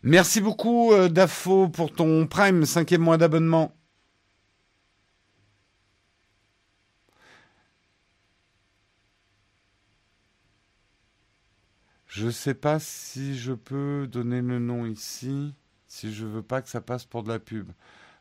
Merci 0.03 0.41
beaucoup, 0.41 0.91
euh, 0.93 1.09
Dafo, 1.09 1.69
pour 1.69 1.91
ton 1.91 2.27
Prime, 2.27 2.65
cinquième 2.65 3.01
mois 3.01 3.17
d'abonnement. 3.17 3.73
Je 12.07 12.25
ne 12.27 12.31
sais 12.31 12.53
pas 12.53 12.79
si 12.79 13.37
je 13.37 13.53
peux 13.53 14.07
donner 14.07 14.41
le 14.41 14.59
nom 14.59 14.85
ici 14.85 15.53
si 15.87 16.13
je 16.13 16.25
veux 16.25 16.41
pas 16.43 16.61
que 16.61 16.69
ça 16.69 16.81
passe 16.81 17.05
pour 17.05 17.23
de 17.23 17.29
la 17.29 17.39
pub. 17.39 17.71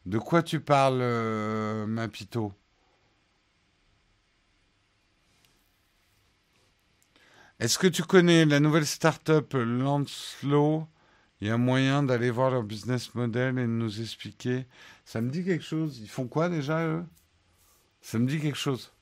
De 0.07 0.19
quoi 0.19 0.43
tu 0.43 0.61
parles, 0.61 1.01
euh, 1.03 1.86
Mapito 1.86 2.53
Est-ce 7.59 7.78
que 7.78 7.86
tu 7.86 8.03
connais 8.03 8.44
la 8.44 8.61
nouvelle 8.61 8.86
start-up 8.86 9.55
Lancelot 9.55 10.86
Il 11.40 11.48
y 11.48 11.50
a 11.50 11.56
moyen 11.58 12.02
d'aller 12.02 12.30
voir 12.30 12.50
leur 12.50 12.62
business 12.62 13.14
model 13.14 13.58
et 13.58 13.62
de 13.62 13.66
nous 13.66 14.00
expliquer. 14.00 14.66
Ça 15.04 15.20
me 15.20 15.30
dit 15.30 15.44
quelque 15.44 15.64
chose. 15.64 15.98
Ils 16.00 16.08
font 16.08 16.28
quoi 16.28 16.48
déjà, 16.48 16.86
eux? 16.86 17.04
Ça 18.00 18.18
me 18.18 18.26
dit 18.26 18.40
quelque 18.40 18.56
chose. 18.58 18.92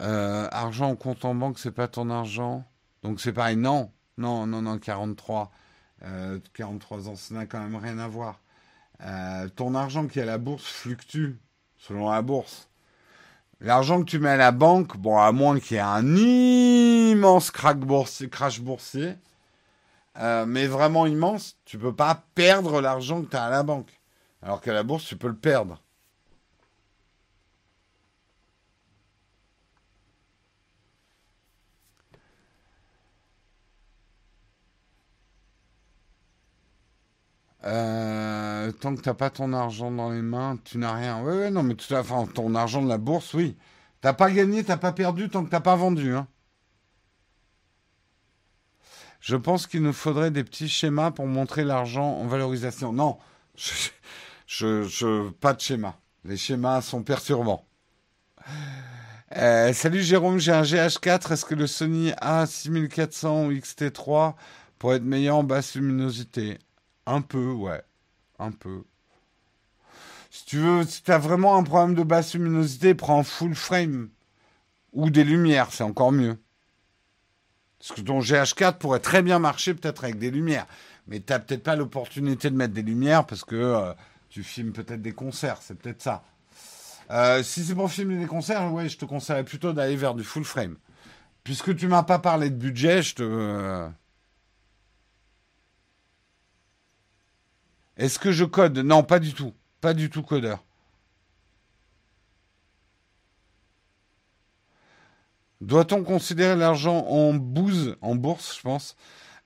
Euh, 0.00 0.48
argent 0.52 0.90
en 0.90 0.96
compte 0.96 1.24
en 1.24 1.34
banque, 1.34 1.58
c'est 1.58 1.70
pas 1.72 1.88
ton 1.88 2.10
argent? 2.10 2.64
Donc 3.02 3.20
c'est 3.20 3.32
pareil. 3.32 3.56
Non, 3.56 3.92
non, 4.18 4.46
non, 4.46 4.62
non, 4.62 4.78
43. 4.78 5.50
43 6.54 7.08
euh, 7.08 7.10
ans, 7.10 7.16
ça 7.16 7.34
n'a 7.34 7.46
quand 7.46 7.60
même 7.60 7.76
rien 7.76 7.98
à 7.98 8.08
voir. 8.08 8.40
Euh, 9.02 9.48
ton 9.54 9.74
argent 9.74 10.06
qui 10.06 10.18
est 10.18 10.22
à 10.22 10.26
la 10.26 10.38
bourse 10.38 10.64
fluctue 10.64 11.36
selon 11.78 12.10
la 12.10 12.22
bourse. 12.22 12.68
L'argent 13.60 14.00
que 14.00 14.10
tu 14.10 14.18
mets 14.18 14.30
à 14.30 14.36
la 14.36 14.52
banque, 14.52 14.96
bon, 14.96 15.18
à 15.18 15.32
moins 15.32 15.58
qu'il 15.58 15.76
y 15.76 15.80
ait 15.80 15.82
un 15.82 16.16
immense 16.16 17.50
crash 17.50 18.60
boursier, 18.60 19.16
mais 20.46 20.66
vraiment 20.66 21.06
immense, 21.06 21.56
tu 21.64 21.78
peux 21.78 21.94
pas 21.94 22.24
perdre 22.34 22.80
l'argent 22.82 23.22
que 23.22 23.30
tu 23.30 23.36
as 23.36 23.44
à 23.44 23.50
la 23.50 23.62
banque. 23.62 23.98
Alors 24.42 24.60
qu'à 24.60 24.74
la 24.74 24.82
bourse, 24.82 25.06
tu 25.06 25.16
peux 25.16 25.28
le 25.28 25.36
perdre. 25.36 25.80
Euh, 37.66 38.70
tant 38.72 38.94
que 38.94 39.00
tu 39.00 39.08
n'as 39.08 39.14
pas 39.14 39.30
ton 39.30 39.52
argent 39.52 39.90
dans 39.90 40.10
les 40.10 40.22
mains, 40.22 40.58
tu 40.64 40.78
n'as 40.78 40.94
rien. 40.94 41.20
Oui, 41.22 41.36
oui, 41.36 41.50
non, 41.50 41.62
mais 41.64 41.74
tout 41.74 41.92
à 41.94 42.04
fait, 42.04 42.14
ton 42.32 42.54
argent 42.54 42.82
de 42.82 42.88
la 42.88 42.98
bourse, 42.98 43.34
oui. 43.34 43.56
T'as 44.00 44.12
pas 44.12 44.30
gagné, 44.30 44.62
t'as 44.62 44.76
pas 44.76 44.92
perdu 44.92 45.28
tant 45.28 45.44
que 45.44 45.50
t'as 45.50 45.60
pas 45.60 45.74
vendu. 45.74 46.14
Hein. 46.14 46.28
Je 49.20 49.34
pense 49.34 49.66
qu'il 49.66 49.82
nous 49.82 49.92
faudrait 49.92 50.30
des 50.30 50.44
petits 50.44 50.68
schémas 50.68 51.10
pour 51.10 51.26
montrer 51.26 51.64
l'argent 51.64 52.04
en 52.04 52.26
valorisation. 52.28 52.92
Non, 52.92 53.18
pas 55.40 55.52
de 55.54 55.60
schéma. 55.60 55.98
Les 56.24 56.36
schémas 56.36 56.82
sont 56.82 57.02
perturbants. 57.02 57.66
Euh, 59.36 59.72
salut 59.72 60.02
Jérôme, 60.02 60.38
j'ai 60.38 60.52
un 60.52 60.62
GH4. 60.62 61.32
Est-ce 61.32 61.44
que 61.44 61.56
le 61.56 61.66
Sony 61.66 62.10
A6400 62.22 63.46
ou 63.46 63.52
XT3 63.52 64.34
pourrait 64.78 64.96
être 64.96 65.02
meilleur 65.02 65.36
en 65.36 65.42
basse 65.42 65.74
luminosité? 65.74 66.58
Un 67.06 67.20
peu, 67.20 67.52
ouais. 67.52 67.82
Un 68.38 68.50
peu. 68.50 68.84
Si 70.30 70.44
tu 70.44 70.58
veux, 70.58 70.84
si 70.84 71.02
tu 71.02 71.12
as 71.12 71.18
vraiment 71.18 71.56
un 71.56 71.62
problème 71.62 71.94
de 71.94 72.02
basse 72.02 72.34
luminosité, 72.34 72.94
prends 72.94 73.22
full 73.22 73.54
frame. 73.54 74.10
Ou 74.92 75.10
des 75.10 75.24
lumières, 75.24 75.72
c'est 75.72 75.84
encore 75.84 76.12
mieux. 76.12 76.38
Parce 77.78 77.92
que 77.92 78.00
ton 78.00 78.20
GH4 78.20 78.78
pourrait 78.78 79.00
très 79.00 79.22
bien 79.22 79.38
marcher 79.38 79.74
peut-être 79.74 80.04
avec 80.04 80.18
des 80.18 80.30
lumières. 80.30 80.66
Mais 81.06 81.20
tu 81.20 81.32
n'as 81.32 81.38
peut-être 81.38 81.62
pas 81.62 81.76
l'opportunité 81.76 82.50
de 82.50 82.56
mettre 82.56 82.74
des 82.74 82.82
lumières 82.82 83.26
parce 83.26 83.44
que 83.44 83.54
euh, 83.54 83.92
tu 84.28 84.42
filmes 84.42 84.72
peut-être 84.72 85.02
des 85.02 85.12
concerts. 85.12 85.58
C'est 85.62 85.74
peut-être 85.74 86.02
ça. 86.02 86.24
Euh, 87.10 87.42
si 87.42 87.64
c'est 87.64 87.74
pour 87.74 87.90
filmer 87.90 88.18
des 88.18 88.26
concerts, 88.26 88.72
ouais, 88.72 88.88
je 88.88 88.98
te 88.98 89.04
conseillerais 89.04 89.44
plutôt 89.44 89.72
d'aller 89.72 89.96
vers 89.96 90.14
du 90.14 90.24
full 90.24 90.44
frame. 90.44 90.76
Puisque 91.44 91.76
tu 91.76 91.86
m'as 91.86 92.02
pas 92.02 92.18
parlé 92.18 92.50
de 92.50 92.56
budget, 92.56 93.02
je 93.02 93.14
te. 93.14 93.88
Est-ce 97.96 98.18
que 98.18 98.32
je 98.32 98.44
code? 98.44 98.78
Non, 98.78 99.02
pas 99.02 99.18
du 99.18 99.32
tout. 99.32 99.54
Pas 99.80 99.94
du 99.94 100.10
tout 100.10 100.22
codeur. 100.22 100.64
Doit-on 105.60 106.04
considérer 106.04 106.54
l'argent 106.54 107.06
en 107.06 107.32
bouse, 107.32 107.96
en 108.02 108.14
bourse, 108.14 108.56
je 108.56 108.62
pense, 108.62 108.96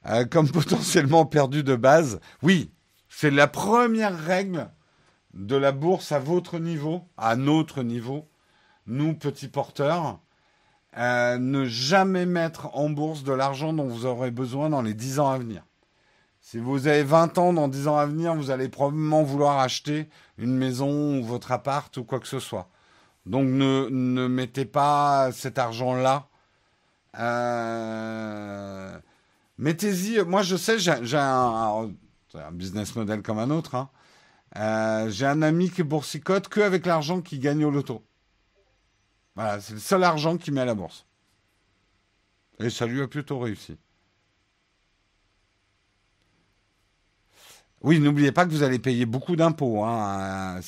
euh, 0.07 0.25
comme 0.25 0.51
potentiellement 0.53 1.25
perdu 1.25 1.63
de 1.63 1.77
base? 1.77 2.21
Oui, 2.43 2.73
c'est 3.09 3.31
la 3.31 3.47
première 3.47 4.19
règle 4.19 4.71
de 5.35 5.55
la 5.55 5.71
bourse 5.71 6.11
à 6.11 6.19
votre 6.19 6.59
niveau, 6.59 7.05
à 7.17 7.37
notre 7.37 7.83
niveau, 7.83 8.29
nous 8.87 9.15
petits 9.15 9.49
porteurs. 9.49 10.21
Euh, 10.97 11.39
ne 11.39 11.67
jamais 11.67 12.27
mettre 12.27 12.77
en 12.77 12.91
bourse 12.91 13.23
de 13.23 13.33
l'argent 13.33 13.73
dont 13.73 13.87
vous 13.87 14.07
aurez 14.07 14.33
besoin 14.33 14.71
dans 14.71 14.83
les 14.83 14.95
10 14.95 15.21
ans 15.21 15.31
à 15.31 15.39
venir. 15.39 15.63
Si 16.51 16.59
vous 16.59 16.89
avez 16.89 17.05
20 17.05 17.39
ans, 17.39 17.53
dans 17.53 17.69
10 17.69 17.87
ans 17.87 17.97
à 17.97 18.07
venir, 18.07 18.35
vous 18.35 18.51
allez 18.51 18.69
probablement 18.69 19.23
vouloir 19.23 19.61
acheter 19.61 20.09
une 20.37 20.57
maison 20.57 21.21
ou 21.21 21.23
votre 21.23 21.53
appart 21.53 21.97
ou 21.97 22.03
quoi 22.03 22.19
que 22.19 22.27
ce 22.27 22.41
soit. 22.41 22.69
Donc 23.25 23.47
ne, 23.47 24.27
mettez 24.27 24.65
pas 24.65 25.31
cet 25.31 25.59
argent-là. 25.59 26.27
Euh, 27.21 28.99
mettez-y. 29.59 30.25
Moi, 30.25 30.43
je 30.43 30.57
sais, 30.57 30.81
j'ai 30.81 30.91
un, 30.91 31.89
un, 32.35 32.51
business 32.51 32.97
model 32.97 33.23
comme 33.23 33.39
un 33.39 33.51
autre. 33.51 33.77
Hein. 33.77 33.89
Euh, 34.57 35.09
j'ai 35.09 35.27
un 35.27 35.43
ami 35.43 35.71
qui 35.71 35.85
boursicote 35.85 36.49
que 36.49 36.63
avec 36.63 36.85
l'argent 36.85 37.21
qu'il 37.21 37.39
gagne 37.39 37.65
au 37.65 37.71
loto. 37.71 38.05
Voilà, 39.37 39.61
c'est 39.61 39.75
le 39.75 39.79
seul 39.79 40.03
argent 40.03 40.37
qu'il 40.37 40.53
met 40.55 40.63
à 40.63 40.65
la 40.65 40.75
bourse. 40.75 41.07
Et 42.59 42.71
ça 42.71 42.87
lui 42.87 43.01
a 43.01 43.07
plutôt 43.07 43.39
réussi. 43.39 43.79
Oui, 47.83 47.99
n'oubliez 47.99 48.31
pas 48.33 48.45
que 48.45 48.51
vous 48.51 48.63
allez 48.63 48.79
payer 48.79 49.07
beaucoup 49.07 49.37
d'impôts. 49.37 49.85
Hein. 49.85 50.61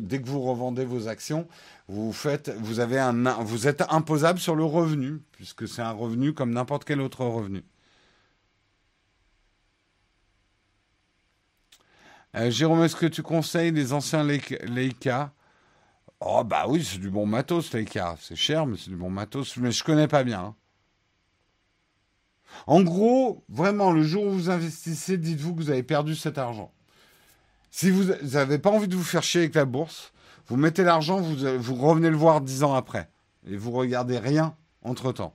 Dès 0.00 0.20
que 0.20 0.28
vous 0.28 0.40
revendez 0.40 0.84
vos 0.84 1.06
actions, 1.08 1.46
vous 1.88 2.12
êtes 2.28 3.82
imposable 3.88 4.38
sur 4.40 4.56
le 4.56 4.64
revenu, 4.64 5.20
puisque 5.32 5.68
c'est 5.68 5.82
un 5.82 5.92
revenu 5.92 6.34
comme 6.34 6.52
n'importe 6.52 6.84
quel 6.84 7.00
autre 7.00 7.24
revenu. 7.24 7.62
Euh, 12.36 12.50
Jérôme, 12.50 12.82
est-ce 12.84 12.96
que 12.96 13.06
tu 13.06 13.22
conseilles 13.22 13.72
les 13.72 13.92
anciens 13.92 14.24
Leica? 14.24 15.32
Oh 16.20 16.44
bah 16.44 16.66
oui, 16.68 16.84
c'est 16.84 16.98
du 16.98 17.10
bon 17.10 17.26
matos 17.26 17.72
Leica. 17.74 18.16
C'est 18.20 18.36
cher, 18.36 18.66
mais 18.66 18.76
c'est 18.76 18.90
du 18.90 18.96
bon 18.96 19.10
matos. 19.10 19.56
Mais 19.58 19.72
je 19.72 19.84
connais 19.84 20.08
pas 20.08 20.24
bien. 20.24 20.40
Hein. 20.40 20.56
En 22.66 22.82
gros, 22.82 23.44
vraiment, 23.48 23.92
le 23.92 24.02
jour 24.02 24.24
où 24.24 24.30
vous 24.30 24.50
investissez, 24.50 25.18
dites-vous 25.18 25.54
que 25.54 25.62
vous 25.62 25.70
avez 25.70 25.82
perdu 25.82 26.14
cet 26.14 26.38
argent. 26.38 26.72
Si 27.70 27.90
vous 27.90 28.12
n'avez 28.22 28.58
pas 28.58 28.70
envie 28.70 28.88
de 28.88 28.96
vous 28.96 29.04
faire 29.04 29.22
chier 29.22 29.42
avec 29.42 29.54
la 29.54 29.64
bourse, 29.64 30.12
vous 30.48 30.56
mettez 30.56 30.82
l'argent, 30.82 31.20
vous, 31.20 31.74
revenez 31.76 32.10
le 32.10 32.16
voir 32.16 32.40
dix 32.40 32.64
ans 32.64 32.74
après. 32.74 33.08
Et 33.46 33.56
vous 33.56 33.70
regardez 33.70 34.18
rien 34.18 34.56
entre-temps. 34.82 35.34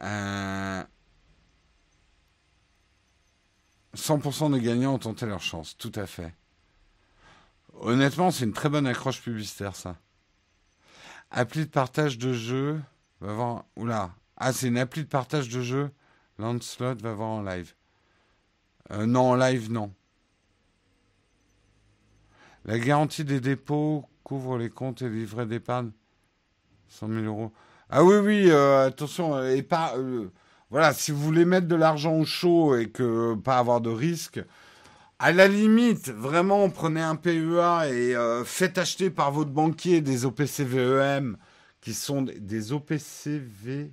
Euh... 0.00 0.57
100% 3.98 4.52
des 4.52 4.60
gagnants 4.60 4.94
ont 4.94 4.98
tenté 4.98 5.26
leur 5.26 5.42
chance, 5.42 5.76
tout 5.76 5.92
à 5.94 6.06
fait. 6.06 6.32
Honnêtement, 7.80 8.30
c'est 8.30 8.44
une 8.44 8.52
très 8.52 8.68
bonne 8.68 8.86
accroche 8.86 9.20
publicitaire, 9.20 9.76
ça. 9.76 9.96
Appli 11.30 11.66
de 11.66 11.70
partage 11.70 12.18
de 12.18 12.32
jeux, 12.32 12.80
va 13.20 13.32
voir. 13.32 13.64
Oula. 13.76 14.10
Ah, 14.36 14.52
c'est 14.52 14.68
une 14.68 14.78
appli 14.78 15.02
de 15.02 15.08
partage 15.08 15.48
de 15.48 15.60
jeux. 15.62 15.90
Lancelot 16.38 16.94
va 16.96 17.12
voir 17.12 17.28
en 17.28 17.42
live. 17.42 17.74
Euh, 18.92 19.06
non, 19.06 19.30
en 19.30 19.34
live, 19.34 19.70
non. 19.70 19.92
La 22.64 22.78
garantie 22.78 23.24
des 23.24 23.40
dépôts 23.40 24.04
couvre 24.22 24.58
les 24.58 24.70
comptes 24.70 25.02
et 25.02 25.08
livrets 25.08 25.46
d'épargne. 25.46 25.90
100 26.88 27.08
000 27.08 27.24
euros. 27.24 27.52
Ah 27.90 28.04
oui, 28.04 28.16
oui, 28.16 28.50
euh, 28.50 28.86
attention, 28.86 29.34
euh, 29.34 29.54
épargne 29.54 30.28
voilà, 30.70 30.92
si 30.92 31.12
vous 31.12 31.20
voulez 31.22 31.44
mettre 31.44 31.66
de 31.66 31.74
l'argent 31.74 32.14
au 32.14 32.24
chaud 32.24 32.76
et 32.76 32.90
que 32.90 33.34
pas 33.34 33.58
avoir 33.58 33.80
de 33.80 33.90
risque, 33.90 34.40
à 35.18 35.32
la 35.32 35.48
limite, 35.48 36.10
vraiment, 36.10 36.68
prenez 36.70 37.00
un 37.00 37.16
PEA 37.16 37.88
et 37.90 38.14
euh, 38.14 38.44
faites 38.44 38.78
acheter 38.78 39.10
par 39.10 39.32
votre 39.32 39.50
banquier 39.50 40.00
des 40.00 40.24
OPCVEM 40.26 41.36
qui 41.80 41.94
sont 41.94 42.22
des 42.22 42.72
OPCVM. 42.72 43.92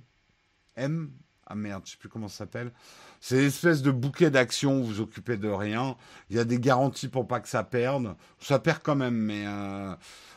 Ah 1.48 1.54
merde, 1.54 1.82
je 1.84 1.92
sais 1.92 1.96
plus 1.96 2.08
comment 2.08 2.28
ça 2.28 2.38
s'appelle. 2.38 2.72
C'est 3.20 3.38
une 3.40 3.46
espèce 3.46 3.82
de 3.82 3.90
bouquet 3.90 4.30
d'actions, 4.30 4.80
vous 4.80 4.86
vous 4.86 5.00
occupez 5.00 5.36
de 5.36 5.48
rien. 5.48 5.96
Il 6.30 6.36
y 6.36 6.38
a 6.38 6.44
des 6.44 6.60
garanties 6.60 7.08
pour 7.08 7.26
pas 7.26 7.40
que 7.40 7.48
ça 7.48 7.64
perde. 7.64 8.14
Ça 8.40 8.58
perd 8.58 8.80
quand 8.82 8.96
même, 8.96 9.16
mais 9.16 9.44
euh, 9.46 9.94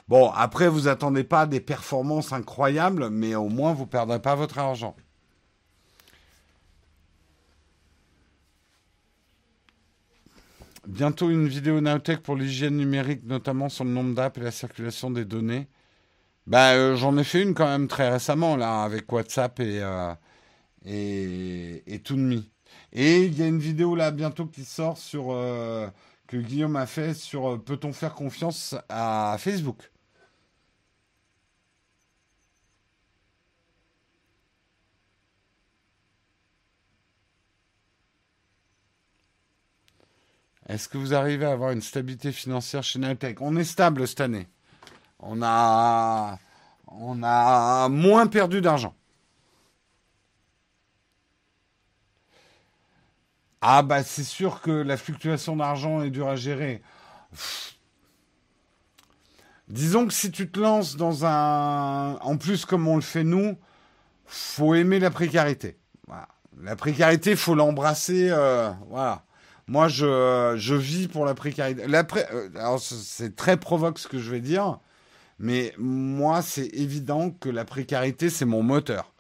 bon, 0.07 0.31
après, 0.31 0.69
vous 0.69 0.87
attendez 0.87 1.23
pas 1.23 1.45
des 1.45 1.59
performances 1.59 2.31
incroyables, 2.33 3.09
mais 3.09 3.35
au 3.35 3.49
moins, 3.49 3.73
vous 3.73 3.87
perdrez 3.87 4.21
pas 4.21 4.35
votre 4.35 4.57
argent. 4.57 4.95
Bientôt 10.89 11.29
une 11.29 11.47
vidéo 11.47 11.79
Naotech 11.81 12.21
pour 12.21 12.35
l'hygiène 12.35 12.75
numérique, 12.77 13.23
notamment 13.23 13.69
sur 13.69 13.83
le 13.85 13.91
nombre 13.91 14.15
d'apps 14.15 14.39
et 14.39 14.41
la 14.41 14.49
circulation 14.49 15.11
des 15.11 15.23
données. 15.23 15.67
Bah, 16.47 16.71
euh, 16.73 16.95
j'en 16.95 17.15
ai 17.19 17.23
fait 17.23 17.43
une 17.43 17.53
quand 17.53 17.67
même 17.67 17.87
très 17.87 18.09
récemment, 18.09 18.57
là, 18.57 18.83
avec 18.83 19.11
WhatsApp 19.11 19.59
et, 19.59 19.81
euh, 19.83 20.15
et, 20.85 21.83
et 21.85 22.01
Et 22.93 23.23
il 23.25 23.37
y 23.37 23.43
a 23.43 23.47
une 23.47 23.59
vidéo 23.59 23.95
là 23.95 24.09
bientôt 24.09 24.47
qui 24.47 24.65
sort 24.65 24.97
sur 24.97 25.27
euh, 25.29 25.87
que 26.25 26.37
Guillaume 26.37 26.75
a 26.75 26.87
fait 26.87 27.13
sur 27.13 27.63
peut-on 27.63 27.93
faire 27.93 28.15
confiance 28.15 28.75
à 28.89 29.37
Facebook? 29.39 29.91
Est-ce 40.69 40.87
que 40.87 40.99
vous 40.99 41.15
arrivez 41.15 41.45
à 41.45 41.51
avoir 41.51 41.71
une 41.71 41.81
stabilité 41.81 42.31
financière 42.31 42.83
chez 42.83 42.99
Nowtech 42.99 43.41
On 43.41 43.57
est 43.57 43.63
stable 43.63 44.07
cette 44.07 44.21
année. 44.21 44.47
On 45.17 45.41
a, 45.41 46.37
on 46.87 47.23
a 47.23 47.89
moins 47.89 48.27
perdu 48.27 48.61
d'argent. 48.61 48.93
Ah 53.61 53.81
bah 53.81 54.03
c'est 54.03 54.23
sûr 54.23 54.61
que 54.61 54.69
la 54.69 54.95
fluctuation 54.95 55.57
d'argent 55.57 56.03
est 56.03 56.11
dure 56.11 56.29
à 56.29 56.35
gérer. 56.35 56.83
Disons 59.67 60.07
que 60.07 60.13
si 60.13 60.31
tu 60.31 60.49
te 60.49 60.59
lances 60.59 60.95
dans 60.95 61.25
un... 61.25 62.13
En 62.17 62.37
plus 62.37 62.65
comme 62.65 62.87
on 62.87 62.95
le 62.95 63.01
fait 63.01 63.23
nous, 63.23 63.57
faut 64.27 64.75
aimer 64.75 64.99
la 64.99 65.09
précarité. 65.09 65.79
La 66.61 66.75
précarité, 66.75 67.35
faut 67.35 67.55
l'embrasser. 67.55 68.29
Euh, 68.29 68.71
voilà. 68.89 69.23
Moi, 69.69 69.87
je, 69.87 70.55
je 70.57 70.73
vis 70.73 71.07
pour 71.07 71.25
la 71.25 71.35
précarité. 71.35 71.83
Euh, 71.83 72.49
Alors, 72.55 72.79
c'est 72.81 73.35
très 73.35 73.55
provoque 73.55 73.99
ce 73.99 74.07
que 74.07 74.17
je 74.17 74.31
vais 74.31 74.39
dire, 74.39 74.79
mais 75.37 75.75
moi, 75.77 76.41
c'est 76.41 76.65
évident 76.73 77.29
que 77.29 77.49
la 77.49 77.65
précarité, 77.65 78.31
c'est 78.31 78.45
mon 78.45 78.63
moteur. 78.63 79.13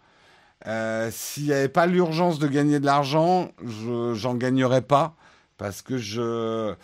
Euh, 0.65 1.11
S'il 1.13 1.43
n'y 1.43 1.53
avait 1.53 1.69
pas 1.69 1.85
l'urgence 1.85 2.39
de 2.39 2.47
gagner 2.47 2.79
de 2.79 2.85
l'argent, 2.87 3.51
je 3.63 4.15
j'en 4.15 4.33
gagnerais 4.33 4.81
pas 4.81 5.15
parce 5.57 5.83
que 5.83 6.75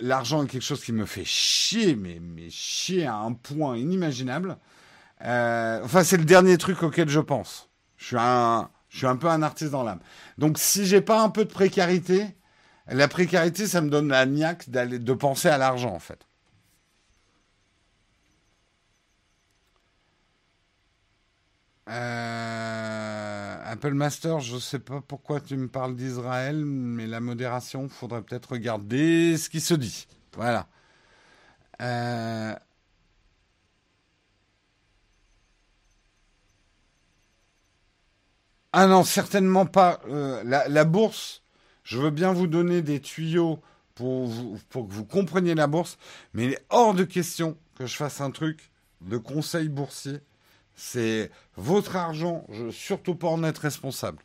l'argent 0.00 0.42
est 0.42 0.48
quelque 0.48 0.62
chose 0.62 0.82
qui 0.82 0.92
me 0.92 1.06
fait 1.06 1.24
chier, 1.24 1.94
mais, 1.94 2.18
mais 2.20 2.50
chier 2.50 3.06
à 3.06 3.14
un 3.18 3.32
point 3.32 3.76
inimaginable. 3.76 4.58
Euh, 5.24 5.80
enfin, 5.84 6.02
c'est 6.02 6.16
le 6.16 6.24
dernier 6.24 6.58
truc 6.58 6.82
auquel 6.82 7.08
je 7.08 7.20
pense. 7.20 7.70
Je 7.96 8.06
suis 8.06 8.16
un, 8.18 8.70
je 8.88 8.98
suis 8.98 9.06
un 9.06 9.16
peu 9.16 9.28
un 9.28 9.42
artiste 9.42 9.70
dans 9.70 9.84
l'âme. 9.84 10.00
Donc, 10.36 10.58
si 10.58 10.84
j'ai 10.84 11.00
pas 11.00 11.22
un 11.22 11.28
peu 11.28 11.44
de 11.44 11.52
précarité, 11.52 12.34
la 12.86 13.08
précarité, 13.08 13.66
ça 13.66 13.80
me 13.80 13.90
donne 13.90 14.08
la 14.08 14.26
niaque 14.26 14.68
de 14.70 15.12
penser 15.12 15.48
à 15.48 15.58
l'argent, 15.58 15.94
en 15.94 15.98
fait. 15.98 16.26
Euh, 21.88 23.56
Apple 23.64 23.92
Master, 23.92 24.40
je 24.40 24.54
ne 24.54 24.60
sais 24.60 24.78
pas 24.78 25.00
pourquoi 25.06 25.40
tu 25.40 25.56
me 25.56 25.68
parles 25.68 25.96
d'Israël, 25.96 26.64
mais 26.64 27.06
la 27.06 27.20
modération, 27.20 27.88
faudrait 27.88 28.22
peut-être 28.22 28.52
regarder 28.52 29.36
ce 29.36 29.50
qui 29.50 29.60
se 29.60 29.74
dit. 29.74 30.06
Voilà. 30.34 30.66
Euh, 31.82 32.54
ah 38.72 38.86
non, 38.86 39.04
certainement 39.04 39.66
pas. 39.66 40.00
Euh, 40.08 40.42
la, 40.44 40.84
bourse, 40.84 41.42
je 41.84 41.98
veux 41.98 42.10
bien 42.10 42.32
vous 42.32 42.46
donner 42.46 42.82
des 42.82 43.00
tuyaux 43.00 43.60
pour, 43.94 44.28
que 44.28 44.78
vous 44.78 45.04
compreniez 45.04 45.54
la 45.54 45.66
bourse, 45.66 45.98
mais 46.32 46.44
il 46.46 46.52
est 46.54 46.66
hors 46.70 46.94
de 46.94 47.04
question 47.04 47.56
que 47.76 47.86
je 47.86 47.94
fasse 47.94 48.20
un 48.20 48.30
truc 48.30 48.70
de 49.02 49.18
conseil 49.18 49.68
boursier. 49.68 50.18
C'est 50.74 51.30
votre 51.56 51.94
argent, 51.94 52.46
surtout 52.72 53.14
pas 53.14 53.28
en 53.28 53.44
être 53.44 53.58
responsable. 53.58 54.18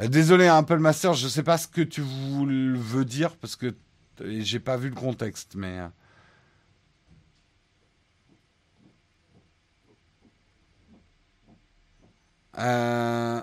Euh, 0.00 0.08
désolé, 0.08 0.48
hein, 0.48 0.56
Apple 0.56 0.78
Master, 0.78 1.14
je 1.14 1.26
ne 1.26 1.30
sais 1.30 1.44
pas 1.44 1.58
ce 1.58 1.68
que 1.68 1.82
tu 1.82 2.02
veux 2.02 3.04
dire 3.04 3.36
parce 3.36 3.54
que 3.54 3.76
j'ai 4.20 4.58
pas 4.58 4.76
vu 4.76 4.88
le 4.88 4.96
contexte, 4.96 5.54
mais. 5.54 5.80
Euh, 12.58 13.42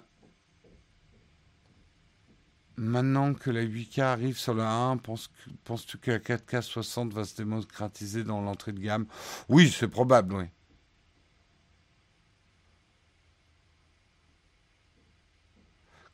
Maintenant 2.82 3.36
que 3.36 3.52
la 3.52 3.64
8K 3.64 4.02
arrive 4.02 4.40
sur 4.40 4.56
le 4.56 4.64
1, 4.64 4.98
penses-tu 4.98 6.00
que 6.00 6.10
la 6.10 6.18
4K 6.18 6.64
60 6.64 7.14
va 7.14 7.26
se 7.26 7.36
démocratiser 7.36 8.24
dans 8.24 8.42
l'entrée 8.42 8.72
de 8.72 8.80
gamme? 8.80 9.06
Oui, 9.50 9.70
c'est 9.70 9.88
probable, 9.88 10.34
oui. 10.34 10.46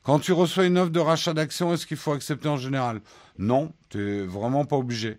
Quand 0.02 0.18
tu 0.18 0.32
reçois 0.32 0.66
une 0.66 0.76
offre 0.76 0.90
de 0.90 1.00
rachat 1.00 1.32
d'actions, 1.32 1.72
est-ce 1.72 1.86
qu'il 1.86 1.96
faut 1.96 2.12
accepter 2.12 2.48
en 2.48 2.58
général? 2.58 3.00
Non, 3.38 3.72
tu 3.88 3.96
n'es 3.96 4.26
vraiment 4.26 4.66
pas 4.66 4.76
obligé. 4.76 5.18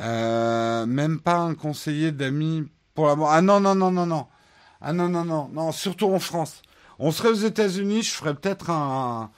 Euh, 0.00 0.86
même 0.86 1.20
pas 1.20 1.36
un 1.36 1.54
conseiller 1.54 2.10
d'amis 2.10 2.66
pour 2.94 3.06
la 3.06 3.16
Ah 3.28 3.42
non, 3.42 3.60
non, 3.60 3.74
non, 3.74 3.90
non, 3.90 4.06
non. 4.06 4.26
Ah 4.80 4.92
non, 4.92 5.08
non, 5.08 5.24
non, 5.24 5.48
non, 5.52 5.72
surtout 5.72 6.10
en 6.12 6.18
France. 6.18 6.62
On 6.98 7.12
serait 7.12 7.28
aux 7.30 7.34
États-Unis, 7.34 8.02
je 8.02 8.12
ferais 8.12 8.34
peut-être 8.34 8.70
un, 8.70 9.30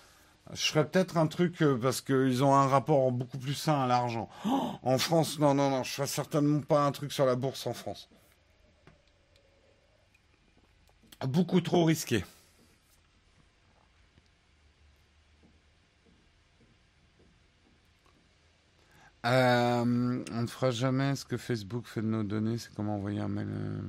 je 0.52 0.62
ferais 0.66 0.86
peut-être 0.88 1.16
un 1.16 1.26
truc 1.26 1.62
euh, 1.62 1.78
parce 1.80 2.00
qu'ils 2.00 2.44
ont 2.44 2.54
un 2.54 2.66
rapport 2.66 3.10
beaucoup 3.10 3.38
plus 3.38 3.54
sain 3.54 3.82
à 3.82 3.86
l'argent. 3.86 4.28
Oh, 4.46 4.72
en 4.82 4.98
France, 4.98 5.38
non, 5.38 5.54
non, 5.54 5.70
non, 5.70 5.82
je 5.82 5.90
ferais 5.90 6.06
certainement 6.06 6.60
pas 6.60 6.84
un 6.84 6.92
truc 6.92 7.12
sur 7.12 7.26
la 7.26 7.34
bourse 7.34 7.66
en 7.66 7.72
France. 7.72 8.08
Beaucoup 11.26 11.60
trop 11.60 11.84
risqué. 11.84 12.24
Euh, 19.24 20.24
on 20.32 20.42
ne 20.42 20.46
fera 20.46 20.70
jamais 20.70 21.14
ce 21.14 21.24
que 21.24 21.36
Facebook 21.36 21.86
fait 21.86 22.02
de 22.02 22.06
nos 22.06 22.24
données, 22.24 22.58
c'est 22.58 22.74
comment 22.74 22.96
envoyer 22.96 23.20
un 23.20 23.28
mail. 23.28 23.48
Euh, 23.50 23.80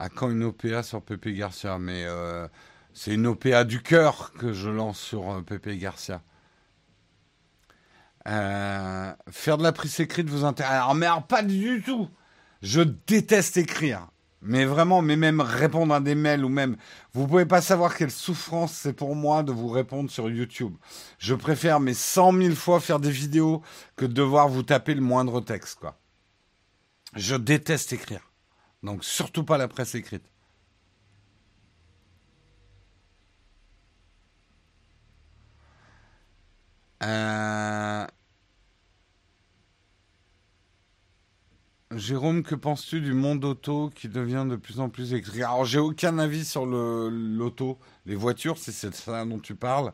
à 0.00 0.08
quand 0.08 0.30
une 0.30 0.44
OPA 0.44 0.82
sur 0.82 1.02
Pepe 1.02 1.28
Garcia 1.28 1.78
Mais 1.78 2.04
euh, 2.04 2.46
c'est 2.92 3.14
une 3.14 3.26
OPA 3.26 3.64
du 3.64 3.82
cœur 3.82 4.32
que 4.32 4.52
je 4.52 4.68
lance 4.68 4.98
sur 5.00 5.44
Pepe 5.44 5.70
Garcia. 5.70 6.22
faire 8.24 9.58
de 9.58 9.62
la 9.62 9.72
prise 9.72 9.98
écrite 10.00 10.28
vous 10.28 10.44
intéresse? 10.44 10.72
Alors, 10.72 10.94
mais 10.94 11.06
pas 11.28 11.42
du 11.42 11.82
tout. 11.82 12.08
Je 12.62 12.80
déteste 12.80 13.56
écrire. 13.56 14.08
Mais 14.40 14.64
vraiment, 14.64 15.02
mais 15.02 15.16
même 15.16 15.40
répondre 15.40 15.92
à 15.92 16.00
des 16.00 16.14
mails 16.14 16.44
ou 16.44 16.48
même, 16.48 16.76
vous 17.12 17.26
pouvez 17.26 17.46
pas 17.46 17.60
savoir 17.60 17.96
quelle 17.96 18.10
souffrance 18.10 18.72
c'est 18.72 18.92
pour 18.92 19.16
moi 19.16 19.42
de 19.42 19.50
vous 19.52 19.68
répondre 19.68 20.10
sur 20.10 20.30
YouTube. 20.30 20.76
Je 21.18 21.34
préfère 21.34 21.80
mais 21.80 21.94
cent 21.94 22.30
mille 22.32 22.54
fois 22.54 22.80
faire 22.80 23.00
des 23.00 23.10
vidéos 23.10 23.62
que 23.96 24.06
de 24.06 24.12
devoir 24.12 24.48
vous 24.48 24.62
taper 24.62 24.94
le 24.94 25.00
moindre 25.00 25.40
texte, 25.40 25.80
quoi. 25.80 25.98
Je 27.14 27.34
déteste 27.34 27.92
écrire. 27.92 28.30
Donc 28.82 29.04
surtout 29.04 29.44
pas 29.44 29.58
la 29.58 29.68
presse 29.68 29.94
écrite. 29.94 30.24
Euh... 37.02 38.06
Jérôme, 41.94 42.42
que 42.42 42.54
penses-tu 42.54 43.00
du 43.00 43.14
monde 43.14 43.42
auto 43.46 43.90
qui 43.94 44.08
devient 44.08 44.44
de 44.48 44.56
plus 44.56 44.78
en 44.78 44.90
plus 44.90 45.12
électrique? 45.12 45.40
Alors, 45.40 45.64
j'ai 45.64 45.78
aucun 45.78 46.18
avis 46.18 46.44
sur 46.44 46.66
l'auto, 46.66 47.78
les 48.04 48.14
voitures, 48.14 48.58
si 48.58 48.72
c'est 48.72 48.94
ça 48.94 49.24
dont 49.24 49.38
tu 49.38 49.54
parles, 49.54 49.92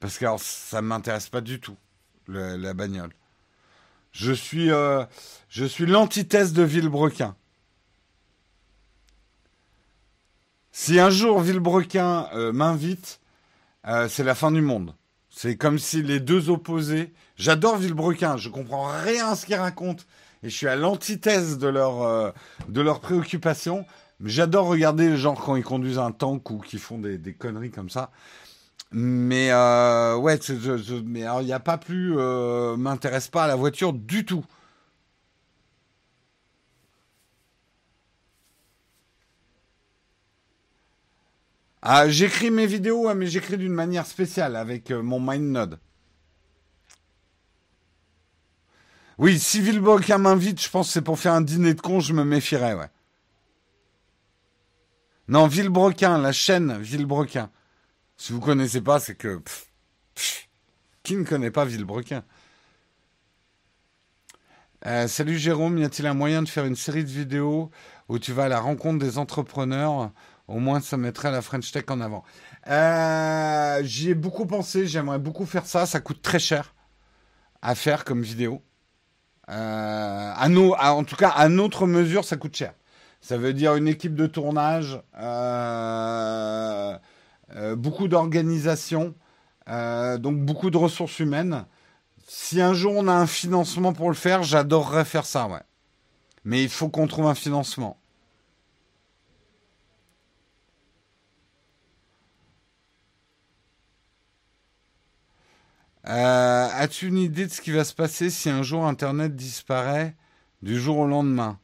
parce 0.00 0.18
que 0.18 0.26
ça 0.38 0.82
m'intéresse 0.82 1.28
pas 1.28 1.40
du 1.40 1.60
tout, 1.60 1.76
la 2.26 2.74
bagnole. 2.74 3.12
Je 4.10 4.32
suis, 4.32 4.72
euh, 4.72 5.04
suis 5.48 5.86
l'antithèse 5.86 6.52
de 6.52 6.64
Villebrequin. 6.64 7.36
Si 10.72 10.98
un 10.98 11.10
jour 11.10 11.40
Villebrequin 11.40 12.28
euh, 12.34 12.52
m'invite, 12.52 13.20
euh, 13.86 14.08
c'est 14.08 14.24
la 14.24 14.34
fin 14.34 14.50
du 14.50 14.60
monde. 14.60 14.94
C'est 15.30 15.56
comme 15.56 15.78
si 15.78 16.02
les 16.02 16.18
deux 16.18 16.50
opposés. 16.50 17.12
J'adore 17.36 17.76
Villebrequin, 17.76 18.36
je 18.36 18.48
comprends 18.48 18.88
rien 19.02 19.28
à 19.28 19.36
ce 19.36 19.46
qu'il 19.46 19.54
raconte 19.54 20.04
et 20.42 20.50
je 20.50 20.56
suis 20.56 20.68
à 20.68 20.76
l'antithèse 20.76 21.58
de 21.58 21.68
leur 21.68 22.02
euh, 22.02 22.30
leurs 22.74 23.00
préoccupations. 23.00 23.84
J'adore 24.24 24.66
regarder 24.66 25.10
les 25.10 25.16
gens 25.16 25.34
quand 25.34 25.56
ils 25.56 25.64
conduisent 25.64 25.98
un 25.98 26.12
tank 26.12 26.50
ou 26.50 26.58
qui 26.58 26.78
font 26.78 26.98
des, 26.98 27.34
conneries 27.34 27.70
comme 27.70 27.90
ça. 27.90 28.10
Mais 28.92 29.50
euh, 29.52 30.16
ouais, 30.16 30.38
mais 31.04 31.20
il 31.20 31.44
n'y 31.46 31.52
a 31.52 31.60
pas 31.60 31.78
plus 31.78 32.14
euh, 32.18 32.76
m'intéresse 32.76 33.28
pas 33.28 33.44
à 33.44 33.46
la 33.48 33.56
voiture 33.56 33.92
du 33.92 34.24
tout. 34.24 34.44
Ah, 41.82 42.08
j'écris 42.08 42.50
mes 42.50 42.66
vidéos, 42.66 43.12
mais 43.14 43.26
j'écris 43.26 43.56
d'une 43.56 43.72
manière 43.72 44.06
spéciale 44.06 44.56
avec 44.56 44.90
mon 44.90 45.20
MindNode. 45.20 45.78
Oui, 49.18 49.40
si 49.40 49.60
Villebrequin 49.60 50.18
m'invite, 50.18 50.62
je 50.62 50.70
pense 50.70 50.86
que 50.86 50.92
c'est 50.92 51.02
pour 51.02 51.18
faire 51.18 51.32
un 51.32 51.40
dîner 51.40 51.74
de 51.74 51.80
con, 51.80 51.98
je 51.98 52.12
me 52.12 52.24
méfierais, 52.24 52.74
ouais. 52.74 52.88
Non, 55.26 55.48
Villebrequin, 55.48 56.18
la 56.18 56.30
chaîne 56.30 56.78
Villebrequin. 56.78 57.50
Si 58.16 58.32
vous 58.32 58.40
connaissez 58.40 58.80
pas, 58.80 59.00
c'est 59.00 59.16
que... 59.16 59.42
qui 61.02 61.16
ne 61.16 61.24
connaît 61.24 61.50
pas 61.50 61.64
Villebrequin 61.64 62.22
euh, 64.86 65.08
Salut 65.08 65.36
Jérôme, 65.36 65.78
y 65.78 65.84
a-t-il 65.84 66.06
un 66.06 66.14
moyen 66.14 66.42
de 66.42 66.48
faire 66.48 66.64
une 66.64 66.76
série 66.76 67.02
de 67.02 67.10
vidéos 67.10 67.72
où 68.08 68.20
tu 68.20 68.32
vas 68.32 68.44
à 68.44 68.48
la 68.48 68.60
rencontre 68.60 69.00
des 69.04 69.18
entrepreneurs? 69.18 70.12
Au 70.46 70.60
moins, 70.60 70.80
ça 70.80 70.96
mettrait 70.96 71.32
la 71.32 71.42
French 71.42 71.72
Tech 71.72 71.84
en 71.88 72.00
avant. 72.00 72.24
Euh, 72.68 73.82
j'y 73.82 74.10
ai 74.10 74.14
beaucoup 74.14 74.46
pensé, 74.46 74.86
j'aimerais 74.86 75.18
beaucoup 75.18 75.44
faire 75.44 75.66
ça. 75.66 75.86
Ça 75.86 76.00
coûte 76.00 76.22
très 76.22 76.38
cher 76.38 76.74
à 77.60 77.74
faire 77.74 78.04
comme 78.04 78.22
vidéo. 78.22 78.62
Euh, 79.48 80.32
en 80.36 81.04
tout 81.04 81.16
cas, 81.16 81.30
à 81.30 81.48
notre 81.48 81.86
mesure, 81.86 82.24
ça 82.24 82.36
coûte 82.36 82.56
cher. 82.56 82.74
Ça 83.20 83.36
veut 83.36 83.52
dire 83.52 83.74
une 83.74 83.88
équipe 83.88 84.14
de 84.14 84.26
tournage, 84.26 85.00
euh, 85.18 86.96
euh, 87.56 87.76
beaucoup 87.76 88.08
d'organisation, 88.08 89.14
donc 89.66 90.38
beaucoup 90.38 90.70
de 90.70 90.76
ressources 90.76 91.18
humaines. 91.18 91.64
Si 92.26 92.60
un 92.60 92.74
jour 92.74 92.94
on 92.96 93.08
a 93.08 93.12
un 93.12 93.26
financement 93.26 93.92
pour 93.92 94.08
le 94.08 94.14
faire, 94.14 94.42
j'adorerais 94.42 95.04
faire 95.04 95.26
ça, 95.26 95.46
ouais. 95.46 95.60
Mais 96.44 96.62
il 96.62 96.68
faut 96.68 96.88
qu'on 96.88 97.06
trouve 97.06 97.26
un 97.26 97.34
financement. 97.34 97.98
Euh, 106.08 106.68
as-tu 106.72 107.08
une 107.08 107.18
idée 107.18 107.46
de 107.46 107.52
ce 107.52 107.60
qui 107.60 107.70
va 107.70 107.84
se 107.84 107.94
passer 107.94 108.30
si 108.30 108.48
un 108.48 108.62
jour 108.62 108.86
Internet 108.86 109.36
disparaît 109.36 110.16
du 110.62 110.80
jour 110.80 110.98
au 110.98 111.06
lendemain? 111.06 111.58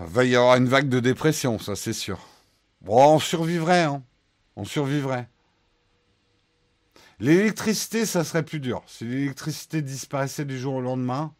Il 0.00 0.06
va 0.06 0.24
y 0.24 0.34
avoir 0.34 0.56
une 0.56 0.66
vague 0.66 0.88
de 0.88 0.98
dépression, 0.98 1.60
ça 1.60 1.76
c'est 1.76 1.92
sûr. 1.92 2.18
Bon, 2.80 3.14
on 3.14 3.18
survivrait, 3.20 3.84
hein. 3.84 4.02
On 4.56 4.64
survivrait. 4.64 5.28
L'électricité, 7.20 8.04
ça 8.04 8.24
serait 8.24 8.42
plus 8.42 8.58
dur. 8.58 8.82
Si 8.86 9.04
l'électricité 9.04 9.82
disparaissait 9.82 10.44
du 10.44 10.58
jour 10.58 10.74
au 10.74 10.80
lendemain, 10.80 11.32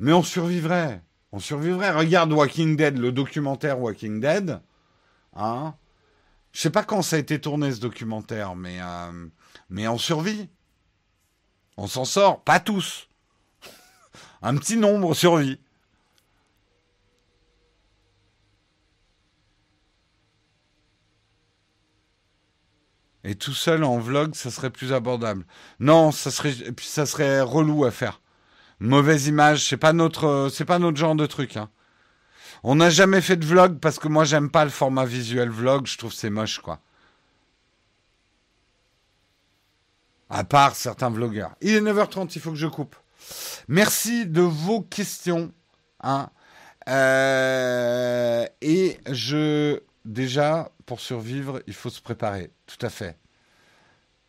mais 0.00 0.12
on 0.12 0.24
survivrait. 0.24 1.00
On 1.30 1.38
survivrait. 1.38 1.92
Regarde 1.92 2.32
Walking 2.32 2.76
Dead, 2.76 2.98
le 2.98 3.12
documentaire 3.12 3.80
Walking 3.80 4.20
Dead. 4.20 4.60
Hein 5.36 5.74
Je 6.54 6.60
sais 6.60 6.70
pas 6.70 6.84
quand 6.84 7.02
ça 7.02 7.16
a 7.16 7.18
été 7.18 7.40
tourné 7.40 7.72
ce 7.72 7.80
documentaire, 7.80 8.54
mais 8.54 8.78
euh, 8.80 9.26
mais 9.68 9.88
on 9.88 9.98
survit. 9.98 10.48
On 11.76 11.88
s'en 11.88 12.04
sort, 12.04 12.42
pas 12.44 12.60
tous. 12.60 13.08
Un 14.42 14.56
petit 14.56 14.76
nombre 14.76 15.14
survit. 15.14 15.58
Et 23.24 23.34
tout 23.34 23.54
seul 23.54 23.82
en 23.82 23.98
vlog, 23.98 24.34
ça 24.34 24.50
serait 24.50 24.70
plus 24.70 24.92
abordable. 24.92 25.44
Non, 25.80 26.12
ça 26.12 26.30
serait, 26.30 26.54
ça 26.78 27.06
serait 27.06 27.40
relou 27.40 27.84
à 27.84 27.90
faire. 27.90 28.20
Mauvaise 28.78 29.26
image, 29.26 29.66
c'est 29.68 29.76
pas 29.76 29.92
notre, 29.92 30.50
c'est 30.52 30.66
pas 30.66 30.78
notre 30.78 30.98
genre 30.98 31.16
de 31.16 31.26
truc. 31.26 31.56
Hein. 31.56 31.68
On 32.66 32.76
n'a 32.76 32.88
jamais 32.88 33.20
fait 33.20 33.36
de 33.36 33.44
vlog 33.44 33.78
parce 33.78 33.98
que 33.98 34.08
moi 34.08 34.24
j'aime 34.24 34.50
pas 34.50 34.64
le 34.64 34.70
format 34.70 35.04
visuel 35.04 35.50
vlog, 35.50 35.86
je 35.86 35.98
trouve 35.98 36.14
c'est 36.14 36.30
moche 36.30 36.60
quoi. 36.60 36.80
À 40.30 40.44
part 40.44 40.74
certains 40.74 41.10
vlogueurs. 41.10 41.54
Il 41.60 41.74
est 41.74 41.80
9h30, 41.82 42.32
il 42.34 42.40
faut 42.40 42.50
que 42.50 42.56
je 42.56 42.66
coupe. 42.66 42.96
Merci 43.68 44.24
de 44.24 44.40
vos 44.40 44.80
questions. 44.80 45.52
Hein. 46.02 46.30
Euh, 46.88 48.46
et 48.62 48.98
je. 49.10 49.80
Déjà, 50.06 50.70
pour 50.84 51.00
survivre, 51.00 51.62
il 51.66 51.74
faut 51.74 51.90
se 51.90 52.00
préparer. 52.00 52.50
Tout 52.66 52.84
à 52.84 52.90
fait. 52.90 53.16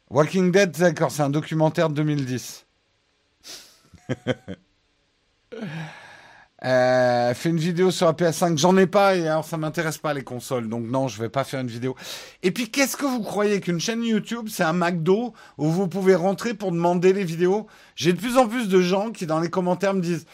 Walking 0.10 0.52
Dead, 0.52 0.72
d'accord, 0.72 1.12
c'est 1.12 1.24
un 1.24 1.30
documentaire 1.30 1.90
de 1.90 1.96
2010. 1.96 2.66
Euh, 6.64 7.34
fais 7.34 7.50
une 7.50 7.58
vidéo 7.58 7.92
sur 7.92 8.06
la 8.06 8.14
PS5. 8.14 8.58
J'en 8.58 8.78
ai 8.78 8.88
pas 8.88 9.16
et 9.16 9.28
alors 9.28 9.44
ça 9.44 9.58
m'intéresse 9.58 9.98
pas 9.98 10.14
les 10.14 10.24
consoles. 10.24 10.70
Donc 10.70 10.86
non, 10.86 11.08
je 11.08 11.22
vais 11.22 11.30
pas 11.30 11.44
faire 11.44 11.60
une 11.60 11.68
vidéo. 11.68 11.96
Et 12.44 12.52
puis 12.52 12.70
qu'est-ce 12.70 12.96
que 12.96 13.06
vous 13.06 13.22
croyez 13.22 13.60
qu'une 13.60 13.80
chaîne 13.80 14.04
YouTube, 14.04 14.48
c'est 14.50 14.64
un 14.64 14.74
McDo 14.74 15.34
où 15.58 15.70
vous 15.70 15.88
pouvez 15.88 16.16
rentrer 16.16 16.54
pour 16.54 16.72
demander 16.72 17.14
les 17.14 17.26
vidéos? 17.26 17.68
J'ai 17.96 18.14
de 18.14 18.20
plus 18.20 18.38
en 18.38 18.48
plus 18.48 18.70
de 18.70 18.82
gens 18.82 19.12
qui 19.12 19.26
dans 19.26 19.40
les 19.40 19.50
commentaires 19.50 19.94
me 19.94 20.02
disent 20.02 20.26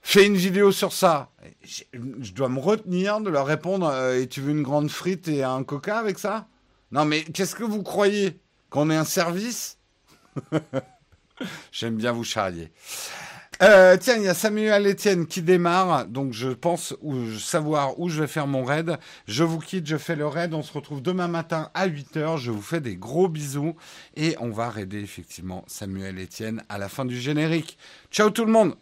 fais 0.00 0.26
une 0.26 0.36
vidéo 0.36 0.72
sur 0.72 0.92
ça. 0.92 1.30
Je 1.62 2.32
dois 2.32 2.48
me 2.48 2.58
retenir 2.58 3.20
de 3.20 3.30
leur 3.30 3.46
répondre 3.46 3.86
euh, 3.86 4.20
et 4.20 4.28
tu 4.28 4.40
veux 4.40 4.50
une 4.50 4.62
grande 4.62 4.90
frite 4.90 5.28
et 5.28 5.44
un 5.44 5.62
coca 5.62 5.98
avec 5.98 6.18
ça? 6.18 6.48
Non 6.90 7.04
mais 7.04 7.22
qu'est-ce 7.22 7.54
que 7.54 7.64
vous 7.64 7.82
croyez? 7.82 8.40
Qu'on 8.70 8.90
est 8.90 8.96
un 8.96 9.04
service? 9.04 9.78
J'aime 11.72 11.96
bien 11.96 12.10
vous 12.10 12.24
charrier. 12.24 12.72
Euh, 13.62 13.96
tiens, 13.96 14.16
il 14.16 14.22
y 14.24 14.28
a 14.28 14.34
Samuel 14.34 14.86
Etienne 14.86 15.26
qui 15.26 15.42
démarre, 15.42 16.06
donc 16.06 16.32
je 16.32 16.48
pense 16.48 16.94
savoir 17.38 17.98
où 18.00 18.08
je 18.08 18.20
vais 18.20 18.26
faire 18.26 18.46
mon 18.46 18.64
raid. 18.64 18.98
Je 19.26 19.44
vous 19.44 19.58
quitte, 19.58 19.86
je 19.86 19.96
fais 19.96 20.16
le 20.16 20.26
raid. 20.26 20.54
On 20.54 20.62
se 20.62 20.72
retrouve 20.72 21.02
demain 21.02 21.28
matin 21.28 21.70
à 21.74 21.88
8h. 21.88 22.38
Je 22.38 22.50
vous 22.50 22.62
fais 22.62 22.80
des 22.80 22.96
gros 22.96 23.28
bisous 23.28 23.76
et 24.16 24.36
on 24.40 24.50
va 24.50 24.70
raider 24.70 25.00
effectivement 25.00 25.64
Samuel 25.66 26.18
Etienne 26.18 26.62
à 26.68 26.78
la 26.78 26.88
fin 26.88 27.04
du 27.04 27.18
générique. 27.18 27.78
Ciao 28.10 28.30
tout 28.30 28.44
le 28.44 28.52
monde 28.52 28.74